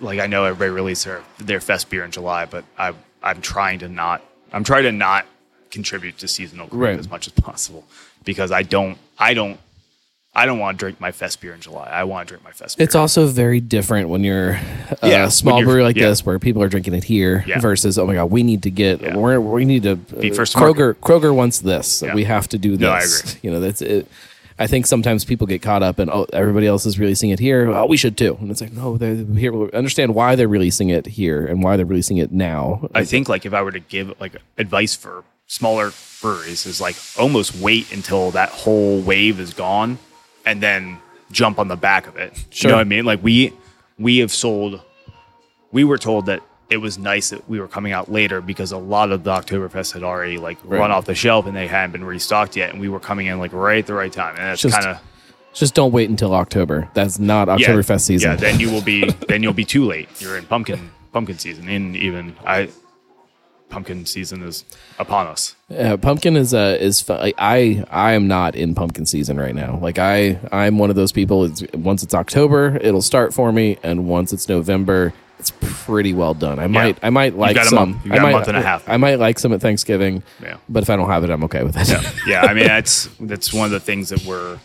like 0.00 0.18
I 0.18 0.26
know 0.26 0.44
everybody 0.44 0.70
releases 0.70 1.04
their 1.04 1.22
their 1.38 1.60
fest 1.60 1.90
beer 1.90 2.04
in 2.04 2.10
July, 2.10 2.46
but 2.46 2.64
I 2.78 2.94
I'm 3.22 3.40
trying 3.40 3.78
to 3.80 3.88
not 3.88 4.22
I'm 4.52 4.64
trying 4.64 4.84
to 4.84 4.92
not 4.92 5.26
contribute 5.70 6.18
to 6.18 6.28
seasonal 6.28 6.66
growth 6.68 6.80
Right. 6.82 6.98
as 6.98 7.08
much 7.10 7.26
as 7.26 7.32
possible 7.32 7.84
because 8.24 8.50
I 8.52 8.62
don't 8.62 8.98
I 9.18 9.34
don't 9.34 9.58
I 10.36 10.46
don't 10.46 10.58
want 10.58 10.76
to 10.78 10.82
drink 10.82 11.00
my 11.00 11.12
fest 11.12 11.40
beer 11.40 11.54
in 11.54 11.60
July. 11.60 11.88
I 11.88 12.02
want 12.04 12.26
to 12.26 12.32
drink 12.32 12.42
my 12.44 12.50
fest 12.50 12.76
beer. 12.76 12.84
It's 12.84 12.94
also 12.96 13.26
very 13.28 13.60
different 13.60 14.08
when 14.08 14.24
you're 14.24 14.58
a 15.02 15.08
Yeah, 15.08 15.28
small 15.28 15.58
you're- 15.60 15.66
brewery 15.66 15.82
like 15.84 15.96
yeah. 15.96 16.08
this, 16.08 16.26
where 16.26 16.38
people 16.40 16.62
are 16.62 16.68
drinking 16.68 16.94
it 16.94 17.04
here, 17.04 17.44
Yeah. 17.46 17.60
versus 17.60 17.98
oh 17.98 18.06
my 18.06 18.14
god, 18.14 18.30
we 18.32 18.42
need 18.42 18.62
to 18.64 18.70
get 18.70 19.14
we're, 19.14 19.38
we 19.40 19.64
need 19.64 19.84
to 19.84 19.96
Be 19.96 20.30
uh, 20.30 20.34
first 20.34 20.52
to 20.52 20.58
Kroger 20.58 20.94
Kroger 20.94 21.34
wants 21.34 21.60
this, 21.60 22.02
we 22.14 22.24
have 22.24 22.48
to 22.48 22.58
do 22.58 22.72
this. 22.76 22.80
No, 22.80 22.90
I 22.90 23.00
agree. 23.00 23.38
You 23.42 23.50
know, 23.52 23.60
that's 23.60 23.80
it. 23.82 24.08
I 24.56 24.68
think 24.68 24.86
sometimes 24.86 25.24
people 25.24 25.46
get 25.48 25.62
caught 25.62 25.82
up 25.82 25.98
and 25.98 26.08
oh 26.10 26.26
everybody 26.32 26.66
else 26.68 26.86
is 26.86 26.98
releasing 26.98 27.30
it 27.30 27.38
here, 27.38 27.68
oh 27.70 27.86
we 27.86 27.96
should 27.96 28.16
too, 28.16 28.36
and 28.40 28.50
it's 28.50 28.60
like 28.60 28.72
no, 28.72 28.96
they're 28.96 29.14
here. 29.16 29.52
Understand 29.74 30.14
why 30.14 30.34
they're 30.36 30.48
releasing 30.48 30.88
it 30.90 31.06
here 31.06 31.46
and 31.46 31.62
why 31.62 31.76
they're 31.76 31.86
releasing 31.86 32.16
it 32.18 32.32
now. 32.32 32.88
I 32.94 33.04
think 33.04 33.28
like 33.28 33.46
if 33.46 33.52
I 33.54 33.62
were 33.62 33.72
to 33.72 33.80
give 33.80 34.12
like 34.20 34.36
advice 34.58 34.94
for 34.96 35.22
smaller 35.46 35.92
breweries 36.22 36.66
is 36.66 36.80
like 36.80 36.96
almost 37.18 37.54
wait 37.56 37.92
until 37.92 38.30
that 38.32 38.48
whole 38.48 39.00
wave 39.00 39.38
is 39.38 39.52
gone 39.54 39.98
and 40.46 40.60
then 40.62 40.98
jump 41.32 41.58
on 41.58 41.68
the 41.68 41.76
back 41.76 42.06
of 42.06 42.16
it. 42.16 42.32
Sure. 42.50 42.68
You 42.68 42.72
know 42.72 42.76
what 42.78 42.80
I 42.82 42.84
mean? 42.84 43.04
Like 43.04 43.22
we 43.22 43.52
we 43.98 44.18
have 44.18 44.32
sold 44.32 44.80
we 45.72 45.84
were 45.84 45.98
told 45.98 46.26
that 46.26 46.40
it 46.70 46.78
was 46.78 46.98
nice 46.98 47.30
that 47.30 47.48
we 47.48 47.60
were 47.60 47.68
coming 47.68 47.92
out 47.92 48.10
later 48.10 48.40
because 48.40 48.72
a 48.72 48.78
lot 48.78 49.10
of 49.12 49.22
the 49.24 49.30
Oktoberfest 49.30 49.92
had 49.92 50.02
already 50.02 50.38
like 50.38 50.58
Right. 50.64 50.78
run 50.80 50.90
off 50.90 51.04
the 51.04 51.14
shelf 51.14 51.46
and 51.46 51.54
they 51.56 51.66
hadn't 51.66 51.92
been 51.92 52.04
restocked 52.04 52.56
yet 52.56 52.70
and 52.70 52.80
we 52.80 52.88
were 52.88 53.00
coming 53.00 53.26
in 53.26 53.38
like 53.38 53.52
right 53.52 53.78
at 53.78 53.86
the 53.86 53.94
right 53.94 54.12
time. 54.12 54.36
And 54.36 54.44
that's 54.46 54.62
Just 54.62 54.74
kind 54.80 54.96
of 54.96 55.02
Just 55.52 55.74
don't 55.74 55.92
wait 55.92 56.08
until 56.10 56.34
October. 56.34 56.88
That's 56.94 57.18
not 57.18 57.48
yeah, 57.48 57.68
Oktoberfest 57.68 58.00
season. 58.02 58.30
Yeah, 58.30 58.36
then 58.36 58.58
you 58.60 58.70
will 58.70 58.82
be 58.82 59.04
then 59.28 59.42
you'll 59.42 59.52
be 59.52 59.64
too 59.64 59.84
late. 59.84 60.08
You're 60.20 60.38
in 60.38 60.44
pumpkin 60.46 60.90
pumpkin 61.12 61.38
season. 61.38 61.68
And 61.68 61.94
even 61.96 62.34
I 62.46 62.68
pumpkin 63.74 64.06
season 64.06 64.44
is 64.44 64.64
upon 65.00 65.26
us. 65.26 65.56
Uh, 65.76 65.96
pumpkin 65.96 66.36
is 66.36 66.54
uh, 66.54 66.78
is 66.80 67.00
fu- 67.00 67.14
like, 67.14 67.34
I 67.38 67.84
I 67.90 68.12
am 68.12 68.28
not 68.28 68.54
in 68.54 68.74
pumpkin 68.76 69.04
season 69.04 69.36
right 69.38 69.54
now. 69.54 69.78
Like 69.82 69.98
I 69.98 70.38
I'm 70.52 70.78
one 70.78 70.90
of 70.90 70.96
those 70.96 71.10
people. 71.10 71.44
It's, 71.44 71.64
once 71.74 72.04
it's 72.04 72.14
October, 72.14 72.78
it'll 72.80 73.02
start 73.02 73.34
for 73.34 73.50
me, 73.50 73.76
and 73.82 74.06
once 74.06 74.32
it's 74.32 74.48
November, 74.48 75.12
it's 75.40 75.52
pretty 75.60 76.14
well 76.14 76.34
done. 76.34 76.60
I 76.60 76.68
might 76.68 76.98
I 77.02 77.10
might 77.10 77.36
like 77.36 77.58
some. 77.64 78.00
You 78.04 78.12
I 78.12 78.16
got 78.16 78.18
a 78.18 78.22
might, 78.22 78.32
month 78.32 78.48
and 78.48 78.56
a 78.56 78.62
half. 78.62 78.88
I 78.88 78.96
might 78.96 79.18
like 79.18 79.40
some 79.40 79.52
at 79.52 79.60
Thanksgiving. 79.60 80.22
Yeah. 80.40 80.58
But 80.68 80.84
if 80.84 80.90
I 80.90 80.94
don't 80.94 81.10
have 81.10 81.24
it, 81.24 81.30
I'm 81.30 81.42
okay 81.44 81.64
with 81.64 81.76
it. 81.76 81.88
yeah, 82.28 82.42
I 82.48 82.54
mean 82.54 82.66
that's 82.66 83.08
that's 83.18 83.52
one 83.52 83.64
of 83.66 83.72
the 83.72 83.80
things 83.80 84.10
that 84.10 84.24
we're 84.24 84.60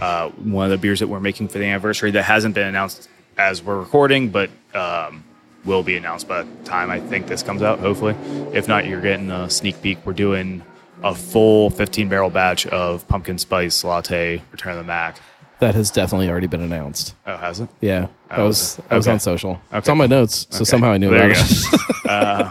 uh, 0.00 0.30
one 0.30 0.64
of 0.64 0.70
the 0.72 0.78
beers 0.78 0.98
that 0.98 1.06
we're 1.06 1.20
making 1.20 1.46
for 1.46 1.58
the 1.58 1.64
anniversary 1.64 2.10
that 2.10 2.24
hasn't 2.24 2.56
been 2.56 2.66
announced 2.66 3.08
as 3.36 3.62
we're 3.62 3.78
recording, 3.78 4.30
but 4.30 4.50
um, 4.74 5.22
will 5.64 5.82
be 5.82 5.96
announced 5.96 6.28
by 6.28 6.42
the 6.42 6.64
time 6.64 6.90
I 6.90 7.00
think 7.00 7.26
this 7.26 7.42
comes 7.42 7.62
out. 7.62 7.78
Hopefully, 7.80 8.14
if 8.52 8.68
not, 8.68 8.86
you're 8.86 9.00
getting 9.00 9.30
a 9.30 9.50
sneak 9.50 9.80
peek. 9.82 9.98
We're 10.04 10.12
doing 10.12 10.62
a 11.02 11.14
full 11.14 11.70
15 11.70 12.08
barrel 12.08 12.30
batch 12.30 12.66
of 12.66 13.06
pumpkin 13.08 13.38
spice 13.38 13.84
latte 13.84 14.42
Return 14.52 14.72
of 14.72 14.78
the 14.78 14.84
Mac. 14.84 15.18
that 15.60 15.74
has 15.74 15.90
definitely 15.90 16.28
already 16.30 16.46
been 16.46 16.60
announced. 16.60 17.14
Oh, 17.26 17.36
has 17.36 17.60
it? 17.60 17.68
Yeah, 17.80 18.06
I 18.30 18.36
Oh, 18.40 18.46
was 18.46 18.78
I 18.90 18.96
was 18.96 19.08
on 19.08 19.18
social. 19.20 19.60
It's 19.72 19.86
Okay. 19.88 19.90
on 19.92 19.98
my 19.98 20.06
notes, 20.06 20.46
so 20.50 20.58
Okay. 20.58 20.64
somehow 20.64 20.90
I 20.92 20.98
knew 20.98 21.10
There 21.10 21.30
about 21.30 21.50
it. 21.50 21.80
uh, 22.08 22.50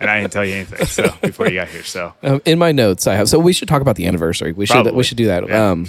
and 0.00 0.08
I 0.10 0.20
didn't 0.20 0.32
tell 0.32 0.44
you 0.44 0.54
anything 0.54 0.86
so 0.86 1.12
before 1.22 1.48
you 1.48 1.54
got 1.56 1.68
here. 1.68 1.82
So 1.82 2.14
Um, 2.22 2.40
in 2.44 2.58
my 2.58 2.70
notes, 2.72 3.06
I 3.08 3.14
have. 3.16 3.28
So 3.28 3.38
we 3.38 3.52
should 3.52 3.68
talk 3.68 3.82
about 3.82 3.96
the 3.96 4.06
anniversary. 4.06 4.52
We 4.52 4.66
should 4.66 4.92
we 4.94 5.02
should 5.04 5.16
do 5.16 5.26
that. 5.26 5.48
Yeah. 5.48 5.70
Um, 5.70 5.86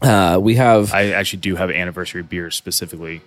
uh, 0.00 0.38
we 0.40 0.56
have 0.56 0.92
I 0.92 1.10
actually 1.12 1.38
do 1.40 1.54
have 1.56 1.70
anniversary 1.70 2.22
beers 2.22 2.56
specifically 2.56 3.20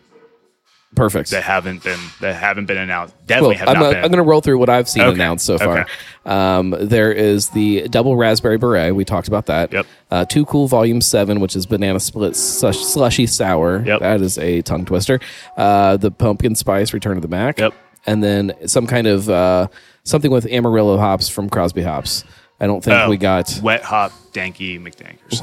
perfect. 0.96 1.30
that 1.32 1.44
haven't 1.44 1.84
been 1.84 2.00
that 2.22 2.36
haven't 2.36 2.66
been 2.66 2.78
announced. 2.78 3.14
Definitely 3.28 3.56
have 3.58 3.68
I'm, 3.70 3.74
not 3.76 3.84
uh, 3.84 3.90
been. 3.90 4.04
I'm 4.04 4.10
going 4.12 4.24
to 4.24 4.30
roll 4.30 4.42
through 4.42 4.58
what 4.58 4.70
I've 4.70 4.90
seen 4.90 5.04
Okay. 5.04 5.14
announced 5.14 5.46
so 5.46 5.58
far. 5.58 5.82
Okay. 5.82 5.92
Um, 6.26 6.76
there 6.80 7.12
is 7.12 7.50
the 7.50 7.88
double 7.90 8.16
raspberry 8.16 8.58
beret. 8.58 8.96
We 8.96 9.06
talked 9.06 9.28
about 9.28 9.46
that. 9.48 9.72
Yep. 9.72 9.86
Uh, 10.10 10.26
Too 10.26 10.46
Cool 10.46 10.68
Volume 10.68 11.02
Seven, 11.02 11.40
which 11.40 11.56
is 11.56 11.66
banana 11.66 12.00
split 12.00 12.36
slush, 12.36 12.80
slushy 12.80 13.28
sour. 13.28 13.84
Yep. 13.86 14.00
That 14.00 14.22
is 14.22 14.38
a 14.38 14.62
tongue 14.64 14.86
twister. 14.86 15.20
Uh, 15.58 15.98
the 15.98 16.10
pumpkin 16.12 16.56
spice 16.56 16.94
Return 16.94 17.16
of 17.18 17.22
the 17.22 17.28
Mac. 17.28 17.60
Yep. 17.60 17.74
And 18.08 18.24
then 18.24 18.54
some 18.68 18.88
kind 18.88 19.08
of 19.08 19.30
uh, 19.30 19.68
something 20.04 20.32
with 20.32 20.46
Amarillo 20.48 20.98
hops 20.98 21.28
from 21.30 21.50
Crosby 21.50 21.82
Hops. 21.82 22.24
I 22.60 22.68
don't 22.68 22.84
think 22.84 22.96
Oh, 22.98 23.10
we 23.10 23.18
got. 23.18 23.60
wet 23.62 23.82
hop 23.84 24.12
danky 24.32 24.80
McDankers. 24.82 25.42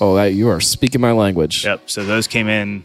Oh, 0.00 0.14
that 0.16 0.32
you 0.34 0.48
are 0.48 0.60
speaking 0.60 1.00
my 1.00 1.12
language. 1.12 1.64
Yep. 1.64 1.90
So 1.90 2.04
those 2.04 2.26
came 2.26 2.48
in. 2.48 2.82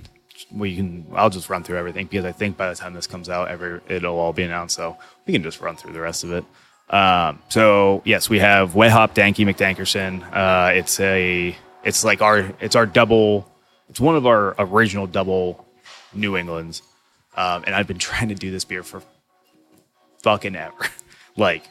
We 0.51 0.75
can. 0.75 1.05
I'll 1.13 1.29
just 1.29 1.49
run 1.49 1.63
through 1.63 1.77
everything 1.77 2.07
because 2.07 2.25
I 2.25 2.31
think 2.31 2.57
by 2.57 2.69
the 2.69 2.75
time 2.75 2.93
this 2.93 3.07
comes 3.07 3.29
out, 3.29 3.49
every 3.49 3.81
it'll 3.87 4.17
all 4.17 4.33
be 4.33 4.43
announced. 4.43 4.75
So 4.75 4.97
we 5.25 5.33
can 5.33 5.43
just 5.43 5.61
run 5.61 5.75
through 5.75 5.93
the 5.93 6.01
rest 6.01 6.23
of 6.23 6.31
it. 6.31 6.45
Um, 6.89 7.39
so 7.49 8.01
yes, 8.05 8.29
we 8.29 8.39
have 8.39 8.75
wet 8.75 8.91
hop 8.91 9.13
danky 9.13 9.45
McDankerson. 9.45 10.23
Uh, 10.33 10.73
it's 10.73 10.99
a. 10.99 11.55
It's 11.83 12.03
like 12.03 12.21
our. 12.21 12.51
It's 12.59 12.75
our 12.75 12.85
double. 12.85 13.49
It's 13.89 13.99
one 13.99 14.15
of 14.15 14.25
our 14.25 14.55
original 14.59 15.07
double 15.07 15.65
New 16.13 16.35
Englands. 16.35 16.81
Um, 17.35 17.63
and 17.65 17.75
I've 17.75 17.87
been 17.87 17.99
trying 18.09 18.29
to 18.29 18.35
do 18.35 18.51
this 18.51 18.65
beer 18.65 18.83
for 18.83 19.01
fucking 20.23 20.55
ever. 20.55 20.75
like, 21.37 21.63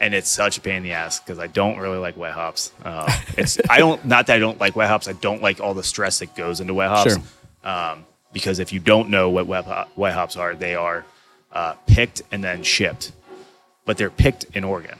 and 0.00 0.14
it's 0.14 0.28
such 0.28 0.58
a 0.58 0.60
pain 0.60 0.76
in 0.76 0.82
the 0.82 0.92
ass 0.92 1.20
because 1.20 1.38
I 1.38 1.46
don't 1.46 1.78
really 1.78 1.98
like 1.98 2.16
wet 2.16 2.32
hops. 2.32 2.72
Uh, 2.84 3.12
it's 3.36 3.58
I 3.68 3.78
don't 3.78 4.04
not 4.04 4.26
that 4.28 4.36
I 4.36 4.38
don't 4.38 4.60
like 4.60 4.76
wet 4.76 4.88
hops. 4.88 5.08
I 5.08 5.12
don't 5.12 5.42
like 5.42 5.60
all 5.60 5.74
the 5.74 5.84
stress 5.84 6.20
that 6.20 6.34
goes 6.34 6.60
into 6.60 6.74
wet 6.74 6.88
hops. 6.88 7.14
Sure. 7.14 7.22
Um, 7.64 8.04
because 8.32 8.58
if 8.58 8.72
you 8.72 8.80
don't 8.80 9.08
know 9.10 9.30
what 9.30 9.46
wet, 9.46 9.66
wet 9.96 10.14
hops 10.14 10.36
are, 10.36 10.54
they 10.54 10.74
are 10.74 11.04
uh, 11.52 11.74
picked 11.86 12.22
and 12.32 12.42
then 12.42 12.62
shipped, 12.62 13.12
but 13.84 13.96
they're 13.98 14.10
picked 14.10 14.44
in 14.54 14.64
Oregon, 14.64 14.98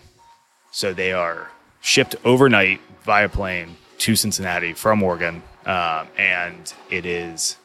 so 0.71 0.93
they 0.93 1.13
are 1.13 1.51
shipped 1.81 2.15
overnight 2.25 2.81
via 3.05 3.29
plane 3.29 3.77
to 3.99 4.15
Cincinnati 4.17 4.73
from 4.73 5.03
Oregon, 5.03 5.43
um, 5.67 6.09
and 6.19 6.73
it 6.91 7.07
is 7.07 7.57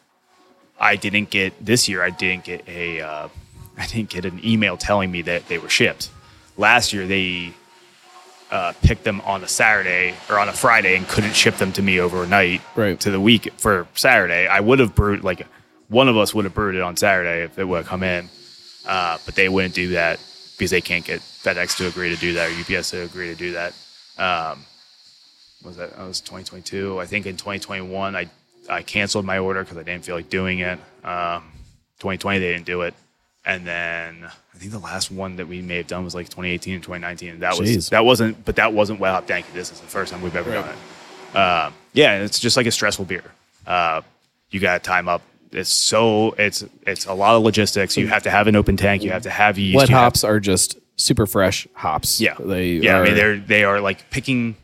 I 0.79 0.95
didn't 0.95 1.29
get 1.31 1.53
this 1.65 1.89
year. 1.89 2.03
I 2.03 2.11
didn't 2.11 2.43
get 2.43 2.67
a. 2.67 3.01
Uh, 3.01 3.27
I 3.79 3.85
didn't 3.85 4.09
get 4.09 4.25
an 4.25 4.39
email 4.43 4.75
telling 4.77 5.11
me 5.11 5.21
that 5.23 5.47
they 5.49 5.59
were 5.59 5.69
shipped. 5.69 6.09
Last 6.57 6.93
year 6.93 7.05
they 7.05 7.53
uh, 8.49 8.73
picked 8.81 9.03
them 9.03 9.21
on 9.21 9.43
a 9.43 9.47
Saturday 9.47 10.15
or 10.29 10.39
on 10.39 10.49
a 10.49 10.53
Friday 10.53 10.95
and 10.95 11.07
couldn't 11.07 11.35
ship 11.35 11.57
them 11.57 11.71
to 11.73 11.81
me 11.83 11.99
overnight 11.99 12.61
Right. 12.75 12.99
to 13.01 13.11
the 13.11 13.19
week 13.19 13.53
for 13.57 13.87
Saturday. 13.93 14.47
I 14.47 14.61
would 14.61 14.79
have 14.79 14.95
brewed 14.95 15.23
like 15.23 15.45
one 15.89 16.07
of 16.09 16.17
us 16.17 16.33
would 16.33 16.45
have 16.45 16.53
brewed 16.53 16.75
it 16.75 16.81
on 16.81 16.95
Saturday 16.97 17.43
if 17.43 17.57
it 17.59 17.65
would 17.65 17.77
have 17.77 17.87
come 17.87 18.03
in, 18.03 18.29
uh, 18.87 19.17
but 19.25 19.35
they 19.35 19.49
wouldn't 19.49 19.73
do 19.73 19.89
that 19.89 20.19
because 20.57 20.71
they 20.71 20.81
can't 20.81 21.05
get 21.05 21.19
FedEx 21.21 21.77
to 21.77 21.87
agree 21.87 22.09
to 22.13 22.19
do 22.19 22.33
that 22.33 22.49
or 22.49 22.75
UPS 22.77 22.91
to 22.91 23.03
agree 23.03 23.27
to 23.27 23.35
do 23.35 23.53
that. 23.53 23.73
Um, 24.17 24.65
was 25.63 25.77
that? 25.77 25.95
That 25.97 26.07
was 26.07 26.19
2022. 26.21 26.99
I 26.99 27.05
think 27.05 27.25
in 27.25 27.37
2021, 27.37 28.15
I 28.15 28.29
I 28.69 28.81
canceled 28.83 29.25
my 29.25 29.37
order 29.39 29.63
because 29.63 29.77
I 29.77 29.83
didn't 29.83 30.03
feel 30.05 30.15
like 30.15 30.29
doing 30.29 30.59
it. 30.59 30.79
Um, 31.03 31.43
2020, 31.99 32.39
they 32.39 32.51
didn't 32.53 32.65
do 32.65 32.81
it, 32.81 32.93
and 33.45 33.65
then 33.65 34.25
I 34.25 34.57
think 34.57 34.71
the 34.71 34.79
last 34.79 35.09
one 35.11 35.37
that 35.37 35.47
we 35.47 35.61
may 35.61 35.77
have 35.77 35.87
done 35.87 36.03
was 36.03 36.13
like 36.15 36.25
2018 36.27 36.75
and 36.75 36.83
2019. 36.83 37.29
And 37.29 37.39
that 37.41 37.53
Jeez. 37.53 37.75
was 37.75 37.89
that 37.89 38.03
wasn't, 38.05 38.43
but 38.45 38.55
that 38.57 38.73
wasn't 38.73 38.99
Wet 38.99 39.13
Hop 39.13 39.27
Danky. 39.27 39.51
This 39.53 39.71
is 39.71 39.79
the 39.79 39.87
first 39.87 40.11
time 40.11 40.21
we've 40.21 40.35
ever 40.35 40.49
Right. 40.51 40.65
done 40.65 40.69
it. 40.69 41.37
Um, 41.37 41.73
yeah, 41.93 42.19
it's 42.23 42.39
just 42.39 42.57
like 42.57 42.65
a 42.65 42.71
stressful 42.71 43.05
beer. 43.05 43.23
Uh, 43.65 44.01
you 44.49 44.59
got 44.59 44.81
to 44.83 44.87
time 44.87 45.07
up. 45.09 45.21
It's 45.57 45.71
so 45.73 46.31
it's 46.37 46.63
it's 46.85 47.05
a 47.05 47.13
lot 47.13 47.35
of 47.35 47.43
logistics. 47.43 47.97
You 47.97 48.07
have 48.07 48.23
to 48.23 48.29
have 48.29 48.47
an 48.47 48.55
open 48.55 48.77
tank. 48.77 49.03
You 49.03 49.11
have 49.11 49.23
to 49.23 49.29
have 49.29 49.57
yeast. 49.57 49.75
Wet 49.75 49.89
you 49.89 49.95
have- 49.95 50.03
hops 50.05 50.23
are 50.23 50.39
just 50.39 50.77
super 50.95 51.25
fresh 51.27 51.67
hops. 51.73 52.19
yeah, 52.21 52.35
They 52.39 52.73
yeah. 52.73 52.97
Are, 52.97 53.01
I 53.03 53.05
mean, 53.05 53.15
they're 53.15 53.37
they 53.37 53.63
are 53.63 53.81
like 53.81 54.09
picking. 54.09 54.55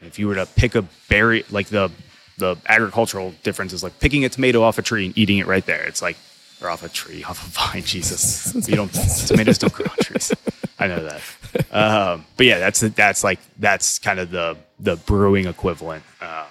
If 0.00 0.18
you 0.18 0.26
were 0.26 0.34
to 0.34 0.46
pick 0.46 0.74
a 0.74 0.82
berry, 1.08 1.44
like 1.50 1.68
the 1.68 1.90
the 2.38 2.56
agricultural 2.68 3.34
difference 3.44 3.72
is 3.72 3.82
like 3.84 4.00
picking 4.00 4.24
a 4.24 4.28
tomato 4.28 4.62
off 4.62 4.78
a 4.78 4.82
tree 4.82 5.06
and 5.06 5.16
eating 5.16 5.38
it 5.38 5.46
right 5.46 5.64
there. 5.64 5.84
It's 5.84 6.02
like 6.02 6.16
or 6.60 6.68
off 6.70 6.82
a 6.82 6.88
tree, 6.88 7.22
off 7.24 7.44
a 7.46 7.50
vine. 7.72 7.82
Jesus, 7.86 8.52
you 8.68 8.74
don't 8.76 8.92
tomatoes 8.92 9.58
don't 9.58 9.72
grow 9.72 9.86
on 9.86 9.96
trees. 9.98 10.32
I 10.78 10.88
know 10.88 11.02
that. 11.04 11.20
Um, 11.72 12.24
but 12.36 12.46
yeah, 12.46 12.58
that's 12.58 12.80
that's 12.80 13.22
like 13.22 13.38
that's 13.58 13.98
kind 14.00 14.18
of 14.18 14.30
the 14.32 14.56
the 14.80 14.96
brewing 14.96 15.46
equivalent. 15.46 16.02
Um, 16.20 16.46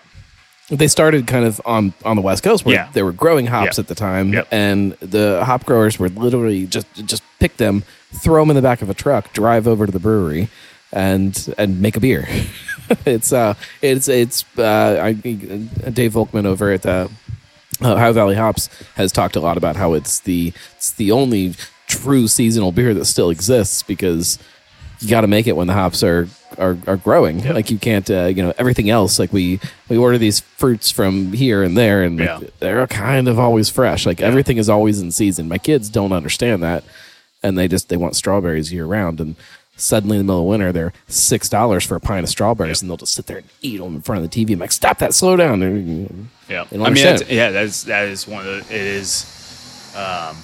they 0.72 0.88
started 0.88 1.28
kind 1.28 1.46
of 1.46 1.62
on 1.66 1.94
on 2.06 2.16
the 2.16 2.22
west 2.22 2.44
coast 2.44 2.66
where 2.66 2.76
Yeah. 2.76 2.90
they 2.94 3.04
were 3.04 3.12
growing 3.12 3.46
hops 3.48 3.78
Yeah. 3.78 3.82
at 3.82 3.88
the 3.88 3.96
time 3.96 4.34
Yep. 4.34 4.48
and 4.52 4.94
the 5.02 5.44
hop 5.46 5.66
growers 5.66 6.00
were 6.00 6.10
literally 6.10 6.66
just 6.66 6.88
just 7.06 7.22
pick 7.40 7.58
them 7.58 7.84
throw 8.14 8.42
them 8.42 8.50
in 8.52 8.56
the 8.56 8.62
back 8.62 8.82
of 8.82 8.90
a 8.90 8.94
truck 8.94 9.32
drive 9.34 9.68
over 9.68 9.86
to 9.86 9.92
the 9.92 10.00
brewery 10.00 10.50
and 10.94 11.54
and 11.58 11.82
make 11.82 11.96
a 11.98 12.00
beer 12.00 12.28
it's 13.06 13.32
uh 13.34 13.54
it's 13.82 14.08
it's 14.08 14.46
uh 14.58 15.00
I, 15.04 15.14
dave 15.14 16.14
volkman 16.14 16.46
over 16.46 16.72
at 16.72 16.86
uh 16.86 17.08
uh, 17.84 17.94
Ohio 17.94 18.14
Valley 18.14 18.36
Hops 18.36 18.70
has 18.96 19.12
talked 19.12 19.36
a 19.36 19.40
lot 19.40 19.58
about 19.58 19.76
how 19.76 19.94
it's 19.94 20.20
the 20.20 20.54
it's 20.78 20.92
the 20.92 21.12
only 21.12 21.56
true 21.88 22.28
seasonal 22.28 22.72
beer 22.72 22.94
that 22.94 23.06
still 23.06 23.30
exists 23.32 23.82
because 23.84 24.38
you 25.02 25.10
got 25.10 25.22
to 25.22 25.28
make 25.28 25.48
it 25.48 25.56
when 25.56 25.68
the 25.68 25.74
hops 25.74 26.04
are 26.04 26.28
are, 26.58 26.78
are 26.88 26.98
growing. 26.98 27.44
Like 27.52 27.72
you 27.72 27.78
can't, 27.78 28.10
uh, 28.10 28.26
you 28.26 28.44
know, 28.44 28.54
everything 28.58 28.90
else. 28.90 29.20
Like 29.20 29.34
we 29.34 29.60
we 29.90 29.98
order 29.98 30.18
these 30.18 30.40
fruits 30.40 30.92
from 30.92 31.34
here 31.34 31.64
and 31.64 31.76
there, 31.76 32.04
and 32.04 32.20
like, 32.20 32.60
they're 32.60 32.86
kind 32.88 33.28
of 33.28 33.40
always 33.40 33.70
fresh. 33.70 34.06
Like 34.06 34.22
everything 34.22 34.58
is 34.58 34.70
always 34.70 35.02
in 35.02 35.12
season. 35.12 35.48
My 35.48 35.58
kids 35.58 35.90
don't 35.90 36.12
understand 36.12 36.62
that, 36.64 36.84
and 37.42 37.58
they 37.58 37.68
just 37.68 37.90
they 37.90 37.98
want 37.98 38.16
strawberries 38.16 38.72
year 38.72 38.86
round. 38.86 39.20
And 39.20 39.36
suddenly 39.76 40.18
in 40.18 40.26
the 40.26 40.32
middle 40.32 40.42
of 40.42 40.48
winter, 40.48 40.72
they're 40.72 40.94
six 41.08 41.50
dollars 41.50 41.84
for 41.84 41.96
a 41.96 42.00
pint 42.00 42.24
of 42.24 42.30
strawberries, 42.30 42.82
and 42.82 42.90
they'll 42.90 42.98
just 42.98 43.14
sit 43.14 43.26
there 43.26 43.38
and 43.38 43.50
eat 43.62 43.78
them 43.78 43.96
in 43.96 44.02
front 44.02 44.24
of 44.24 44.30
the 44.30 44.46
TV. 44.46 44.54
I'm 44.54 44.60
like, 44.60 44.72
stop 44.72 45.00
that, 45.00 45.14
slow 45.14 45.36
down. 45.36 46.30
Yeah, 46.48 46.66
I 46.72 46.76
mean, 46.76 46.94
that's, 47.04 47.30
yeah, 47.30 47.50
that's 47.52 47.84
that 47.84 48.08
is 48.08 48.28
one 48.28 48.46
of 48.46 48.68
the. 48.68 48.76
It 48.76 48.82
is. 48.82 49.26
Um, 49.96 50.38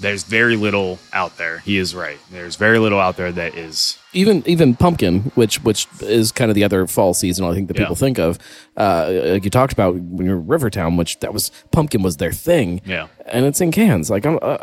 there's 0.00 0.22
very 0.24 0.56
little 0.56 0.98
out 1.12 1.36
there. 1.38 1.58
He 1.58 1.78
is 1.78 1.94
right. 1.94 2.18
There's 2.30 2.56
very 2.56 2.78
little 2.78 3.00
out 3.00 3.16
there 3.16 3.32
that 3.32 3.54
is. 3.54 3.98
even 4.12 4.42
even 4.46 4.74
pumpkin, 4.76 5.30
which 5.34 5.62
which 5.64 5.86
is 6.02 6.32
kind 6.32 6.50
of 6.50 6.54
the 6.54 6.64
other 6.64 6.86
fall 6.86 7.14
seasonal 7.14 7.50
I 7.50 7.54
think 7.54 7.68
that 7.68 7.76
Yeah. 7.76 7.84
people 7.84 7.96
think 7.96 8.18
of. 8.18 8.38
Uh, 8.76 9.20
like 9.24 9.44
you 9.44 9.50
talked 9.50 9.72
about 9.72 9.94
when 9.96 10.26
you're 10.26 10.36
Rivertown, 10.38 10.96
which 10.96 11.18
that 11.20 11.32
was 11.32 11.50
pumpkin 11.72 12.02
was 12.02 12.16
their 12.18 12.32
thing. 12.32 12.80
Yeah. 12.84 13.08
and 13.26 13.44
it's 13.46 13.60
in 13.60 13.70
cans. 13.72 14.08
Like 14.10 14.24
I'm, 14.24 14.38
uh, 14.40 14.58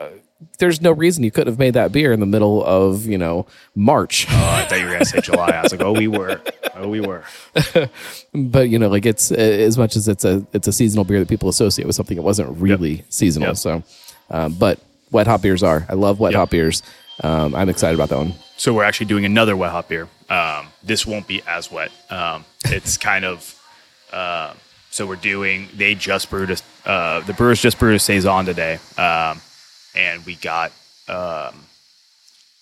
there's 0.59 0.81
no 0.81 0.91
reason 0.91 1.23
you 1.23 1.31
couldn't 1.31 1.51
have 1.53 1.59
made 1.59 1.73
that 1.75 1.91
beer 1.91 2.11
in 2.11 2.19
the 2.19 2.25
middle 2.25 2.63
of 2.63 3.05
you 3.05 3.17
know 3.17 3.45
March. 3.75 4.25
Oh, 4.29 4.33
I 4.33 4.65
thought 4.65 4.79
you 4.79 4.85
were 4.85 4.91
gonna 4.91 5.05
say 5.05 5.21
July. 5.21 5.49
I 5.49 5.61
was 5.63 5.71
like, 5.71 5.81
oh, 5.81 5.91
we 5.93 6.07
were. 6.07 6.41
Oh, 6.75 6.87
we 6.89 6.99
were. 7.01 7.23
but 8.33 8.69
you 8.69 8.79
know, 8.79 8.89
like 8.89 9.05
it's 9.05 9.31
uh, 9.31 9.35
as 9.35 9.77
much 9.77 9.95
as 9.95 10.07
it's 10.07 10.25
a 10.25 10.45
it's 10.53 10.67
a 10.67 10.73
seasonal 10.73 11.03
beer 11.05 11.19
that 11.19 11.29
people 11.29 11.49
associate 11.49 11.85
with 11.85 11.95
something 11.95 12.15
that 12.15 12.23
wasn't 12.23 12.55
really 12.57 13.03
seasonal. 13.09 13.49
Yep. 13.49 13.57
So, 13.57 13.83
um, 14.29 14.53
but 14.53 14.79
wet 15.15 15.27
hop 15.27 15.41
beers 15.41 15.63
are. 15.63 15.85
I 15.89 15.93
love 15.93 16.19
wet 16.19 16.33
Yep. 16.33 16.39
hop 16.39 16.49
beers. 16.51 16.83
Um, 17.23 17.55
I'm 17.55 17.69
excited 17.69 17.95
about 17.95 18.09
that 18.09 18.17
one. 18.17 18.33
So 18.57 18.73
we're 18.73 18.83
actually 18.83 19.05
doing 19.07 19.23
another 19.25 19.55
wet 19.55 19.71
hop 19.71 19.87
beer. 19.87 20.07
Um, 20.29 20.67
this 20.83 21.05
won't 21.07 21.25
be 21.27 21.41
as 21.47 21.71
wet. 21.71 21.89
Um, 22.09 22.43
it's 22.65 22.97
kind 23.09 23.23
of. 23.25 23.59
Uh, 24.11 24.53
so 24.91 25.05
we're 25.07 25.15
doing. 25.15 25.69
They 25.75 25.95
just 25.95 26.29
brewed 26.29 26.51
a. 26.51 26.57
Uh, 26.89 27.21
the 27.21 27.33
brewers 27.33 27.61
just 27.61 27.79
brewed 27.79 27.95
a 27.95 27.99
saison 27.99 28.45
today, 28.45 28.79
um, 28.97 29.41
and 29.95 30.25
we 30.25 30.35
got 30.35 30.71
um, 31.07 31.55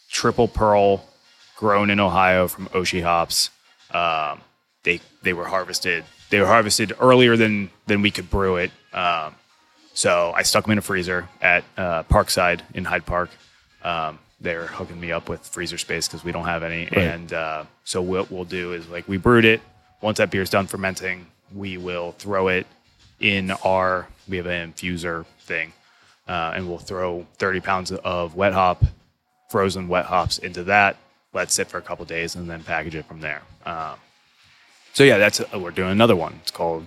triple 0.10 0.48
pearl 0.48 1.04
grown 1.58 1.90
in 1.90 2.00
Ohio 2.00 2.48
from 2.48 2.68
Oshi 2.70 3.02
hops. 3.04 3.50
Um, 3.92 4.42
they 4.84 5.00
they 5.24 5.34
were 5.34 5.46
harvested. 5.46 6.06
They 6.30 6.40
were 6.40 6.48
harvested 6.48 6.94
earlier 7.00 7.36
than 7.38 7.70
than 7.88 8.02
we 8.02 8.12
could 8.12 8.30
brew 8.30 8.58
it. 8.58 8.72
Um, 8.94 9.36
so 9.94 10.34
I 10.36 10.44
stuck 10.44 10.66
them 10.66 10.72
in 10.74 10.78
a 10.78 10.82
freezer 10.82 11.30
at 11.42 11.64
uh, 11.78 12.04
Parkside 12.04 12.62
in 12.74 12.86
Hyde 12.86 13.06
Park. 13.06 13.30
Um, 13.84 14.20
they're 14.42 14.68
hooking 14.68 15.00
me 15.00 15.12
up 15.12 15.30
with 15.30 15.42
freezer 15.42 15.78
space 15.78 16.08
because 16.08 16.24
we 16.24 16.32
don't 16.32 16.46
have 16.46 16.64
any. 16.64 16.90
And 16.92 17.32
uh, 17.32 17.66
so 17.86 18.02
what 18.02 18.30
we'll 18.32 18.46
do 18.46 18.74
is 18.74 18.88
like 18.90 19.08
we 19.08 19.18
brewed 19.18 19.46
it. 19.46 19.62
Once 20.02 20.18
that 20.18 20.30
beer's 20.30 20.50
done 20.50 20.68
fermenting, 20.68 21.28
we 21.56 21.78
will 21.78 22.12
throw 22.14 22.50
it 22.50 22.68
in 23.20 23.52
our. 23.64 24.08
We 24.28 24.38
have 24.38 24.48
an 24.48 24.74
infuser 24.74 25.26
thing, 25.42 25.72
uh, 26.28 26.54
and 26.56 26.68
we'll 26.68 26.78
throw 26.78 27.26
30 27.38 27.60
pounds 27.62 27.92
of 27.92 28.36
wet 28.36 28.54
hop, 28.54 28.84
frozen 29.50 29.88
wet 29.88 30.06
hops 30.06 30.40
into 30.40 30.64
that. 30.66 30.98
Let 31.34 31.44
it 31.44 31.52
sit 31.52 31.68
for 31.68 31.78
a 31.78 31.82
couple 31.82 32.06
days, 32.06 32.36
and 32.36 32.50
then 32.50 32.64
package 32.64 32.96
it 32.96 33.06
from 33.06 33.22
there. 33.22 33.42
Um, 33.66 33.96
so 34.94 35.04
yeah, 35.04 35.18
that's 35.18 35.40
uh, 35.40 35.60
we're 35.60 35.72
doing 35.72 35.92
another 35.92 36.16
one. 36.16 36.40
It's 36.42 36.52
called 36.52 36.86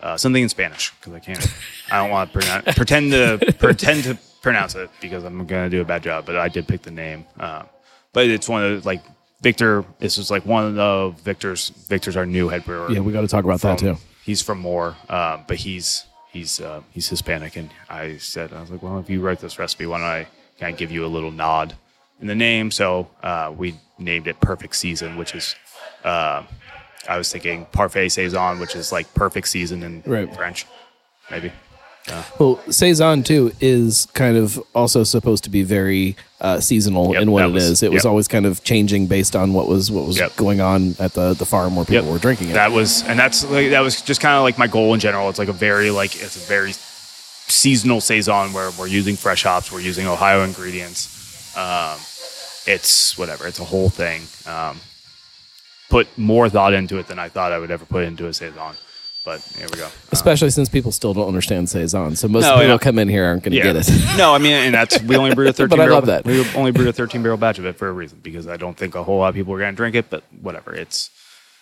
uh, 0.00 0.16
something 0.16 0.42
in 0.42 0.48
Spanish 0.48 0.92
because 0.94 1.12
I 1.12 1.18
can't. 1.20 1.46
I 1.90 1.98
don't 1.98 2.10
want 2.10 2.32
to 2.32 2.38
pronounce, 2.38 2.74
pretend 2.76 3.12
to 3.12 3.54
pretend 3.58 4.04
to 4.04 4.18
pronounce 4.42 4.74
it 4.74 4.90
because 5.00 5.24
I'm 5.24 5.46
gonna 5.46 5.70
do 5.70 5.80
a 5.80 5.84
bad 5.84 6.02
job. 6.02 6.26
But 6.26 6.36
I 6.36 6.48
did 6.48 6.68
pick 6.68 6.82
the 6.82 6.90
name. 6.90 7.24
Uh, 7.38 7.64
but 8.12 8.26
it's 8.26 8.48
one 8.48 8.64
of 8.64 8.82
the, 8.82 8.86
like 8.86 9.02
Victor. 9.42 9.84
This 9.98 10.18
is 10.18 10.30
like 10.30 10.44
one 10.46 10.78
of 10.78 11.20
Victor's. 11.20 11.70
Victor's 11.88 12.16
our 12.16 12.26
new 12.26 12.48
head 12.48 12.64
brewer. 12.64 12.90
Yeah, 12.90 13.00
we 13.00 13.12
got 13.12 13.22
to 13.22 13.28
talk 13.28 13.44
about 13.44 13.60
that 13.60 13.78
too. 13.78 13.96
He's 14.24 14.42
from 14.42 14.58
More, 14.58 14.96
uh, 15.08 15.38
but 15.46 15.56
he's 15.56 16.04
he's 16.30 16.60
uh, 16.60 16.82
he's 16.90 17.08
Hispanic, 17.08 17.56
and 17.56 17.70
I 17.88 18.18
said 18.18 18.52
I 18.52 18.60
was 18.60 18.70
like, 18.70 18.82
well, 18.82 18.98
if 18.98 19.08
you 19.10 19.20
write 19.20 19.40
this 19.40 19.58
recipe, 19.58 19.86
why 19.86 19.98
don't 19.98 20.06
I 20.06 20.26
kind 20.60 20.72
of 20.72 20.78
give 20.78 20.90
you 20.90 21.04
a 21.04 21.08
little 21.08 21.30
nod 21.30 21.74
in 22.20 22.26
the 22.26 22.34
name? 22.34 22.70
So 22.70 23.08
uh, 23.22 23.52
we 23.56 23.74
named 23.98 24.26
it 24.26 24.40
Perfect 24.40 24.76
Season, 24.76 25.16
which 25.16 25.34
is 25.34 25.54
uh, 26.04 26.44
I 27.08 27.16
was 27.18 27.32
thinking 27.32 27.66
Parfait 27.72 28.08
Saison, 28.10 28.58
which 28.60 28.76
is 28.76 28.92
like 28.92 29.12
perfect 29.14 29.48
season 29.48 29.82
in 29.82 30.02
Right. 30.06 30.32
French, 30.34 30.66
maybe. 31.30 31.50
Well, 32.38 32.58
saison 32.70 33.22
too 33.22 33.52
is 33.60 34.06
kind 34.14 34.38
of 34.38 34.58
also 34.74 35.04
supposed 35.04 35.44
to 35.44 35.50
be 35.50 35.62
very 35.62 36.16
uh, 36.40 36.58
seasonal 36.58 37.12
Yep, 37.12 37.22
in 37.22 37.30
what 37.32 37.44
it 37.44 37.50
was- 37.52 37.64
is. 37.64 37.82
It 37.82 37.92
was 37.92 38.06
always 38.06 38.26
kind 38.28 38.46
of 38.46 38.64
changing 38.64 39.08
based 39.08 39.36
on 39.36 39.52
what 39.52 39.68
was 39.68 39.90
what 39.90 40.06
was 40.06 40.16
Yep. 40.18 40.36
going 40.36 40.60
on 40.62 40.96
at 40.98 41.12
the 41.12 41.34
the 41.34 41.44
farm 41.44 41.76
where 41.76 41.84
people 41.84 42.04
Yep. 42.04 42.12
were 42.12 42.18
drinking 42.18 42.48
it. 42.50 42.54
That 42.54 42.72
was, 42.72 43.02
and 43.02 43.18
that's 43.18 43.44
like 43.44 43.70
that 43.70 43.80
was 43.80 44.00
just 44.00 44.22
kind 44.22 44.36
of 44.36 44.42
like 44.42 44.56
my 44.56 44.66
goal 44.68 44.94
in 44.94 45.00
general. 45.00 45.28
It's 45.28 45.38
like 45.38 45.48
a 45.48 45.52
very 45.52 45.90
like 45.90 46.14
it's 46.16 46.36
a 46.36 46.46
very 46.48 46.72
seasonal 46.72 48.00
saison 48.00 48.52
where 48.54 48.70
we're 48.78 48.86
using 48.86 49.16
fresh 49.16 49.42
hops, 49.42 49.70
we're 49.70 49.80
using 49.80 50.06
Ohio 50.06 50.44
ingredients. 50.44 51.54
Um, 51.58 51.98
it's 52.66 53.18
whatever. 53.18 53.46
It's 53.46 53.58
a 53.58 53.64
whole 53.64 53.90
thing. 53.90 54.22
Um, 54.46 54.80
put 55.88 56.06
more 56.18 56.48
thought 56.48 56.72
into 56.74 56.98
it 56.98 57.06
than 57.08 57.18
I 57.18 57.28
thought 57.28 57.52
I 57.52 57.58
would 57.58 57.70
ever 57.70 57.84
put 57.84 58.04
into 58.04 58.26
a 58.26 58.32
saison. 58.34 58.74
But 59.24 59.40
here 59.58 59.66
we 59.72 59.78
go. 59.78 59.88
Especially 60.10 60.48
since 60.50 60.68
people 60.70 60.90
still 60.90 61.12
don't 61.12 61.28
understand 61.28 61.68
saison, 61.68 62.16
so 62.16 62.28
most 62.28 62.44
No, 62.44 62.54
people 62.54 62.66
yeah. 62.68 62.78
come 62.78 62.98
in 62.98 63.08
here 63.08 63.26
aren't 63.26 63.42
going 63.42 63.52
to 63.52 63.58
Yeah. 63.58 63.72
get 63.72 63.76
it. 63.76 63.90
no, 64.16 64.34
I 64.34 64.38
mean, 64.38 64.52
and 64.52 64.74
that's 64.74 65.02
we 65.02 65.16
only 65.16 65.34
brewed 65.34 65.48
a 65.48 65.52
thirteen. 65.54 65.68
But 65.76 65.80
I 65.80 65.84
barrel, 65.84 65.96
love 65.96 66.06
that. 66.06 66.24
We 66.24 66.42
only 66.54 66.70
brewed 66.70 66.88
a 66.88 66.92
thirteen 66.92 67.22
barrel 67.22 67.36
batch 67.36 67.58
of 67.58 67.66
it 67.66 67.76
for 67.76 67.88
a 67.88 67.92
reason 67.92 68.20
because 68.22 68.48
I 68.48 68.56
don't 68.56 68.76
think 68.76 68.94
a 68.94 69.02
whole 69.02 69.18
lot 69.18 69.28
of 69.28 69.34
people 69.34 69.52
are 69.52 69.58
going 69.58 69.72
to 69.72 69.76
drink 69.76 69.96
it. 69.96 70.08
But 70.08 70.22
whatever, 70.40 70.74
it's 70.74 71.10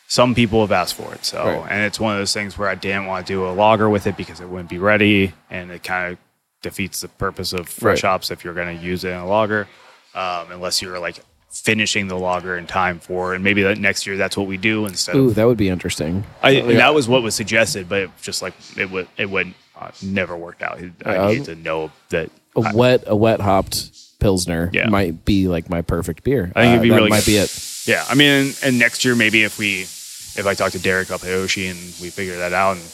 some 0.07 0.33
people 0.37 0.61
have 0.61 0.71
asked 0.71 0.95
for 0.95 1.13
it. 1.15 1.25
So, 1.25 1.43
Right. 1.45 1.67
and 1.73 1.83
it's 1.83 1.99
one 1.99 2.13
of 2.13 2.21
those 2.21 2.33
things 2.33 2.57
where 2.57 2.69
I 2.69 2.77
didn't 2.77 3.07
want 3.07 3.27
to 3.27 3.33
do 3.33 3.45
a 3.49 3.51
lager 3.51 3.89
with 3.91 4.07
it 4.07 4.17
because 4.17 4.41
it 4.41 4.49
wouldn't 4.49 4.71
be 4.71 4.79
ready, 4.79 5.33
and 5.51 5.73
it 5.73 5.83
kind 5.83 6.13
of 6.13 6.19
defeats 6.63 7.01
the 7.01 7.09
purpose 7.09 7.53
of 7.53 7.69
fresh 7.69 8.05
Right. 8.05 8.11
hops 8.11 8.31
if 8.31 8.45
you're 8.45 8.55
going 8.55 8.79
to 8.79 8.85
use 8.85 9.03
it 9.03 9.09
in 9.11 9.17
a 9.19 9.27
lager, 9.27 9.67
um, 10.15 10.53
unless 10.53 10.81
you're 10.81 11.01
like 11.01 11.17
finishing 11.65 12.09
the 12.09 12.17
lager 12.19 12.57
in 12.57 12.67
time 12.67 12.99
for. 12.99 13.35
And 13.35 13.43
maybe 13.45 13.63
that 13.63 13.79
next 13.79 14.07
year 14.07 14.17
that's 14.17 14.37
what 14.37 14.47
we 14.47 14.57
do 14.57 14.87
instead 14.87 15.17
Ooh, 15.17 15.29
of. 15.29 15.35
that 15.37 15.47
would 15.47 15.57
be 15.59 15.69
interesting. 15.69 16.25
I, 16.43 16.51
Yeah. 16.51 16.73
that 16.79 16.95
was 16.95 17.09
what 17.09 17.23
was 17.23 17.35
suggested, 17.35 17.89
but 17.89 18.03
it 18.03 18.11
just 18.23 18.43
like 18.43 18.55
it 18.77 18.91
would 18.91 19.09
it 19.17 19.29
would 19.31 19.55
uh, 19.81 19.91
never 20.03 20.37
worked 20.37 20.63
out. 20.63 20.81
I 21.05 21.17
Um, 21.17 21.29
need 21.35 21.45
to 21.47 21.55
know 21.55 21.91
that 22.11 22.31
a 22.55 22.73
wet 22.75 23.05
a 23.07 23.15
wet 23.17 23.41
hopped 23.41 23.91
pilsner 24.19 24.71
Yeah. 24.73 24.89
might 24.89 25.25
be 25.25 25.47
like 25.49 25.69
my 25.69 25.83
perfect 25.83 26.25
beer. 26.25 26.51
I 26.57 26.63
think 26.63 26.73
it'd 26.73 26.83
be 26.83 26.89
that 26.91 26.97
really 26.97 27.11
might 27.11 27.27
be 27.27 27.37
it. 27.37 27.51
Yeah, 27.87 28.05
I 28.09 28.15
mean, 28.15 28.55
and 28.65 28.79
next 28.79 29.05
year 29.05 29.15
maybe 29.15 29.45
if 29.45 29.59
we, 29.59 29.83
if 29.83 30.45
I 30.47 30.55
talk 30.55 30.73
to 30.73 30.79
Derek 30.79 31.11
up 31.11 31.23
at 31.23 31.29
Oshi 31.29 31.71
and 31.71 31.79
we 32.01 32.11
figure 32.11 32.37
that 32.39 32.53
out, 32.53 32.77
and 32.79 32.85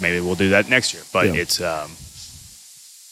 maybe 0.00 0.20
we'll 0.20 0.36
do 0.36 0.50
that 0.50 0.68
next 0.70 0.94
year. 0.94 1.02
But 1.12 1.26
Yeah. 1.26 1.42
it's 1.42 1.60
um, 1.60 1.90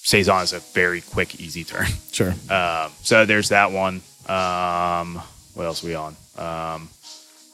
saison 0.02 0.42
is 0.42 0.52
a 0.52 0.60
very 0.72 1.00
quick, 1.00 1.40
easy 1.40 1.64
turn. 1.64 1.88
Sure. 2.12 2.34
Um, 2.50 2.92
so 3.02 3.26
there's 3.26 3.48
that 3.50 3.72
one. 3.72 4.00
Um, 4.28 5.20
what 5.54 5.64
else 5.64 5.82
are 5.84 5.86
we 5.86 5.94
on? 5.94 6.16
Um, 6.36 6.88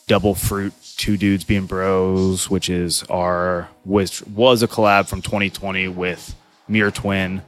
Double 0.07 0.35
Fruit, 0.35 0.73
Two 0.97 1.17
Dudes 1.17 1.45
Being 1.45 1.67
Bros, 1.67 2.51
which 2.51 2.69
is 2.69 3.03
our 3.05 3.69
which 3.85 4.23
was 4.27 4.63
a 4.63 4.69
collab 4.69 5.09
from 5.09 5.23
2020 5.23 5.89
with 5.89 6.35
Mirror 6.69 6.91
Twin. 6.93 7.43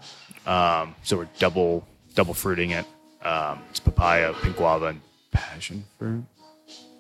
Um, 0.47 0.95
so 1.03 1.17
we're 1.19 1.29
double 1.39 1.87
double 2.15 2.35
fruiting 2.35 2.71
it. 2.71 2.87
Um, 3.23 3.61
it's 3.71 3.81
papaya, 3.81 4.35
pink 4.43 4.57
guava, 4.57 4.87
and 4.87 5.01
passion 5.33 5.85
fruit, 5.99 6.25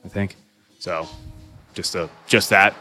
I 0.04 0.08
think. 0.08 0.36
So 0.78 1.06
just 1.74 1.94
a 1.94 2.08
just 2.26 2.50
that 2.50 2.74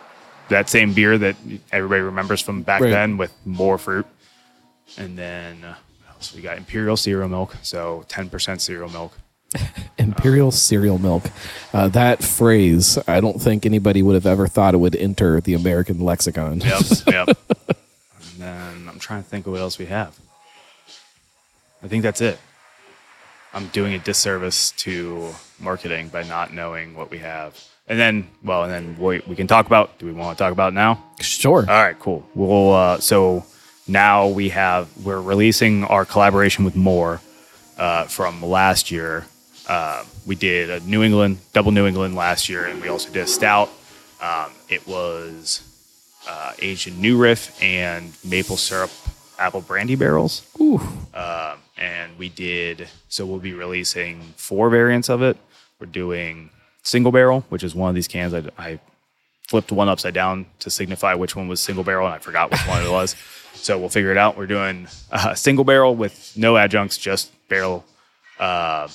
that 0.49 0.67
same 0.69 0.93
beer 0.93 1.17
that 1.17 1.35
everybody 1.71 2.01
remembers 2.01 2.41
from 2.41 2.63
back 2.63 2.81
Right. 2.81 2.89
then 2.91 3.17
with 3.17 3.33
more 3.45 3.77
fruit. 3.77 4.05
And 4.97 5.17
then 5.17 5.63
uh, 5.63 5.75
what 6.05 6.15
else 6.15 6.33
we 6.33 6.41
got? 6.41 6.57
Imperial 6.57 6.97
cereal 6.97 7.29
milk, 7.29 7.55
so 7.61 8.05
10% 8.09 8.59
cereal 8.61 8.89
milk. 8.89 9.17
Imperial 9.97 10.51
cereal 10.51 10.97
milk. 10.97 11.23
Uh, 11.73 11.87
that 11.89 12.23
phrase, 12.23 12.97
I 13.07 13.19
don't 13.19 13.41
think 13.41 13.65
anybody 13.65 14.01
would 14.01 14.15
have 14.15 14.25
ever 14.25 14.47
thought 14.47 14.73
it 14.73 14.77
would 14.77 14.95
enter 14.95 15.41
the 15.41 15.53
American 15.53 15.99
lexicon. 15.99 16.61
Yep, 16.61 16.81
yep. 17.07 17.27
And 17.29 18.37
then 18.37 18.87
I'm 18.89 18.99
trying 18.99 19.23
to 19.23 19.29
think 19.29 19.45
of 19.45 19.53
what 19.53 19.61
else 19.61 19.77
we 19.77 19.85
have. 19.85 20.17
I 21.83 21.87
think 21.87 22.03
that's 22.03 22.21
it. 22.21 22.39
I'm 23.53 23.67
doing 23.67 23.93
a 23.93 23.99
disservice 23.99 24.71
to 24.71 25.33
marketing 25.59 26.09
by 26.09 26.23
not 26.23 26.53
knowing 26.53 26.95
what 26.95 27.11
we 27.11 27.19
have. 27.19 27.61
And 27.87 27.99
then, 27.99 28.27
well, 28.43 28.63
and 28.63 28.71
then 28.71 28.97
we, 28.97 29.21
we 29.27 29.35
can 29.35 29.45
talk 29.47 29.65
about. 29.65 29.99
Do 29.99 30.05
we 30.05 30.13
want 30.13 30.37
to 30.37 30.43
talk 30.43 30.53
about 30.53 30.73
now? 30.73 31.03
Sure. 31.19 31.59
All 31.59 31.83
right, 31.83 31.97
cool. 31.99 32.25
We'll 32.33 32.73
uh, 32.73 32.99
so 32.99 33.45
now 33.87 34.27
we 34.27 34.49
have 34.49 34.89
we're 35.05 35.21
releasing 35.21 35.83
our 35.83 36.05
collaboration 36.05 36.63
with 36.65 36.75
More 36.75 37.19
uh, 37.77 38.05
from 38.05 38.41
last 38.41 38.89
year. 38.89 39.25
Uh, 39.67 40.03
we 40.25 40.35
did 40.35 40.69
a 40.69 40.79
New 40.81 41.03
England 41.03 41.37
double 41.53 41.71
New 41.71 41.87
England 41.87 42.15
last 42.15 42.49
year, 42.49 42.65
and 42.65 42.81
we 42.81 42.87
also 42.87 43.11
did 43.11 43.23
a 43.23 43.27
stout. 43.27 43.69
Um, 44.21 44.51
it 44.69 44.85
was 44.87 45.61
uh, 46.27 46.53
aged 46.59 46.87
in 46.87 47.01
New 47.01 47.17
Riff 47.17 47.61
and 47.61 48.13
maple 48.23 48.57
syrup 48.57 48.91
apple 49.39 49.61
brandy 49.61 49.95
barrels. 49.95 50.45
Ooh. 50.59 50.79
Um, 51.13 51.59
and 51.77 52.17
we 52.17 52.29
did 52.29 52.87
so 53.09 53.25
we'll 53.25 53.39
be 53.39 53.53
releasing 53.53 54.21
four 54.35 54.69
variants 54.69 55.09
of 55.09 55.21
it. 55.21 55.37
We're 55.79 55.87
doing 55.87 56.49
single 56.83 57.11
barrel, 57.11 57.45
which 57.49 57.63
is 57.63 57.75
one 57.75 57.89
of 57.89 57.95
these 57.95 58.07
cans. 58.07 58.33
I, 58.33 58.43
I 58.57 58.79
flipped 59.47 59.71
one 59.71 59.89
upside 59.89 60.13
down 60.13 60.45
to 60.59 60.69
signify 60.69 61.13
which 61.13 61.35
one 61.35 61.47
was 61.47 61.59
single 61.59 61.83
barrel, 61.83 62.05
and 62.05 62.15
I 62.15 62.19
forgot 62.19 62.51
which 62.51 62.65
one 62.67 62.83
it 62.83 62.91
was. 62.91 63.15
So 63.55 63.77
we'll 63.79 63.89
figure 63.89 64.09
it 64.09 64.17
out. 64.17 64.35
We're 64.35 64.47
doing 64.47 64.87
a 65.11 65.37
single 65.37 65.63
barrel 65.63 65.95
with 65.95 66.33
no 66.35 66.57
adjuncts, 66.57 66.97
just 66.97 67.31
barrel. 67.47 67.85
Uh, 68.39 68.89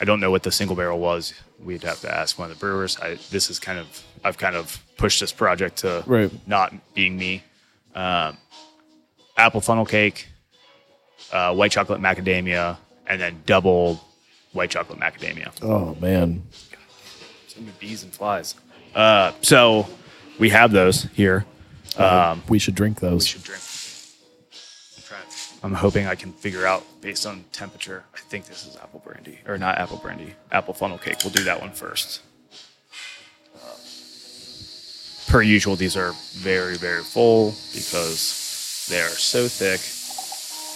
I 0.00 0.04
don't 0.04 0.20
know 0.20 0.30
what 0.30 0.42
the 0.42 0.50
single 0.52 0.74
barrel 0.76 0.98
was. 0.98 1.32
We'd 1.62 1.82
have 1.84 2.00
to 2.00 2.12
ask 2.12 2.38
one 2.38 2.50
of 2.50 2.56
the 2.56 2.60
brewers. 2.60 2.98
I, 3.00 3.14
this 3.30 3.48
is 3.50 3.58
kind 3.58 3.78
of 3.78 4.02
I've 4.24 4.38
kind 4.38 4.56
of 4.56 4.82
pushed 4.96 5.20
this 5.20 5.32
project 5.32 5.78
to 5.78 6.02
Right. 6.06 6.30
not 6.48 6.72
being 6.94 7.16
me. 7.16 7.42
Um, 7.94 8.36
apple 9.36 9.60
funnel 9.60 9.84
cake, 9.86 10.26
uh, 11.32 11.54
white 11.54 11.70
chocolate 11.70 12.00
macadamia, 12.00 12.76
and 13.06 13.20
then 13.20 13.42
double 13.46 14.04
white 14.52 14.70
chocolate 14.70 14.98
macadamia. 14.98 15.52
Oh 15.62 15.94
man. 16.00 16.42
So 17.48 17.60
many 17.60 17.72
bees 17.78 18.02
and 18.02 18.12
flies. 18.12 18.56
Uh, 18.94 19.32
so 19.42 19.86
we 20.40 20.50
have 20.50 20.72
those 20.72 21.04
here. 21.14 21.44
Um, 21.96 22.42
we 22.48 22.58
should 22.58 22.74
drink 22.74 22.98
those. 22.98 23.22
we 23.22 23.28
should 23.28 23.44
drink. 23.44 23.62
I'm, 25.64 25.74
hoping 25.74 26.06
I 26.06 26.14
can 26.14 26.32
figure 26.32 26.66
out 26.66 26.84
based 27.00 27.26
on 27.26 27.44
temperature. 27.52 28.04
I 28.14 28.18
think 28.18 28.44
this 28.44 28.66
is 28.66 28.76
apple 28.76 29.02
brandy, 29.04 29.38
or 29.46 29.56
not 29.56 29.78
apple 29.78 29.96
brandy, 29.96 30.34
apple 30.52 30.74
funnel 30.74 30.98
cake. 30.98 31.16
We'll 31.24 31.32
do 31.32 31.44
that 31.44 31.60
one 31.60 31.72
first. 31.72 32.20
Uh, 33.56 33.76
per 35.32 35.42
usual, 35.42 35.74
these 35.74 35.96
are 35.96 36.12
very, 36.34 36.76
very 36.76 37.02
full 37.02 37.54
because 37.72 38.86
they 38.90 39.00
are 39.00 39.08
so 39.08 39.48
thick 39.48 39.80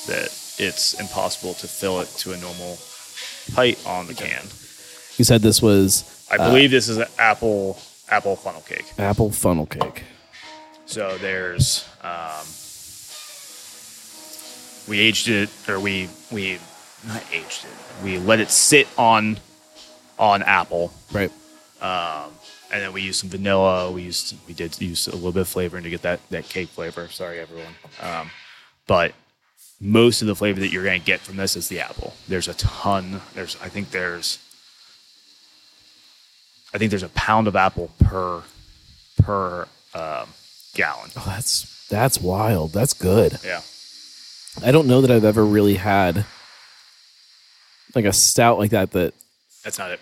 that 0.09 0.33
it's 0.59 0.99
impossible 0.99 1.55
to 1.55 1.69
fill 1.69 2.01
it 2.01 2.09
to 2.19 2.33
a 2.33 2.37
normal 2.39 2.79
height 3.55 3.79
on 3.87 4.07
the 4.07 4.15
can. 4.15 4.43
You 5.19 5.25
said 5.25 5.43
this 5.43 5.61
was 5.61 6.27
I 6.31 6.37
believe 6.37 6.71
this 6.71 6.89
is 6.89 6.97
an 6.97 7.09
apple 7.19 7.79
apple 8.09 8.37
funnel 8.37 8.63
cake. 8.63 8.87
apple 8.99 9.31
funnel 9.31 9.67
cake. 9.67 10.05
So 10.87 11.19
there's 11.19 11.87
um, 12.03 12.47
we 14.89 14.99
aged 15.01 15.29
it 15.29 15.51
or 15.69 15.79
we 15.81 16.09
we 16.31 16.59
not 17.07 17.23
aged 17.33 17.65
it. 17.65 18.05
We 18.05 18.19
let 18.19 18.41
it 18.41 18.51
sit 18.51 18.89
on 18.99 19.39
on 20.19 20.43
apple, 20.43 20.93
Right. 21.13 21.31
and 21.81 22.31
then 22.83 22.93
we 22.93 23.03
used 23.03 23.21
some 23.21 23.31
vanilla. 23.31 23.91
We 23.91 24.03
used 24.03 24.35
we 24.49 24.55
did 24.55 24.81
use 24.81 25.07
a 25.07 25.15
little 25.15 25.33
bit 25.33 25.43
of 25.43 25.49
flavoring 25.49 25.85
to 25.85 25.91
get 25.91 26.03
that 26.03 26.21
that 26.31 26.45
cake 26.49 26.69
flavor. 26.71 27.09
Sorry, 27.09 27.39
everyone. 27.39 27.75
Um, 28.03 28.31
but 28.87 29.13
most 29.81 30.23
of 30.23 30.27
the 30.29 30.35
flavor 30.35 30.59
that 30.61 30.73
you're 30.73 30.83
going 30.85 31.01
to 31.01 31.07
get 31.07 31.21
from 31.21 31.37
this 31.37 31.55
is 31.55 31.69
the 31.69 31.79
apple. 31.81 32.15
There's 32.27 32.49
a 32.49 32.55
ton. 32.55 33.21
There's 33.35 33.57
I 33.63 33.69
think 33.69 33.91
there's 33.91 34.39
I 36.75 36.79
think 36.79 36.91
there's 36.91 37.03
a 37.03 37.09
pound 37.11 37.47
of 37.49 37.57
apple 37.57 37.91
per 38.01 38.43
per 39.23 39.69
um, 39.95 40.29
gallon. 40.75 41.11
Oh, 41.17 41.23
that's 41.27 41.87
that's 41.89 42.21
wild. 42.21 42.73
That's 42.73 42.93
good. 42.93 43.39
Yeah. 43.45 43.61
I 44.65 44.71
don't 44.73 44.87
know 44.87 45.01
that 45.01 45.11
I've 45.11 45.25
ever 45.25 45.45
really 45.45 45.75
had 45.75 46.25
like 47.95 48.05
a 48.05 48.13
stout 48.13 48.59
like 48.59 48.71
that. 48.71 48.91
That 48.93 49.15
That's 49.65 49.79
not 49.79 49.91
it. 49.91 50.01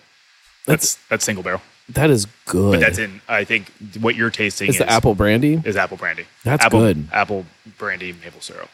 That's 0.67 0.97
that's 1.09 1.25
single 1.25 1.45
barrel. 1.45 1.63
that 1.91 2.11
is 2.11 2.27
good. 2.47 2.73
But 2.73 2.81
that's 2.81 2.99
in. 2.99 3.21
I 3.29 3.45
think 3.45 3.71
what 4.01 4.17
you're 4.17 4.31
tasting 4.31 4.69
It's 4.69 4.77
is 4.81 4.85
the 4.87 4.91
apple 4.91 5.15
brandy. 5.15 5.61
is 5.65 5.77
apple 5.77 5.97
brandy. 5.97 6.27
That's 6.45 6.65
apple, 6.65 6.81
good. 6.81 7.09
Apple 7.13 7.47
brandy 7.79 8.13
maple 8.13 8.41
syrup. 8.41 8.69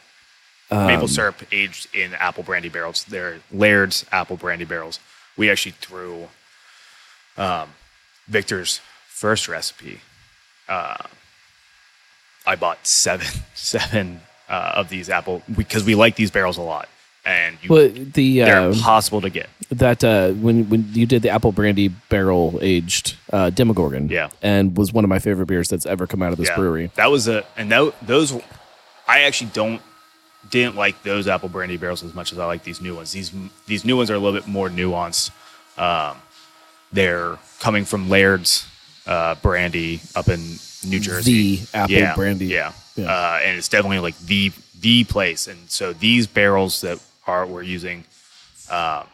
Um, 0.71 0.87
maple 0.87 1.07
syrup 1.07 1.35
aged 1.51 1.93
in 1.95 2.13
apple 2.15 2.43
brandy 2.43 2.69
barrels. 2.69 3.03
They're 3.03 3.39
Laird's 3.51 4.05
apple 4.11 4.37
brandy 4.37 4.65
barrels. 4.65 4.99
We 5.37 5.51
actually 5.51 5.73
threw 5.73 6.29
um, 7.37 7.69
Victor's 8.27 8.79
first 9.07 9.47
recipe. 9.47 9.99
Uh, 10.67 10.97
I 12.47 12.55
bought 12.55 12.87
seven 12.87 13.27
seven 13.53 14.21
uh, 14.49 14.73
of 14.75 14.89
these 14.89 15.09
apple 15.09 15.41
because 15.55 15.83
we 15.83 15.95
like 15.95 16.15
these 16.15 16.31
barrels 16.31 16.57
a 16.57 16.61
lot, 16.61 16.87
and 17.25 17.57
you, 17.61 17.69
But 17.69 18.13
the 18.13 18.39
they're 18.39 18.59
uh, 18.61 18.71
impossible 18.71 19.21
to 19.21 19.29
get. 19.29 19.49
that 19.71 20.03
uh, 20.03 20.31
when 20.31 20.69
when 20.69 20.87
you 20.93 21.05
did 21.05 21.21
the 21.21 21.29
apple 21.29 21.51
brandy 21.51 21.87
barrel 22.09 22.59
aged 22.61 23.15
uh, 23.31 23.49
Demogorgon, 23.49 24.09
Yeah. 24.09 24.29
and 24.41 24.75
was 24.77 24.91
one 24.93 25.03
of 25.03 25.09
my 25.09 25.19
favorite 25.19 25.47
beers 25.47 25.69
that's 25.69 25.85
ever 25.85 26.05
come 26.07 26.21
out 26.21 26.31
of 26.31 26.37
this 26.37 26.49
Yeah. 26.49 26.55
brewery. 26.57 26.91
That 26.95 27.09
was 27.11 27.27
a 27.27 27.43
and 27.57 27.71
tho- 27.71 27.93
those 28.01 28.33
I 29.07 29.21
actually 29.23 29.51
don't 29.53 29.81
didn't 30.49 30.75
like 30.75 31.01
those 31.03 31.27
apple 31.27 31.49
brandy 31.49 31.77
barrels 31.77 32.03
as 32.03 32.13
much 32.13 32.31
as 32.33 32.37
I 32.39 32.45
like 32.45 32.63
these 32.63 32.81
new 32.81 32.95
ones. 32.95 33.11
These 33.13 33.31
these 33.65 33.85
new 33.85 33.95
ones 33.97 34.11
are 34.11 34.15
a 34.15 34.19
little 34.19 34.37
bit 34.39 34.47
more 34.47 34.69
nuanced. 34.69 35.31
Um, 35.77 36.17
they're 36.91 37.37
coming 37.59 37.85
from 37.85 38.09
Laird's 38.09 38.67
uh, 39.07 39.35
brandy 39.35 39.99
up 40.15 40.27
in 40.27 40.39
New 40.85 40.99
Jersey. 40.99 41.55
The 41.57 41.67
apple 41.77 41.95
yeah, 41.95 42.15
brandy. 42.15 42.45
yeah, 42.47 42.73
Yeah. 42.95 43.05
Uh, 43.11 43.39
and 43.43 43.57
it's 43.57 43.69
definitely 43.69 43.99
like 43.99 44.17
the 44.19 44.51
the 44.79 45.03
place. 45.05 45.47
And 45.47 45.69
so 45.69 45.93
these 45.93 46.27
barrels 46.27 46.81
that 46.81 46.99
are 47.27 47.45
we're 47.45 47.63
using. 47.63 48.03
Um, 48.69 49.05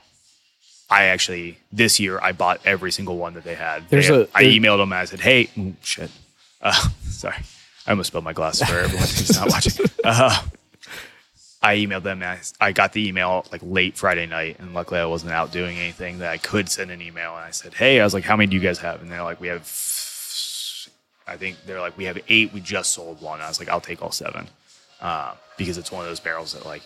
I 0.91 1.05
actually 1.05 1.57
this 1.71 1.99
year 1.99 2.19
I 2.21 2.32
bought 2.32 2.59
every 2.65 2.91
single 2.91 3.17
one 3.17 3.36
that 3.36 3.43
they 3.43 3.55
had. 3.55 3.88
There's 3.89 4.07
They- 4.07 4.21
a- 4.23 4.27
I 4.34 4.43
there- 4.43 4.51
emailed 4.53 4.77
them 4.80 4.91
and 4.91 4.99
I 4.99 5.05
said, 5.05 5.19
"Hey, 5.21 5.45
mm, 5.55 5.75
shit, 5.84 6.09
uh, 6.61 6.88
sorry, 7.09 7.36
I 7.86 7.91
almost 7.91 8.07
spilled 8.07 8.23
my 8.23 8.34
glass 8.34 8.59
for 8.59 8.80
everyone 8.80 9.07
who's 9.07 9.36
not 9.36 9.49
watching." 9.49 9.86
Uh, 10.03 10.41
I 11.61 11.75
emailed 11.75 12.03
them. 12.03 12.23
And 12.23 12.39
I, 12.61 12.67
I 12.67 12.71
got 12.71 12.93
the 12.93 13.05
email 13.07 13.45
like 13.51 13.61
late 13.63 13.97
Friday 13.97 14.25
night, 14.25 14.57
and 14.59 14.73
luckily 14.73 14.99
I 14.99 15.05
wasn't 15.05 15.34
out 15.34 15.51
doing 15.51 15.77
anything 15.77 16.19
that 16.19 16.32
I 16.32 16.38
could 16.38 16.69
send 16.69 16.89
an 16.89 17.01
email. 17.01 17.36
And 17.36 17.43
I 17.45 17.51
said, 17.51 17.73
"Hey, 17.73 17.99
I 17.99 18.03
was 18.03 18.13
like, 18.13 18.23
how 18.23 18.36
many 18.38 18.47
do 18.49 18.55
you 18.55 18.61
guys 18.61 18.80
have?" 18.80 19.01
And 19.01 19.11
they're 19.11 19.23
like, 19.23 19.39
"We 19.41 19.49
have." 19.49 19.67
I 21.30 21.38
think 21.38 21.57
they're 21.65 21.80
like, 21.80 21.97
"We 21.97 22.05
have 22.05 22.17
eight. 22.27 22.51
We 22.53 22.59
just 22.61 22.91
sold 22.93 23.21
one." 23.21 23.39
I 23.41 23.47
was 23.47 23.59
like, 23.59 23.69
"I'll 23.69 23.82
take 23.82 24.01
all 24.01 24.11
seven. 24.11 24.47
Uh, 25.01 25.34
because 25.57 25.77
it's 25.77 25.91
one 25.91 26.01
of 26.03 26.09
those 26.09 26.19
barrels 26.19 26.53
that 26.53 26.65
like 26.65 26.82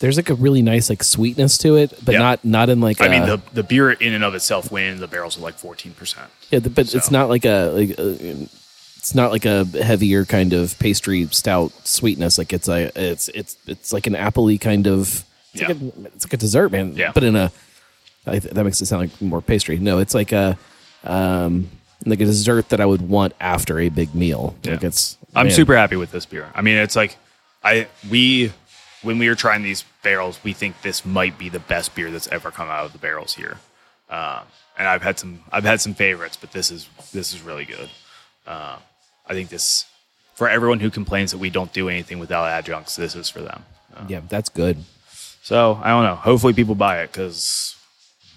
There's 0.00 0.16
like 0.16 0.30
a 0.30 0.34
really 0.34 0.62
nice 0.62 0.88
like 0.88 1.02
sweetness 1.02 1.58
to 1.58 1.76
it, 1.76 1.92
but 2.04 2.12
Yeah. 2.12 2.18
not 2.20 2.44
not 2.44 2.68
in 2.70 2.80
like 2.80 3.00
I 3.00 3.06
a- 3.06 3.10
mean 3.10 3.26
the 3.26 3.40
the 3.52 3.62
beer 3.64 3.90
in 3.90 4.12
and 4.14 4.22
of 4.24 4.34
itself 4.34 4.70
went 4.70 4.86
in 4.86 5.00
the 5.00 5.08
barrels 5.08 5.36
are 5.36 5.40
like 5.40 5.56
fourteen 5.58 5.92
percent. 5.92 6.28
yeah, 6.50 6.60
but 6.60 6.94
it's 6.94 7.10
not 7.10 7.28
like 7.28 7.44
a 7.44 7.70
like 7.74 7.90
a, 7.98 8.46
it's 8.96 9.14
not 9.14 9.32
like 9.32 9.44
a 9.44 9.64
heavier 9.82 10.24
kind 10.24 10.52
of 10.52 10.78
pastry 10.78 11.26
stout 11.32 11.72
sweetness. 11.84 12.38
Like 12.38 12.52
it's 12.52 12.68
a 12.68 12.90
it's 12.94 13.28
it's 13.28 13.56
it's 13.66 13.92
like 13.92 14.06
an 14.06 14.14
appley 14.14 14.60
kind 14.60 14.86
of 14.86 15.24
it's, 15.52 15.62
like, 15.62 15.70
a, 15.76 16.06
it's 16.14 16.24
like 16.26 16.32
a 16.34 16.36
dessert, 16.36 16.70
man. 16.70 16.94
Yeah. 16.94 17.10
But 17.12 17.24
in 17.24 17.34
a 17.36 17.50
I, 18.26 18.38
that 18.38 18.62
makes 18.64 18.80
it 18.80 18.86
sound 18.86 19.02
like 19.10 19.20
more 19.22 19.42
pastry. 19.42 19.78
No, 19.78 19.98
it's 19.98 20.14
like 20.14 20.30
a 20.32 20.56
um 21.04 21.68
like 22.06 22.20
a 22.20 22.24
dessert 22.24 22.68
that 22.70 22.80
I 22.80 22.86
would 22.86 23.02
want 23.08 23.34
after 23.40 23.78
a 23.80 23.88
big 23.88 24.14
meal. 24.14 24.54
Like 24.64 24.80
Yeah. 24.82 24.88
it's 24.88 25.16
I'm 25.34 25.46
man. 25.46 25.54
super 25.54 25.76
happy 25.76 25.96
with 25.96 26.10
this 26.10 26.26
beer. 26.26 26.50
I 26.54 26.62
mean, 26.62 26.76
it's 26.76 26.96
like 26.96 27.16
I 27.64 27.88
we 28.10 28.52
when 29.02 29.18
we 29.18 29.28
were 29.28 29.34
trying 29.34 29.62
these 29.62 29.84
barrels, 30.02 30.40
we 30.42 30.52
think 30.52 30.82
this 30.82 31.04
might 31.04 31.38
be 31.38 31.48
the 31.48 31.60
best 31.60 31.94
beer 31.94 32.10
that's 32.10 32.28
ever 32.28 32.50
come 32.50 32.68
out 32.68 32.84
of 32.86 32.92
the 32.92 32.98
barrels 32.98 33.34
here. 33.34 33.58
Uh, 34.10 34.42
and 34.78 34.88
I've 34.88 35.02
had 35.02 35.18
some 35.18 35.40
I've 35.52 35.64
had 35.64 35.80
some 35.80 35.94
favorites, 35.94 36.36
but 36.40 36.52
this 36.52 36.70
is 36.70 36.88
this 37.12 37.32
is 37.34 37.42
really 37.42 37.64
good. 37.64 37.90
Uh, 38.46 38.76
I 39.26 39.34
think 39.34 39.50
this 39.50 39.84
for 40.34 40.48
everyone 40.48 40.78
who 40.80 40.88
complains 40.90 41.32
that 41.32 41.38
we 41.38 41.50
don't 41.50 41.72
do 41.72 41.88
anything 41.88 42.18
without 42.20 42.46
adjuncts, 42.48 42.94
this 42.96 43.14
is 43.16 43.28
for 43.28 43.40
them. 43.42 43.64
Uh, 43.94 44.04
Yeah, 44.08 44.20
that's 44.28 44.48
good. 44.48 44.76
so 45.42 45.80
I 45.82 45.88
don't 45.90 46.04
know. 46.04 46.14
Hopefully, 46.14 46.52
people 46.54 46.74
buy 46.76 47.02
it 47.02 47.10
because 47.12 47.74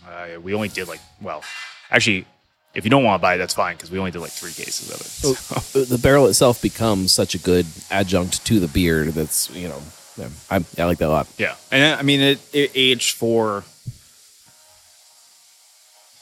uh, 0.07 0.39
we 0.41 0.53
only 0.55 0.67
did 0.67 0.87
like 0.87 0.99
well, 1.21 1.43
actually, 1.91 2.25
if 2.73 2.83
you 2.85 2.89
don't 2.89 3.03
want 3.03 3.19
to 3.19 3.21
buy 3.21 3.35
it, 3.35 3.37
that's 3.37 3.53
fine 3.53 3.75
because 3.75 3.91
we 3.91 3.99
only 3.99 4.11
did 4.11 4.19
like 4.19 4.31
three 4.31 4.51
cases 4.53 4.89
of 4.89 5.01
it. 5.01 5.05
So. 5.07 5.83
the 5.83 5.97
barrel 5.97 6.27
itself 6.27 6.61
becomes 6.61 7.11
such 7.11 7.35
a 7.35 7.37
good 7.37 7.65
adjunct 7.89 8.45
to 8.45 8.59
the 8.59 8.67
beer 8.67 9.05
that's 9.05 9.49
you 9.55 9.67
know 9.67 9.81
yeah, 10.17 10.29
I, 10.49 10.63
I 10.77 10.83
like 10.85 10.97
that 10.99 11.07
a 11.07 11.09
lot 11.09 11.27
Yeah, 11.37 11.55
and 11.71 11.95
I 11.99 12.01
mean 12.01 12.19
it, 12.21 12.39
it 12.53 12.71
aged 12.75 13.15
for 13.15 13.63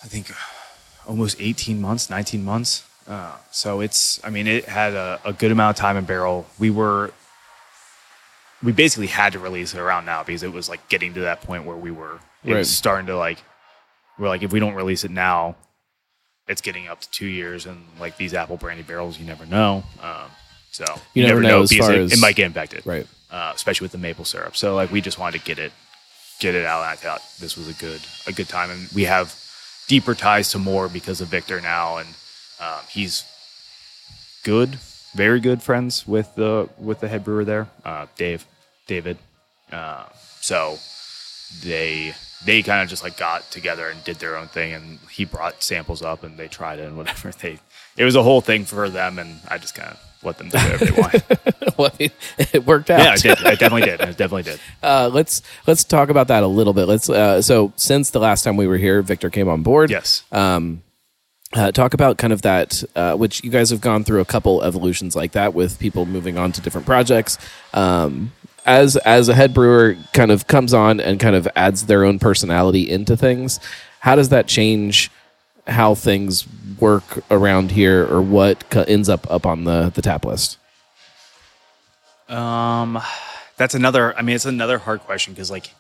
I 0.04 0.08
think 0.08 0.32
almost 1.08 1.40
eighteen 1.42 1.82
months, 1.82 2.10
nineteen 2.10 2.44
months. 2.44 2.84
Uh, 3.08 3.36
so 3.52 3.82
it's 3.82 4.20
I 4.24 4.30
mean 4.30 4.48
it 4.48 4.66
had 4.66 4.94
a, 4.94 5.20
a 5.26 5.34
good 5.34 5.52
amount 5.52 5.78
of 5.78 5.82
time 5.82 5.98
in 5.98 6.06
barrel. 6.06 6.46
We 6.60 6.70
were 6.70 7.12
we 8.64 8.72
basically 8.72 9.08
had 9.08 9.34
to 9.34 9.40
release 9.40 9.74
it 9.74 9.80
around 9.80 10.06
now 10.06 10.24
because 10.24 10.44
it 10.44 10.54
was 10.54 10.70
like 10.70 10.88
getting 10.90 11.14
to 11.16 11.22
that 11.22 11.42
point 11.42 11.66
where 11.66 11.78
we 11.78 11.92
were 11.92 12.20
it 12.44 12.52
Right. 12.52 12.58
was 12.60 12.70
starting 12.76 13.08
to 13.08 13.18
like 13.18 13.40
we're 14.18 14.28
like 14.30 14.44
if 14.44 14.52
we 14.54 14.60
don't 14.60 14.76
release 14.76 15.04
it 15.04 15.12
now, 15.12 15.56
it's 16.50 16.60
getting 16.62 16.88
up 16.90 17.00
to 17.00 17.10
two 17.12 17.28
years 17.28 17.66
and 17.66 17.78
like 18.00 18.18
these 18.18 18.34
apple 18.34 18.58
brandy 18.58 18.84
barrels, 18.84 19.18
you 19.18 19.26
never 19.26 19.46
know. 19.46 19.84
Um, 20.02 20.30
so 20.72 20.84
You 21.14 21.26
never 21.26 21.42
know 21.42 21.62
as 21.62 21.70
because 21.70 21.88
far 21.88 21.96
it, 21.96 22.02
as- 22.02 22.12
it 22.14 22.20
might 22.20 22.36
get 22.36 22.46
infected 22.48 22.86
right 22.86 23.08
uh, 23.32 23.52
especially 23.56 23.86
with 23.86 23.92
the 23.94 23.98
maple 24.00 24.26
syrup. 24.26 24.58
So 24.58 24.76
like 24.76 24.92
we 24.92 25.00
just 25.02 25.18
wanted 25.20 25.40
to 25.40 25.46
get 25.46 25.60
it 25.60 25.72
get 26.40 26.56
it 26.56 26.66
out. 26.66 26.82
And 26.82 26.90
I 26.90 26.96
thought 26.96 27.22
this 27.40 27.56
was 27.56 27.68
a 27.70 27.74
good 27.74 28.02
a 28.28 28.32
good 28.34 28.50
time, 28.50 28.70
and 28.72 28.90
we 28.94 29.04
have 29.06 29.34
deeper 29.88 30.16
ties 30.16 30.52
to 30.52 30.58
more 30.60 30.88
because 30.90 31.22
of 31.22 31.28
Victor 31.28 31.62
now, 31.62 31.98
and 31.98 32.10
um, 32.60 32.80
he's 32.90 33.24
good, 34.44 34.76
very 35.14 35.40
good 35.40 35.62
friends 35.62 36.08
with 36.08 36.34
the 36.36 36.70
with 36.78 37.00
the 37.02 37.08
head 37.08 37.24
brewer 37.24 37.46
there, 37.46 37.68
uh, 37.86 38.08
Dave, 38.18 38.46
David. 38.88 39.18
Uh, 39.72 40.06
so 40.42 40.78
they 41.64 42.14
they 42.46 42.62
kind 42.64 42.82
of 42.82 42.88
just 42.90 43.04
like 43.04 43.18
got 43.18 43.50
together 43.52 43.90
and 43.90 44.02
did 44.04 44.18
their 44.18 44.38
own 44.38 44.48
thing, 44.48 44.74
and 44.74 45.00
he 45.12 45.26
brought 45.26 45.62
samples 45.62 46.02
up 46.02 46.24
and 46.24 46.38
they 46.38 46.48
tried 46.48 46.80
it 46.80 46.84
and 46.88 46.98
whatever 46.98 47.32
they. 47.42 47.60
It 47.98 48.06
was 48.06 48.16
a 48.16 48.24
whole 48.24 48.42
thing 48.42 48.66
for 48.66 48.90
them, 48.90 49.20
and 49.20 49.40
I 49.50 49.58
just 49.58 49.76
kind 49.76 49.90
of 49.92 50.00
let 50.24 50.38
them 50.38 50.50
do 50.50 50.58
whatever 50.58 50.86
they 50.86 51.02
want. 51.02 51.78
well, 51.78 51.92
it 52.00 52.66
worked 52.66 52.90
out 52.90 53.00
Yeah, 53.00 53.12
I 53.12 53.16
did. 53.18 53.38
I 53.46 53.56
definitely 53.56 53.82
did. 53.82 54.02
I 54.02 54.06
definitely 54.12 54.44
did. 54.44 54.60
uh, 54.84 55.10
let's 55.12 55.42
let's 55.68 55.84
talk 55.84 56.10
about 56.10 56.28
that 56.30 56.44
a 56.44 56.48
little 56.48 56.74
bit 56.74 56.86
let's 56.88 57.10
uh, 57.10 57.42
so 57.42 57.72
since 57.76 58.10
the 58.12 58.20
last 58.20 58.44
time 58.44 58.56
we 58.58 58.68
were 58.68 58.78
here 58.78 59.02
Victor 59.02 59.30
came 59.30 59.48
on 59.50 59.64
board 59.64 59.90
Yes. 59.90 60.24
uh, 60.32 61.72
talk 61.72 61.94
about 61.94 62.18
kind 62.18 62.32
of 62.32 62.42
that 62.44 62.84
uh, 62.96 63.16
which 63.16 63.44
you 63.44 63.50
guys 63.50 63.70
have 63.72 63.82
gone 63.82 64.04
through 64.04 64.20
a 64.22 64.26
couple 64.26 64.62
evolutions 64.64 65.16
like 65.16 65.32
that 65.32 65.54
with 65.54 65.80
people 65.80 66.06
moving 66.06 66.38
on 66.38 66.52
to 66.52 66.62
different 66.62 66.86
projects 66.86 67.38
um, 67.74 68.32
as 68.66 68.96
as 68.98 69.30
a 69.30 69.34
head 69.36 69.54
brewer 69.54 69.96
kind 70.14 70.32
of 70.32 70.48
comes 70.48 70.74
on 70.74 71.00
and 71.00 71.20
kind 71.20 71.36
of 71.36 71.48
adds 71.56 71.86
their 71.88 72.04
own 72.06 72.20
personality 72.20 72.90
into 72.90 73.16
things 73.18 73.60
how 74.02 74.16
does 74.16 74.30
that 74.30 74.48
change 74.48 75.10
how 75.68 75.94
things 75.96 76.46
work 76.80 77.24
around 77.32 77.72
here 77.72 78.06
or 78.08 78.22
what 78.22 78.64
ends 78.88 79.10
up 79.10 79.30
up 79.32 79.46
on 79.46 79.64
the 79.66 79.92
the 79.96 80.02
tap 80.02 80.26
list 80.26 80.58
Um, 82.28 83.00
that's 83.58 83.74
another. 83.74 84.16
I 84.18 84.22
mean, 84.22 84.36
it's 84.36 84.46
another 84.46 84.78
hard 84.78 85.00
question 85.02 85.34
because, 85.34 85.50
like, 85.50 85.72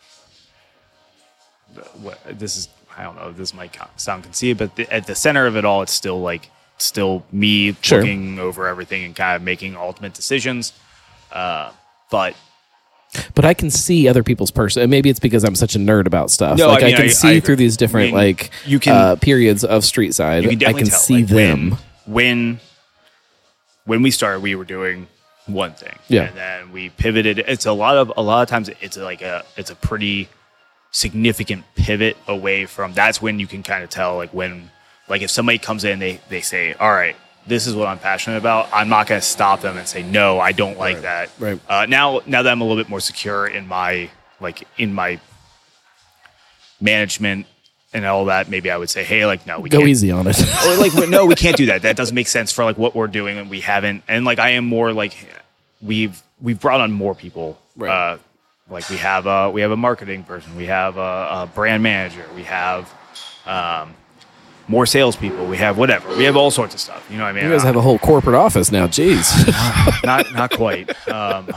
what 2.02 2.20
this 2.40 2.58
is. 2.58 2.70
I 2.98 3.04
don't 3.04 3.16
know. 3.16 3.32
This 3.32 3.54
might 3.54 3.78
sound 3.96 4.24
conceited, 4.24 4.58
but 4.58 4.76
the, 4.76 4.92
at 4.94 5.08
the 5.08 5.16
center 5.16 5.46
of 5.46 5.56
it 5.56 5.64
all, 5.64 5.82
it's 5.84 5.94
still 5.94 6.20
like 6.20 6.50
still 6.80 7.24
me 7.32 7.76
Sure. 7.82 8.00
looking 8.00 8.40
over 8.40 8.68
everything 8.68 9.04
and 9.06 9.16
kind 9.16 9.36
of 9.36 9.42
making 9.42 9.76
ultimate 9.78 10.14
decisions. 10.14 10.74
Uh, 11.32 11.72
but 12.12 12.36
but 13.36 13.46
I 13.46 13.54
can 13.54 13.70
see 13.70 14.08
other 14.08 14.24
people's 14.24 14.52
person. 14.52 14.90
Maybe 14.90 15.10
it's 15.10 15.20
because 15.20 15.44
I'm 15.44 15.56
such 15.56 15.76
a 15.76 15.80
nerd 15.80 16.06
about 16.06 16.30
stuff. 16.32 16.58
No, 16.58 16.68
like 16.68 16.84
I 16.84 16.88
I, 16.88 16.92
can 16.94 17.06
I- 17.06 17.08
see 17.08 17.38
I 17.38 17.40
through 17.40 17.56
these 17.58 17.76
different 17.78 18.08
mean, 18.08 18.16
like 18.16 18.52
you 18.66 18.80
can- 18.80 18.94
uh, 18.96 19.16
periods 19.16 19.64
of 19.64 19.84
Streetside. 19.84 20.44
can 20.50 20.64
I 20.68 20.74
can 20.74 20.88
tell, 20.88 21.00
see 21.00 21.16
like, 21.16 21.28
them. 21.28 21.70
when, 21.72 21.78
when 22.06 22.60
when 23.86 24.02
we 24.04 24.12
started. 24.12 24.42
We 24.42 24.56
were 24.56 24.66
doing 24.66 25.08
one 25.48 25.74
thing, 25.74 25.98
Yeah. 26.08 26.26
and 26.26 26.38
then 26.38 26.72
we 26.72 26.90
pivoted. 26.90 27.40
It's 27.40 27.66
a 27.66 27.72
lot 27.74 27.98
of 27.98 28.14
a 28.18 28.22
lot 28.22 28.44
of 28.44 28.48
times. 28.50 28.70
It's 28.82 28.98
like 28.98 29.22
a 29.24 29.44
it's 29.58 29.72
a 29.72 29.76
pretty 29.76 30.30
significant 30.92 31.64
pivot 31.76 32.18
away 32.28 32.66
from. 32.66 32.94
That's 32.94 33.22
when 33.22 33.40
you 33.40 33.48
can 33.48 33.64
kind 33.64 33.84
of 33.84 33.90
tell 33.90 34.18
like 34.18 34.34
when 34.34 34.70
like 35.08 35.22
if 35.24 35.32
somebody 35.32 35.58
comes 35.58 35.84
in, 35.84 35.98
they 36.00 36.20
they 36.30 36.42
say, 36.42 36.74
all 36.74 36.92
right. 36.92 37.16
This 37.50 37.68
is 37.68 37.76
what 37.76 37.88
I'm 37.88 38.00
passionate 38.00 38.38
about. 38.38 38.70
I'm 38.72 38.90
not 38.90 39.08
going 39.08 39.20
to 39.20 39.26
stop 39.26 39.62
them 39.62 39.78
and 39.78 39.88
say 39.88 40.04
no. 40.04 40.40
I 40.40 40.52
don't 40.52 40.78
like 40.78 41.02
that. 41.02 41.32
Right. 41.40 41.60
Uh, 41.68 41.86
now, 41.88 42.22
now 42.26 42.44
that 42.44 42.52
I'm 42.52 42.62
a 42.62 42.64
little 42.64 42.82
bit 42.82 42.90
more 42.90 43.00
secure 43.00 43.48
in 43.48 43.68
my 43.68 44.10
like 44.40 44.68
in 44.78 44.94
my 44.94 45.20
management 46.80 47.48
and 47.92 48.06
all 48.06 48.26
that, 48.26 48.50
maybe 48.50 48.70
I 48.70 48.78
would 48.78 48.90
say, 48.90 49.04
hey, 49.04 49.26
like 49.26 49.46
no, 49.48 49.60
we 49.60 49.70
Go 49.70 49.82
easy 49.82 50.12
on 50.12 50.28
it. 50.28 50.40
or 50.66 50.76
like 50.78 51.10
no, 51.10 51.26
we 51.26 51.36
can't 51.36 51.58
do 51.58 51.66
that. 51.66 51.82
That 51.82 51.96
doesn't 51.96 52.16
make 52.16 52.28
sense 52.28 52.52
for 52.52 52.64
like 52.64 52.78
what 52.78 52.96
we're 52.96 53.08
doing, 53.08 53.38
and 53.38 53.50
we 53.50 53.62
haven't. 53.62 54.04
And 54.08 54.26
like 54.26 54.40
I 54.40 54.52
am 54.52 54.66
more 54.66 54.94
like 54.94 55.18
we've 55.82 56.22
we've 56.40 56.60
brought 56.60 56.82
on 56.82 56.92
more 56.92 57.16
people. 57.16 57.60
Right. 57.76 58.14
Uh, 58.14 58.18
like 58.70 58.90
we 58.90 58.98
have 58.98 59.26
a 59.26 59.50
we 59.50 59.62
have 59.62 59.72
a 59.72 59.78
marketing 59.78 60.24
person, 60.24 60.56
we 60.56 60.68
have 60.68 60.98
a, 60.98 61.00
a 61.00 61.52
brand 61.54 61.82
manager, 61.82 62.26
we 62.36 62.44
have 62.44 62.94
um, 63.46 63.96
more 64.70 64.86
salespeople, 64.86 65.46
we 65.48 65.58
have 65.58 65.78
whatever, 65.78 66.08
we 66.16 66.24
have 66.24 66.38
all 66.38 66.52
sorts 66.52 66.76
of 66.76 66.80
stuff. 66.80 67.06
You 67.10 67.18
know 67.18 67.24
what 67.24 67.30
I 67.30 67.34
mean? 67.34 67.46
you 67.46 67.52
guys 67.52 67.64
have 67.64 67.76
a 67.76 67.82
whole 67.82 68.00
corporate 68.00 68.36
office 68.36 68.72
now. 68.72 68.88
Jeez. 68.88 69.26
not 70.06 70.32
not 70.34 70.52
quite. 70.52 70.90
Um, 71.10 71.50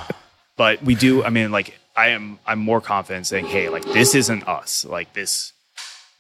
but 0.57 0.83
we 0.83 0.95
do. 0.95 1.23
I 1.23 1.31
mean, 1.31 1.53
like 1.53 1.79
I 1.95 2.09
am. 2.09 2.39
I'm 2.47 2.59
more 2.59 2.81
confident 2.81 3.27
saying, 3.27 3.47
"Hey, 3.47 3.69
like 3.69 3.85
this 3.85 4.15
isn't 4.15 4.49
us. 4.49 4.85
Like 4.85 5.13
this." 5.13 5.53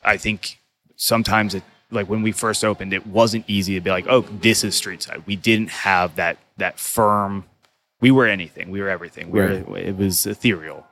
I 0.05 0.17
think 0.17 0.59
sometimes 0.97 1.55
it, 1.55 1.63
like 1.91 2.09
when 2.09 2.23
we 2.23 2.33
first 2.33 2.65
opened, 2.65 2.93
it 2.93 3.07
wasn't 3.07 3.45
easy 3.49 3.75
to 3.75 3.81
be 3.81 3.91
like, 3.91 4.07
"Oh, 4.09 4.21
this 4.21 4.63
is 4.63 4.79
Streetside." 4.81 5.27
We 5.27 5.37
didn't 5.37 5.71
have 5.71 6.17
that 6.17 6.39
that 6.59 6.79
firm. 6.79 7.45
We 8.01 8.11
were 8.11 8.27
anything. 8.27 8.71
We 8.71 8.81
were 8.83 8.89
everything. 8.89 9.31
We 9.31 9.41
were. 9.41 9.79
It 9.79 9.97
was 9.97 10.27
ethereal. 10.27 10.87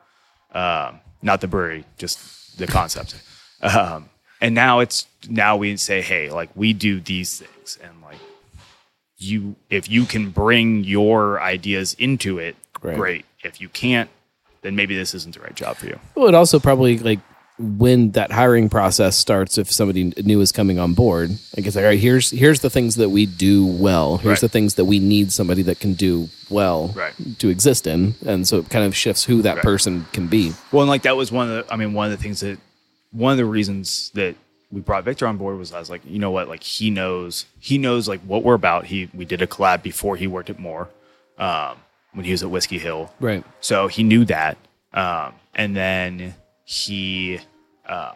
Um, 0.52 1.00
not 1.22 1.40
the 1.40 1.46
brewery, 1.48 1.84
just 1.98 2.58
the 2.58 2.66
concept. 2.66 3.14
Um, 3.62 4.08
and 4.40 4.54
now 4.54 4.80
it's 4.80 5.06
now 5.28 5.56
we 5.56 5.76
say, 5.76 6.00
"Hey, 6.02 6.30
like 6.30 6.50
we 6.54 6.72
do 6.72 7.00
these 7.00 7.38
things," 7.38 7.78
and 7.82 7.92
like 8.02 8.20
you 9.18 9.56
if 9.68 9.88
you 9.88 10.06
can 10.06 10.30
bring 10.30 10.82
your 10.84 11.40
ideas 11.40 11.94
into 11.98 12.38
it 12.38 12.56
Right. 12.82 12.96
great 12.96 13.24
if 13.44 13.60
you 13.60 13.68
can't 13.68 14.08
then 14.62 14.74
maybe 14.76 14.96
this 14.96 15.14
isn't 15.14 15.34
the 15.34 15.40
right 15.40 15.54
job 15.54 15.76
for 15.76 15.86
you 15.86 15.98
Well, 16.14 16.28
it 16.28 16.34
also 16.34 16.58
probably 16.58 16.98
like 16.98 17.20
when 17.58 18.12
that 18.12 18.32
hiring 18.32 18.70
process 18.70 19.18
starts, 19.18 19.58
if 19.58 19.70
somebody 19.70 20.14
new 20.24 20.40
is 20.40 20.50
coming 20.50 20.78
on 20.78 20.94
board, 20.94 21.28
like 21.54 21.66
it's 21.66 21.76
like, 21.76 21.82
all 21.82 21.90
right, 21.90 21.98
here's 22.00 22.30
here's 22.30 22.60
the 22.60 22.70
things 22.70 22.94
that 22.96 23.10
we 23.10 23.26
do 23.26 23.66
well. 23.66 24.16
Here's 24.16 24.36
Right. 24.36 24.40
the 24.40 24.48
things 24.48 24.76
that 24.76 24.86
we 24.86 24.98
need 24.98 25.30
somebody 25.30 25.60
that 25.64 25.78
can 25.78 25.92
do 25.92 26.30
well 26.48 26.88
Right. 26.96 27.12
to 27.40 27.50
exist 27.50 27.86
in, 27.86 28.14
and 28.24 28.48
so 28.48 28.56
it 28.60 28.70
kind 28.70 28.86
of 28.86 28.96
shifts 28.96 29.24
who 29.24 29.42
that 29.42 29.56
Right. 29.56 29.62
person 29.64 30.06
can 30.14 30.26
be. 30.28 30.54
well 30.72 30.80
and 30.84 30.88
like 30.88 31.02
that 31.02 31.18
was 31.18 31.30
one 31.30 31.50
of 31.50 31.66
the 31.66 31.72
i 31.72 31.76
mean 31.76 31.92
one 31.92 32.10
of 32.10 32.16
the 32.16 32.22
things 32.22 32.40
that 32.40 32.56
one 33.12 33.32
of 33.32 33.38
the 33.38 33.44
reasons 33.44 34.10
that 34.14 34.34
we 34.70 34.80
brought 34.80 35.04
victor 35.04 35.26
on 35.26 35.36
board 35.36 35.58
was 35.58 35.72
i 35.72 35.78
was 35.78 35.90
like 35.90 36.02
you 36.04 36.18
know 36.18 36.30
what 36.30 36.48
like 36.48 36.62
he 36.62 36.90
knows 36.90 37.46
he 37.58 37.76
knows 37.78 38.06
like 38.08 38.20
what 38.20 38.42
we're 38.44 38.54
about 38.54 38.86
he 38.86 39.08
we 39.12 39.24
did 39.24 39.42
a 39.42 39.46
collab 39.46 39.82
before 39.82 40.16
he 40.16 40.26
worked 40.26 40.50
at 40.50 40.58
more 40.58 40.88
um 41.38 41.76
when 42.12 42.24
he 42.24 42.32
was 42.32 42.42
at 42.42 42.50
whiskey 42.50 42.78
hill 42.78 43.12
Right. 43.20 43.44
So 43.60 43.86
he 43.86 44.02
knew 44.02 44.24
that. 44.24 44.58
Um, 44.92 45.34
and 45.54 45.76
then 45.76 46.34
he 46.64 47.38
uh, 47.86 48.14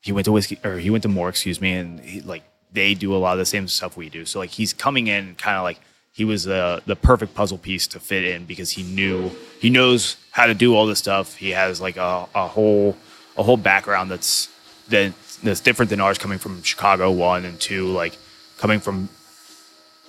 he 0.00 0.10
went 0.10 0.24
to 0.24 0.32
whiskey 0.32 0.58
or 0.64 0.78
he 0.78 0.90
went 0.90 1.02
to 1.02 1.08
more, 1.08 1.28
excuse 1.28 1.60
me, 1.60 1.72
and 1.74 2.00
he, 2.00 2.20
like 2.20 2.42
they 2.72 2.94
do 2.94 3.14
a 3.14 3.18
lot 3.18 3.34
of 3.34 3.38
the 3.38 3.46
same 3.46 3.68
stuff 3.68 3.96
we 3.96 4.08
do. 4.08 4.24
So 4.24 4.40
like 4.40 4.50
he's 4.50 4.72
coming 4.72 5.06
in 5.06 5.36
kind 5.36 5.56
of 5.56 5.62
like 5.62 5.78
he 6.12 6.24
was 6.24 6.42
the 6.44 6.82
the 6.86 6.96
perfect 6.96 7.34
puzzle 7.34 7.58
piece 7.58 7.86
to 7.88 8.00
fit 8.00 8.24
in 8.24 8.44
because 8.44 8.70
he 8.70 8.82
knew 8.82 9.30
he 9.60 9.70
knows 9.70 10.16
how 10.32 10.46
to 10.46 10.54
do 10.54 10.74
all 10.74 10.86
this 10.86 10.98
stuff. 10.98 11.36
He 11.36 11.50
has 11.50 11.80
like 11.80 11.96
a, 11.96 12.26
a 12.34 12.48
whole 12.48 12.96
a 13.36 13.42
whole 13.42 13.56
background 13.56 14.10
that's 14.10 14.48
that 14.88 15.12
that's 15.42 15.60
different 15.60 15.90
than 15.90 16.00
ours 16.00 16.18
coming 16.18 16.38
from 16.38 16.62
Chicago 16.62 17.10
one 17.10 17.44
and 17.44 17.58
two, 17.60 17.88
like 17.88 18.16
coming 18.58 18.78
from 18.80 19.08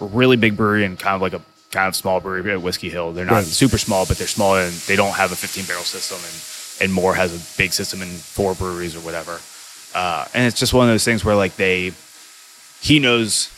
a 0.02 0.06
really 0.06 0.36
big 0.38 0.56
brewery 0.58 0.86
and 0.86 1.00
kind 1.00 1.16
of 1.16 1.22
like 1.22 1.34
a 1.34 1.42
kind 1.72 1.88
of 1.88 1.96
small 1.96 2.20
brewery 2.20 2.52
at 2.52 2.62
Whiskey 2.62 2.90
Hill. 2.90 3.14
They're 3.14 3.26
not 3.26 3.34
Right. 3.34 3.46
super 3.46 3.78
small, 3.78 4.06
but 4.06 4.18
they're 4.18 4.28
small 4.28 4.56
and 4.56 4.72
they 4.88 4.96
don't 4.96 5.14
have 5.14 5.32
a 5.32 5.36
15 5.36 5.66
barrel 5.66 5.84
system. 5.84 6.18
And 6.20 6.36
and 6.82 6.92
More 6.94 7.14
has 7.16 7.34
a 7.34 7.58
big 7.58 7.72
system 7.72 8.02
in 8.02 8.10
four 8.10 8.56
breweries 8.56 8.96
or 8.96 9.00
whatever. 9.00 9.40
Uh, 9.94 10.26
and 10.34 10.46
it's 10.48 10.60
just 10.60 10.74
one 10.74 10.88
of 10.88 10.94
those 10.94 11.06
things 11.06 11.24
where 11.24 11.36
like 11.36 11.56
they, 11.56 11.92
he 12.82 12.98
knows, 13.00 13.50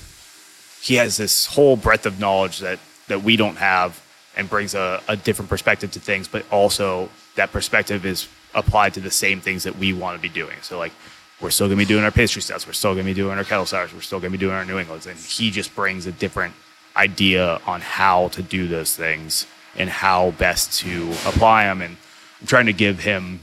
he 0.81 0.95
has 0.95 1.15
this 1.17 1.45
whole 1.47 1.75
breadth 1.77 2.05
of 2.05 2.19
knowledge 2.19 2.59
that 2.59 2.77
that 3.07 3.23
we 3.23 3.35
don't 3.37 3.55
have, 3.57 4.01
and 4.35 4.49
brings 4.49 4.75
a, 4.75 5.01
a 5.07 5.15
different 5.15 5.47
perspective 5.49 5.91
to 5.91 5.99
things. 5.99 6.27
But 6.27 6.45
also 6.51 7.09
that 7.35 7.51
perspective 7.53 8.05
is 8.05 8.27
applied 8.55 8.93
to 8.95 8.99
the 8.99 9.11
same 9.11 9.39
things 9.41 9.63
that 9.63 9.77
we 9.77 9.93
want 9.93 10.17
to 10.17 10.21
be 10.21 10.29
doing. 10.29 10.57
So 10.61 10.77
like. 10.77 10.93
We're 11.41 11.49
still 11.49 11.67
gonna 11.67 11.75
be 11.75 11.83
doing 11.83 12.05
our 12.05 12.11
pastry 12.11 12.41
stouts. 12.41 12.65
We're 12.65 12.71
still 12.71 12.93
gonna 12.93 13.03
be 13.03 13.13
doing 13.13 13.37
our 13.37 13.43
kettle 13.43 13.65
sours. 13.65 13.93
We're 13.93 13.99
still 13.99 14.21
gonna 14.21 14.31
be 14.31 14.37
doing 14.37 14.55
our 14.55 14.63
New 14.63 14.79
Englands, 14.79 15.05
and 15.05 15.19
he 15.19 15.51
just 15.51 15.75
brings 15.75 16.05
a 16.05 16.13
different 16.13 16.53
idea 16.95 17.59
on 17.67 17.81
how 17.81 18.29
to 18.29 18.41
do 18.41 18.69
those 18.69 18.95
things 18.95 19.45
and 19.77 19.89
how 19.89 20.31
best 20.31 20.79
to 20.79 21.11
apply 21.25 21.65
them. 21.65 21.81
And 21.81 21.97
I'm 22.39 22.47
trying 22.47 22.67
to 22.67 22.73
give 22.73 22.99
him. 22.99 23.41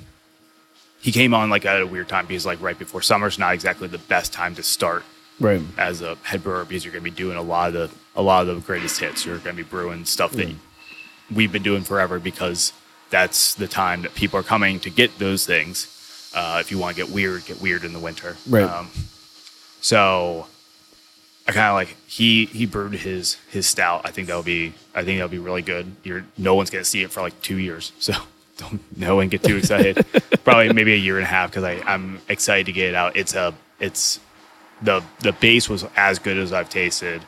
He 1.03 1.13
came 1.13 1.35
on 1.35 1.51
like 1.51 1.67
at 1.67 1.83
a 1.83 1.87
weird 1.87 2.09
time 2.09 2.25
because 2.27 2.47
like 2.47 2.63
right 2.63 2.79
before 2.79 3.03
summer's 3.03 3.39
not 3.39 3.53
exactly 3.53 3.89
the 3.89 3.99
best 3.99 4.33
time 4.33 4.55
to 4.55 4.63
start 4.63 5.05
Right. 5.39 5.61
as 5.77 6.01
a 6.01 6.17
head 6.23 6.43
brewer 6.43 6.65
because 6.65 6.87
you're 6.87 6.93
going 6.93 7.05
to 7.05 7.11
be 7.11 7.15
doing 7.15 7.37
a 7.37 7.43
lot 7.43 7.69
of 7.69 7.75
the 7.75 7.91
a 8.19 8.23
lot 8.23 8.49
of 8.49 8.55
the 8.55 8.61
greatest 8.63 9.01
hits. 9.01 9.27
You're 9.27 9.37
going 9.37 9.55
to 9.55 9.63
be 9.63 9.69
brewing 9.69 10.07
stuff 10.07 10.33
that 10.33 10.51
we've 11.31 11.53
been 11.53 11.63
doing 11.63 11.83
forever 11.83 12.19
because 12.19 12.73
that's 13.13 13.55
the 13.55 13.69
time 13.69 14.03
that 14.03 14.15
people 14.15 14.41
are 14.41 14.43
coming 14.43 14.81
to 14.81 14.91
get 14.91 15.19
those 15.19 15.47
things. 15.47 15.87
Uh, 16.35 16.59
if 16.61 16.71
you 16.71 16.79
want 16.79 16.97
to 16.97 17.05
get 17.05 17.13
weird, 17.13 17.45
get 17.45 17.61
weird 17.61 17.85
in 17.85 17.93
the 17.93 17.99
winter. 17.99 18.37
Right. 18.49 18.65
Um, 18.65 18.91
so 19.83 20.47
I 21.47 21.53
kind 21.53 21.69
of 21.69 21.75
like 21.75 21.95
he 22.07 22.47
he 22.47 22.65
brewed 22.65 22.95
his 22.95 23.35
his 23.51 23.67
stout. 23.67 24.01
I 24.05 24.11
think 24.11 24.29
that'll 24.29 24.43
be 24.43 24.73
I 24.95 25.05
think 25.05 25.19
that'll 25.19 25.29
be 25.29 25.39
really 25.39 25.61
good. 25.61 25.95
You're 26.03 26.25
no 26.39 26.55
one's 26.55 26.71
gonna 26.71 26.85
see 26.85 27.03
it 27.03 27.13
for 27.13 27.21
like 27.21 27.39
two 27.43 27.59
years, 27.59 27.93
so 27.99 28.15
don't 28.57 28.81
no 28.99 29.15
one 29.17 29.29
get 29.29 29.43
too 29.45 29.59
excited. 29.59 30.05
Probably 30.45 30.73
maybe 30.73 30.95
a 30.95 30.97
year 30.97 31.19
and 31.19 31.25
a 31.25 31.29
half 31.29 31.51
because 31.51 31.65
I 31.65 31.83
I'm 31.87 32.19
excited 32.29 32.67
to 32.67 32.73
get 32.73 32.89
it 32.89 32.95
out. 32.95 33.15
It's 33.15 33.35
a 33.35 33.55
it's 33.79 34.21
the 34.81 35.05
the 35.21 35.33
base 35.33 35.69
was 35.69 35.85
as 35.97 36.19
good 36.19 36.39
as 36.39 36.53
I've 36.53 36.71
tasted 36.71 37.23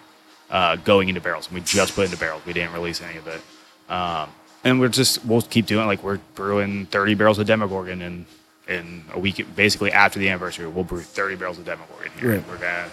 uh, 0.49 0.77
going 0.77 1.11
into 1.11 1.21
barrels. 1.21 1.53
We 1.53 1.61
just 1.61 1.95
put 1.95 2.07
into 2.07 2.17
barrels. 2.17 2.47
We 2.47 2.55
didn't 2.55 2.73
release 2.73 3.03
any 3.03 3.19
of 3.19 3.27
it. 3.27 3.41
Um, 3.93 4.31
and 4.65 4.81
we're 4.81 4.89
just 4.89 5.25
we'll 5.25 5.43
keep 5.43 5.67
doing 5.67 5.85
it. 5.85 5.87
like 5.87 6.03
we're 6.03 6.19
brewing 6.35 6.87
30 6.87 7.15
barrels 7.15 7.39
of 7.39 7.47
Demogorgon 7.47 8.03
in 8.03 8.27
in 8.67 9.05
a 9.13 9.19
week 9.19 9.45
basically 9.55 9.93
after 9.93 10.19
the 10.19 10.29
anniversary 10.29 10.67
we'll 10.67 10.85
brew 10.85 11.01
30 11.01 11.37
barrels 11.37 11.59
of 11.59 11.65
Demogorgon 11.65 12.11
here. 12.19 12.37
Right. 12.37 12.49
We're 12.49 12.59
gonna 12.59 12.89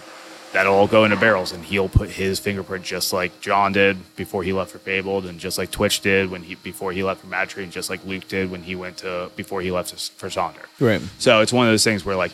that'll 0.52 0.74
all 0.74 0.86
go 0.86 1.04
into 1.04 1.16
barrels 1.16 1.52
and 1.52 1.64
he'll 1.64 1.88
put 1.88 2.10
his 2.10 2.38
fingerprint 2.38 2.84
just 2.84 3.12
like 3.12 3.40
John 3.40 3.72
did 3.72 3.96
before 4.16 4.42
he 4.42 4.52
left 4.52 4.70
for 4.70 4.78
Fabled 4.78 5.24
and 5.24 5.40
just 5.40 5.56
like 5.56 5.70
Twitch 5.70 6.00
did 6.00 6.30
when 6.30 6.42
he 6.42 6.54
before 6.56 6.92
he 6.92 7.02
left 7.02 7.22
for 7.22 7.26
MadTree 7.26 7.62
and 7.62 7.72
just 7.72 7.88
like 7.88 8.04
Luke 8.04 8.28
did 8.28 8.50
when 8.50 8.62
he 8.62 8.74
went 8.74 8.98
to 8.98 9.30
before 9.34 9.62
he 9.62 9.70
left 9.70 9.90
for 10.12 10.28
Sonder. 10.28 10.66
Right. 10.78 11.00
So 11.18 11.40
it's 11.40 11.52
one 11.52 11.66
of 11.66 11.72
those 11.72 11.84
things 11.84 12.04
where 12.04 12.16
like 12.16 12.32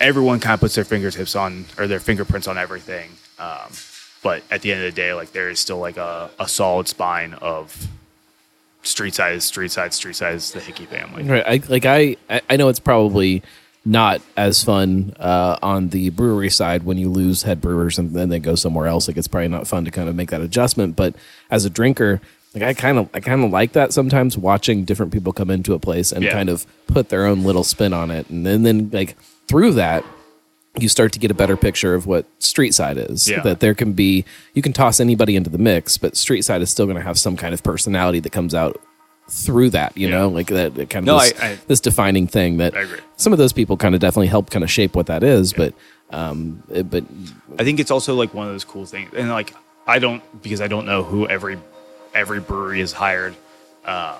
everyone 0.00 0.38
kind 0.38 0.54
of 0.54 0.60
puts 0.60 0.74
their 0.74 0.84
fingertips 0.84 1.34
on 1.34 1.64
or 1.78 1.86
their 1.86 2.00
fingerprints 2.00 2.46
on 2.46 2.58
everything. 2.58 3.10
Um, 3.38 3.72
but 4.22 4.42
at 4.50 4.62
the 4.62 4.72
end 4.72 4.84
of 4.84 4.92
the 4.92 4.96
day, 4.96 5.14
like 5.14 5.32
there 5.32 5.48
is 5.48 5.60
still 5.60 5.78
like 5.78 5.96
a, 5.96 6.30
a 6.38 6.48
solid 6.48 6.88
spine 6.88 7.34
of 7.34 7.88
Streetside, 8.88 9.42
street 9.42 9.70
side, 9.70 9.90
Streetside 9.90 10.34
is 10.34 10.52
the 10.52 10.60
Hickey 10.60 10.86
family. 10.86 11.22
Right. 11.24 11.44
I, 11.46 11.60
like 11.68 11.84
I, 11.86 12.16
I- 12.30 12.40
I 12.50 12.56
know 12.56 12.68
it's 12.68 12.80
probably 12.80 13.42
not 13.84 14.20
as 14.36 14.62
fun 14.64 15.14
uh, 15.18 15.56
on 15.62 15.88
the 15.90 16.10
brewery 16.10 16.50
side 16.50 16.82
when 16.84 16.98
you 16.98 17.08
lose 17.10 17.42
head 17.42 17.60
brewers 17.60 17.98
and 17.98 18.12
then 18.12 18.28
they 18.28 18.38
go 18.38 18.54
somewhere 18.54 18.86
else. 18.86 19.08
Like 19.08 19.16
it's 19.16 19.28
probably 19.28 19.48
not 19.48 19.66
fun 19.66 19.84
to 19.84 19.90
kind 19.90 20.08
of 20.08 20.14
make 20.14 20.30
that 20.30 20.40
adjustment. 20.40 20.96
But 20.96 21.14
as 21.50 21.64
a 21.64 21.70
drinker, 21.70 22.20
like 22.54 22.62
I 22.62 22.74
kind 22.74 22.98
of, 22.98 23.08
I 23.14 23.20
kind 23.20 23.44
of 23.44 23.50
like 23.50 23.72
that 23.72 23.92
sometimes 23.92 24.36
watching 24.36 24.84
different 24.84 25.12
people 25.12 25.32
come 25.32 25.50
into 25.50 25.74
a 25.74 25.78
place 25.78 26.12
and 26.12 26.22
Yeah. 26.24 26.32
kind 26.32 26.48
of 26.48 26.66
put 26.86 27.08
their 27.10 27.24
own 27.26 27.44
little 27.44 27.64
spin 27.64 27.92
on 27.92 28.10
it, 28.10 28.28
and 28.30 28.44
then, 28.46 28.62
then 28.62 28.90
like 28.92 29.16
through 29.46 29.72
that. 29.74 30.04
You 30.78 30.88
start 30.88 31.12
to 31.12 31.18
get 31.18 31.30
a 31.30 31.34
better 31.34 31.56
picture 31.56 31.94
of 31.94 32.06
what 32.06 32.26
Streetside 32.40 33.10
is. 33.10 33.28
Yeah. 33.28 33.40
That 33.42 33.60
there 33.60 33.74
can 33.74 33.92
be, 33.94 34.24
you 34.54 34.62
can 34.62 34.72
toss 34.72 35.00
anybody 35.00 35.34
into 35.34 35.50
the 35.50 35.58
mix, 35.58 35.98
but 35.98 36.12
Streetside 36.14 36.60
is 36.60 36.70
still 36.70 36.86
going 36.86 36.96
to 36.96 37.02
have 37.02 37.18
some 37.18 37.36
kind 37.36 37.52
of 37.54 37.62
personality 37.62 38.20
that 38.20 38.30
comes 38.30 38.54
out 38.54 38.80
through 39.28 39.70
that. 39.70 39.96
You 39.96 40.08
Yeah. 40.08 40.18
know, 40.18 40.28
like 40.28 40.46
that, 40.48 40.74
that 40.76 40.88
kind 40.90 41.02
of 41.08 41.14
No, 41.14 41.20
this, 41.20 41.40
I- 41.40 41.46
I- 41.52 41.58
this 41.66 41.80
defining 41.80 42.26
thing 42.28 42.58
that 42.58 42.76
I 42.76 42.82
agree. 42.82 43.00
some 43.16 43.32
of 43.32 43.38
those 43.38 43.52
people 43.52 43.76
kind 43.76 43.94
of 43.94 44.00
definitely 44.00 44.28
help 44.28 44.50
kind 44.50 44.62
of 44.62 44.70
shape 44.70 44.94
what 44.94 45.06
that 45.06 45.22
is. 45.24 45.52
But, 45.52 45.74
um, 46.10 46.62
it- 46.72 46.88
but 46.90 47.04
I 47.58 47.64
think 47.64 47.80
it's 47.80 47.90
also 47.90 48.14
like 48.14 48.32
one 48.32 48.46
of 48.46 48.52
those 48.52 48.64
cool 48.64 48.84
things, 48.86 49.10
and 49.16 49.30
like 49.30 49.52
I 49.86 49.98
don't 49.98 50.22
because 50.42 50.60
I 50.60 50.68
don't 50.68 50.86
know 50.86 51.02
who 51.02 51.26
every 51.28 51.58
every 52.14 52.40
brewery 52.40 52.80
is 52.80 52.92
hired. 52.92 53.34
Uh, 53.84 54.16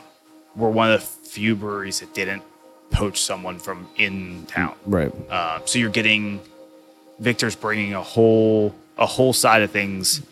we're 0.57 0.71
one 0.71 0.91
of 0.91 1.01
the 1.01 1.07
few 1.29 1.55
breweries 1.57 2.01
that 2.01 2.13
didn't 2.15 2.43
poach 2.91 3.21
someone 3.21 3.59
from 3.59 3.87
in 3.97 4.45
town. 4.47 4.75
right, 4.87 5.13
Uh, 5.31 5.61
so 5.67 5.79
you're 5.79 5.91
getting 5.91 6.41
Victor's 7.21 7.57
bringing 7.57 7.95
a 7.95 8.03
whole 8.03 8.75
a 8.97 9.07
whole 9.07 9.33
side 9.33 9.63
of 9.63 9.71
things. 9.71 10.23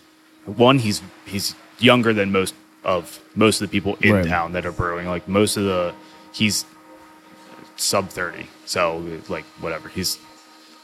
One, 0.45 0.79
he's 0.79 1.03
he's 1.27 1.55
younger 1.79 2.13
than 2.13 2.33
most 2.33 2.55
of 2.85 3.21
most 3.35 3.61
of 3.61 3.69
the 3.69 3.73
people 3.73 3.97
in 4.01 4.13
Right. 4.15 4.27
town 4.27 4.53
that 4.53 4.65
are 4.65 4.73
brewing. 4.73 5.07
Like 5.07 5.27
most 5.29 5.57
of 5.57 5.65
the 5.65 5.93
he's 6.33 6.65
sub 7.77 8.09
30. 8.09 8.47
So 8.65 9.03
like 9.29 9.45
whatever. 9.61 9.89
He's 9.89 10.19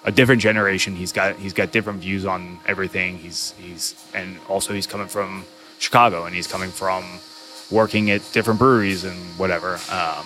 a 0.05 0.13
different 0.13 0.43
generation. 0.43 0.95
He's 0.97 1.13
got 1.13 1.37
he's 1.37 1.53
got 1.53 1.71
different 1.73 2.01
views 2.01 2.25
on 2.27 2.59
everything. 2.67 3.19
He's 3.19 3.55
he's 3.59 3.95
and 4.15 4.37
also 4.49 4.73
he's 4.75 4.87
coming 4.87 5.07
from 5.09 5.45
Chicago 5.79 6.25
and 6.27 6.35
he's 6.35 6.47
coming 6.47 6.71
from 6.71 7.05
working 7.71 8.11
at 8.11 8.21
different 8.33 8.59
breweries 8.59 9.05
and 9.05 9.17
whatever. 9.39 9.79
Um, 9.91 10.25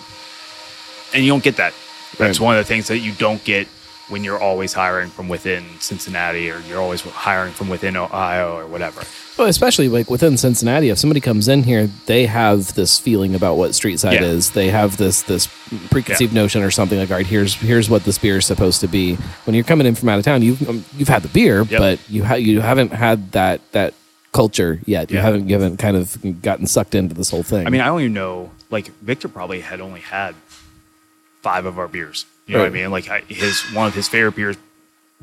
and 1.14 1.22
you 1.24 1.30
don't 1.30 1.42
get 1.44 1.56
that. 1.56 1.72
That's 2.18 2.40
Right. 2.40 2.44
one 2.44 2.56
of 2.56 2.64
the 2.64 2.68
things 2.68 2.88
that 2.88 2.98
you 2.98 3.12
don't 3.12 3.42
get 3.44 3.68
when 4.08 4.22
you're 4.22 4.38
always 4.38 4.72
hiring 4.72 5.10
from 5.10 5.28
within 5.28 5.64
Cincinnati 5.80 6.48
or 6.50 6.60
you're 6.68 6.80
always 6.80 7.00
hiring 7.00 7.52
from 7.52 7.68
within 7.68 7.96
Ohio 7.96 8.56
or 8.56 8.64
whatever. 8.66 9.02
Well, 9.36 9.48
especially 9.48 9.88
like 9.88 10.08
within 10.08 10.36
Cincinnati, 10.38 10.88
if 10.90 10.98
somebody 10.98 11.20
comes 11.20 11.48
in 11.48 11.64
here, 11.64 11.90
they 12.06 12.24
have 12.26 12.74
this 12.74 12.98
feeling 12.98 13.34
about 13.34 13.56
what 13.56 13.72
Streetside 13.72 14.12
Yeah. 14.14 14.22
is. 14.22 14.50
They 14.50 14.68
have 14.70 14.96
this 14.96 15.22
this 15.22 15.48
preconceived 15.90 16.32
notion 16.32 16.62
or 16.62 16.70
something 16.70 16.98
like, 16.98 17.10
all 17.10 17.16
right, 17.18 17.26
here's 17.26 17.54
here's 17.56 17.90
what 17.90 18.04
this 18.04 18.16
beer 18.16 18.38
is 18.38 18.46
supposed 18.46 18.80
to 18.80 18.88
be. 18.88 19.16
When 19.44 19.54
you're 19.54 19.64
coming 19.64 19.86
in 19.86 19.94
from 19.94 20.08
out 20.08 20.18
of 20.18 20.24
town, 20.24 20.40
you've 20.42 20.66
um, 20.68 20.84
you've 20.96 21.08
had 21.08 21.22
the 21.22 21.28
beer, 21.28 21.66
Yep. 21.68 21.78
but 21.80 21.98
you 22.08 22.24
ha- 22.24 22.34
you 22.36 22.60
haven't 22.60 22.92
had 22.92 23.32
that 23.32 23.60
that 23.72 23.92
culture 24.32 24.80
yet. 24.86 25.10
You 25.10 25.16
Yeah. 25.16 25.22
haven't 25.22 25.48
given 25.48 25.76
kind 25.76 25.96
of 25.96 26.16
gotten 26.42 26.66
sucked 26.66 26.94
into 26.94 27.14
this 27.14 27.30
whole 27.30 27.42
thing. 27.42 27.66
I 27.66 27.70
mean, 27.70 27.80
I 27.80 27.86
don't 27.86 28.00
even 28.00 28.14
know. 28.14 28.50
Like 28.70 28.90
Victor 29.02 29.28
probably 29.28 29.60
had 29.60 29.80
only 29.80 30.00
had 30.00 30.34
five 31.46 31.64
of 31.64 31.78
our 31.78 31.86
beers. 31.86 32.26
You 32.48 32.54
know 32.54 32.62
what 32.62 32.66
I 32.66 32.70
mean? 32.70 32.90
Like 32.90 33.08
I, 33.08 33.20
his 33.28 33.62
one 33.72 33.86
of 33.86 33.94
his 33.94 34.08
favorite 34.08 34.34
beers 34.34 34.56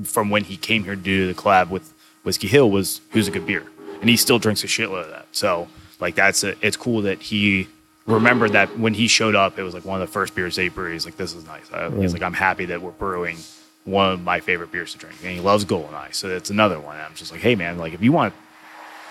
from 0.06 0.30
when 0.30 0.45
he 0.45 0.56
came 0.56 0.86
here 0.86 0.95
to 0.95 1.02
do 1.02 1.28
the 1.28 1.34
collab 1.34 1.70
with 1.70 1.94
Whiskey 2.24 2.48
Hill 2.48 2.72
was 2.72 3.02
"Who's 3.12 3.28
a 3.28 3.32
Good 3.32 3.45
Beer," 3.45 3.66
and 4.00 4.10
he 4.10 4.16
still 4.16 4.40
drinks 4.40 4.64
a 4.64 4.68
shitload 4.68 5.04
of 5.04 5.10
that. 5.10 5.28
So 5.34 5.68
like 6.00 6.16
that's 6.16 6.45
a, 6.45 6.56
it's 6.66 6.78
cool 6.78 7.02
that 7.02 7.22
he 7.22 7.68
remembered 8.06 8.54
that 8.54 8.80
when 8.80 8.94
he 8.94 9.08
showed 9.10 9.36
up, 9.36 9.60
it 9.60 9.64
was 9.64 9.74
like 9.74 9.84
one 9.84 10.02
of 10.02 10.08
the 10.08 10.14
first 10.14 10.34
beers 10.34 10.56
they 10.56 10.70
brewed. 10.70 10.94
He's 10.94 11.04
like, 11.04 11.18
"This 11.18 11.34
is 11.34 11.45
nice." 11.45 11.70
I, 11.74 11.90
He's 11.90 12.14
like, 12.14 12.24
"I'm 12.24 12.34
happy 12.48 12.66
that 12.66 12.82
we're 12.82 12.91
brewing." 12.91 13.38
One 13.84 14.14
of 14.14 14.22
my 14.22 14.40
favorite 14.40 14.72
beers 14.72 14.94
to 14.94 14.98
drink, 14.98 15.18
and 15.24 15.32
he 15.34 15.41
loves 15.41 15.66
Golden 15.66 15.94
Eye, 15.94 16.12
so 16.12 16.30
that's 16.30 16.50
another 16.50 16.80
one. 16.80 16.95
And 16.95 17.04
I'm 17.04 17.16
just 17.16 17.34
like, 17.34 17.41
hey 17.41 17.54
man, 17.54 17.78
like 17.78 17.91
if 17.91 18.02
you 18.02 18.14
want, 18.14 18.34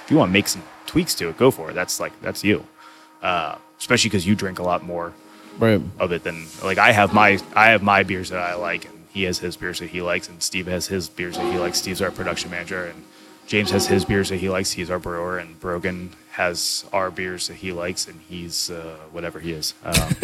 if 0.02 0.10
you 0.10 0.16
want 0.16 0.30
to 0.30 0.32
make 0.32 0.48
some 0.48 0.62
tweaks 0.86 1.14
to 1.16 1.28
it, 1.28 1.36
go 1.36 1.50
for 1.50 1.70
it. 1.70 1.74
That's 1.74 2.00
like 2.00 2.18
that's 2.22 2.42
you 2.42 2.64
uh, 3.22 3.56
especially 3.78 4.08
because 4.08 4.26
you 4.26 4.34
drink 4.34 4.58
a 4.58 4.62
lot 4.62 4.82
more 4.82 5.12
right. 5.58 5.80
of 5.98 6.12
it 6.12 6.24
than 6.24 6.46
like 6.62 6.78
I 6.78 6.92
have 6.92 7.12
my 7.12 7.38
I 7.54 7.68
have 7.68 7.82
my 7.82 8.02
beers 8.02 8.30
that 8.30 8.40
I 8.40 8.54
like, 8.54 8.84
and 8.86 9.06
he 9.12 9.24
has 9.24 9.38
his 9.38 9.56
beers 9.56 9.78
that 9.80 9.90
he 9.90 10.02
likes, 10.02 10.28
and 10.28 10.42
Steve 10.42 10.66
has 10.66 10.86
his 10.86 11.08
beers 11.08 11.36
that 11.36 11.52
he 11.52 11.58
likes. 11.58 11.78
Steve's 11.78 12.02
our 12.02 12.10
production 12.10 12.50
manager, 12.50 12.86
and 12.86 13.04
James 13.46 13.70
has 13.70 13.86
his 13.86 14.04
beers 14.04 14.28
that 14.30 14.38
he 14.38 14.48
likes. 14.48 14.72
He's 14.72 14.90
our 14.90 14.98
brewer, 14.98 15.38
and 15.38 15.58
Brogan 15.60 16.10
has 16.32 16.86
our 16.92 17.10
beers 17.10 17.48
that 17.48 17.54
he 17.54 17.72
likes, 17.72 18.08
and 18.08 18.20
he's 18.28 18.70
uh, 18.70 18.96
whatever 19.10 19.38
he 19.38 19.52
is, 19.52 19.74
um, 19.84 20.16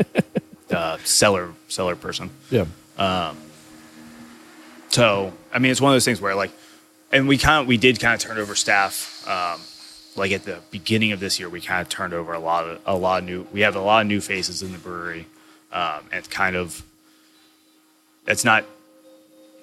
uh, 0.70 0.98
cellar 1.04 1.52
cellar 1.68 1.96
person. 1.96 2.30
Yeah. 2.50 2.66
Um, 2.96 3.36
so 4.90 5.32
I 5.52 5.58
mean, 5.58 5.72
it's 5.72 5.80
one 5.80 5.92
of 5.92 5.94
those 5.94 6.04
things 6.04 6.20
where 6.20 6.34
like, 6.34 6.52
and 7.12 7.26
we 7.28 7.38
kind 7.38 7.62
of 7.62 7.66
we 7.66 7.76
did 7.76 7.98
kind 8.00 8.14
of 8.14 8.20
turn 8.20 8.38
over 8.38 8.54
staff. 8.54 9.26
Um, 9.28 9.60
like 10.18 10.32
at 10.32 10.44
the 10.44 10.58
beginning 10.70 11.12
of 11.12 11.20
this 11.20 11.38
year, 11.38 11.48
we 11.48 11.60
kind 11.60 11.80
of 11.80 11.88
turned 11.88 12.12
over 12.12 12.32
a 12.32 12.38
lot 12.38 12.64
of 12.64 12.80
a 12.84 12.96
lot 12.96 13.22
of 13.22 13.28
new. 13.28 13.46
We 13.52 13.60
have 13.60 13.76
a 13.76 13.80
lot 13.80 14.02
of 14.02 14.06
new 14.06 14.20
faces 14.20 14.62
in 14.62 14.72
the 14.72 14.78
brewery, 14.78 15.26
um, 15.72 16.00
and 16.10 16.18
it's 16.18 16.28
kind 16.28 16.56
of 16.56 16.82
it's 18.26 18.44
not. 18.44 18.64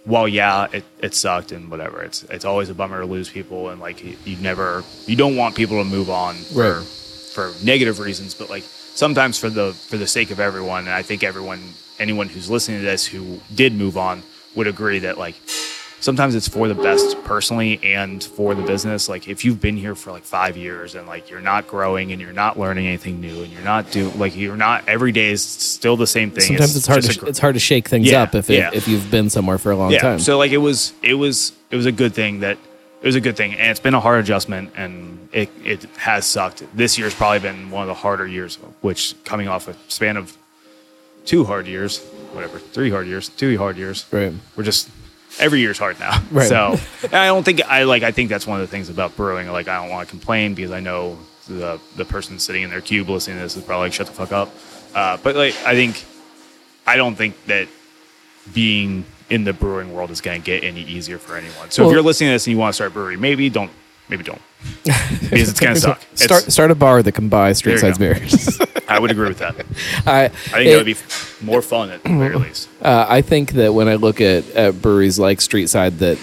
Well, 0.06 0.28
yeah, 0.28 0.68
it, 0.72 0.84
it 1.00 1.16
sucked 1.16 1.52
and 1.52 1.70
whatever. 1.72 2.02
It's 2.04 2.24
it's 2.24 2.46
always 2.46 2.70
a 2.70 2.76
bummer 2.76 3.00
to 3.00 3.06
lose 3.06 3.30
people, 3.30 3.70
and 3.70 3.82
like 3.82 4.04
you, 4.04 4.16
you 4.24 4.38
never 4.38 4.84
you 5.06 5.16
don't 5.16 5.36
want 5.36 5.56
people 5.56 5.78
to 5.84 5.90
move 5.90 6.10
on 6.10 6.36
for 6.36 6.82
for 6.82 7.54
negative 7.64 8.00
reasons, 8.00 8.34
but 8.34 8.50
like 8.50 8.64
sometimes 8.64 9.38
for 9.38 9.50
the 9.50 9.74
for 9.74 9.98
the 9.98 10.08
sake 10.08 10.32
of 10.32 10.40
everyone, 10.40 10.82
and 10.82 10.90
I 10.90 11.02
think 11.02 11.24
everyone 11.24 11.74
anyone 12.00 12.30
who's 12.30 12.50
listening 12.50 12.80
to 12.80 12.86
this 12.86 13.06
who 13.06 13.40
did 13.54 13.74
move 13.74 13.98
on 13.98 14.24
would 14.56 14.68
agree 14.68 15.00
that 15.00 15.18
like 15.18 15.36
sometimes 16.06 16.36
it's 16.36 16.48
for 16.48 16.68
the 16.68 16.76
best 16.76 17.22
personally 17.24 17.80
and 17.84 18.24
for 18.24 18.54
the 18.54 18.62
business. 18.62 19.10
Like 19.10 19.28
if 19.28 19.44
you've 19.44 19.60
been 19.60 19.76
here 19.76 19.96
for 19.96 20.12
like 20.12 20.22
five 20.22 20.56
years 20.56 20.94
and 20.94 21.08
like 21.08 21.32
you're 21.32 21.42
not 21.42 21.68
growing 21.68 22.12
and 22.12 22.22
you're 22.22 22.32
not 22.32 22.60
learning 22.60 22.86
anything 22.86 23.20
new 23.20 23.42
and 23.42 23.52
you're 23.52 23.64
not 23.64 23.90
do 23.90 24.12
like 24.12 24.36
you're 24.36 24.56
not 24.56 24.88
every 24.88 25.12
day 25.12 25.32
is 25.32 25.44
still 25.44 25.98
the 25.98 26.06
same 26.06 26.30
thing. 26.30 26.44
Sometimes 26.44 26.76
it's, 26.76 26.86
hard 26.86 27.02
to 27.02 27.20
gr- 27.20 27.28
it's 27.28 27.40
hard 27.40 27.56
to 27.56 27.60
shake 27.60 27.88
things 27.90 28.06
Yeah, 28.10 28.22
up 28.22 28.36
if 28.36 28.52
it, 28.52 28.54
yeah. 28.54 28.70
if 28.72 28.88
you've 28.88 29.10
been 29.10 29.32
somewhere 29.32 29.58
for 29.58 29.72
a 29.72 29.76
long 29.76 29.92
yeah. 29.92 30.00
time. 30.00 30.20
So 30.20 30.38
like 30.38 30.52
it 30.52 30.58
was 30.58 30.94
it 31.02 31.16
was 31.16 31.54
it 31.72 31.76
was 31.76 31.88
a 31.88 31.92
good 31.92 32.14
thing 32.14 32.42
that 32.42 32.60
it 33.02 33.06
was 33.08 33.16
a 33.16 33.22
good 33.22 33.36
thing 33.36 33.56
and 33.56 33.72
it's 33.72 33.80
been 33.80 33.96
a 33.96 34.00
hard 34.00 34.20
adjustment 34.20 34.74
and 34.76 35.28
it 35.34 35.50
it 35.64 35.84
has 35.98 36.28
sucked. 36.28 36.64
This 36.76 37.00
year's 37.00 37.16
probably 37.16 37.40
been 37.40 37.72
one 37.72 37.82
of 37.82 37.88
the 37.88 37.96
harder 37.96 38.28
years, 38.28 38.58
which 38.82 39.16
coming 39.26 39.48
off 39.48 39.68
a 39.68 39.76
span 39.88 40.18
of 40.18 40.38
two 41.26 41.44
hard 41.44 41.66
years, 41.66 42.00
whatever, 42.34 42.60
three 42.60 42.92
hard 42.92 43.08
years, 43.08 43.30
two 43.30 43.58
hard 43.58 43.76
years. 43.76 44.06
Right. 44.12 44.32
We're 44.56 44.64
just 44.64 44.88
every 45.40 45.60
year's 45.60 45.78
hard 45.78 46.00
now. 46.00 46.22
Right. 46.32 46.48
So 46.48 46.78
I 47.12 47.28
don't 47.28 47.44
think 47.44 47.62
I 47.66 47.84
like 47.84 48.04
I 48.04 48.12
think 48.12 48.30
that's 48.30 48.48
one 48.48 48.60
of 48.60 48.68
the 48.68 48.72
things 48.72 48.90
about 48.90 49.16
brewing. 49.16 49.48
Like 49.52 49.68
I 49.68 49.82
don't 49.82 49.90
want 49.90 50.08
to 50.08 50.10
complain 50.12 50.54
because 50.56 50.72
I 50.72 50.80
know 50.80 51.18
the 51.48 51.80
the 51.96 52.06
person 52.06 52.40
sitting 52.40 52.64
in 52.64 52.70
their 52.70 52.82
cube 52.82 53.10
listening 53.10 53.38
to 53.38 53.44
this 53.44 53.56
is 53.56 53.64
probably 53.64 53.86
like 53.88 53.94
shut 53.94 54.08
the 54.08 54.14
fuck 54.14 54.32
up. 54.32 54.50
Uh, 54.94 55.18
but 55.24 55.36
like 55.36 55.56
I 55.66 55.74
think 55.76 56.04
I 56.88 56.96
don't 56.98 57.16
think 57.16 57.36
that 57.46 57.68
being 58.54 59.06
in 59.30 59.44
the 59.44 59.54
brewing 59.54 59.94
world 59.94 60.12
is 60.12 60.22
going 60.22 60.40
to 60.40 60.46
get 60.46 60.64
any 60.64 60.82
easier 60.84 61.18
for 61.18 61.36
anyone. 61.36 61.72
So 61.72 61.84
Well- 61.84 61.90
if 61.92 61.94
you're 61.96 62.04
listening 62.04 62.30
to 62.30 62.34
this 62.34 62.46
and 62.48 62.52
you 62.54 62.58
want 62.60 62.74
to 62.74 62.76
start 62.76 62.92
a 62.92 62.94
brewery, 62.94 63.18
maybe 63.18 63.50
don't, 63.50 63.72
maybe 64.10 64.24
don't, 64.24 64.42
because 64.84 65.50
it's 65.50 65.60
going 65.60 65.74
to 65.76 65.80
suck. 65.82 65.98
It's- 66.14 66.24
start 66.24 66.44
start 66.52 66.72
a 66.72 66.76
bar 66.76 67.04
that 67.04 67.12
can 67.14 67.30
buy 67.30 67.52
Streetside 67.52 67.98
beers. 68.00 68.60
I 68.88 69.00
would 69.00 69.10
agree 69.12 69.28
with 69.28 69.40
that. 69.40 69.56
I 70.08 70.26
I 70.26 70.30
think 70.30 70.70
that 70.70 70.78
would 70.78 70.86
be 70.86 70.96
more 71.46 71.62
fun 71.62 71.90
at 71.90 72.04
the 72.04 72.10
very 72.10 72.36
least. 72.36 72.70
Uh, 72.86 73.04
I 73.10 73.22
think 73.24 73.54
that 73.54 73.74
when 73.74 73.88
I 73.88 73.96
look 73.96 74.22
at, 74.22 74.48
at 74.52 74.80
breweries 74.80 75.18
like 75.18 75.40
Streetside, 75.40 75.98
that 75.98 76.20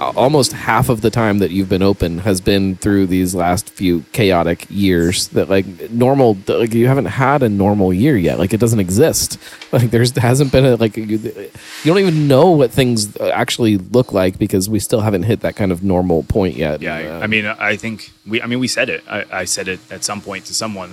almost 0.00 0.52
half 0.52 0.88
of 0.88 1.02
the 1.02 1.10
time 1.10 1.38
that 1.38 1.50
you've 1.50 1.68
been 1.68 1.82
open 1.82 2.18
has 2.18 2.40
been 2.40 2.76
through 2.76 3.06
these 3.06 3.34
last 3.34 3.68
few 3.70 4.00
chaotic 4.12 4.66
years. 4.70 5.28
That 5.28 5.48
like 5.50 5.90
normal, 5.90 6.38
like 6.48 6.72
you 6.72 6.86
haven't 6.86 7.06
had 7.06 7.42
a 7.42 7.48
normal 7.48 7.92
year 7.92 8.16
yet. 8.16 8.38
Like 8.38 8.54
it 8.54 8.60
doesn't 8.60 8.80
exist. 8.80 9.38
Like 9.72 9.92
there's 9.92 10.10
hasn't 10.16 10.50
been 10.50 10.64
a 10.64 10.74
like 10.74 10.96
you, 10.96 11.04
you 11.04 11.50
don't 11.84 12.00
even 12.00 12.26
know 12.26 12.50
what 12.50 12.72
things 12.72 13.16
actually 13.20 13.78
look 13.78 14.12
like 14.12 14.36
because 14.36 14.68
we 14.68 14.80
still 14.80 15.00
haven't 15.00 15.22
hit 15.22 15.42
that 15.42 15.54
kind 15.54 15.70
of 15.70 15.84
normal 15.84 16.24
point 16.24 16.56
yet. 16.56 16.82
Yeah, 16.82 16.96
Uh, 16.96 17.20
I, 17.20 17.22
I 17.22 17.26
mean, 17.28 17.46
I 17.46 17.76
think 17.76 18.10
we. 18.26 18.42
I 18.42 18.46
mean, 18.46 18.58
we 18.58 18.66
said 18.66 18.88
it. 18.88 19.04
I, 19.08 19.24
I 19.30 19.44
said 19.44 19.68
it 19.68 19.78
at 19.92 20.02
some 20.02 20.20
point 20.22 20.46
to 20.46 20.54
someone. 20.54 20.92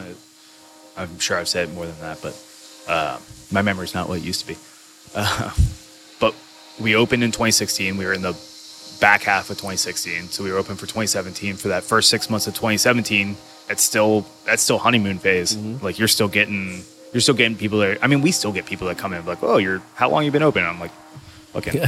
I'm 0.95 1.17
sure 1.17 1.39
I've 1.39 1.47
said 1.47 1.73
more 1.73 1.87
than 1.87 1.99
that, 2.01 2.21
but 2.21 2.37
uh, 2.87 3.17
my 3.51 3.63
memory's 3.63 3.95
not 3.95 4.07
what 4.09 4.19
it 4.19 4.23
used 4.23 4.41
to 4.41 4.47
be. 4.47 4.57
Uh, 5.15 5.51
but 6.19 6.35
we 6.79 6.95
opened 6.95 7.23
in 7.23 7.31
2016. 7.31 7.97
We 7.97 8.05
were 8.05 8.13
in 8.13 8.21
the 8.21 8.33
back 8.99 9.23
half 9.23 9.49
of 9.49 9.57
2016, 9.57 10.29
so 10.29 10.43
we 10.43 10.51
were 10.51 10.57
open 10.57 10.75
for 10.75 10.81
2017. 10.85 11.55
For 11.55 11.67
that 11.69 11.83
first 11.83 12.09
six 12.09 12.29
months 12.29 12.47
of 12.47 12.53
2017, 12.53 13.35
it's 13.69 13.83
still 13.83 14.25
that's 14.45 14.63
still 14.63 14.77
honeymoon 14.77 15.19
phase. 15.19 15.55
Like 15.57 15.99
you're 15.99 16.07
still 16.07 16.27
getting 16.27 16.83
you're 17.13 17.21
still 17.21 17.35
getting 17.35 17.57
people 17.57 17.79
that. 17.79 17.99
I 18.01 18.07
mean, 18.07 18.21
we 18.21 18.31
still 18.31 18.51
get 18.51 18.65
people 18.65 18.87
that 18.87 18.97
come 18.97 19.13
in 19.13 19.25
like, 19.25 19.43
oh, 19.43 19.57
you're 19.57 19.81
how 19.95 20.09
long 20.09 20.23
you 20.25 20.31
been 20.31 20.43
open? 20.43 20.63
I'm 20.63 20.79
like, 20.79 20.91
okay, 21.55 21.85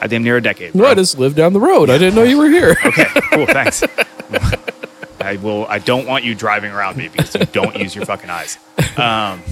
I 0.00 0.06
damn 0.06 0.22
near 0.22 0.36
a 0.36 0.42
decade. 0.42 0.74
no. 0.74 0.86
I 0.86 0.94
just 0.94 1.18
live 1.18 1.34
down 1.34 1.52
the 1.52 1.60
road. 1.60 1.90
I 1.90 1.98
didn't 1.98 2.14
know 2.14 2.22
you 2.24 2.38
were 2.38 2.48
here. 2.48 2.76
Okay, 2.84 3.06
cool. 3.32 3.46
Thanks. 3.58 3.82
I 5.20 5.36
will. 5.36 5.66
I 5.66 5.78
don't 5.78 6.06
want 6.06 6.24
you 6.24 6.34
driving 6.34 6.70
around 6.72 6.96
me 6.96 7.08
because 7.08 7.34
you 7.34 7.44
don't 7.46 7.76
use 7.76 7.94
your 7.94 8.06
fucking 8.06 8.30
eyes. 8.30 8.56
Um, 8.96 9.42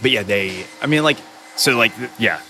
but 0.00 0.10
yeah, 0.10 0.22
they. 0.22 0.64
I 0.80 0.86
mean, 0.86 1.04
like, 1.04 1.18
so, 1.56 1.76
like, 1.76 1.92
yeah, 2.18 2.40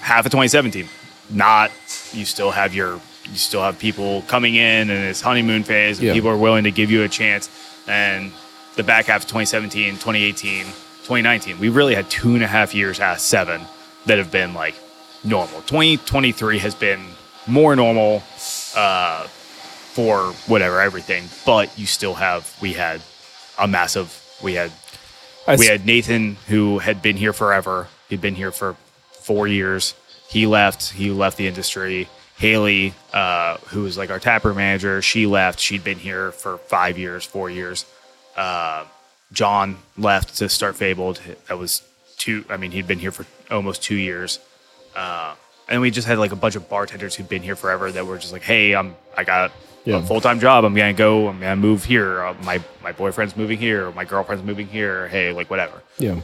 half 0.00 0.26
of 0.26 0.32
2017. 0.32 0.88
Not. 1.30 1.70
You 2.12 2.24
still 2.24 2.50
have 2.50 2.74
your. 2.74 3.00
You 3.28 3.36
still 3.36 3.62
have 3.62 3.78
people 3.78 4.22
coming 4.28 4.54
in, 4.54 4.88
and 4.90 5.04
it's 5.04 5.20
honeymoon 5.20 5.64
phase, 5.64 5.98
and 5.98 6.06
Yeah. 6.08 6.12
people 6.14 6.30
are 6.30 6.36
willing 6.36 6.64
to 6.64 6.70
give 6.70 6.90
you 6.92 7.02
a 7.02 7.08
chance. 7.08 7.48
And 7.88 8.30
the 8.76 8.84
back 8.84 9.06
half 9.06 9.22
of 9.22 9.28
2017, 9.28 9.94
2018, 9.98 10.64
2019, 11.04 11.58
we 11.58 11.68
really 11.68 11.94
had 11.96 12.08
two 12.08 12.34
and 12.34 12.44
a 12.44 12.46
half 12.46 12.72
years 12.74 13.00
out 13.00 13.16
of 13.16 13.20
seven 13.20 13.62
that 14.06 14.18
have 14.18 14.30
been 14.30 14.54
like 14.54 14.74
normal. 15.24 15.60
2023 15.62 16.58
has 16.58 16.74
been 16.76 17.00
more 17.48 17.74
normal 17.74 18.22
uh, 18.76 19.24
for 19.26 20.32
whatever 20.46 20.80
everything, 20.80 21.24
but 21.44 21.76
you 21.76 21.86
still 21.86 22.14
have. 22.14 22.54
We 22.60 22.74
had 22.74 23.00
a 23.58 23.66
massive. 23.66 24.22
We 24.40 24.54
had 24.54 24.70
I 25.48 25.56
we 25.56 25.64
s- 25.64 25.70
had 25.70 25.86
Nathan 25.86 26.36
who 26.46 26.78
had 26.78 27.02
been 27.02 27.16
here 27.16 27.32
forever. 27.32 27.88
He'd 28.08 28.20
been 28.20 28.36
here 28.36 28.52
for 28.52 28.76
four 29.22 29.48
years. 29.48 29.94
He 30.28 30.46
left. 30.46 30.90
He 30.92 31.10
left 31.10 31.36
the 31.36 31.46
industry. 31.46 32.08
Haley, 32.38 32.92
uh, 33.14 33.56
who 33.68 33.82
was 33.84 33.96
like 33.96 34.10
our 34.10 34.18
taproom 34.18 34.56
manager, 34.58 35.00
she 35.00 35.26
left. 35.26 35.58
She'd 35.58 35.82
been 35.82 35.98
here 35.98 36.32
for 36.32 36.58
five 36.58 36.98
years, 36.98 37.24
four 37.24 37.48
years. 37.48 37.86
Uh, 38.36 38.84
John 39.32 39.78
left 39.96 40.36
to 40.38 40.48
start 40.48 40.76
Fabled. 40.76 41.20
That 41.48 41.58
was 41.58 41.82
two. 42.18 42.44
I 42.50 42.56
mean, 42.58 42.72
he'd 42.72 42.86
been 42.86 42.98
here 42.98 43.10
for 43.12 43.24
almost 43.50 43.82
two 43.82 43.94
years. 43.96 44.38
Uh, 44.94 45.34
and 45.68 45.80
we 45.80 45.90
just 45.90 46.06
had 46.06 46.18
like 46.18 46.32
a 46.32 46.36
bunch 46.36 46.56
of 46.56 46.68
bartenders 46.68 47.14
who'd 47.14 47.28
been 47.28 47.42
here 47.42 47.56
forever 47.56 47.90
that 47.90 48.06
were 48.06 48.18
just 48.18 48.32
like, 48.32 48.42
"Hey, 48.42 48.74
I'm 48.74 48.94
I 49.16 49.24
got 49.24 49.52
Yeah. 49.84 49.96
a 49.96 50.02
full 50.02 50.20
time 50.20 50.38
job. 50.38 50.64
I'm 50.64 50.74
gonna 50.74 50.92
go. 50.92 51.28
I'm 51.28 51.40
gonna 51.40 51.56
move 51.56 51.84
here. 51.84 52.22
Uh, 52.24 52.34
my 52.44 52.60
my 52.82 52.92
boyfriend's 52.92 53.34
moving 53.36 53.58
here. 53.58 53.88
Or 53.88 53.92
my 53.92 54.04
girlfriend's 54.04 54.44
moving 54.44 54.66
here. 54.68 55.08
Hey, 55.08 55.32
like 55.32 55.48
whatever." 55.50 55.82
yeah. 55.98 56.20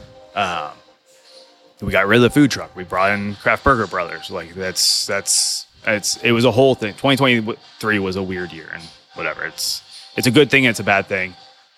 We 1.83 1.91
got 1.91 2.07
rid 2.07 2.17
of 2.17 2.23
the 2.23 2.29
food 2.29 2.49
truck. 2.51 2.75
We 2.75 2.83
brought 2.83 3.11
in 3.11 3.35
Craft 3.35 3.63
Burger 3.63 3.87
Brothers. 3.87 4.31
Like 4.31 4.53
that's 4.53 5.05
that's 5.05 5.67
it's 5.85 6.17
it 6.17 6.31
was 6.31 6.45
a 6.45 6.51
whole 6.51 6.75
thing. 6.75 6.93
2023 6.93 7.99
was 7.99 8.15
a 8.15 8.23
weird 8.23 8.51
year 8.51 8.69
and 8.73 8.83
whatever. 9.15 9.45
It's 9.45 9.83
it's 10.15 10.27
a 10.27 10.31
good 10.31 10.49
thing. 10.49 10.63
It's 10.63 10.79
a 10.79 10.83
bad 10.83 11.07
thing. 11.07 11.35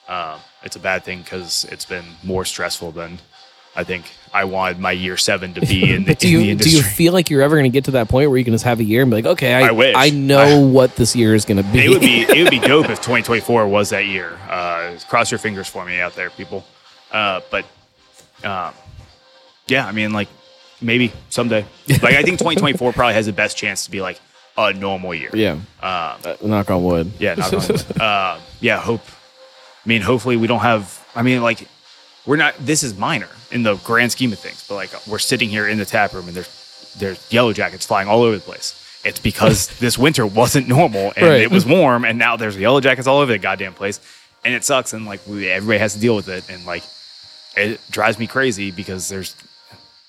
Um, 0.07 0.39
it's 0.63 0.75
a 0.75 0.79
bad 0.79 1.03
thing 1.03 1.21
because 1.21 1.65
it's 1.71 1.85
been 1.85 2.05
more 2.23 2.45
stressful 2.45 2.91
than 2.91 3.19
I 3.75 3.83
think 3.83 4.05
I 4.31 4.45
wanted 4.45 4.79
my 4.79 4.91
year 4.91 5.17
seven 5.17 5.53
to 5.55 5.61
be 5.61 5.91
in 5.91 6.05
the, 6.05 6.15
do 6.15 6.27
in 6.27 6.33
the 6.39 6.45
you 6.45 6.55
do 6.55 6.69
you 6.69 6.83
feel 6.83 7.11
like 7.11 7.29
you're 7.29 7.41
ever 7.41 7.55
going 7.55 7.69
to 7.69 7.73
get 7.73 7.85
to 7.85 7.91
that 7.91 8.07
point 8.07 8.29
where 8.29 8.37
you 8.37 8.43
can 8.45 8.53
just 8.53 8.65
have 8.65 8.79
a 8.79 8.83
year 8.83 9.01
and 9.01 9.09
be 9.09 9.17
like, 9.17 9.25
okay, 9.25 9.53
I 9.53 9.69
I 9.69 9.71
wish. 9.71 9.95
I 9.97 10.09
know 10.11 10.39
I- 10.39 10.63
what 10.63 10.95
this 10.95 11.15
year 11.15 11.33
is 11.33 11.45
going 11.45 11.57
to 11.57 11.63
be. 11.71 11.85
it 11.85 11.89
would 11.89 12.01
be 12.01 12.21
it 12.29 12.43
would 12.43 12.51
be 12.51 12.59
dope 12.59 12.89
if 12.89 12.99
2024 12.99 13.67
was 13.67 13.89
that 13.89 14.05
year. 14.05 14.37
Uh, 14.49 14.97
cross 15.09 15.31
your 15.31 15.39
fingers 15.39 15.67
for 15.67 15.83
me 15.83 15.99
out 15.99 16.15
there, 16.15 16.29
people. 16.29 16.63
Uh, 17.11 17.41
but 17.49 17.65
um, 18.43 18.73
yeah, 19.67 19.85
I 19.87 19.91
mean, 19.91 20.11
like 20.13 20.27
maybe 20.81 21.11
someday. 21.29 21.65
Like 21.87 22.15
I 22.15 22.23
think 22.23 22.39
2024 22.39 22.93
probably 22.93 23.13
has 23.13 23.25
the 23.25 23.33
best 23.33 23.57
chance 23.57 23.85
to 23.85 23.91
be 23.91 24.01
like 24.01 24.19
a 24.57 24.73
normal 24.73 25.13
year. 25.13 25.29
yeah. 25.33 25.57
Uh, 25.81 26.17
Uh, 26.23 26.35
knock 26.43 26.69
on 26.71 26.83
wood. 26.83 27.11
yeah. 27.19 27.35
Not 27.35 27.53
on 27.53 27.67
wood. 27.67 28.01
uh, 28.01 28.39
yeah. 28.61 28.79
Hope. 28.79 29.01
I 29.85 29.87
mean, 29.89 30.01
hopefully 30.01 30.37
we 30.37 30.47
don't 30.47 30.61
have. 30.61 31.03
I 31.15 31.21
mean, 31.21 31.41
like 31.41 31.67
we're 32.25 32.37
not. 32.37 32.55
This 32.59 32.83
is 32.83 32.97
minor 32.97 33.29
in 33.51 33.63
the 33.63 33.75
grand 33.77 34.11
scheme 34.11 34.33
of 34.33 34.39
things, 34.39 34.65
but 34.67 34.75
like 34.75 34.89
we're 35.07 35.19
sitting 35.19 35.49
here 35.49 35.67
in 35.67 35.77
the 35.77 35.85
tap 35.85 36.13
room 36.13 36.27
and 36.27 36.35
there's 36.35 36.95
there's 36.97 37.31
yellow 37.31 37.53
jackets 37.53 37.85
flying 37.85 38.07
all 38.07 38.21
over 38.23 38.35
the 38.35 38.41
place. 38.41 38.81
It's 39.03 39.19
because 39.19 39.67
this 39.79 39.97
winter 39.97 40.25
wasn't 40.25 40.67
normal 40.67 41.13
and 41.15 41.27
Right. 41.27 41.41
it 41.41 41.51
was 41.51 41.65
warm, 41.65 42.03
and 42.05 42.17
now 42.17 42.35
there's 42.37 42.57
yellow 42.57 42.81
jackets 42.81 43.07
all 43.07 43.19
over 43.19 43.31
the 43.31 43.37
goddamn 43.39 43.73
place, 43.73 43.99
and 44.43 44.53
it 44.55 44.63
sucks. 44.63 44.93
And 44.93 45.05
like 45.05 45.21
we, 45.27 45.47
everybody 45.49 45.79
has 45.79 45.93
to 45.93 45.99
deal 45.99 46.15
with 46.15 46.27
it, 46.29 46.49
and 46.49 46.65
like 46.65 46.83
it 47.55 47.79
drives 47.91 48.17
me 48.17 48.25
crazy 48.27 48.71
because 48.71 49.07
there's 49.09 49.35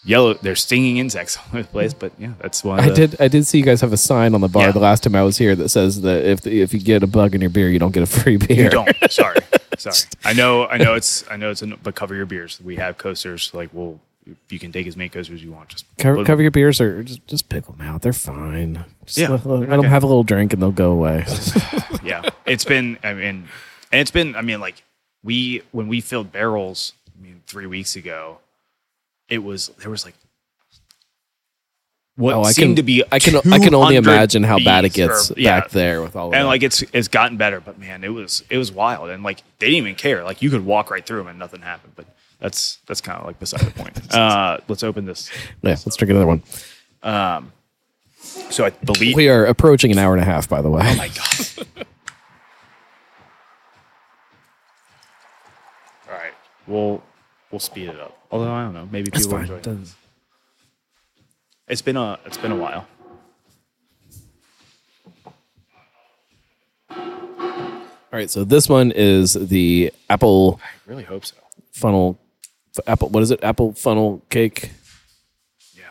yellow, 0.06 0.34
there's 0.34 0.62
stinging 0.62 0.96
insects 0.96 1.36
all 1.38 1.44
over 1.50 1.62
the 1.62 1.68
place. 1.68 1.92
But 1.92 2.12
yeah, 2.18 2.32
that's 2.40 2.64
one. 2.64 2.80
I 2.80 2.88
the, 2.88 2.94
did. 2.94 3.20
I 3.20 3.28
did 3.28 3.46
see 3.46 3.58
you 3.58 3.64
guys 3.64 3.80
have 3.82 3.92
a 3.92 3.96
sign 3.98 4.34
on 4.34 4.40
the 4.40 4.48
bar 4.48 4.66
Yeah. 4.66 4.72
the 4.72 4.78
last 4.80 5.02
time 5.02 5.14
I 5.14 5.22
was 5.22 5.36
here 5.36 5.54
that 5.56 5.68
says 5.68 6.00
that 6.02 6.24
if 6.24 6.46
if 6.46 6.72
you 6.72 6.80
get 6.80 7.02
a 7.02 7.06
bug 7.06 7.34
in 7.34 7.40
your 7.40 7.50
beer, 7.50 7.68
you 7.68 7.78
don't 7.78 7.92
get 7.92 8.02
a 8.02 8.06
free 8.06 8.36
beer. 8.38 8.64
You 8.64 8.70
don't. 8.70 8.88
Sorry. 9.10 9.38
Sorry. 9.76 9.96
I 10.24 10.32
know. 10.32 10.66
I 10.66 10.78
know. 10.78 10.94
It's. 10.94 11.24
I 11.30 11.36
know 11.36 11.50
it's. 11.50 11.60
A, 11.62 11.66
but 11.66 11.94
cover 11.94 12.14
your 12.14 12.26
beers. 12.26 12.60
We 12.64 12.76
have 12.76 12.96
coasters. 12.96 13.50
Like, 13.52 13.70
we'll. 13.72 14.00
You 14.48 14.58
can 14.58 14.72
take 14.72 14.88
as 14.88 14.96
many 14.96 15.08
coasters 15.08 15.36
as 15.36 15.44
you 15.44 15.52
want. 15.52 15.68
Just 15.68 15.84
Cover, 15.98 16.24
cover 16.24 16.42
your 16.42 16.50
beers 16.50 16.80
or 16.80 17.04
just 17.04 17.24
just 17.28 17.48
pick 17.48 17.64
them 17.66 17.80
out. 17.80 18.02
They're 18.02 18.12
fine. 18.12 18.84
Just 19.04 19.18
Yeah, 19.18 19.28
let, 19.28 19.46
let 19.46 19.68
they're 19.68 19.76
them 19.76 19.84
have 19.84 20.02
a 20.02 20.06
little 20.06 20.24
drink 20.24 20.52
and 20.52 20.60
they'll 20.60 20.72
go 20.72 20.90
away. 20.90 21.24
Yeah. 22.02 22.22
It's 22.44 22.64
been. 22.64 22.98
I 23.02 23.14
mean, 23.14 23.48
and 23.92 24.00
it's 24.00 24.10
been. 24.12 24.36
I 24.36 24.42
mean, 24.42 24.60
like 24.60 24.82
we 25.24 25.62
when 25.72 25.88
we 25.88 26.00
filled 26.00 26.32
barrels. 26.32 26.92
I 27.18 27.22
mean, 27.22 27.42
three 27.46 27.66
weeks 27.66 27.96
ago, 27.96 28.38
it 29.28 29.38
was 29.38 29.68
there 29.78 29.90
was 29.90 30.04
like. 30.04 30.14
What 32.18 32.34
oh, 32.34 32.42
I 32.44 32.52
seemed 32.52 32.70
can 32.70 32.76
to 32.76 32.82
be 32.82 33.04
I 33.12 33.18
can 33.18 33.36
I 33.52 33.58
can 33.58 33.74
only 33.74 33.96
imagine 33.96 34.42
how 34.42 34.58
bad 34.58 34.86
it 34.86 34.94
bees 34.94 35.04
or- 35.04 35.08
gets 35.08 35.32
yeah. 35.36 35.60
back 35.60 35.70
there 35.70 36.00
with 36.00 36.16
all 36.16 36.28
of 36.28 36.32
and 36.34 36.44
that. 36.44 36.46
like 36.46 36.62
it's 36.62 36.80
it's 36.94 37.08
gotten 37.08 37.36
better 37.36 37.60
but 37.60 37.78
man 37.78 38.02
it 38.04 38.08
was 38.08 38.42
it 38.48 38.56
was 38.56 38.72
wild 38.72 39.10
and 39.10 39.22
like 39.22 39.42
they 39.58 39.66
didn't 39.66 39.76
even 39.76 39.94
care 39.96 40.24
like 40.24 40.40
you 40.40 40.48
could 40.48 40.64
walk 40.64 40.90
right 40.90 41.04
through 41.04 41.18
them 41.18 41.26
and 41.26 41.38
nothing 41.38 41.60
happened 41.60 41.92
but 41.94 42.06
that's 42.40 42.78
that's 42.86 43.02
kind 43.02 43.20
of 43.20 43.26
like 43.26 43.38
beside 43.38 43.60
the 43.60 43.70
point 43.72 44.14
uh 44.14 44.56
let's 44.66 44.82
open 44.82 45.04
this 45.04 45.28
yeah, 45.60 45.72
let's 45.72 45.94
drink 45.94 46.08
another 46.10 46.26
one. 46.26 46.42
Um, 47.02 47.52
so 48.48 48.64
i 48.64 48.70
believe 48.70 49.14
We 49.14 49.28
are 49.28 49.44
approaching 49.44 49.92
an 49.92 49.98
hour 49.98 50.14
and 50.14 50.22
a 50.22 50.24
half, 50.24 50.48
by 50.48 50.62
the 50.62 50.70
way. 50.70 50.80
oh 50.82 50.96
my 50.96 51.08
god 51.08 51.66
all 56.08 56.14
right 56.14 56.32
we'll 56.66 57.02
we'll 57.56 57.60
speed 57.60 57.88
it 57.88 57.98
up 57.98 58.14
although 58.30 58.52
i 58.52 58.62
don't 58.62 58.74
know 58.74 58.86
maybe 58.92 59.10
people 59.10 59.30
fine. 59.30 59.40
enjoy 59.40 59.54
it 59.56 59.62
Doesn't- 59.62 59.94
it's 61.68 61.80
been 61.80 61.96
a 61.96 62.18
it's 62.26 62.36
been 62.36 62.52
a 62.52 62.56
while 62.56 62.86
All 66.90 68.20
right, 68.20 68.30
so 68.30 68.44
this 68.44 68.68
one 68.68 68.92
is 68.92 69.34
the 69.34 69.92
apple 70.08 70.60
i 70.62 70.90
really 70.90 71.02
hope 71.02 71.24
so 71.26 71.34
funnel, 71.72 72.18
f- 72.78 72.84
apple. 72.88 73.08
What 73.10 73.22
is 73.22 73.30
it? 73.30 73.42
Apple 73.44 73.72
funnel 73.74 74.22
cake. 74.30 74.70
yeah 75.74 75.84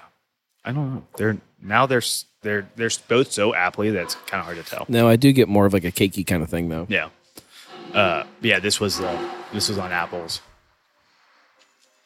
i 0.63 0.71
don't 0.71 0.95
know 0.95 1.03
they're 1.17 1.37
now 1.61 1.85
they're 1.85 1.97
s- 1.99 2.25
they're 2.41 2.67
they're 2.75 2.89
both 3.07 3.31
so 3.31 3.53
aptly 3.53 3.91
that 3.91 4.03
it's 4.03 4.15
kind 4.27 4.39
of 4.39 4.45
hard 4.45 4.57
to 4.57 4.63
tell 4.63 4.85
No, 4.87 5.07
I 5.07 5.15
do 5.17 5.31
get 5.33 5.47
more 5.49 5.65
of 5.65 5.73
like 5.73 5.83
a 5.83 5.91
cakey 5.91 6.25
kind 6.25 6.41
of 6.43 6.49
thing 6.49 6.69
though. 6.69 6.85
Yeah. 6.89 7.09
Uh, 7.93 8.23
yeah, 8.41 8.59
this 8.59 8.79
was 8.79 8.99
uh, 8.99 9.29
this 9.53 9.69
was 9.69 9.77
on 9.77 9.91
apples, 9.91 10.41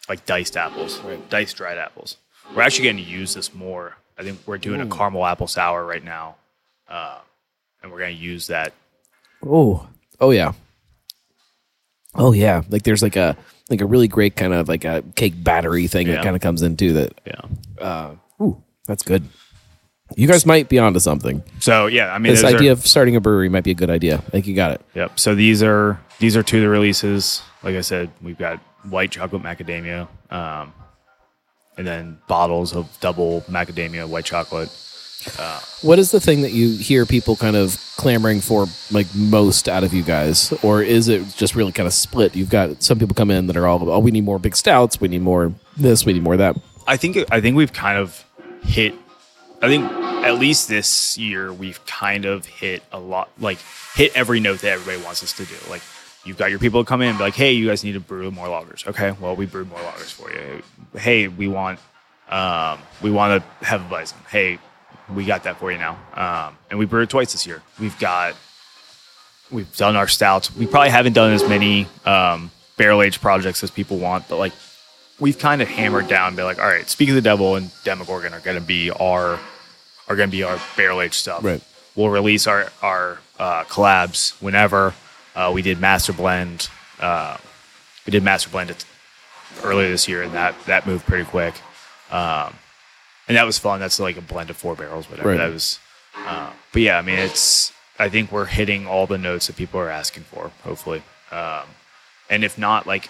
like 0.10 0.26
diced 0.26 0.58
apples, 0.58 1.00
diced 1.30 1.56
dried 1.56 1.78
apples. 1.78 2.18
We're 2.56 2.64
actually 2.64 2.86
going 2.86 2.98
to 2.98 3.04
use 3.04 3.34
this 3.36 3.54
more. 3.54 3.96
I 4.18 4.24
think 4.24 4.40
we're 4.46 4.58
doing 4.58 4.82
a 4.82 4.88
caramel 4.88 5.26
apple 5.26 5.48
sour 5.48 5.86
right 5.86 6.04
now, 6.04 6.36
uh, 6.90 7.20
and 7.82 7.92
we're 7.92 8.00
going 8.00 8.16
to 8.18 8.22
use 8.22 8.48
that. 8.48 8.74
Oh, 9.46 9.88
oh 10.20 10.32
yeah, 10.32 10.54
oh 12.16 12.34
yeah. 12.34 12.64
Like 12.70 12.84
there's 12.84 13.02
like 13.02 13.16
a 13.16 13.38
like 13.70 13.82
a 13.82 13.86
really 13.86 14.08
great 14.08 14.36
kind 14.36 14.54
of 14.54 14.68
like 14.68 14.84
a 14.84 15.04
cake 15.16 15.42
battery 15.42 15.88
thing 15.88 16.08
that 16.08 16.24
kind 16.24 16.36
of 16.36 16.42
comes 16.42 16.64
into 16.64 16.94
that. 16.94 17.22
Yeah. 17.26 18.16
Ooh, 18.42 18.62
that's 18.88 19.04
good. 19.04 19.24
You 20.16 20.28
guys 20.28 20.46
might 20.46 20.70
be 20.70 20.80
onto 20.80 21.00
something. 21.00 21.44
So 21.60 21.86
yeah, 21.86 22.14
I 22.14 22.18
mean, 22.18 22.34
This 22.34 22.44
idea 22.44 22.72
Are, 22.72 22.74
of 22.74 22.88
starting 22.88 23.16
a 23.16 23.22
brewery 23.22 23.48
might 23.48 23.64
be 23.64 23.72
a 23.72 23.76
good 23.76 23.92
idea. 23.92 24.16
I 24.16 24.30
think 24.32 24.48
you 24.48 24.56
got 24.56 24.72
it. 24.72 24.82
yep. 24.96 25.20
So 25.20 25.36
these 25.36 25.62
are 25.62 26.02
these 26.20 26.36
are 26.36 26.44
two 26.44 26.58
of 26.58 26.64
the 26.64 26.70
releases. 26.70 27.44
Like 27.64 27.76
I 27.76 27.82
said, 27.82 28.10
we've 28.22 28.38
got 28.38 28.60
white 28.90 29.12
chocolate 29.12 29.44
macadamia, 29.44 30.08
um, 30.32 30.74
and 31.78 31.86
then 31.86 32.18
bottles 32.28 32.76
of 32.76 32.88
double 33.02 33.42
macadamia 33.42 34.08
white 34.08 34.26
chocolate. 34.26 34.70
What 35.82 36.00
is 36.00 36.12
the 36.12 36.22
thing 36.22 36.42
that 36.44 36.52
you 36.52 36.78
hear 36.78 37.06
people 37.06 37.36
kind 37.36 37.58
of 37.58 37.78
clamoring 37.98 38.40
for, 38.40 38.68
like 38.90 39.08
most 39.14 39.68
out 39.68 39.84
of 39.84 39.94
you 39.94 40.02
guys, 40.02 40.54
or 40.64 40.82
is 40.82 41.10
it 41.10 41.28
just 41.36 41.56
really 41.56 41.74
kind 41.74 41.88
of 41.88 41.94
split? 41.94 42.36
You've 42.38 42.50
got 42.50 42.82
some 42.82 43.00
people 43.00 43.16
come 43.16 43.30
in 43.30 43.48
that 43.48 43.58
are 43.58 43.68
all, 43.68 43.90
oh, 43.90 44.00
we 44.00 44.12
need 44.12 44.24
more 44.24 44.40
big 44.40 44.56
stouts, 44.56 45.02
we 45.02 45.10
need 45.10 45.22
more 45.22 45.54
this, 45.76 46.06
we 46.06 46.14
need 46.14 46.24
more 46.24 46.38
that. 46.38 46.56
I 46.88 46.96
think 46.96 47.18
I 47.32 47.42
think 47.42 47.58
we've 47.58 47.74
kind 47.74 47.98
of 47.98 48.26
hit. 48.64 48.96
I 49.62 49.68
think 49.68 49.92
at 49.92 50.40
least 50.40 50.70
this 50.70 51.18
year 51.18 51.52
we've 51.52 51.86
kind 51.86 52.24
of 52.24 52.46
hit 52.46 52.82
a 52.94 53.00
lot, 53.00 53.30
like 53.40 53.58
hit 53.96 54.16
every 54.16 54.40
note 54.40 54.62
that 54.62 54.72
everybody 54.72 55.04
wants 55.04 55.22
us 55.22 55.34
to 55.34 55.44
do. 55.44 55.56
Like 55.70 55.82
you've 56.26 56.38
got 56.38 56.50
your 56.50 56.60
people 56.60 56.84
to 56.84 56.88
come 56.88 57.02
in, 57.02 57.10
and 57.10 57.18
be 57.18 57.24
like, 57.24 57.36
"Hey, 57.36 57.54
you 57.54 57.68
guys 57.68 57.84
need 57.84 57.94
to 57.94 58.00
brew 58.00 58.32
more 58.32 58.48
lagers." 58.48 58.88
Okay, 58.88 59.12
well 59.20 59.36
we 59.36 59.46
brewed 59.46 59.70
more 59.70 59.80
lagers 59.80 60.12
for 60.12 60.32
you. 60.32 60.62
Hey, 61.00 61.28
we 61.28 61.48
want 61.48 61.80
um, 62.30 62.80
we 63.02 63.12
want 63.12 63.44
to 63.44 63.66
have 63.66 63.86
a 63.86 63.90
bison. 63.90 64.18
Hey, 64.30 64.60
we 65.14 65.26
got 65.26 65.44
that 65.44 65.58
for 65.60 65.72
you 65.72 65.78
now. 65.78 65.98
Um, 66.14 66.58
and 66.70 66.80
we 66.80 66.86
brewed 66.86 67.10
twice 67.10 67.32
this 67.32 67.48
year. 67.48 67.62
We've 67.80 67.98
got 68.00 68.36
we've 69.52 69.76
done 69.76 69.96
our 69.96 70.08
stouts. 70.08 70.56
We 70.56 70.68
probably 70.68 70.90
haven't 70.90 71.14
done 71.14 71.34
as 71.34 71.48
many 71.48 71.88
um, 72.06 72.52
barrel 72.78 73.02
age 73.02 73.20
projects 73.22 73.64
as 73.64 73.72
people 73.72 73.98
want, 73.98 74.28
but 74.28 74.38
like 74.38 74.54
we've 75.20 75.38
kind 75.38 75.62
of 75.62 75.68
hammered 75.68 76.08
down, 76.08 76.36
be 76.36 76.44
like, 76.44 76.60
all 76.60 76.68
right, 76.68 76.90
Speak 76.90 77.10
of 77.10 77.16
the 77.16 77.22
Devil 77.22 77.56
and 77.56 77.72
Demogorgon 77.84 78.34
are 78.34 78.40
going 78.40 78.60
to 78.60 78.66
be 78.66 78.92
our 78.92 79.40
are 80.08 80.16
going 80.16 80.30
to 80.30 80.36
be 80.36 80.44
our 80.44 80.60
barrel 80.76 81.02
age 81.02 81.14
stuff. 81.14 81.44
Right. 81.44 81.62
We'll 81.96 82.10
release 82.10 82.48
our 82.48 82.72
our 82.82 83.20
uh, 83.38 83.64
collabs 83.66 84.40
whenever. 84.42 84.94
Uh, 85.40 85.52
we 85.54 85.62
did 85.62 85.80
Master 85.80 86.12
Blend. 86.12 86.70
Uh, 87.00 87.38
we 88.06 88.12
did 88.12 88.24
Master 88.24 88.50
Blend 88.50 88.72
it 88.72 88.84
earlier 89.64 89.88
this 89.88 90.06
year, 90.06 90.22
and 90.22 90.34
that 90.34 90.54
that 90.66 90.86
moved 90.86 91.06
pretty 91.06 91.24
quick. 91.24 91.54
Um, 92.12 92.56
and 93.26 93.38
that 93.38 93.46
was 93.46 93.58
fun. 93.58 93.80
That's 93.80 94.02
like 94.02 94.18
a 94.18 94.22
blend 94.22 94.50
of 94.50 94.58
four 94.58 94.76
barrels, 94.76 95.10
whatever. 95.10 95.30
Right. 95.30 95.38
That 95.38 95.54
was. 95.54 95.80
Uh, 96.14 96.52
but 96.74 96.82
yeah, 96.82 96.98
I 96.98 97.02
mean, 97.02 97.20
it's. 97.20 97.72
I 97.98 98.10
think 98.10 98.34
we're 98.34 98.46
hitting 98.46 98.86
all 98.86 99.08
the 99.08 99.18
notes 99.18 99.48
that 99.48 99.56
people 99.56 99.80
are 99.80 99.90
asking 99.90 100.24
for. 100.24 100.52
Hopefully, 100.66 101.04
um, 101.32 101.68
and 102.30 102.44
if 102.44 102.58
not, 102.58 102.86
like 102.86 103.10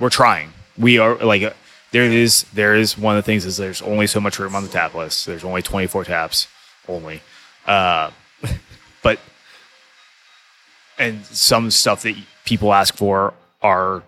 we're 0.00 0.08
trying. 0.08 0.54
We 0.78 0.96
are 0.96 1.16
like 1.16 1.42
uh, 1.42 1.52
there 1.90 2.04
is 2.04 2.44
there 2.54 2.74
is 2.74 2.96
one 2.96 3.14
of 3.14 3.22
the 3.22 3.26
things 3.26 3.44
is 3.44 3.58
there's 3.58 3.82
only 3.82 4.06
so 4.06 4.20
much 4.20 4.38
room 4.38 4.54
on 4.54 4.62
the 4.62 4.70
tap 4.70 4.94
list. 4.94 5.26
There's 5.26 5.44
only 5.44 5.60
24 5.60 6.04
taps 6.04 6.48
only, 6.88 7.20
uh, 7.66 8.10
but 9.02 9.18
and 10.98 11.24
some 11.26 11.70
stuff 11.70 12.02
that 12.02 12.16
people 12.44 12.72
ask 12.72 12.94
for 12.94 13.34
are 13.62 14.02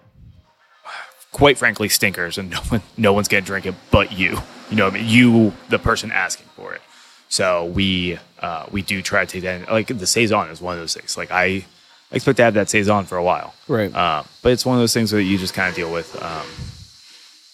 quite 1.32 1.58
frankly 1.58 1.88
stinkers, 1.88 2.38
and 2.38 2.50
no 2.54 2.58
one 2.58 2.82
no 2.96 3.12
one's 3.12 3.28
gonna 3.28 3.42
drink 3.42 3.66
it 3.66 3.74
but 3.90 4.12
you. 4.12 4.38
You 4.70 4.76
know, 4.76 4.86
I 4.86 4.90
mean, 4.90 5.08
you 5.08 5.52
the 5.68 5.78
person 5.78 6.12
asking 6.12 6.46
for 6.54 6.72
it. 6.74 6.80
So 7.28 7.64
we 7.66 8.18
uh, 8.40 8.66
we 8.70 8.82
do 8.82 9.02
try 9.02 9.24
to 9.24 9.30
take 9.30 9.42
that. 9.42 9.62
in. 9.62 9.66
Like 9.72 9.86
the 9.86 10.06
saison 10.06 10.48
is 10.48 10.60
one 10.60 10.74
of 10.74 10.80
those 10.80 10.94
things. 10.94 11.16
Like 11.16 11.30
I 11.30 11.64
expect 12.12 12.36
to 12.38 12.44
have 12.44 12.54
that 12.54 12.68
saison 12.68 13.04
for 13.04 13.16
a 13.16 13.24
while. 13.24 13.54
Right. 13.68 13.94
Um, 13.94 14.26
but 14.42 14.52
it's 14.52 14.66
one 14.66 14.76
of 14.76 14.80
those 14.80 14.94
things 14.94 15.10
that 15.10 15.22
you 15.22 15.38
just 15.38 15.54
kind 15.54 15.68
of 15.68 15.74
deal 15.74 15.92
with. 15.92 16.20
Um, 16.22 16.46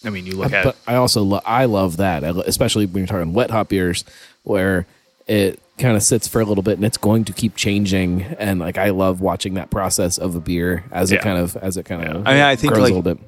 I 0.05 0.11
mean, 0.11 0.27
you 0.27 0.37
look 0.37 0.53
at 0.53 0.65
but 0.65 0.77
I 0.87 0.97
also 0.97 1.23
lo- 1.23 1.41
I 1.45 1.65
love 1.65 1.97
that, 1.99 2.23
especially 2.23 2.87
when 2.87 2.99
you're 2.99 3.07
talking 3.07 3.33
wet 3.33 3.51
hop 3.51 3.69
beers, 3.69 4.05
where 4.45 4.87
it 5.27 5.61
kind 5.79 5.97
of 5.97 6.03
sits 6.03 6.27
for 6.27 6.41
a 6.41 6.45
little 6.45 6.63
bit 6.63 6.75
and 6.75 6.85
it's 6.85 6.97
going 6.97 7.25
to 7.27 7.33
keep 7.33 7.55
changing. 7.57 8.23
And 8.23 8.59
like 8.61 8.79
I 8.79 8.91
love 8.91 9.21
watching 9.21 9.55
that 9.55 9.71
process 9.71 10.17
of 10.19 10.35
a 10.35 10.41
beer 10.41 10.85
as 10.91 11.11
Yeah. 11.13 11.19
it 11.19 11.23
kind 11.23 11.39
of 11.39 11.57
as 11.57 11.77
it 11.77 11.85
kind 11.85 12.03
of 12.05 12.27
I 12.27 12.33
mean, 12.35 12.43
I 12.43 12.57
think, 12.57 12.73
like, 12.73 12.81
a 12.81 12.83
little 12.95 13.03
bit. 13.03 13.19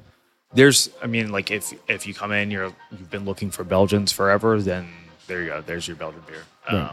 there's 0.53 0.89
I 1.03 1.07
mean 1.07 1.31
like 1.31 1.51
if 1.51 1.73
if 1.87 2.07
you 2.07 2.13
come 2.13 2.31
in 2.31 2.49
you're 2.51 2.73
you've 2.91 3.11
been 3.11 3.25
looking 3.25 3.51
for 3.51 3.63
Belgians 3.63 4.11
forever 4.11 4.59
then 4.61 4.89
there 5.27 5.41
you 5.43 5.49
go 5.49 5.61
there's 5.61 5.87
your 5.87 5.95
Belgian 5.97 6.21
beer. 6.27 6.43
Um, 6.67 6.91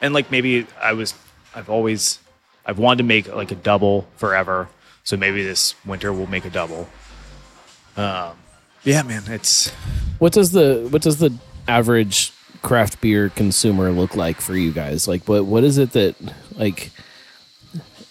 and 0.00 0.12
like 0.14 0.30
maybe 0.30 0.66
I 0.80 0.92
was 0.92 1.14
I've 1.54 1.70
always 1.70 2.18
I've 2.66 2.78
wanted 2.78 2.98
to 2.98 3.04
make 3.04 3.34
like 3.34 3.50
a 3.50 3.54
double 3.56 4.06
forever. 4.16 4.68
So 5.04 5.16
maybe 5.16 5.42
this 5.42 5.74
winter 5.86 6.12
we'll 6.12 6.26
make 6.26 6.44
a 6.44 6.50
double. 6.50 6.88
Um 7.96 8.32
yeah 8.84 9.02
man 9.02 9.22
it's 9.28 9.70
What 10.18 10.32
does 10.34 10.52
the 10.52 10.86
what 10.90 11.02
does 11.02 11.18
the 11.18 11.32
average 11.66 12.32
craft 12.62 13.00
beer 13.00 13.28
consumer 13.30 13.90
look 13.90 14.14
like 14.16 14.40
for 14.40 14.56
you 14.56 14.72
guys? 14.72 15.06
Like 15.08 15.24
what 15.28 15.44
what 15.46 15.64
is 15.64 15.78
it 15.78 15.92
that 15.92 16.14
like 16.56 16.90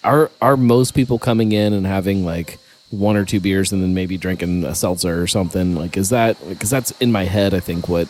are 0.03 0.31
are 0.41 0.57
most 0.57 0.93
people 0.93 1.19
coming 1.19 1.51
in 1.51 1.73
and 1.73 1.85
having 1.85 2.25
like 2.25 2.57
one 2.89 3.17
or 3.17 3.25
two 3.25 3.39
beers 3.39 3.71
and 3.73 3.81
then 3.83 3.93
maybe 3.93 4.17
drinking 4.17 4.63
a 4.63 4.73
seltzer 4.75 5.21
or 5.21 5.27
something? 5.27 5.75
Like 5.75 5.97
is 5.97 6.09
that 6.09 6.37
because 6.47 6.69
that's 6.69 6.91
in 6.99 7.11
my 7.11 7.25
head 7.25 7.53
I 7.53 7.59
think 7.59 7.87
what 7.89 8.07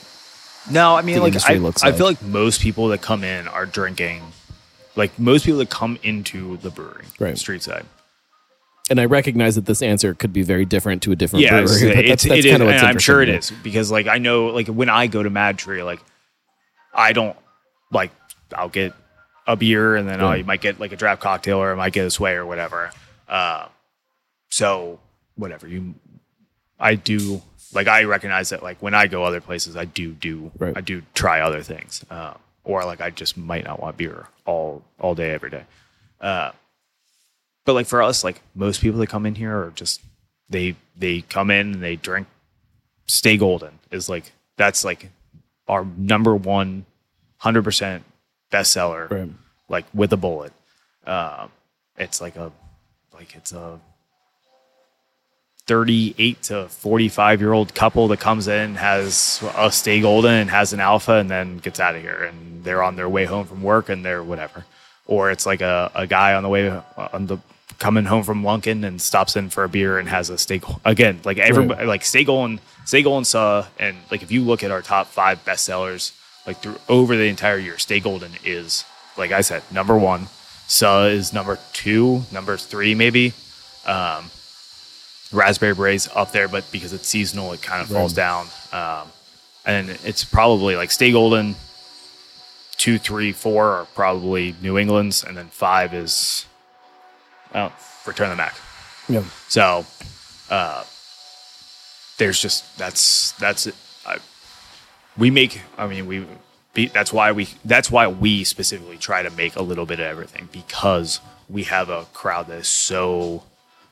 No, 0.70 0.96
I 0.96 1.02
mean, 1.02 1.20
like 1.20 1.36
I, 1.50 1.56
looks 1.56 1.84
I 1.84 1.92
feel 1.92 2.08
like. 2.08 2.22
like 2.22 2.30
most 2.30 2.62
people 2.62 2.90
that 2.90 3.02
come 3.02 3.24
in 3.24 3.48
are 3.48 3.66
drinking, 3.66 4.22
like 4.96 5.18
most 5.18 5.46
people 5.46 5.60
that 5.60 5.70
come 5.70 5.98
into 6.04 6.58
the 6.58 6.70
brewery, 6.70 7.06
Right. 7.20 7.36
Streetside. 7.36 7.86
and 8.90 9.00
I 9.02 9.06
recognize 9.06 9.56
that 9.56 9.66
this 9.66 9.82
answer 9.82 10.14
could 10.14 10.32
be 10.34 10.44
very 10.44 10.66
different 10.66 11.02
to 11.04 11.12
a 11.12 11.16
different 11.16 11.44
Yeah, 11.44 11.62
brewery, 11.62 11.64
it's, 11.66 11.82
but 11.82 12.06
it's, 12.06 12.10
that's, 12.10 12.24
that's 12.24 12.40
it 12.40 12.46
is, 12.46 12.52
kind 12.52 12.62
of 12.64 12.68
what's 12.70 12.84
I'm 12.84 13.00
sure 13.00 13.22
it 13.22 13.30
is 13.30 13.52
because 13.64 13.90
like 13.92 14.08
I 14.08 14.18
know 14.20 14.48
like 14.48 14.68
when 14.68 14.90
I 14.90 15.08
go 15.08 15.24
to 15.24 15.30
MadTree, 15.32 15.84
like 15.84 16.00
I 16.98 17.14
don't 17.14 17.38
like 17.92 18.12
I'll 18.54 18.68
get 18.70 18.94
a 19.46 19.56
beer 19.56 19.96
and 19.96 20.10
then 20.10 20.20
I 20.20 20.38
Yeah. 20.38 20.44
might 20.44 20.60
get 20.62 20.80
like 20.80 20.92
a 20.92 20.96
draft 20.98 21.22
cocktail 21.22 21.60
or 21.60 21.72
I 21.72 21.76
might 21.76 21.94
get 21.94 22.06
a 22.06 22.12
sway 22.12 22.34
or 22.34 22.46
whatever. 22.46 22.92
Uh, 23.30 23.68
so 24.50 25.00
whatever 25.36 25.68
you, 25.68 25.94
I 26.80 26.96
do 26.96 27.42
like 27.74 27.88
I 27.88 28.04
recognize 28.04 28.50
that 28.50 28.64
like 28.64 28.82
when 28.82 28.94
I 28.94 29.08
go 29.08 29.24
other 29.24 29.40
places, 29.42 29.76
I 29.78 29.86
do 29.86 30.12
do 30.14 30.52
Right. 30.58 30.76
I 30.76 30.82
do 30.82 31.02
try 31.14 31.42
other 31.42 31.62
things, 31.62 32.04
uh, 32.10 32.34
or 32.64 32.84
like 32.86 33.00
I 33.02 33.10
just 33.10 33.38
might 33.38 33.64
not 33.66 33.80
want 33.82 33.98
beer 33.98 34.28
all 34.46 34.84
all 35.00 35.16
day 35.16 35.32
every 35.32 35.50
day. 35.50 35.64
Uh, 36.20 36.52
but 37.66 37.74
like 37.74 37.86
for 37.88 38.02
us, 38.02 38.24
like 38.24 38.42
most 38.56 38.82
people 38.82 39.00
that 39.00 39.08
come 39.08 39.26
in 39.26 39.36
here 39.36 39.56
are 39.56 39.72
just 39.76 40.02
they 40.50 40.76
they 40.98 41.22
come 41.22 41.52
in 41.52 41.74
and 41.74 41.84
they 41.84 41.96
drink 41.98 42.28
Stay 43.08 43.38
Golden 43.38 43.80
is 43.92 44.08
like 44.10 44.32
that's 44.56 44.84
like 44.86 45.10
our 45.68 45.86
number 45.98 46.36
one 46.36 46.86
hundred 47.38 47.64
percent 47.64 48.04
bestseller, 48.52 49.10
Right. 49.10 49.30
like 49.70 49.86
with 49.94 50.12
a 50.14 50.18
bullet. 50.18 50.54
Um, 51.06 51.52
it's 51.98 52.22
like 52.22 52.36
a 52.36 52.52
like 53.14 53.36
it's 53.36 53.52
a 53.54 53.80
38 55.66 56.42
to 56.44 56.68
45 56.70 57.42
year 57.42 57.52
old 57.52 57.74
couple 57.76 58.08
that 58.08 58.20
comes 58.22 58.48
in 58.48 58.76
has 58.76 59.44
a 59.58 59.70
stay 59.72 60.00
golden 60.00 60.32
and 60.34 60.50
has 60.50 60.72
an 60.72 60.80
alpha 60.80 61.14
and 61.16 61.30
then 61.30 61.58
gets 61.58 61.80
out 61.80 61.94
of 61.96 62.02
here 62.02 62.24
and 62.24 62.64
they're 62.64 62.82
on 62.82 62.96
their 62.96 63.10
way 63.10 63.26
home 63.26 63.46
from 63.46 63.62
work 63.62 63.90
and 63.90 64.06
they're 64.06 64.24
whatever 64.24 64.66
or 65.08 65.32
it's 65.32 65.46
like 65.46 65.62
a, 65.62 65.92
a 65.96 66.06
guy 66.06 66.34
on 66.34 66.44
the 66.44 66.50
way 66.50 66.70
on 66.98 67.28
the 67.28 67.38
coming 67.80 68.06
home 68.06 68.24
from 68.24 68.44
Lunken 68.44 68.86
and 68.86 69.02
stops 69.02 69.36
in 69.36 69.50
for 69.50 69.64
a 69.64 69.70
beer 69.70 70.00
and 70.00 70.10
has 70.10 70.30
a 70.30 70.38
steak 70.38 70.64
again 70.86 71.20
like 71.24 71.38
everybody 71.38 71.86
like 71.86 72.04
stay 72.04 72.24
golden 72.24 72.60
stay 72.86 73.04
golden 73.04 73.24
saw 73.24 73.66
and 73.80 73.98
like 74.10 74.24
if 74.24 74.32
you 74.32 74.42
look 74.44 74.64
at 74.64 74.72
our 74.72 74.82
top 74.82 75.08
five 75.08 75.44
bestsellers 75.46 76.12
like 76.48 76.58
through 76.58 76.78
over 76.90 77.16
the 77.16 77.26
entire 77.28 77.58
year 77.58 77.78
stay 77.78 78.00
golden 78.00 78.32
is 78.44 78.84
like 79.18 79.32
i 79.32 79.42
said 79.42 79.62
number 79.72 79.98
one. 79.98 80.28
Suh 80.70 81.08
is 81.10 81.32
number 81.32 81.58
two 81.72 82.24
number 82.32 82.58
three 82.58 82.94
maybe. 82.94 83.34
Um, 83.86 84.30
raspberry 85.32 85.74
berets 85.74 86.10
up 86.14 86.32
there, 86.32 86.48
but 86.48 86.70
because 86.72 86.94
it's 86.94 87.08
seasonal, 87.08 87.54
it 87.54 87.62
kind 87.62 87.82
of 87.82 87.88
falls 87.88 88.14
down. 88.14 88.48
Um, 88.74 89.08
and 89.66 89.90
it's 90.04 90.24
probably 90.24 90.76
like 90.76 90.92
Stay 90.92 91.12
Golden, 91.12 91.56
two, 92.78 92.98
three, 92.98 93.32
four 93.32 93.72
are 93.72 93.86
probably 93.96 94.56
New 94.62 94.78
England's, 94.78 95.24
and 95.24 95.36
then 95.36 95.48
five 95.48 95.94
is 95.94 96.46
well, 97.54 97.74
Return 98.06 98.30
the 98.30 98.36
Mac. 98.36 98.56
Yeah. 99.10 99.24
So 99.48 99.86
uh, 100.50 100.84
there's 102.18 102.40
just 102.42 102.78
that's 102.78 103.32
that's 103.34 103.68
it. 103.68 103.76
I, 104.06 104.18
we 105.18 105.32
make. 105.32 105.62
I 105.78 105.88
mean, 105.88 106.06
we. 106.08 106.26
be- 106.74 106.88
That's 106.88 107.12
why 107.14 107.32
we. 107.32 107.48
That's 107.66 107.90
why 107.92 108.08
we 108.08 108.44
specifically 108.44 108.98
try 108.98 109.24
to 109.24 109.30
make 109.32 109.56
a 109.56 109.62
little 109.64 109.86
bit 109.86 110.00
of 110.00 110.06
everything 110.06 110.50
because 110.52 111.20
we 111.50 111.64
have 111.64 111.90
a 111.90 112.06
crowd 112.14 112.48
that 112.48 112.60
is 112.60 112.68
so 112.68 113.44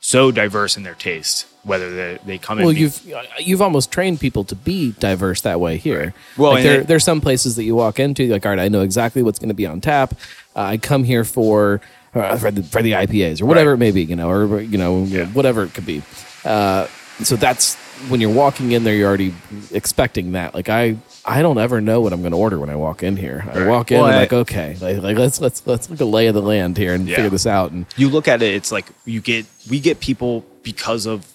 so 0.06 0.30
diverse 0.30 0.76
in 0.76 0.82
their 0.84 0.94
taste. 0.94 1.46
Whether 1.64 1.90
they 1.94 2.18
they 2.24 2.38
come 2.38 2.58
in. 2.60 2.64
Well, 2.64 2.72
you've 2.72 3.00
you've 3.40 3.60
almost 3.60 3.90
trained 3.90 4.20
people 4.20 4.44
to 4.44 4.54
be 4.54 4.92
diverse 4.92 5.40
that 5.40 5.58
way 5.58 5.78
here. 5.78 6.14
Well, 6.36 6.52
like 6.52 6.62
there 6.62 6.80
it- 6.82 6.86
there's 6.86 7.02
some 7.02 7.20
places 7.20 7.56
that 7.56 7.64
you 7.64 7.74
walk 7.74 7.98
into, 7.98 8.28
like, 8.28 8.46
all 8.46 8.50
right, 8.52 8.60
I 8.60 8.68
know 8.68 8.82
exactly 8.82 9.22
what's 9.24 9.40
going 9.40 9.48
to 9.48 9.54
be 9.54 9.66
on 9.66 9.80
tap. 9.80 10.14
Uh, 10.54 10.60
I 10.60 10.76
come 10.78 11.02
here 11.02 11.24
for 11.24 11.80
uh, 12.14 12.36
for 12.36 12.52
the 12.52 12.62
for 12.62 12.82
the 12.82 12.92
IPAs 12.92 13.42
or 13.42 13.46
whatever 13.46 13.70
Right. 13.70 13.74
it 13.74 13.78
may 13.80 13.90
be, 13.90 14.04
you 14.04 14.14
know, 14.14 14.30
or 14.30 14.60
you 14.60 14.78
know, 14.78 15.04
whatever 15.34 15.64
it 15.64 15.74
could 15.74 15.86
be. 15.86 16.02
Uh, 16.44 16.86
so 17.24 17.34
that's 17.34 17.74
when 18.08 18.20
you're 18.20 18.30
walking 18.32 18.70
in 18.72 18.84
there, 18.84 18.94
you're 18.94 19.08
already 19.08 19.34
expecting 19.72 20.32
that. 20.32 20.54
Like 20.54 20.68
I, 20.68 20.96
I 21.28 21.42
don't 21.42 21.58
ever 21.58 21.80
know 21.80 22.00
what 22.00 22.12
I'm 22.12 22.20
going 22.20 22.30
to 22.32 22.38
order 22.38 22.56
when 22.58 22.70
I 22.70 22.76
walk 22.76 23.02
in 23.02 23.16
here. 23.16 23.44
I 23.52 23.58
Right. 23.58 23.68
walk 23.68 23.90
in 23.90 23.98
Well, 23.98 24.06
and 24.06 24.14
I- 24.16 24.20
like, 24.20 24.32
okay, 24.32 24.76
like, 24.80 25.02
like 25.02 25.18
let's 25.18 25.40
let's 25.40 25.60
let's 25.66 25.88
look 25.90 25.96
at 25.96 25.98
the 25.98 26.06
lay 26.06 26.28
of 26.28 26.34
the 26.34 26.40
land 26.42 26.76
here 26.76 26.94
and 26.94 27.08
Yeah. 27.08 27.16
figure 27.16 27.30
this 27.30 27.46
out. 27.46 27.72
And 27.72 27.84
you 27.96 28.08
look 28.08 28.28
at 28.28 28.42
it, 28.42 28.54
it's 28.54 28.70
like 28.70 28.86
you 29.04 29.20
get 29.20 29.44
we 29.68 29.80
get 29.80 29.98
people 30.00 30.44
because 30.62 31.04
of 31.06 31.26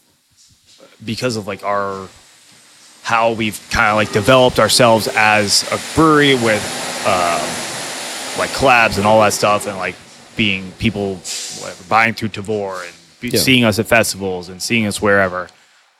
because 1.03 1.35
of 1.35 1.45
like 1.45 1.63
our 1.65 2.07
how 3.03 3.31
we've 3.33 3.59
kind 3.71 3.89
of 3.89 3.95
like 3.97 4.11
developed 4.13 4.59
ourselves 4.59 5.09
as 5.15 5.63
a 5.71 5.79
brewery 5.95 6.35
with 6.35 6.63
um, 7.05 7.41
like 8.39 8.51
collabs 8.51 8.97
and 8.97 9.05
all 9.05 9.19
that 9.21 9.33
stuff, 9.33 9.67
and 9.67 9.75
like 9.77 9.95
being 10.37 10.71
people 10.79 11.15
whatever, 11.59 11.83
buying 11.89 12.13
through 12.13 12.29
Tavour 12.29 12.85
and 12.85 12.93
be, 13.19 13.29
Yeah. 13.29 13.39
seeing 13.41 13.65
us 13.65 13.77
at 13.79 13.87
festivals 13.87 14.47
and 14.47 14.61
seeing 14.61 14.85
us 14.87 15.01
wherever. 15.01 15.49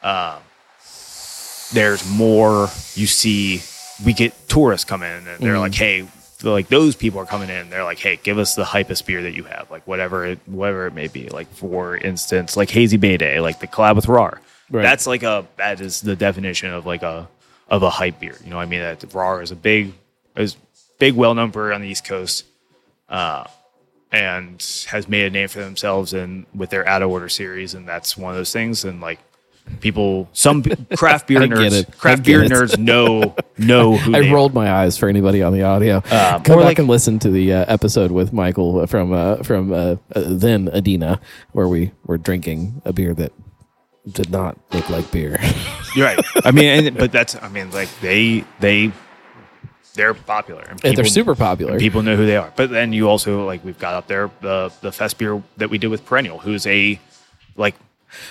Um, 0.02 0.36
there's 1.74 2.08
more 2.08 2.70
you 2.96 3.08
see. 3.08 3.64
We 4.06 4.14
get 4.14 4.34
tourists 4.48 4.86
come 4.86 5.04
in 5.04 5.28
and 5.28 5.40
they're 5.40 5.60
like, 5.60 5.76
"Hey." 5.76 6.08
they're 6.42 6.52
like 6.52 6.68
those 6.68 6.96
people 6.96 7.20
are 7.20 7.26
coming 7.26 7.50
in. 7.50 7.70
They're 7.70 7.84
like, 7.84 8.00
"Hey, 8.00 8.20
give 8.22 8.38
us 8.38 8.56
the 8.56 8.64
hypest 8.64 9.06
beer 9.06 9.24
that 9.24 9.34
you 9.34 9.44
have, 9.44 9.70
like 9.72 9.86
whatever 9.88 10.26
it, 10.26 10.40
whatever 10.46 10.88
it 10.88 10.94
may 10.94 11.08
be. 11.08 11.30
Like 11.30 11.48
for 11.54 11.96
instance, 11.96 12.58
like 12.58 12.70
Hazy 12.70 12.98
Bay 12.98 13.18
Day, 13.18 13.40
like 13.40 13.60
the 13.60 13.68
collab 13.68 13.96
with 13.96 14.08
RAR. 14.08 14.42
Right. 14.70 14.84
That's 14.84 15.08
like 15.08 15.24
a 15.24 15.46
that 15.58 15.82
is 15.82 16.02
the 16.02 16.16
definition 16.16 16.72
of 16.72 16.86
like 16.86 17.04
a 17.04 17.28
of 17.70 17.84
a 17.84 17.90
hype 17.90 18.20
beer. 18.20 18.36
You 18.44 18.50
know, 18.50 18.56
what 18.58 18.64
I 18.64 18.66
mean 18.66 18.80
that 18.80 19.14
RAR 19.14 19.42
is 19.42 19.52
a 19.52 19.56
big 19.56 19.94
is 20.36 20.56
big 21.00 21.16
well 21.16 21.34
known 21.34 21.52
brewery 21.52 21.74
on 21.74 21.82
the 21.82 21.88
East 21.88 22.06
Coast, 22.06 22.46
uh, 23.10 23.46
and 24.12 24.62
has 24.88 25.08
made 25.08 25.26
a 25.26 25.30
name 25.30 25.48
for 25.48 25.60
themselves 25.60 26.14
and 26.14 26.46
with 26.56 26.70
their 26.70 26.88
out 26.88 27.02
of 27.02 27.10
order 27.10 27.30
series, 27.30 27.74
and 27.74 27.88
that's 27.88 28.18
one 28.18 28.32
of 28.32 28.38
those 28.38 28.54
things. 28.54 28.86
And 28.86 29.02
like 29.02 29.20
people, 29.80 30.30
some 30.34 30.64
craft 30.96 31.28
beer 31.28 31.40
nerds, 31.42 31.98
craft 31.98 32.24
beer 32.24 32.44
it. 32.44 32.52
nerds 32.52 32.78
know 32.78 33.36
know 33.58 33.96
who 33.98 34.16
I 34.16 34.32
rolled 34.32 34.54
my 34.54 34.72
eyes 34.72 34.98
for 34.98 35.08
anybody 35.10 35.42
on 35.44 35.54
the 35.54 35.64
audio. 35.64 35.98
Um, 36.12 36.44
Come 36.44 36.56
or 36.56 36.60
back 36.60 36.66
like- 36.66 36.80
and 36.80 36.88
listen 36.88 37.20
to 37.20 37.30
the 37.30 37.54
uh, 37.54 37.66
episode 37.68 38.12
with 38.12 38.34
Michael 38.34 38.86
from 38.88 39.14
uh, 39.14 39.38
from 39.44 39.72
uh, 39.72 39.76
uh, 39.76 39.96
then 40.14 40.70
Adina, 40.70 41.20
where 41.52 41.68
we 41.68 41.92
were 42.06 42.18
drinking 42.18 42.82
a 42.86 42.94
beer 42.94 43.14
that 43.14 43.32
did 44.12 44.32
not 44.32 44.58
look 44.74 44.90
like 44.90 45.10
beer. 45.12 45.40
You're 45.96 46.06
right. 46.08 46.26
I 46.44 46.52
mean, 46.52 46.88
and, 46.88 46.98
but 46.98 47.12
that's 47.12 47.36
I 47.36 47.50
mean, 47.50 47.70
like 47.72 47.90
they 48.02 48.44
they 48.60 48.92
they're 49.94 50.14
popular 50.14 50.62
and 50.62 50.84
And 50.86 50.96
they're 50.98 51.04
super 51.06 51.36
popular. 51.36 51.78
people 51.78 52.02
know 52.02 52.16
who 52.16 52.26
they 52.26 52.38
are. 52.38 52.52
But 52.56 52.70
then 52.70 52.94
you 52.94 53.10
also 53.10 53.46
like 53.46 53.64
we've 53.66 53.78
got 53.78 53.94
up 53.94 54.08
there 54.08 54.32
the 54.42 54.72
the 54.82 54.92
fest 54.92 55.18
beer 55.18 55.44
that 55.58 55.70
we 55.70 55.78
did 55.78 55.88
with 55.88 56.06
Perennial, 56.06 56.40
who's 56.40 56.66
a 56.66 57.00
like 57.58 57.76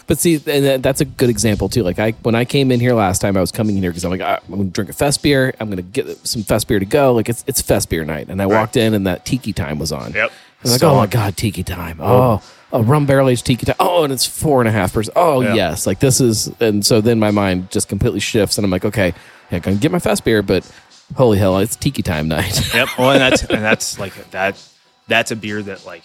But 0.06 0.18
see, 0.18 0.40
and 0.46 0.82
that's 0.82 1.00
a 1.00 1.04
good 1.04 1.30
example 1.30 1.68
too. 1.68 1.82
Like 1.82 1.98
I, 1.98 2.12
when 2.22 2.34
I 2.34 2.44
came 2.44 2.70
in 2.70 2.80
here 2.80 2.94
last 2.94 3.20
time, 3.20 3.36
I 3.36 3.40
was 3.40 3.50
coming 3.52 3.76
in 3.76 3.82
here 3.82 3.90
because 3.90 4.04
I'm 4.04 4.10
like, 4.10 4.20
"Ah, 4.20 4.38
I'm 4.46 4.54
going 4.54 4.66
to 4.68 4.72
drink 4.72 4.90
a 4.90 4.92
fest 4.92 5.22
beer. 5.22 5.54
I'm 5.60 5.68
going 5.70 5.76
to 5.78 5.82
get 5.82 6.26
some 6.26 6.42
fest 6.42 6.68
beer 6.68 6.78
to 6.78 6.84
go. 6.84 7.12
Like 7.14 7.28
it's 7.28 7.44
it's 7.46 7.60
fest 7.62 7.88
beer 7.88 8.04
night, 8.04 8.28
and 8.28 8.40
I 8.42 8.46
walked 8.46 8.76
in 8.76 8.94
and 8.94 9.06
that 9.06 9.24
tiki 9.24 9.52
time 9.52 9.78
was 9.78 9.92
on. 9.92 10.12
Yep. 10.12 10.30
I 10.30 10.34
was 10.62 10.72
like, 10.72 10.82
oh 10.82 10.94
my 10.96 11.06
god, 11.06 11.36
tiki 11.36 11.62
time. 11.62 11.98
Oh, 12.00 12.42
a 12.72 12.82
rum 12.82 13.06
barrel 13.06 13.28
aged 13.30 13.46
tiki 13.46 13.64
time. 13.66 13.76
Oh, 13.80 14.04
and 14.04 14.12
it's 14.12 14.26
four 14.26 14.60
and 14.60 14.68
a 14.68 14.72
half 14.72 14.92
percent. 14.92 15.16
Oh 15.16 15.40
Yeah. 15.40 15.54
yes, 15.54 15.86
like 15.86 16.00
this 16.00 16.20
is. 16.20 16.48
And 16.60 16.84
so 16.84 17.00
then 17.00 17.18
my 17.18 17.30
mind 17.30 17.70
just 17.70 17.88
completely 17.88 18.20
shifts, 18.20 18.58
and 18.58 18.64
I'm 18.64 18.70
like, 18.70 18.84
okay, 18.84 19.14
yeah, 19.50 19.56
I'm 19.56 19.60
going 19.60 19.76
to 19.78 19.80
get 19.80 19.90
my 19.90 19.98
fest 19.98 20.24
beer, 20.24 20.42
but 20.42 20.70
holy 21.16 21.38
hell, 21.38 21.58
it's 21.58 21.76
tiki 21.76 22.02
time 22.02 22.28
night. 22.28 22.74
Yep. 22.74 22.88
Well, 22.98 23.10
and 23.12 23.20
that's 23.20 23.42
and 23.50 23.64
that's 23.64 23.98
like 23.98 24.12
that. 24.32 24.62
That's 25.08 25.30
a 25.30 25.36
beer 25.36 25.62
that 25.62 25.86
like 25.86 26.02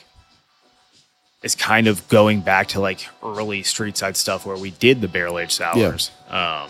is 1.46 1.56
kind 1.56 1.88
of 1.88 2.06
going 2.10 2.42
back 2.42 2.68
to 2.70 2.82
like 2.82 3.08
early 3.24 3.62
Streetside 3.62 4.18
stuff 4.18 4.46
where 4.46 4.58
we 4.58 4.72
did 4.72 5.00
the 5.00 5.08
barrel 5.08 5.40
aged 5.40 5.54
sours. 5.54 6.12
Um, 6.30 6.68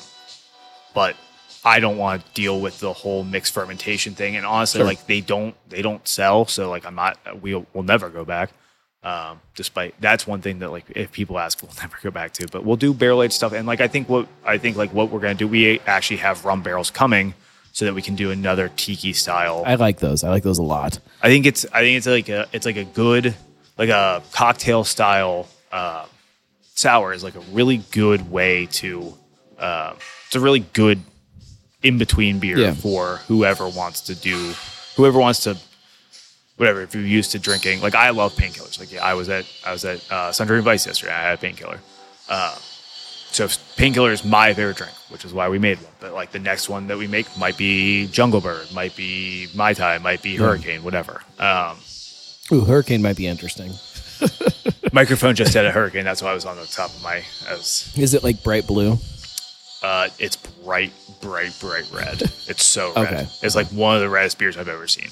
but 0.93 1.15
I 1.63 1.79
don't 1.79 1.97
want 1.97 2.23
to 2.25 2.31
deal 2.33 2.59
with 2.59 2.79
the 2.79 2.93
whole 2.93 3.23
mixed 3.23 3.53
fermentation 3.53 4.13
thing. 4.13 4.35
And 4.35 4.45
honestly, 4.45 4.79
Sure. 4.79 4.85
like 4.85 5.07
they 5.07 5.21
don't 5.21 5.55
they 5.69 5.81
don't 5.81 6.07
sell, 6.07 6.45
so 6.45 6.69
like 6.69 6.85
I'm 6.85 6.93
not. 6.95 7.17
We'll 7.41 7.65
we'll 7.73 7.83
never 7.85 8.09
go 8.09 8.23
back. 8.25 8.51
Um, 9.01 9.39
despite 9.55 9.93
that's 10.01 10.27
one 10.27 10.41
thing 10.41 10.59
that 10.59 10.71
like 10.71 10.85
if 10.95 11.11
people 11.11 11.39
ask, 11.39 11.61
we'll 11.63 11.71
never 11.81 11.97
go 12.03 12.11
back 12.11 12.33
to. 12.33 12.47
But 12.51 12.65
we'll 12.65 12.75
do 12.75 12.93
barrel 12.93 13.23
aged 13.23 13.33
stuff, 13.33 13.53
and 13.53 13.65
like 13.65 13.79
I 13.81 13.87
think 13.87 14.09
what 14.09 14.27
I 14.45 14.57
think 14.57 14.75
like 14.77 14.93
what 14.93 15.09
we're 15.09 15.21
gonna 15.21 15.35
do, 15.35 15.47
we 15.47 15.79
actually 15.87 16.17
have 16.17 16.43
rum 16.45 16.61
barrels 16.61 16.91
coming 16.91 17.33
so 17.71 17.85
that 17.85 17.93
we 17.93 18.01
can 18.01 18.15
do 18.15 18.29
another 18.31 18.69
tiki 18.75 19.13
style. 19.13 19.63
I 19.65 19.75
like 19.75 19.99
those. 19.99 20.23
I 20.23 20.29
like 20.29 20.43
those 20.43 20.59
a 20.59 20.63
lot. 20.63 20.99
I 21.21 21.29
think 21.29 21.45
it's 21.45 21.65
I 21.71 21.81
think 21.81 21.97
it's 21.97 22.07
like 22.07 22.29
a 22.29 22.47
it's 22.51 22.65
like 22.65 22.77
a 22.77 22.83
good 22.85 23.35
like 23.77 23.89
a 23.89 24.21
cocktail 24.31 24.83
style 24.83 25.47
uh, 25.71 26.05
sour 26.75 27.13
is 27.13 27.23
like 27.23 27.35
a 27.35 27.41
really 27.51 27.77
good 27.91 28.29
way 28.31 28.65
to 28.67 29.13
uh, 29.59 29.93
it's 30.27 30.35
a 30.35 30.39
really 30.39 30.59
good 30.73 30.99
in 31.83 31.97
between 31.97 32.39
beer 32.39 32.57
Yeah. 32.57 32.73
for 32.73 33.17
whoever 33.27 33.67
wants 33.69 34.01
to 34.01 34.15
do 34.15 34.53
whoever 34.95 35.19
wants 35.19 35.43
to 35.43 35.57
whatever 36.57 36.81
if 36.81 36.93
you're 36.95 37.03
used 37.03 37.31
to 37.31 37.39
drinking 37.39 37.81
like 37.81 37.95
I 37.95 38.09
love 38.11 38.33
painkillers. 38.35 38.79
Like 38.79 38.91
yeah, 38.91 39.03
I 39.03 39.13
was 39.13 39.29
at 39.29 39.45
I 39.65 39.71
was 39.71 39.85
at 39.85 39.99
uh, 40.11 40.31
Sundry 40.31 40.61
Vice 40.61 40.85
yesterday 40.87 41.13
I 41.13 41.21
had 41.21 41.33
a 41.37 41.41
painkiller. 41.41 41.79
Uh, 42.29 42.55
so 43.31 43.47
painkiller 43.75 44.11
is 44.13 44.23
my 44.23 44.53
favorite 44.53 44.77
drink 44.77 44.93
which 45.09 45.25
is 45.25 45.33
why 45.33 45.47
we 45.49 45.59
made 45.59 45.77
one 45.79 45.91
but 45.99 46.13
like 46.13 46.31
the 46.31 46.39
next 46.39 46.69
one 46.69 46.87
that 46.87 46.97
we 46.97 47.07
make 47.07 47.27
might 47.37 47.57
be 47.57 48.07
Jungle 48.07 48.39
Bird 48.41 48.71
might 48.73 48.95
be 48.95 49.47
Mai 49.53 49.73
Tai 49.73 49.97
might 49.99 50.21
be 50.21 50.35
Hurricane 50.37 50.83
whatever. 50.83 51.21
Um, 51.39 51.77
Ooh, 52.51 52.61
hurricane 52.61 53.01
might 53.01 53.17
be 53.17 53.27
interesting. 53.27 53.73
microphone 54.91 55.35
just 55.35 55.51
said 55.51 55.65
a 55.65 55.71
hurricane. 55.71 56.05
That's 56.05 56.21
why 56.21 56.31
I 56.31 56.33
was 56.33 56.45
on 56.45 56.57
the 56.57 56.65
top 56.65 56.89
of 56.91 57.03
my. 57.03 57.23
I 57.49 57.53
was, 57.53 57.93
Is 57.97 58.13
it 58.13 58.23
like 58.23 58.43
bright 58.43 58.67
blue? 58.67 58.97
uh, 59.83 60.09
it's 60.19 60.35
bright, 60.35 60.91
bright, 61.21 61.55
bright 61.59 61.89
red. 61.93 62.21
It's 62.47 62.63
so 62.63 62.93
red. 62.93 63.07
Okay. 63.07 63.27
It's 63.41 63.55
like 63.55 63.67
one 63.69 63.95
of 63.95 64.01
the 64.01 64.09
reddest 64.09 64.37
beers 64.37 64.55
I've 64.55 64.69
ever 64.69 64.87
seen. 64.87 65.09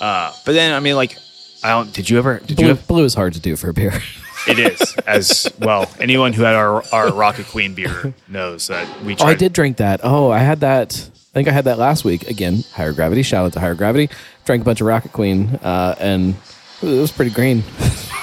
Uh, 0.00 0.32
but 0.44 0.52
then 0.52 0.74
I 0.74 0.80
mean, 0.80 0.96
like, 0.96 1.16
I 1.62 1.70
don't. 1.70 1.92
Did 1.92 2.10
you 2.10 2.18
ever? 2.18 2.40
Did 2.40 2.50
you? 2.50 2.56
Blue, 2.56 2.74
Have, 2.74 2.86
blue 2.88 3.04
is 3.04 3.14
hard 3.14 3.34
to 3.34 3.40
do 3.40 3.54
for 3.54 3.70
a 3.70 3.72
beer. 3.72 3.92
it 4.48 4.58
is 4.58 4.96
as 5.06 5.48
well. 5.60 5.88
Anyone 6.00 6.32
who 6.32 6.42
had 6.42 6.56
our 6.56 6.82
our 6.92 7.12
Rocket 7.12 7.46
Queen 7.46 7.74
beer 7.74 8.12
knows 8.28 8.66
that 8.66 9.02
we. 9.04 9.16
Oh, 9.20 9.26
I 9.26 9.34
did 9.34 9.52
drink 9.52 9.76
that. 9.76 10.00
Oh, 10.02 10.30
I 10.32 10.40
had 10.40 10.58
that. 10.60 10.92
I 10.92 11.34
think 11.34 11.46
I 11.46 11.52
had 11.52 11.66
that 11.66 11.78
last 11.78 12.04
week. 12.04 12.28
Again, 12.28 12.64
higher 12.72 12.92
gravity. 12.92 13.22
Shout 13.22 13.46
out 13.46 13.52
to 13.52 13.60
higher 13.60 13.76
gravity. 13.76 14.10
Drank 14.44 14.62
a 14.62 14.64
bunch 14.64 14.80
of 14.80 14.88
Rocket 14.88 15.12
Queen, 15.12 15.50
uh, 15.62 15.94
and 16.00 16.34
it 16.82 17.00
was 17.00 17.12
pretty 17.12 17.30
green. 17.30 17.62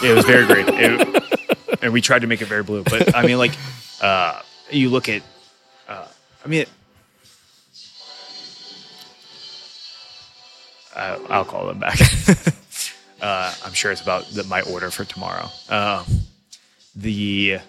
It 0.04 0.16
was 0.16 0.26
very 0.26 0.46
green, 0.46 0.66
It, 0.70 1.80
and 1.82 1.94
we 1.94 2.02
tried 2.02 2.20
to 2.20 2.28
make 2.28 2.42
it 2.42 2.48
very 2.48 2.64
blue. 2.64 2.84
But 2.84 3.16
I 3.16 3.26
mean, 3.26 3.38
like, 3.38 3.52
uh, 4.02 4.42
you 4.70 4.90
look 4.90 5.10
at, 5.10 5.22
uh, 5.88 6.08
I 6.44 6.48
mean, 6.48 6.66
uh, 10.96 11.20
I'll 11.30 11.46
call 11.46 11.68
them 11.68 11.80
back. 11.80 12.00
uh, 13.22 13.54
I'm 13.66 13.74
sure 13.74 13.92
it's 13.92 14.02
about 14.02 14.26
the, 14.28 14.44
my 14.46 14.62
order 14.62 14.90
for 14.92 15.06
tomorrow. 15.06 15.50
Uh, 15.70 16.04
the 16.96 17.60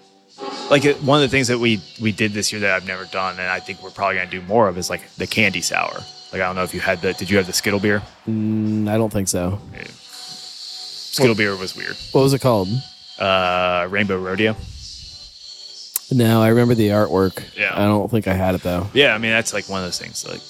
like 0.71 0.85
one 0.99 1.23
of 1.23 1.23
the 1.23 1.29
things 1.29 1.49
that 1.49 1.59
we 1.59 1.81
we 2.01 2.13
did 2.13 2.33
this 2.33 2.53
year 2.53 2.61
that 2.63 2.75
I've 2.75 2.87
never 2.87 3.05
done, 3.07 3.39
and 3.39 3.49
I 3.49 3.61
think 3.61 3.83
we're 3.83 3.91
probably 3.91 4.17
gonna 4.17 4.31
do 4.31 4.41
more 4.43 4.69
of 4.69 4.79
is 4.79 4.89
like 4.91 5.09
the 5.15 5.27
candy 5.27 5.61
sour. 5.61 6.01
Like 6.33 6.43
I 6.43 6.47
don't 6.47 6.57
know 6.57 6.63
if 6.63 6.75
you 6.75 6.81
had 6.81 7.03
the. 7.03 7.13
Did 7.13 7.29
you 7.31 7.37
have 7.37 7.47
the 7.47 7.53
Skittle 7.53 7.81
beer? 7.81 8.03
Mm, 8.29 8.89
I 8.89 8.97
don't 8.97 9.13
think 9.13 9.29
so. 9.29 9.61
Skittle 11.13 11.35
beer 11.35 11.57
was 11.57 11.75
weird. 11.77 11.97
What 12.13 12.23
was 12.23 12.33
it 12.35 12.41
called? 12.41 12.69
Uh, 13.19 13.87
Rainbow 13.91 14.19
Rodeo. 14.19 14.57
No, 16.13 16.43
I 16.43 16.49
remember 16.49 16.75
the 16.75 16.89
artwork. 16.89 17.43
Yeah. 17.57 17.73
I 17.75 17.85
don't 17.87 18.11
think 18.11 18.27
I 18.27 18.35
had 18.35 18.55
it 18.55 18.63
though. 18.63 18.89
Yeah, 18.95 19.15
I 19.15 19.19
mean 19.19 19.31
that's 19.31 19.53
like 19.53 19.69
one 19.69 19.81
of 19.81 19.87
those 19.87 19.99
things. 19.99 20.27
Like 20.27 20.41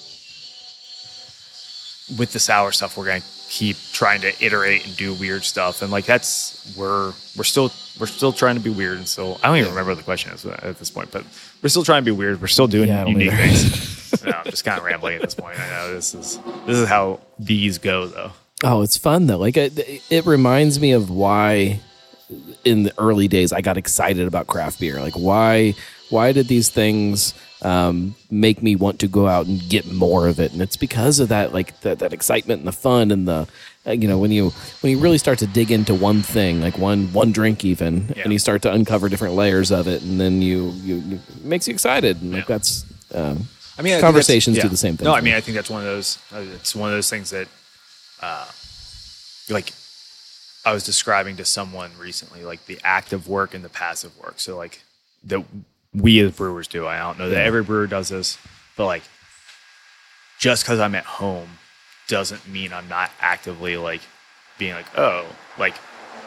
with 2.19 2.33
the 2.33 2.39
sour 2.39 2.73
stuff, 2.73 2.97
we're 2.97 3.07
gonna 3.07 3.23
keep 3.49 3.77
trying 3.93 4.21
to 4.23 4.33
iterate 4.45 4.87
and 4.87 4.97
do 4.97 5.13
weird 5.15 5.45
stuff, 5.45 5.83
and 5.83 5.91
like 5.91 6.07
that's 6.07 6.75
we're 6.79 7.13
we're 7.37 7.45
still 7.45 7.71
we're 7.99 8.07
still 8.07 8.33
trying 8.33 8.55
to 8.57 8.61
be 8.61 8.71
weird, 8.71 8.99
and 8.99 9.09
so 9.09 9.39
I 9.43 9.49
don't 9.49 9.57
even 9.59 9.71
remember 9.71 9.91
what 9.91 9.99
the 9.99 10.05
question 10.05 10.33
is 10.33 10.47
at 10.47 10.79
this 10.79 10.91
point, 10.91 11.11
but 11.11 11.25
we're 11.63 11.69
still 11.69 11.85
trying 11.85 12.03
to 12.03 12.11
be 12.11 12.17
weird. 12.17 12.41
We're 12.41 12.47
still 12.47 12.67
doing 12.67 12.89
Yeah, 12.89 13.05
unique 13.07 13.33
either. 13.33 13.37
things. 13.37 14.23
no, 14.25 14.33
I'm 14.33 14.45
just 14.47 14.65
kind 14.65 14.79
of 14.79 14.85
rambling 14.85 15.17
at 15.17 15.23
this 15.23 15.35
point. 15.35 15.59
I 15.61 15.69
know 15.71 15.93
this 15.95 16.15
is 16.15 16.39
this 16.67 16.79
is 16.79 16.89
how 16.89 17.21
these 17.39 17.79
go 17.79 18.07
though. 18.07 18.33
Oh, 18.65 18.83
it's 18.83 18.97
fun 18.97 19.27
though. 19.27 19.39
Like 19.39 19.57
it, 19.57 20.03
it 20.11 20.27
reminds 20.27 20.81
me 20.81 20.93
of 20.93 21.11
why 21.11 21.81
in 22.65 22.83
the 22.85 22.93
early 22.99 23.27
days 23.29 23.53
I 23.53 23.61
got 23.61 23.77
excited 23.77 24.27
about 24.27 24.47
craft 24.47 24.81
beer. 24.81 25.01
Like 25.01 25.15
why 25.15 25.75
why 26.11 26.33
did 26.33 26.49
these 26.49 26.69
things 26.69 27.35
um, 27.63 28.15
make 28.31 28.63
me 28.63 28.75
want 28.77 28.99
to 29.01 29.09
go 29.09 29.29
out 29.29 29.47
and 29.47 29.61
get 29.69 29.91
more 29.91 30.27
of 30.29 30.41
it? 30.41 30.53
And 30.53 30.61
it's 30.61 30.77
because 30.77 31.21
of 31.21 31.29
that 31.29 31.53
like 31.53 31.81
that, 31.81 32.01
that 32.01 32.13
excitement 32.13 32.61
and 32.61 32.69
the 32.69 32.73
fun 32.73 33.11
and 33.11 33.27
the 33.27 33.49
uh, 33.87 33.93
you 33.93 34.07
know 34.07 34.19
when 34.19 34.31
you 34.31 34.51
when 34.83 34.93
you 34.93 34.99
really 34.99 35.17
start 35.19 35.39
to 35.39 35.47
dig 35.47 35.71
into 35.71 35.95
one 35.95 36.21
thing 36.21 36.61
like 36.61 36.77
one 36.77 37.11
one 37.15 37.33
drink 37.33 37.65
even 37.65 38.13
Yeah. 38.15 38.25
and 38.25 38.33
you 38.33 38.39
start 38.39 38.61
to 38.63 38.73
uncover 38.73 39.09
different 39.09 39.35
layers 39.37 39.71
of 39.71 39.89
it 39.89 40.03
and 40.03 40.21
then 40.21 40.43
you 40.43 40.71
you, 40.83 40.97
you 40.97 41.17
it 41.17 41.45
makes 41.45 41.67
you 41.67 41.73
excited 41.73 42.21
and 42.21 42.33
like 42.33 42.47
that's 42.47 42.85
um, 43.15 43.49
I 43.79 43.83
mean, 43.83 43.95
I 43.95 44.01
Conversations 44.03 44.57
that's- 44.57 44.69
do 44.69 44.71
the 44.71 44.77
same 44.77 44.99
thing 44.99 45.07
No, 45.07 45.13
I 45.15 45.23
mean, 45.23 45.33
me. 45.33 45.37
I 45.37 45.41
think 45.41 45.55
that's 45.57 45.71
one 45.71 45.81
of 45.81 45.87
those. 45.87 46.19
uh, 46.35 46.45
It's 46.57 46.77
one 46.77 46.91
of 46.91 46.97
those 46.97 47.09
things 47.09 47.31
that, 47.31 47.49
uh, 48.21 48.47
like, 49.49 49.73
I 50.65 50.73
was 50.73 50.85
describing 50.85 51.37
to 51.37 51.45
someone 51.45 51.91
recently, 51.99 52.45
like 52.45 52.67
the 52.67 52.79
active 52.85 53.29
work 53.29 53.55
and 53.55 53.65
the 53.65 53.69
passive 53.69 54.17
work. 54.19 54.41
So, 54.41 54.57
like, 54.57 54.83
that 55.25 55.45
we 55.95 56.21
as 56.21 56.33
brewers 56.33 56.69
do. 56.69 56.87
I 56.87 56.99
don't 56.99 57.19
know 57.19 57.29
that 57.31 57.45
every 57.45 57.63
brewer 57.63 57.87
does 57.87 58.09
this, 58.11 58.39
but 58.77 58.87
like, 58.87 59.03
just 60.39 60.65
because 60.65 60.81
I'm 60.81 60.95
at 60.95 61.05
home 61.05 61.59
doesn't 62.09 62.49
mean 62.49 62.73
I'm 62.73 62.89
not 62.89 63.11
actively 63.21 63.77
like 63.77 64.01
being 64.59 64.75
like, 64.75 64.87
oh, 64.99 65.27
like 65.59 65.75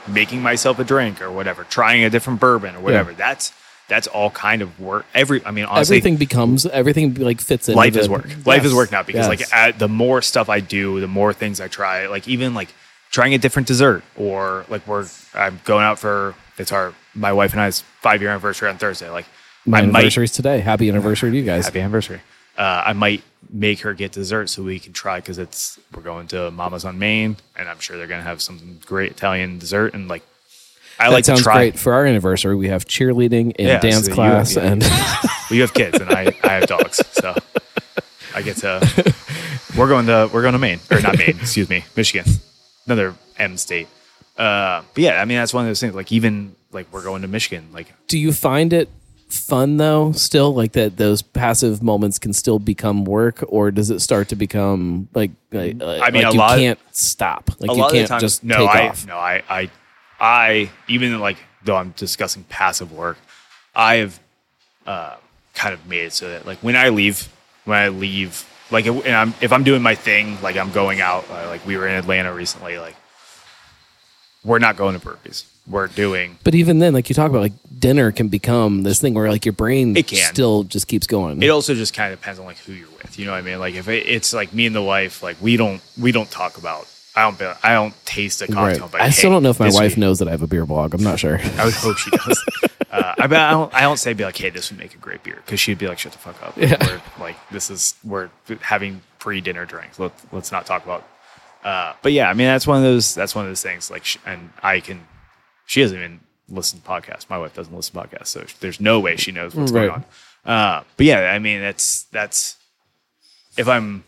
making 0.07 0.41
myself 0.41 0.79
a 0.79 0.83
drink 0.83 1.21
or 1.21 1.31
whatever, 1.31 1.63
trying 1.63 2.03
a 2.03 2.09
different 2.09 2.39
bourbon 2.39 2.75
or 2.75 2.79
whatever. 2.79 3.13
That's 3.13 3.53
that's 3.93 4.07
all 4.07 4.31
kind 4.31 4.63
of 4.63 4.79
work. 4.79 5.05
Every, 5.13 5.45
I 5.45 5.51
mean, 5.51 5.65
honestly, 5.65 5.97
everything 5.97 6.17
becomes 6.17 6.65
everything 6.65 7.13
like 7.13 7.39
fits 7.39 7.69
in 7.69 7.75
life 7.75 7.95
is 7.95 8.09
work. 8.09 8.27
Life 8.43 8.65
is 8.65 8.73
work 8.73 8.91
now 8.91 9.03
because 9.03 9.27
Yes. 9.27 9.29
like 9.29 9.53
at, 9.53 9.77
the 9.77 9.87
more 9.87 10.23
stuff 10.23 10.49
I 10.49 10.61
do, 10.61 10.99
the 10.99 11.07
more 11.07 11.31
things 11.31 11.61
I 11.61 11.67
try. 11.67 12.07
Like 12.07 12.27
even 12.27 12.55
like 12.55 12.69
trying 13.11 13.35
a 13.35 13.37
different 13.37 13.67
dessert 13.67 14.03
or 14.17 14.65
like 14.67 14.87
we're 14.87 15.05
I'm 15.35 15.59
going 15.63 15.83
out 15.85 15.99
for 15.99 16.33
it's 16.57 16.71
our 16.71 16.95
my 17.13 17.31
wife 17.33 17.51
and 17.51 17.61
I's 17.61 17.81
five 18.01 18.19
year 18.21 18.31
anniversary 18.31 18.67
on 18.67 18.79
Thursday. 18.79 19.09
Like 19.11 19.25
My 19.67 19.77
anniversary 19.77 19.99
anniversary's 19.99 20.31
today. 20.31 20.59
Happy 20.59 20.89
anniversary 20.89 21.29
to 21.29 21.37
you 21.37 21.43
guys. 21.43 21.65
happy 21.65 21.79
anniversary. 21.79 22.21
Uh, 22.57 22.81
I 22.85 22.93
might 22.93 23.21
make 23.51 23.81
her 23.81 23.93
get 23.93 24.11
dessert 24.11 24.49
so 24.49 24.63
we 24.63 24.79
can 24.79 24.93
try 24.93 25.19
because 25.19 25.37
it's 25.37 25.79
we're 25.95 26.01
going 26.01 26.25
to 26.29 26.49
Mama's 26.49 26.83
on 26.85 26.97
Main 26.97 27.37
and 27.55 27.69
I'm 27.69 27.79
sure 27.79 27.97
they're 27.97 28.07
gonna 28.07 28.23
have 28.23 28.41
some 28.41 28.79
great 28.87 29.11
Italian 29.11 29.59
dessert 29.59 29.93
and 29.93 30.07
like 30.07 30.23
I 30.99 31.09
that 31.09 31.13
like 31.13 31.25
sounds 31.25 31.43
great. 31.43 31.77
For 31.79 31.93
our 31.93 32.05
anniversary, 32.05 32.55
we 32.55 32.67
have 32.69 32.85
cheerleading 32.85 33.53
and 33.57 33.67
Yeah, 33.67 33.79
dance 33.79 34.05
so 34.07 34.13
class, 34.13 34.55
yeah. 34.55 34.63
and 34.71 34.81
Well, 35.49 35.57
you 35.57 35.61
have 35.61 35.73
kids 35.73 35.99
and 35.99 36.09
I, 36.09 36.33
I 36.43 36.47
have 36.53 36.67
dogs, 36.67 37.01
so 37.11 37.35
I 38.35 38.41
get 38.41 38.57
to. 38.57 39.13
We're 39.77 39.87
going 39.89 40.05
to 40.07 40.29
we're 40.33 40.41
going 40.43 40.53
to 40.53 40.59
Maine 40.59 40.79
or 40.91 41.01
not 41.01 41.17
Maine, 41.17 41.37
excuse 41.41 41.69
me, 41.69 41.83
Michigan, 41.95 42.31
another 42.85 43.15
M 43.37 43.57
state. 43.57 43.87
Uh, 44.37 44.83
but 44.93 45.01
yeah, 45.03 45.21
I 45.21 45.25
mean 45.25 45.37
that's 45.37 45.53
one 45.53 45.65
of 45.65 45.69
those 45.69 45.79
things. 45.79 45.95
Like 45.95 46.11
even 46.11 46.55
like 46.71 46.87
we're 46.91 47.03
going 47.03 47.21
to 47.23 47.27
Michigan. 47.27 47.69
Like 47.73 47.87
do 48.07 48.17
you 48.17 48.31
find 48.31 48.71
it 48.73 48.89
fun 49.29 49.77
though? 49.77 50.11
Still, 50.11 50.53
like 50.53 50.73
that 50.73 50.97
those 50.97 51.21
passive 51.23 51.81
moments 51.83 52.19
can 52.19 52.33
still 52.33 52.59
become 52.59 53.03
work, 53.05 53.43
or 53.47 53.71
does 53.71 53.89
it 53.89 53.99
start 53.99 54.29
to 54.29 54.35
become 54.35 55.07
like? 55.13 55.31
like 55.51 55.81
I 55.81 56.09
mean, 56.11 56.23
like 56.23 56.25
a 56.25 56.33
you 56.33 56.39
lot- 56.39 56.57
can't 56.57 56.79
stop. 56.91 57.49
Like 57.59 57.71
a 57.71 57.73
you 57.73 57.81
lot 57.81 57.91
can't 57.91 58.03
of 58.03 58.07
the 58.07 58.13
times, 58.13 58.21
just 58.21 58.43
no, 58.43 58.57
take 58.57 58.69
I 58.69 58.87
off. 58.89 59.05
no, 59.07 59.17
I 59.17 59.43
I 59.49 59.69
I 60.23 60.71
even 60.87 61.19
like 61.19 61.37
though 61.65 61.75
I'm 61.75 61.91
discussing 61.97 62.45
passive 62.45 62.93
work, 62.93 63.17
I 63.75 63.95
have 63.95 64.19
uh, 64.87 65.17
kind 65.53 65.73
of 65.73 65.85
made 65.85 66.05
it 66.05 66.13
so 66.13 66.29
that 66.29 66.45
like 66.47 66.59
when 66.59 66.77
I 66.77 66.89
leave, 66.89 67.27
when 67.65 67.77
I 67.77 67.89
leave, 67.89 68.49
like 68.71 68.85
if, 68.85 69.05
and 69.05 69.15
I'm, 69.15 69.33
if 69.41 69.51
I'm 69.51 69.63
doing 69.65 69.81
my 69.81 69.95
thing, 69.95 70.41
like 70.41 70.55
I'm 70.55 70.71
going 70.71 71.01
out, 71.01 71.29
uh, 71.29 71.47
like 71.47 71.65
we 71.67 71.75
were 71.75 71.87
in 71.87 71.95
Atlanta 71.95 72.33
recently, 72.33 72.77
like 72.79 72.95
we're 74.45 74.59
not 74.59 74.77
going 74.77 74.97
to 74.97 75.05
Burpees. 75.05 75.45
We're 75.65 75.87
doing 75.87 76.37
But 76.43 76.55
even 76.55 76.79
then, 76.79 76.93
like 76.93 77.07
you 77.09 77.15
talk 77.15 77.29
about, 77.29 77.41
like 77.41 77.53
dinner 77.79 78.11
can 78.11 78.27
become 78.29 78.83
this 78.83 78.99
thing 78.99 79.13
where 79.13 79.29
like 79.29 79.45
your 79.45 79.53
brain 79.53 79.95
It 79.95 80.07
can. 80.07 80.19
still 80.33 80.63
just 80.63 80.87
keeps 80.87 81.07
going. 81.07 81.41
it 81.41 81.49
also 81.49 81.73
just 81.73 81.93
kind 81.93 82.13
of 82.13 82.19
depends 82.19 82.39
on 82.39 82.45
like 82.45 82.57
who 82.59 82.73
you're 82.73 82.87
with. 83.01 83.19
You 83.19 83.25
know 83.25 83.31
what 83.31 83.39
I 83.39 83.41
mean? 83.41 83.59
Like 83.59 83.75
if 83.75 83.89
it, 83.89 84.07
it's 84.07 84.33
like 84.33 84.53
me 84.53 84.65
and 84.65 84.75
the 84.75 84.81
wife, 84.81 85.21
like 85.21 85.35
we 85.41 85.57
don't 85.57 85.81
we 85.99 86.13
don't 86.13 86.31
talk 86.31 86.57
about. 86.57 86.87
I 87.15 87.21
don't 87.23 87.37
be- 87.37 87.45
I 87.63 87.73
don't 87.73 87.93
taste 88.05 88.41
a 88.41 88.47
cocktail. 88.47 88.63
right. 88.63 88.81
and 88.81 88.91
be 88.91 88.97
like, 88.97 89.07
I 89.07 89.09
still 89.11 89.29
don't 89.29 89.43
know 89.43 89.49
if 89.51 89.59
my 89.59 89.69
wife 89.69 89.91
week-" 89.91 89.97
knows 89.97 90.19
that 90.19 90.27
I 90.27 90.31
have 90.31 90.41
a 90.41 90.47
beer 90.47 90.65
blog. 90.65 90.93
I'm 90.93 91.03
not 91.03 91.19
sure. 91.19 91.39
I 91.57 91.65
would 91.65 91.73
hope 91.73 91.97
she 91.97 92.09
does. 92.11 92.43
uh, 92.91 93.13
I, 93.19 93.23
I 93.23 93.27
don't. 93.27 93.73
I 93.73 93.81
don't 93.81 93.97
say 93.97 94.13
be 94.13 94.23
like, 94.23 94.37
"Hey, 94.37 94.49
this 94.49 94.71
would 94.71 94.79
make 94.79 94.95
a 94.95 94.97
great 94.97 95.23
beer," 95.23 95.41
because 95.45 95.59
she'd 95.59 95.77
be 95.77 95.87
like, 95.87 95.99
"Shut 95.99 96.11
the 96.11 96.17
fuck 96.17 96.41
up." 96.41 96.57
Like, 96.57 96.69
Yeah. 96.71 96.77
We're, 97.17 97.25
like 97.25 97.35
this 97.51 97.69
is 97.69 97.95
we're 98.03 98.29
having 98.61 99.01
pre-dinner 99.19 99.65
drinks. 99.65 99.99
Let, 99.99 100.11
let's 100.31 100.51
not 100.51 100.65
talk 100.65 100.83
about. 100.83 101.07
Uh, 101.63 101.93
but 102.01 102.11
yeah, 102.11 102.29
I 102.29 102.33
mean 102.33 102.47
that's 102.47 102.65
one 102.67 102.77
of 102.77 102.83
those. 102.83 103.13
That's 103.15 103.35
one 103.35 103.45
of 103.45 103.51
those 103.51 103.61
things. 103.63 103.89
Like, 103.91 104.03
sh- 104.05 104.17
and 104.25 104.49
I 104.61 104.79
can. 104.79 105.05
She 105.65 105.81
doesn't 105.81 105.97
even 105.97 106.19
listen 106.49 106.81
to 106.81 106.85
podcasts. 106.87 107.29
My 107.29 107.37
wife 107.37 107.53
doesn't 107.53 107.73
listen 107.73 107.93
to 107.99 108.07
podcasts, 108.07 108.27
so 108.27 108.43
there's 108.59 108.81
no 108.81 108.99
way 108.99 109.15
she 109.17 109.31
knows 109.31 109.55
what's 109.55 109.71
going 109.71 109.89
on. 109.91 110.05
Uh, 110.45 110.83
but 110.97 111.05
yeah, 111.05 111.31
I 111.31 111.39
mean 111.39 111.61
that's 111.61 112.03
that's 112.11 112.57
if 113.55 113.67
I'm 113.67 114.03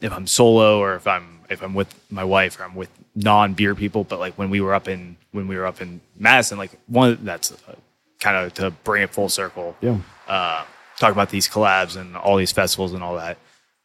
if 0.00 0.12
I'm 0.12 0.26
solo 0.26 0.78
or 0.80 0.96
if 0.96 1.06
I'm 1.06 1.35
if 1.50 1.62
I'm 1.62 1.74
with 1.74 1.94
my 2.10 2.24
wife 2.24 2.58
or 2.58 2.64
I'm 2.64 2.74
with 2.74 2.90
non 3.14 3.54
beer 3.54 3.74
people. 3.74 4.04
But 4.04 4.18
like 4.18 4.34
when 4.34 4.50
we 4.50 4.60
were 4.60 4.74
up 4.74 4.88
in 4.88 5.16
when 5.32 5.48
we 5.48 5.56
were 5.56 5.66
up 5.66 5.80
in 5.80 6.00
Madison, 6.18 6.58
like 6.58 6.72
one 6.86 7.18
that's 7.22 7.52
uh, 7.52 7.74
kind 8.20 8.36
of 8.36 8.54
to 8.54 8.70
bring 8.70 9.02
it 9.02 9.10
full 9.10 9.28
circle. 9.28 9.76
Yeah. 9.80 9.98
Uh, 10.26 10.64
talk 10.98 11.12
about 11.12 11.30
these 11.30 11.48
collabs 11.48 11.96
and 11.96 12.16
all 12.16 12.36
these 12.36 12.52
festivals 12.52 12.92
and 12.92 13.02
all 13.02 13.16
that. 13.16 13.38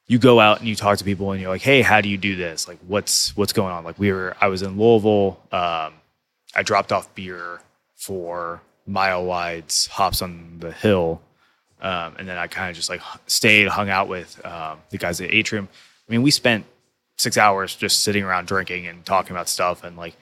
You 0.07 0.17
go 0.19 0.39
out 0.39 0.59
and 0.59 0.67
you 0.67 0.75
talk 0.75 0.97
to 0.97 1.03
people 1.03 1.31
and 1.31 1.39
you're 1.39 1.49
like, 1.49 1.61
hey, 1.61 1.81
how 1.81 2.01
do 2.01 2.09
you 2.09 2.17
do 2.17 2.35
this? 2.35 2.67
Like, 2.67 2.79
what's 2.87 3.35
what's 3.37 3.53
going 3.53 3.71
on? 3.73 3.83
Like, 3.83 3.97
we 3.99 4.11
were 4.11 4.35
I 4.41 4.47
was 4.47 4.61
in 4.61 4.77
Louisville. 4.77 5.39
Um, 5.51 5.93
I 6.53 6.63
dropped 6.63 6.91
off 6.91 7.13
beer 7.15 7.61
for 7.95 8.61
Mile 8.85 9.23
Wide's 9.23 9.87
Hops 9.87 10.21
on 10.21 10.57
the 10.59 10.71
Hill. 10.71 11.21
Um, 11.81 12.15
and 12.19 12.27
then 12.27 12.37
I 12.37 12.47
kind 12.47 12.69
of 12.69 12.75
just 12.75 12.89
like 12.89 13.01
stayed, 13.25 13.67
hung 13.67 13.89
out 13.89 14.07
with 14.07 14.43
um, 14.45 14.79
the 14.89 14.97
guys 14.97 15.19
at 15.21 15.33
Atrium. 15.33 15.67
I 16.07 16.11
mean, 16.11 16.21
we 16.21 16.31
spent 16.31 16.65
six 17.21 17.37
hours 17.37 17.75
just 17.75 18.03
sitting 18.03 18.23
around 18.23 18.47
drinking 18.47 18.87
and 18.87 19.05
talking 19.05 19.31
about 19.31 19.47
stuff, 19.49 19.83
and 19.83 19.95
like 19.97 20.15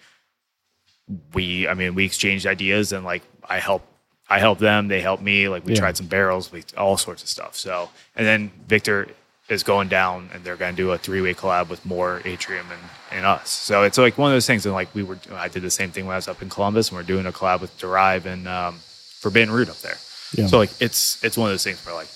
we, 1.34 1.68
I 1.68 1.74
mean, 1.74 1.96
we 1.96 2.06
exchanged 2.06 2.46
ideas, 2.46 2.92
and 2.94 3.04
like 3.04 3.24
I 3.48 3.60
helped, 3.60 3.88
I 4.30 4.40
helped 4.40 4.62
them, 4.62 4.88
they 4.90 5.02
helped 5.02 5.24
me. 5.24 5.48
Like 5.50 5.66
we 5.66 5.74
Yeah. 5.74 5.80
tried 5.80 5.98
some 5.98 6.08
barrels, 6.08 6.52
we 6.52 6.64
all 6.78 6.98
sorts 6.98 7.24
of 7.24 7.30
stuff. 7.30 7.56
So, 7.56 7.90
and 8.16 8.26
then 8.28 8.52
Victor 8.68 9.08
is 9.50 9.64
going 9.64 9.88
down, 9.88 10.30
and 10.34 10.44
they're 10.44 10.56
going 10.56 10.76
to 10.76 10.82
do 10.84 10.92
a 10.92 10.98
three 10.98 11.22
way 11.22 11.34
collab 11.34 11.70
with 11.70 11.84
More 11.84 12.22
Atrium 12.26 12.68
and, 12.72 12.82
and 13.12 13.26
us. 13.26 13.50
So 13.50 13.82
it's 13.84 13.98
like 13.98 14.18
one 14.20 14.30
of 14.32 14.36
those 14.36 14.46
things. 14.46 14.66
And 14.68 14.76
like 14.76 14.94
we 14.94 15.02
were, 15.02 15.18
I 15.34 15.48
did 15.48 15.64
the 15.64 15.72
same 15.72 15.90
thing 15.92 16.06
when 16.06 16.14
I 16.14 16.18
was 16.18 16.28
up 16.28 16.42
in 16.44 16.50
Columbus, 16.50 16.90
and 16.90 16.98
we're 16.98 17.04
doing 17.04 17.26
a 17.26 17.32
collab 17.32 17.62
with 17.62 17.76
Derive 17.80 18.28
and 18.28 18.48
um, 18.48 18.80
Forbidden 19.20 19.52
Root 19.52 19.70
up 19.70 19.80
there. 19.80 19.98
Yeah. 20.36 20.46
So 20.46 20.60
like 20.60 20.70
it's 20.80 21.24
it's 21.24 21.38
one 21.38 21.50
of 21.50 21.54
those 21.54 21.64
things 21.64 21.84
where 21.84 21.96
like 21.96 22.10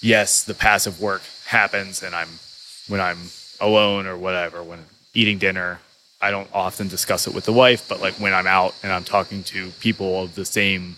yes, 0.00 0.44
the 0.44 0.54
passive 0.54 1.00
work 1.00 1.22
happens 1.46 2.02
and 2.04 2.14
I'm 2.14 2.28
when 2.88 3.00
I'm 3.00 3.18
alone 3.60 4.06
or 4.06 4.16
whatever, 4.16 4.62
when 4.62 4.80
eating 5.14 5.38
dinner, 5.38 5.80
I 6.20 6.30
don't 6.30 6.48
often 6.52 6.88
discuss 6.88 7.26
it 7.26 7.34
with 7.34 7.44
the 7.44 7.52
wife, 7.52 7.88
but 7.88 8.00
like 8.00 8.14
when 8.14 8.32
I'm 8.34 8.46
out 8.46 8.74
and 8.82 8.92
I'm 8.92 9.04
talking 9.04 9.42
to 9.44 9.70
people 9.80 10.22
of 10.22 10.34
the 10.34 10.44
same 10.44 10.96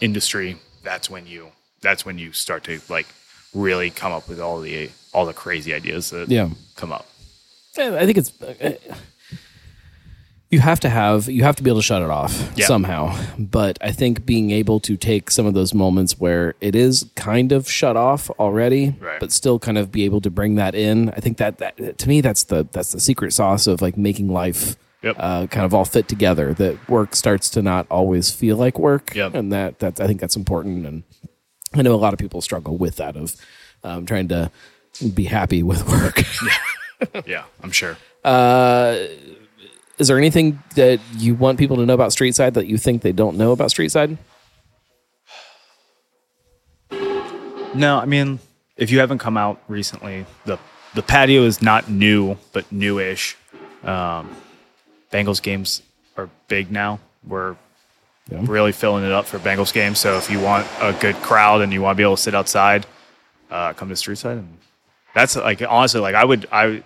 industry, 0.00 0.56
that's 0.82 1.10
when 1.10 1.26
you 1.26 1.48
that's 1.82 2.04
when 2.04 2.18
you 2.18 2.32
start 2.32 2.64
to 2.64 2.80
like 2.88 3.06
really 3.54 3.90
come 3.90 4.12
up 4.12 4.28
with 4.28 4.40
all 4.40 4.60
the 4.60 4.90
all 5.12 5.26
the 5.26 5.32
crazy 5.32 5.74
ideas 5.74 6.10
that 6.10 6.28
Yeah. 6.28 6.48
come 6.76 6.92
up. 6.92 7.06
I 7.76 8.04
think 8.04 8.18
it's 8.18 8.32
uh, 8.42 8.74
you 10.50 10.58
have 10.60 10.80
to 10.80 10.88
have 10.88 11.28
you 11.28 11.44
have 11.44 11.54
to 11.56 11.62
be 11.62 11.70
able 11.70 11.78
to 11.80 11.84
shut 11.84 12.02
it 12.02 12.10
off 12.10 12.50
Yeah. 12.56 12.66
somehow. 12.66 13.16
But 13.38 13.78
I 13.80 13.92
think 13.92 14.26
being 14.26 14.50
able 14.50 14.80
to 14.80 14.96
take 14.96 15.30
some 15.30 15.46
of 15.46 15.54
those 15.54 15.72
moments 15.72 16.18
where 16.18 16.54
it 16.60 16.74
is 16.74 17.08
kind 17.14 17.52
of 17.52 17.70
shut 17.70 17.96
off 17.96 18.30
already, 18.30 18.96
Right. 19.00 19.20
but 19.20 19.30
still 19.32 19.58
kind 19.60 19.78
of 19.78 19.92
be 19.92 20.04
able 20.04 20.20
to 20.22 20.30
bring 20.30 20.56
that 20.56 20.74
in. 20.74 21.10
I 21.10 21.20
think 21.20 21.36
that 21.38 21.58
that 21.58 21.98
to 21.98 22.08
me 22.08 22.20
that's 22.20 22.44
the 22.44 22.66
that's 22.72 22.92
the 22.92 23.00
secret 23.00 23.32
sauce 23.32 23.66
of 23.66 23.80
like 23.80 23.96
making 23.96 24.28
life 24.28 24.76
Yep. 25.02 25.16
uh, 25.18 25.46
kind 25.46 25.64
of 25.64 25.72
all 25.72 25.84
fit 25.86 26.08
together. 26.08 26.52
That 26.52 26.76
work 26.88 27.14
starts 27.16 27.48
to 27.50 27.62
not 27.62 27.86
always 27.90 28.30
feel 28.30 28.56
like 28.56 28.78
work, 28.78 29.14
Yep. 29.14 29.34
and 29.34 29.52
that 29.52 29.78
that 29.78 30.00
I 30.00 30.06
think 30.06 30.20
that's 30.20 30.36
important. 30.36 30.84
And 30.84 31.02
I 31.74 31.82
know 31.82 31.94
a 31.94 31.96
lot 31.96 32.12
of 32.12 32.18
people 32.18 32.40
struggle 32.40 32.76
with 32.76 32.96
that 32.96 33.16
of 33.16 33.34
um, 33.84 34.04
trying 34.04 34.28
to 34.28 34.50
be 35.14 35.24
happy 35.24 35.62
with 35.62 35.86
work. 35.88 36.22
yeah, 37.26 37.44
I'm 37.62 37.70
sure. 37.70 37.96
Is 40.00 40.08
there 40.08 40.16
anything 40.16 40.62
that 40.76 40.98
you 41.18 41.34
want 41.34 41.58
people 41.58 41.76
to 41.76 41.84
know 41.84 41.92
about 41.92 42.10
Streetside 42.10 42.54
that 42.54 42.66
you 42.66 42.78
think 42.78 43.02
they 43.02 43.12
don't 43.12 43.36
know 43.36 43.52
about 43.52 43.68
Streetside? 43.68 44.16
No, 47.74 47.98
I 47.98 48.06
mean, 48.06 48.40
if 48.78 48.90
you 48.90 48.98
haven't 48.98 49.18
come 49.18 49.36
out 49.36 49.60
recently, 49.68 50.24
the 50.46 50.58
the 50.94 51.02
patio 51.02 51.42
is 51.42 51.60
not 51.62 51.88
new, 51.90 52.36
but 52.52 52.72
newish. 52.72 53.36
Um, 53.84 54.34
Bengals 55.12 55.40
games 55.42 55.82
are 56.16 56.28
big 56.48 56.72
now. 56.72 56.98
We're 57.26 57.56
Yeah. 58.30 58.38
really 58.46 58.72
filling 58.72 59.04
it 59.04 59.12
up 59.12 59.26
for 59.26 59.38
Bengals 59.38 59.72
games. 59.72 59.98
So 59.98 60.16
if 60.16 60.30
you 60.30 60.40
want 60.40 60.66
a 60.80 60.92
good 60.94 61.16
crowd 61.16 61.60
and 61.62 61.72
you 61.72 61.82
want 61.82 61.96
to 61.96 61.98
be 61.98 62.02
able 62.04 62.16
to 62.16 62.22
sit 62.22 62.34
outside, 62.34 62.86
uh, 63.50 63.72
come 63.74 63.88
to 63.88 63.94
Streetside. 63.94 64.38
And 64.38 64.56
that's 65.14 65.36
like 65.36 65.62
honestly, 65.68 66.00
like 66.00 66.14
I 66.14 66.24
would, 66.24 66.46
I, 66.50 66.82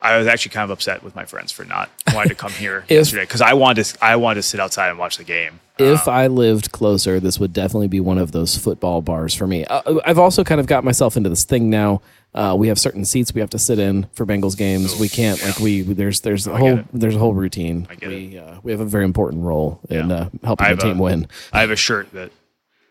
I 0.00 0.16
was 0.18 0.26
actually 0.28 0.50
kind 0.52 0.64
of 0.64 0.70
upset 0.70 1.02
with 1.02 1.14
my 1.16 1.24
friends 1.24 1.50
for 1.52 1.64
not 1.64 1.90
wanting 2.14 2.28
to 2.30 2.34
come 2.34 2.52
here 2.52 2.84
If- 2.88 2.90
yesterday 2.90 3.22
because 3.22 3.40
I 3.40 3.54
wanted 3.54 3.84
to, 3.84 4.04
I 4.04 4.16
wanted 4.16 4.36
to 4.36 4.42
sit 4.44 4.60
outside 4.60 4.90
and 4.90 4.98
watch 4.98 5.16
the 5.16 5.24
game. 5.24 5.60
If 5.80 6.08
I 6.08 6.26
lived 6.26 6.72
closer, 6.72 7.20
this 7.20 7.38
would 7.38 7.52
definitely 7.52 7.86
be 7.86 8.00
one 8.00 8.18
of 8.18 8.32
those 8.32 8.58
football 8.58 9.00
bars 9.00 9.32
for 9.32 9.46
me. 9.46 9.64
Uh, 9.64 10.00
I've 10.04 10.18
also 10.18 10.42
kind 10.42 10.60
of 10.60 10.66
got 10.66 10.82
myself 10.82 11.16
into 11.16 11.28
this 11.28 11.44
thing 11.44 11.70
now. 11.70 12.02
Uh, 12.34 12.54
we 12.58 12.66
have 12.66 12.80
certain 12.80 13.04
seats 13.04 13.32
we 13.32 13.40
have 13.40 13.50
to 13.50 13.60
sit 13.60 13.78
in 13.78 14.06
for 14.12 14.26
Bengals 14.26 14.56
games. 14.56 14.98
we 14.98 15.08
can't 15.08 15.40
like 15.44 15.58
we 15.60 15.82
there's 15.82 16.20
there's 16.22 16.48
a 16.48 16.52
I 16.52 16.58
whole 16.58 16.80
there's 16.92 17.14
a 17.14 17.18
whole 17.20 17.32
routine. 17.32 17.86
I 17.88 17.94
get 17.94 18.08
we 18.08 18.36
uh, 18.38 18.58
we 18.64 18.72
have 18.72 18.80
a 18.80 18.84
very 18.84 19.04
important 19.04 19.44
role 19.44 19.80
in 19.88 20.10
Yeah. 20.10 20.16
uh, 20.16 20.28
helping 20.42 20.68
the 20.70 20.76
team 20.82 20.98
a- 20.98 21.02
win. 21.02 21.28
I 21.52 21.60
have 21.60 21.70
a 21.70 21.76
shirt 21.76 22.10
that 22.12 22.32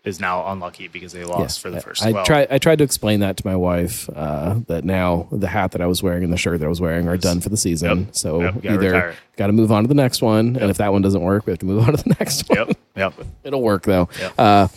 is 0.08 0.20
now 0.20 0.52
unlucky 0.52 0.88
because 0.88 1.12
they 1.12 1.24
lost 1.24 1.60
for 1.60 1.70
the 1.70 1.82
first. 1.82 2.04
I 2.04 2.12
well, 2.12 2.26
tried. 2.26 2.48
I 2.50 2.58
tried 2.58 2.78
to 2.78 2.84
explain 2.84 3.20
that 3.20 3.38
to 3.38 3.46
my 3.46 3.56
wife 3.56 4.10
uh, 4.16 4.56
that 4.68 4.84
now 4.84 5.28
the 5.32 5.48
hat 5.48 5.72
that 5.72 5.82
I 5.82 5.86
was 5.86 6.02
wearing 6.02 6.24
and 6.24 6.32
the 6.32 6.38
shirt 6.38 6.60
that 6.60 6.66
I 6.66 6.70
was 6.70 6.82
wearing 6.82 7.08
are 7.08 7.18
done 7.18 7.42
for 7.42 7.50
the 7.50 7.58
season. 7.58 8.06
Yep. 8.06 8.16
So 8.16 8.42
Yep, 8.42 8.66
either 8.66 9.16
got 9.36 9.48
to 9.48 9.54
move 9.54 9.72
on 9.72 9.84
to 9.84 9.88
the 9.88 9.94
next 9.94 10.22
one, 10.22 10.56
and 10.56 10.70
if 10.72 10.78
that 10.78 10.92
one 10.92 11.02
doesn't 11.02 11.22
work, 11.22 11.46
we 11.46 11.52
have 11.52 11.60
to 11.60 11.66
move 11.66 11.88
on 11.88 11.96
to 11.96 12.04
the 12.04 12.10
next 12.20 12.50
one. 12.50 12.58
Yep. 12.58 12.78
Yep. 12.96 13.14
It'll 13.44 13.62
work 13.62 13.84
though. 13.84 14.10
Yep. 14.20 14.34
Uh, 14.38 14.68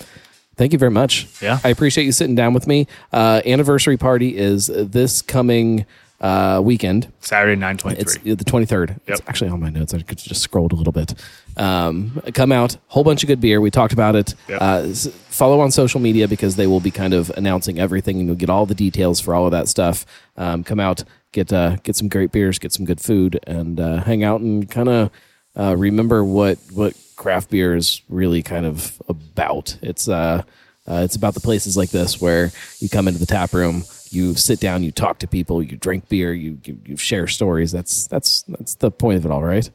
thank 0.56 0.72
you 0.72 0.78
very 0.78 0.90
much. 0.90 1.28
Yeah. 1.40 1.58
I 1.62 1.68
appreciate 1.68 2.04
you 2.04 2.12
sitting 2.12 2.34
down 2.34 2.52
with 2.52 2.66
me. 2.66 2.86
Uh, 3.12 3.40
anniversary 3.46 3.96
party 3.96 4.36
is 4.36 4.66
this 4.66 5.22
coming 5.22 5.86
uh, 6.20 6.60
weekend. 6.62 7.10
Saturday 7.20 7.56
nine 7.58 7.76
twenty 7.78 7.98
It's 8.00 8.16
the 8.18 8.34
23rd. 8.36 8.96
It's 9.06 9.20
Yep. 9.20 9.28
actually 9.28 9.50
on 9.50 9.60
my 9.60 9.70
notes. 9.70 9.94
I 9.94 10.02
could 10.02 10.18
just 10.18 10.42
scrolled 10.42 10.72
a 10.72 10.76
little 10.76 10.92
bit. 10.92 11.14
Um, 11.56 12.20
come 12.34 12.52
out, 12.52 12.76
whole 12.88 13.04
bunch 13.04 13.22
of 13.22 13.26
good 13.28 13.40
beer. 13.40 13.60
We 13.60 13.70
talked 13.70 13.92
about 13.92 14.16
it. 14.16 14.34
Yep. 14.48 14.58
Uh, 14.60 14.88
follow 15.28 15.60
on 15.60 15.70
social 15.70 16.00
media 16.00 16.28
because 16.28 16.56
they 16.56 16.66
will 16.66 16.80
be 16.80 16.90
kind 16.90 17.14
of 17.14 17.30
announcing 17.36 17.78
everything 17.78 18.18
and 18.18 18.26
you'll 18.26 18.36
get 18.36 18.50
all 18.50 18.66
the 18.66 18.74
details 18.74 19.20
for 19.20 19.34
all 19.34 19.46
of 19.46 19.52
that 19.52 19.68
stuff. 19.68 20.04
Um, 20.36 20.62
come 20.64 20.80
out, 20.80 21.04
get 21.32 21.52
uh, 21.52 21.76
get 21.82 21.96
some 21.96 22.08
great 22.08 22.32
beers, 22.32 22.58
get 22.58 22.72
some 22.72 22.84
good 22.84 23.00
food, 23.00 23.38
and 23.46 23.80
uh, 23.80 24.02
hang 24.02 24.22
out 24.24 24.40
and 24.40 24.70
kind 24.70 24.88
of 24.88 25.10
uh, 25.58 25.74
remember 25.76 26.22
what 26.24 26.58
what 26.72 26.94
craft 27.16 27.50
beer 27.50 27.74
is 27.76 28.02
really 28.08 28.42
kind 28.42 28.64
of 28.66 29.00
about. 29.08 29.76
It's 29.82 30.08
uh, 30.08 30.42
uh, 30.88 31.02
it's 31.04 31.16
about 31.16 31.34
the 31.34 31.40
places 31.40 31.76
like 31.76 31.90
this 31.90 32.20
where 32.20 32.50
you 32.78 32.88
come 32.88 33.06
into 33.08 33.20
the 33.20 33.26
tap 33.26 33.52
room, 33.52 33.84
you 34.10 34.34
sit 34.34 34.60
down, 34.60 34.82
you 34.82 34.92
talk 34.92 35.18
to 35.20 35.26
people, 35.26 35.62
you 35.62 35.76
drink 35.76 36.08
beer, 36.08 36.32
you 36.32 36.58
you, 36.64 36.78
you 36.84 36.96
share 36.96 37.26
stories. 37.26 37.72
That's 37.72 38.06
that's 38.06 38.42
that's 38.42 38.74
the 38.74 38.90
point 38.90 39.18
of 39.18 39.24
it 39.24 39.30
all, 39.30 39.42
right? 39.42 39.68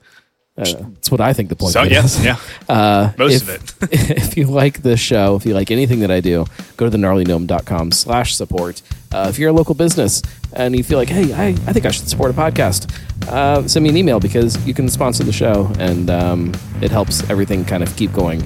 Uh, 0.58 0.64
that's 0.64 1.12
what 1.12 1.20
I 1.20 1.34
think 1.34 1.50
the 1.50 1.56
point. 1.58 1.74
So 1.74 1.82
of 1.82 1.88
it 1.88 1.92
yes, 1.92 2.18
is. 2.18 2.26
yeah, 2.26 2.38
Uh, 2.70 3.12
most 3.18 3.44
if, 3.44 3.82
of 3.82 3.84
it. 3.84 4.10
if 4.18 4.38
you 4.38 4.46
like 4.48 4.84
this 4.84 5.02
show, 5.02 5.36
if 5.36 5.46
you 5.46 5.54
like 5.54 5.70
anything 5.70 6.00
that 6.00 6.12
I 6.12 6.22
do, 6.22 6.46
go 6.78 6.90
to 6.90 6.98
thegnarlygnome.com 6.98 7.92
slash 7.92 8.36
support. 8.36 8.82
Uh, 9.12 9.28
if 9.30 9.38
you're 9.38 9.50
a 9.50 9.54
local 9.54 9.76
business 9.76 10.22
and 10.54 10.76
you 10.76 10.84
feel 10.84 10.98
like, 10.98 11.10
hey, 11.10 11.34
I, 11.34 11.48
I 11.48 11.74
think 11.74 11.86
I 11.86 11.92
should 11.92 12.08
support 12.08 12.32
a 12.32 12.34
podcast, 12.34 12.90
uh, 13.28 13.68
send 13.68 13.84
me 13.84 13.90
an 13.90 13.98
email 13.98 14.22
because 14.22 14.66
you 14.66 14.74
can 14.74 14.88
sponsor 14.88 15.24
the 15.26 15.34
show 15.34 15.70
and 15.78 16.10
um, 16.10 16.54
it 16.82 16.90
helps 16.90 17.30
everything 17.30 17.66
kind 17.66 17.84
of 17.84 17.94
keep 17.98 18.14
going. 18.14 18.42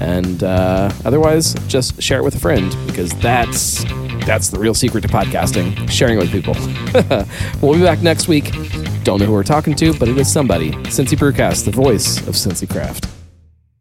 And 0.00 0.42
uh, 0.42 0.90
otherwise, 1.04 1.54
just 1.68 2.02
share 2.02 2.18
it 2.18 2.24
with 2.24 2.34
a 2.34 2.40
friend 2.40 2.74
because 2.86 3.12
that's 3.20 3.84
that's 4.24 4.48
the 4.48 4.58
real 4.58 4.74
secret 4.74 5.02
to 5.02 5.08
podcasting: 5.08 5.88
sharing 5.90 6.18
it 6.18 6.22
with 6.22 6.32
people. 6.32 6.54
we'll 7.60 7.78
be 7.78 7.84
back 7.84 8.00
next 8.00 8.26
week. 8.26 8.52
Don't 9.04 9.20
know 9.20 9.26
who 9.26 9.32
we're 9.32 9.42
talking 9.42 9.74
to, 9.76 9.92
but 9.98 10.08
it 10.08 10.16
is 10.18 10.30
somebody. 10.32 10.72
Cincy 10.88 11.18
Brewcast, 11.18 11.64
the 11.64 11.70
voice 11.70 12.18
of 12.26 12.34
Cincy 12.34 12.68
Craft. 12.68 13.19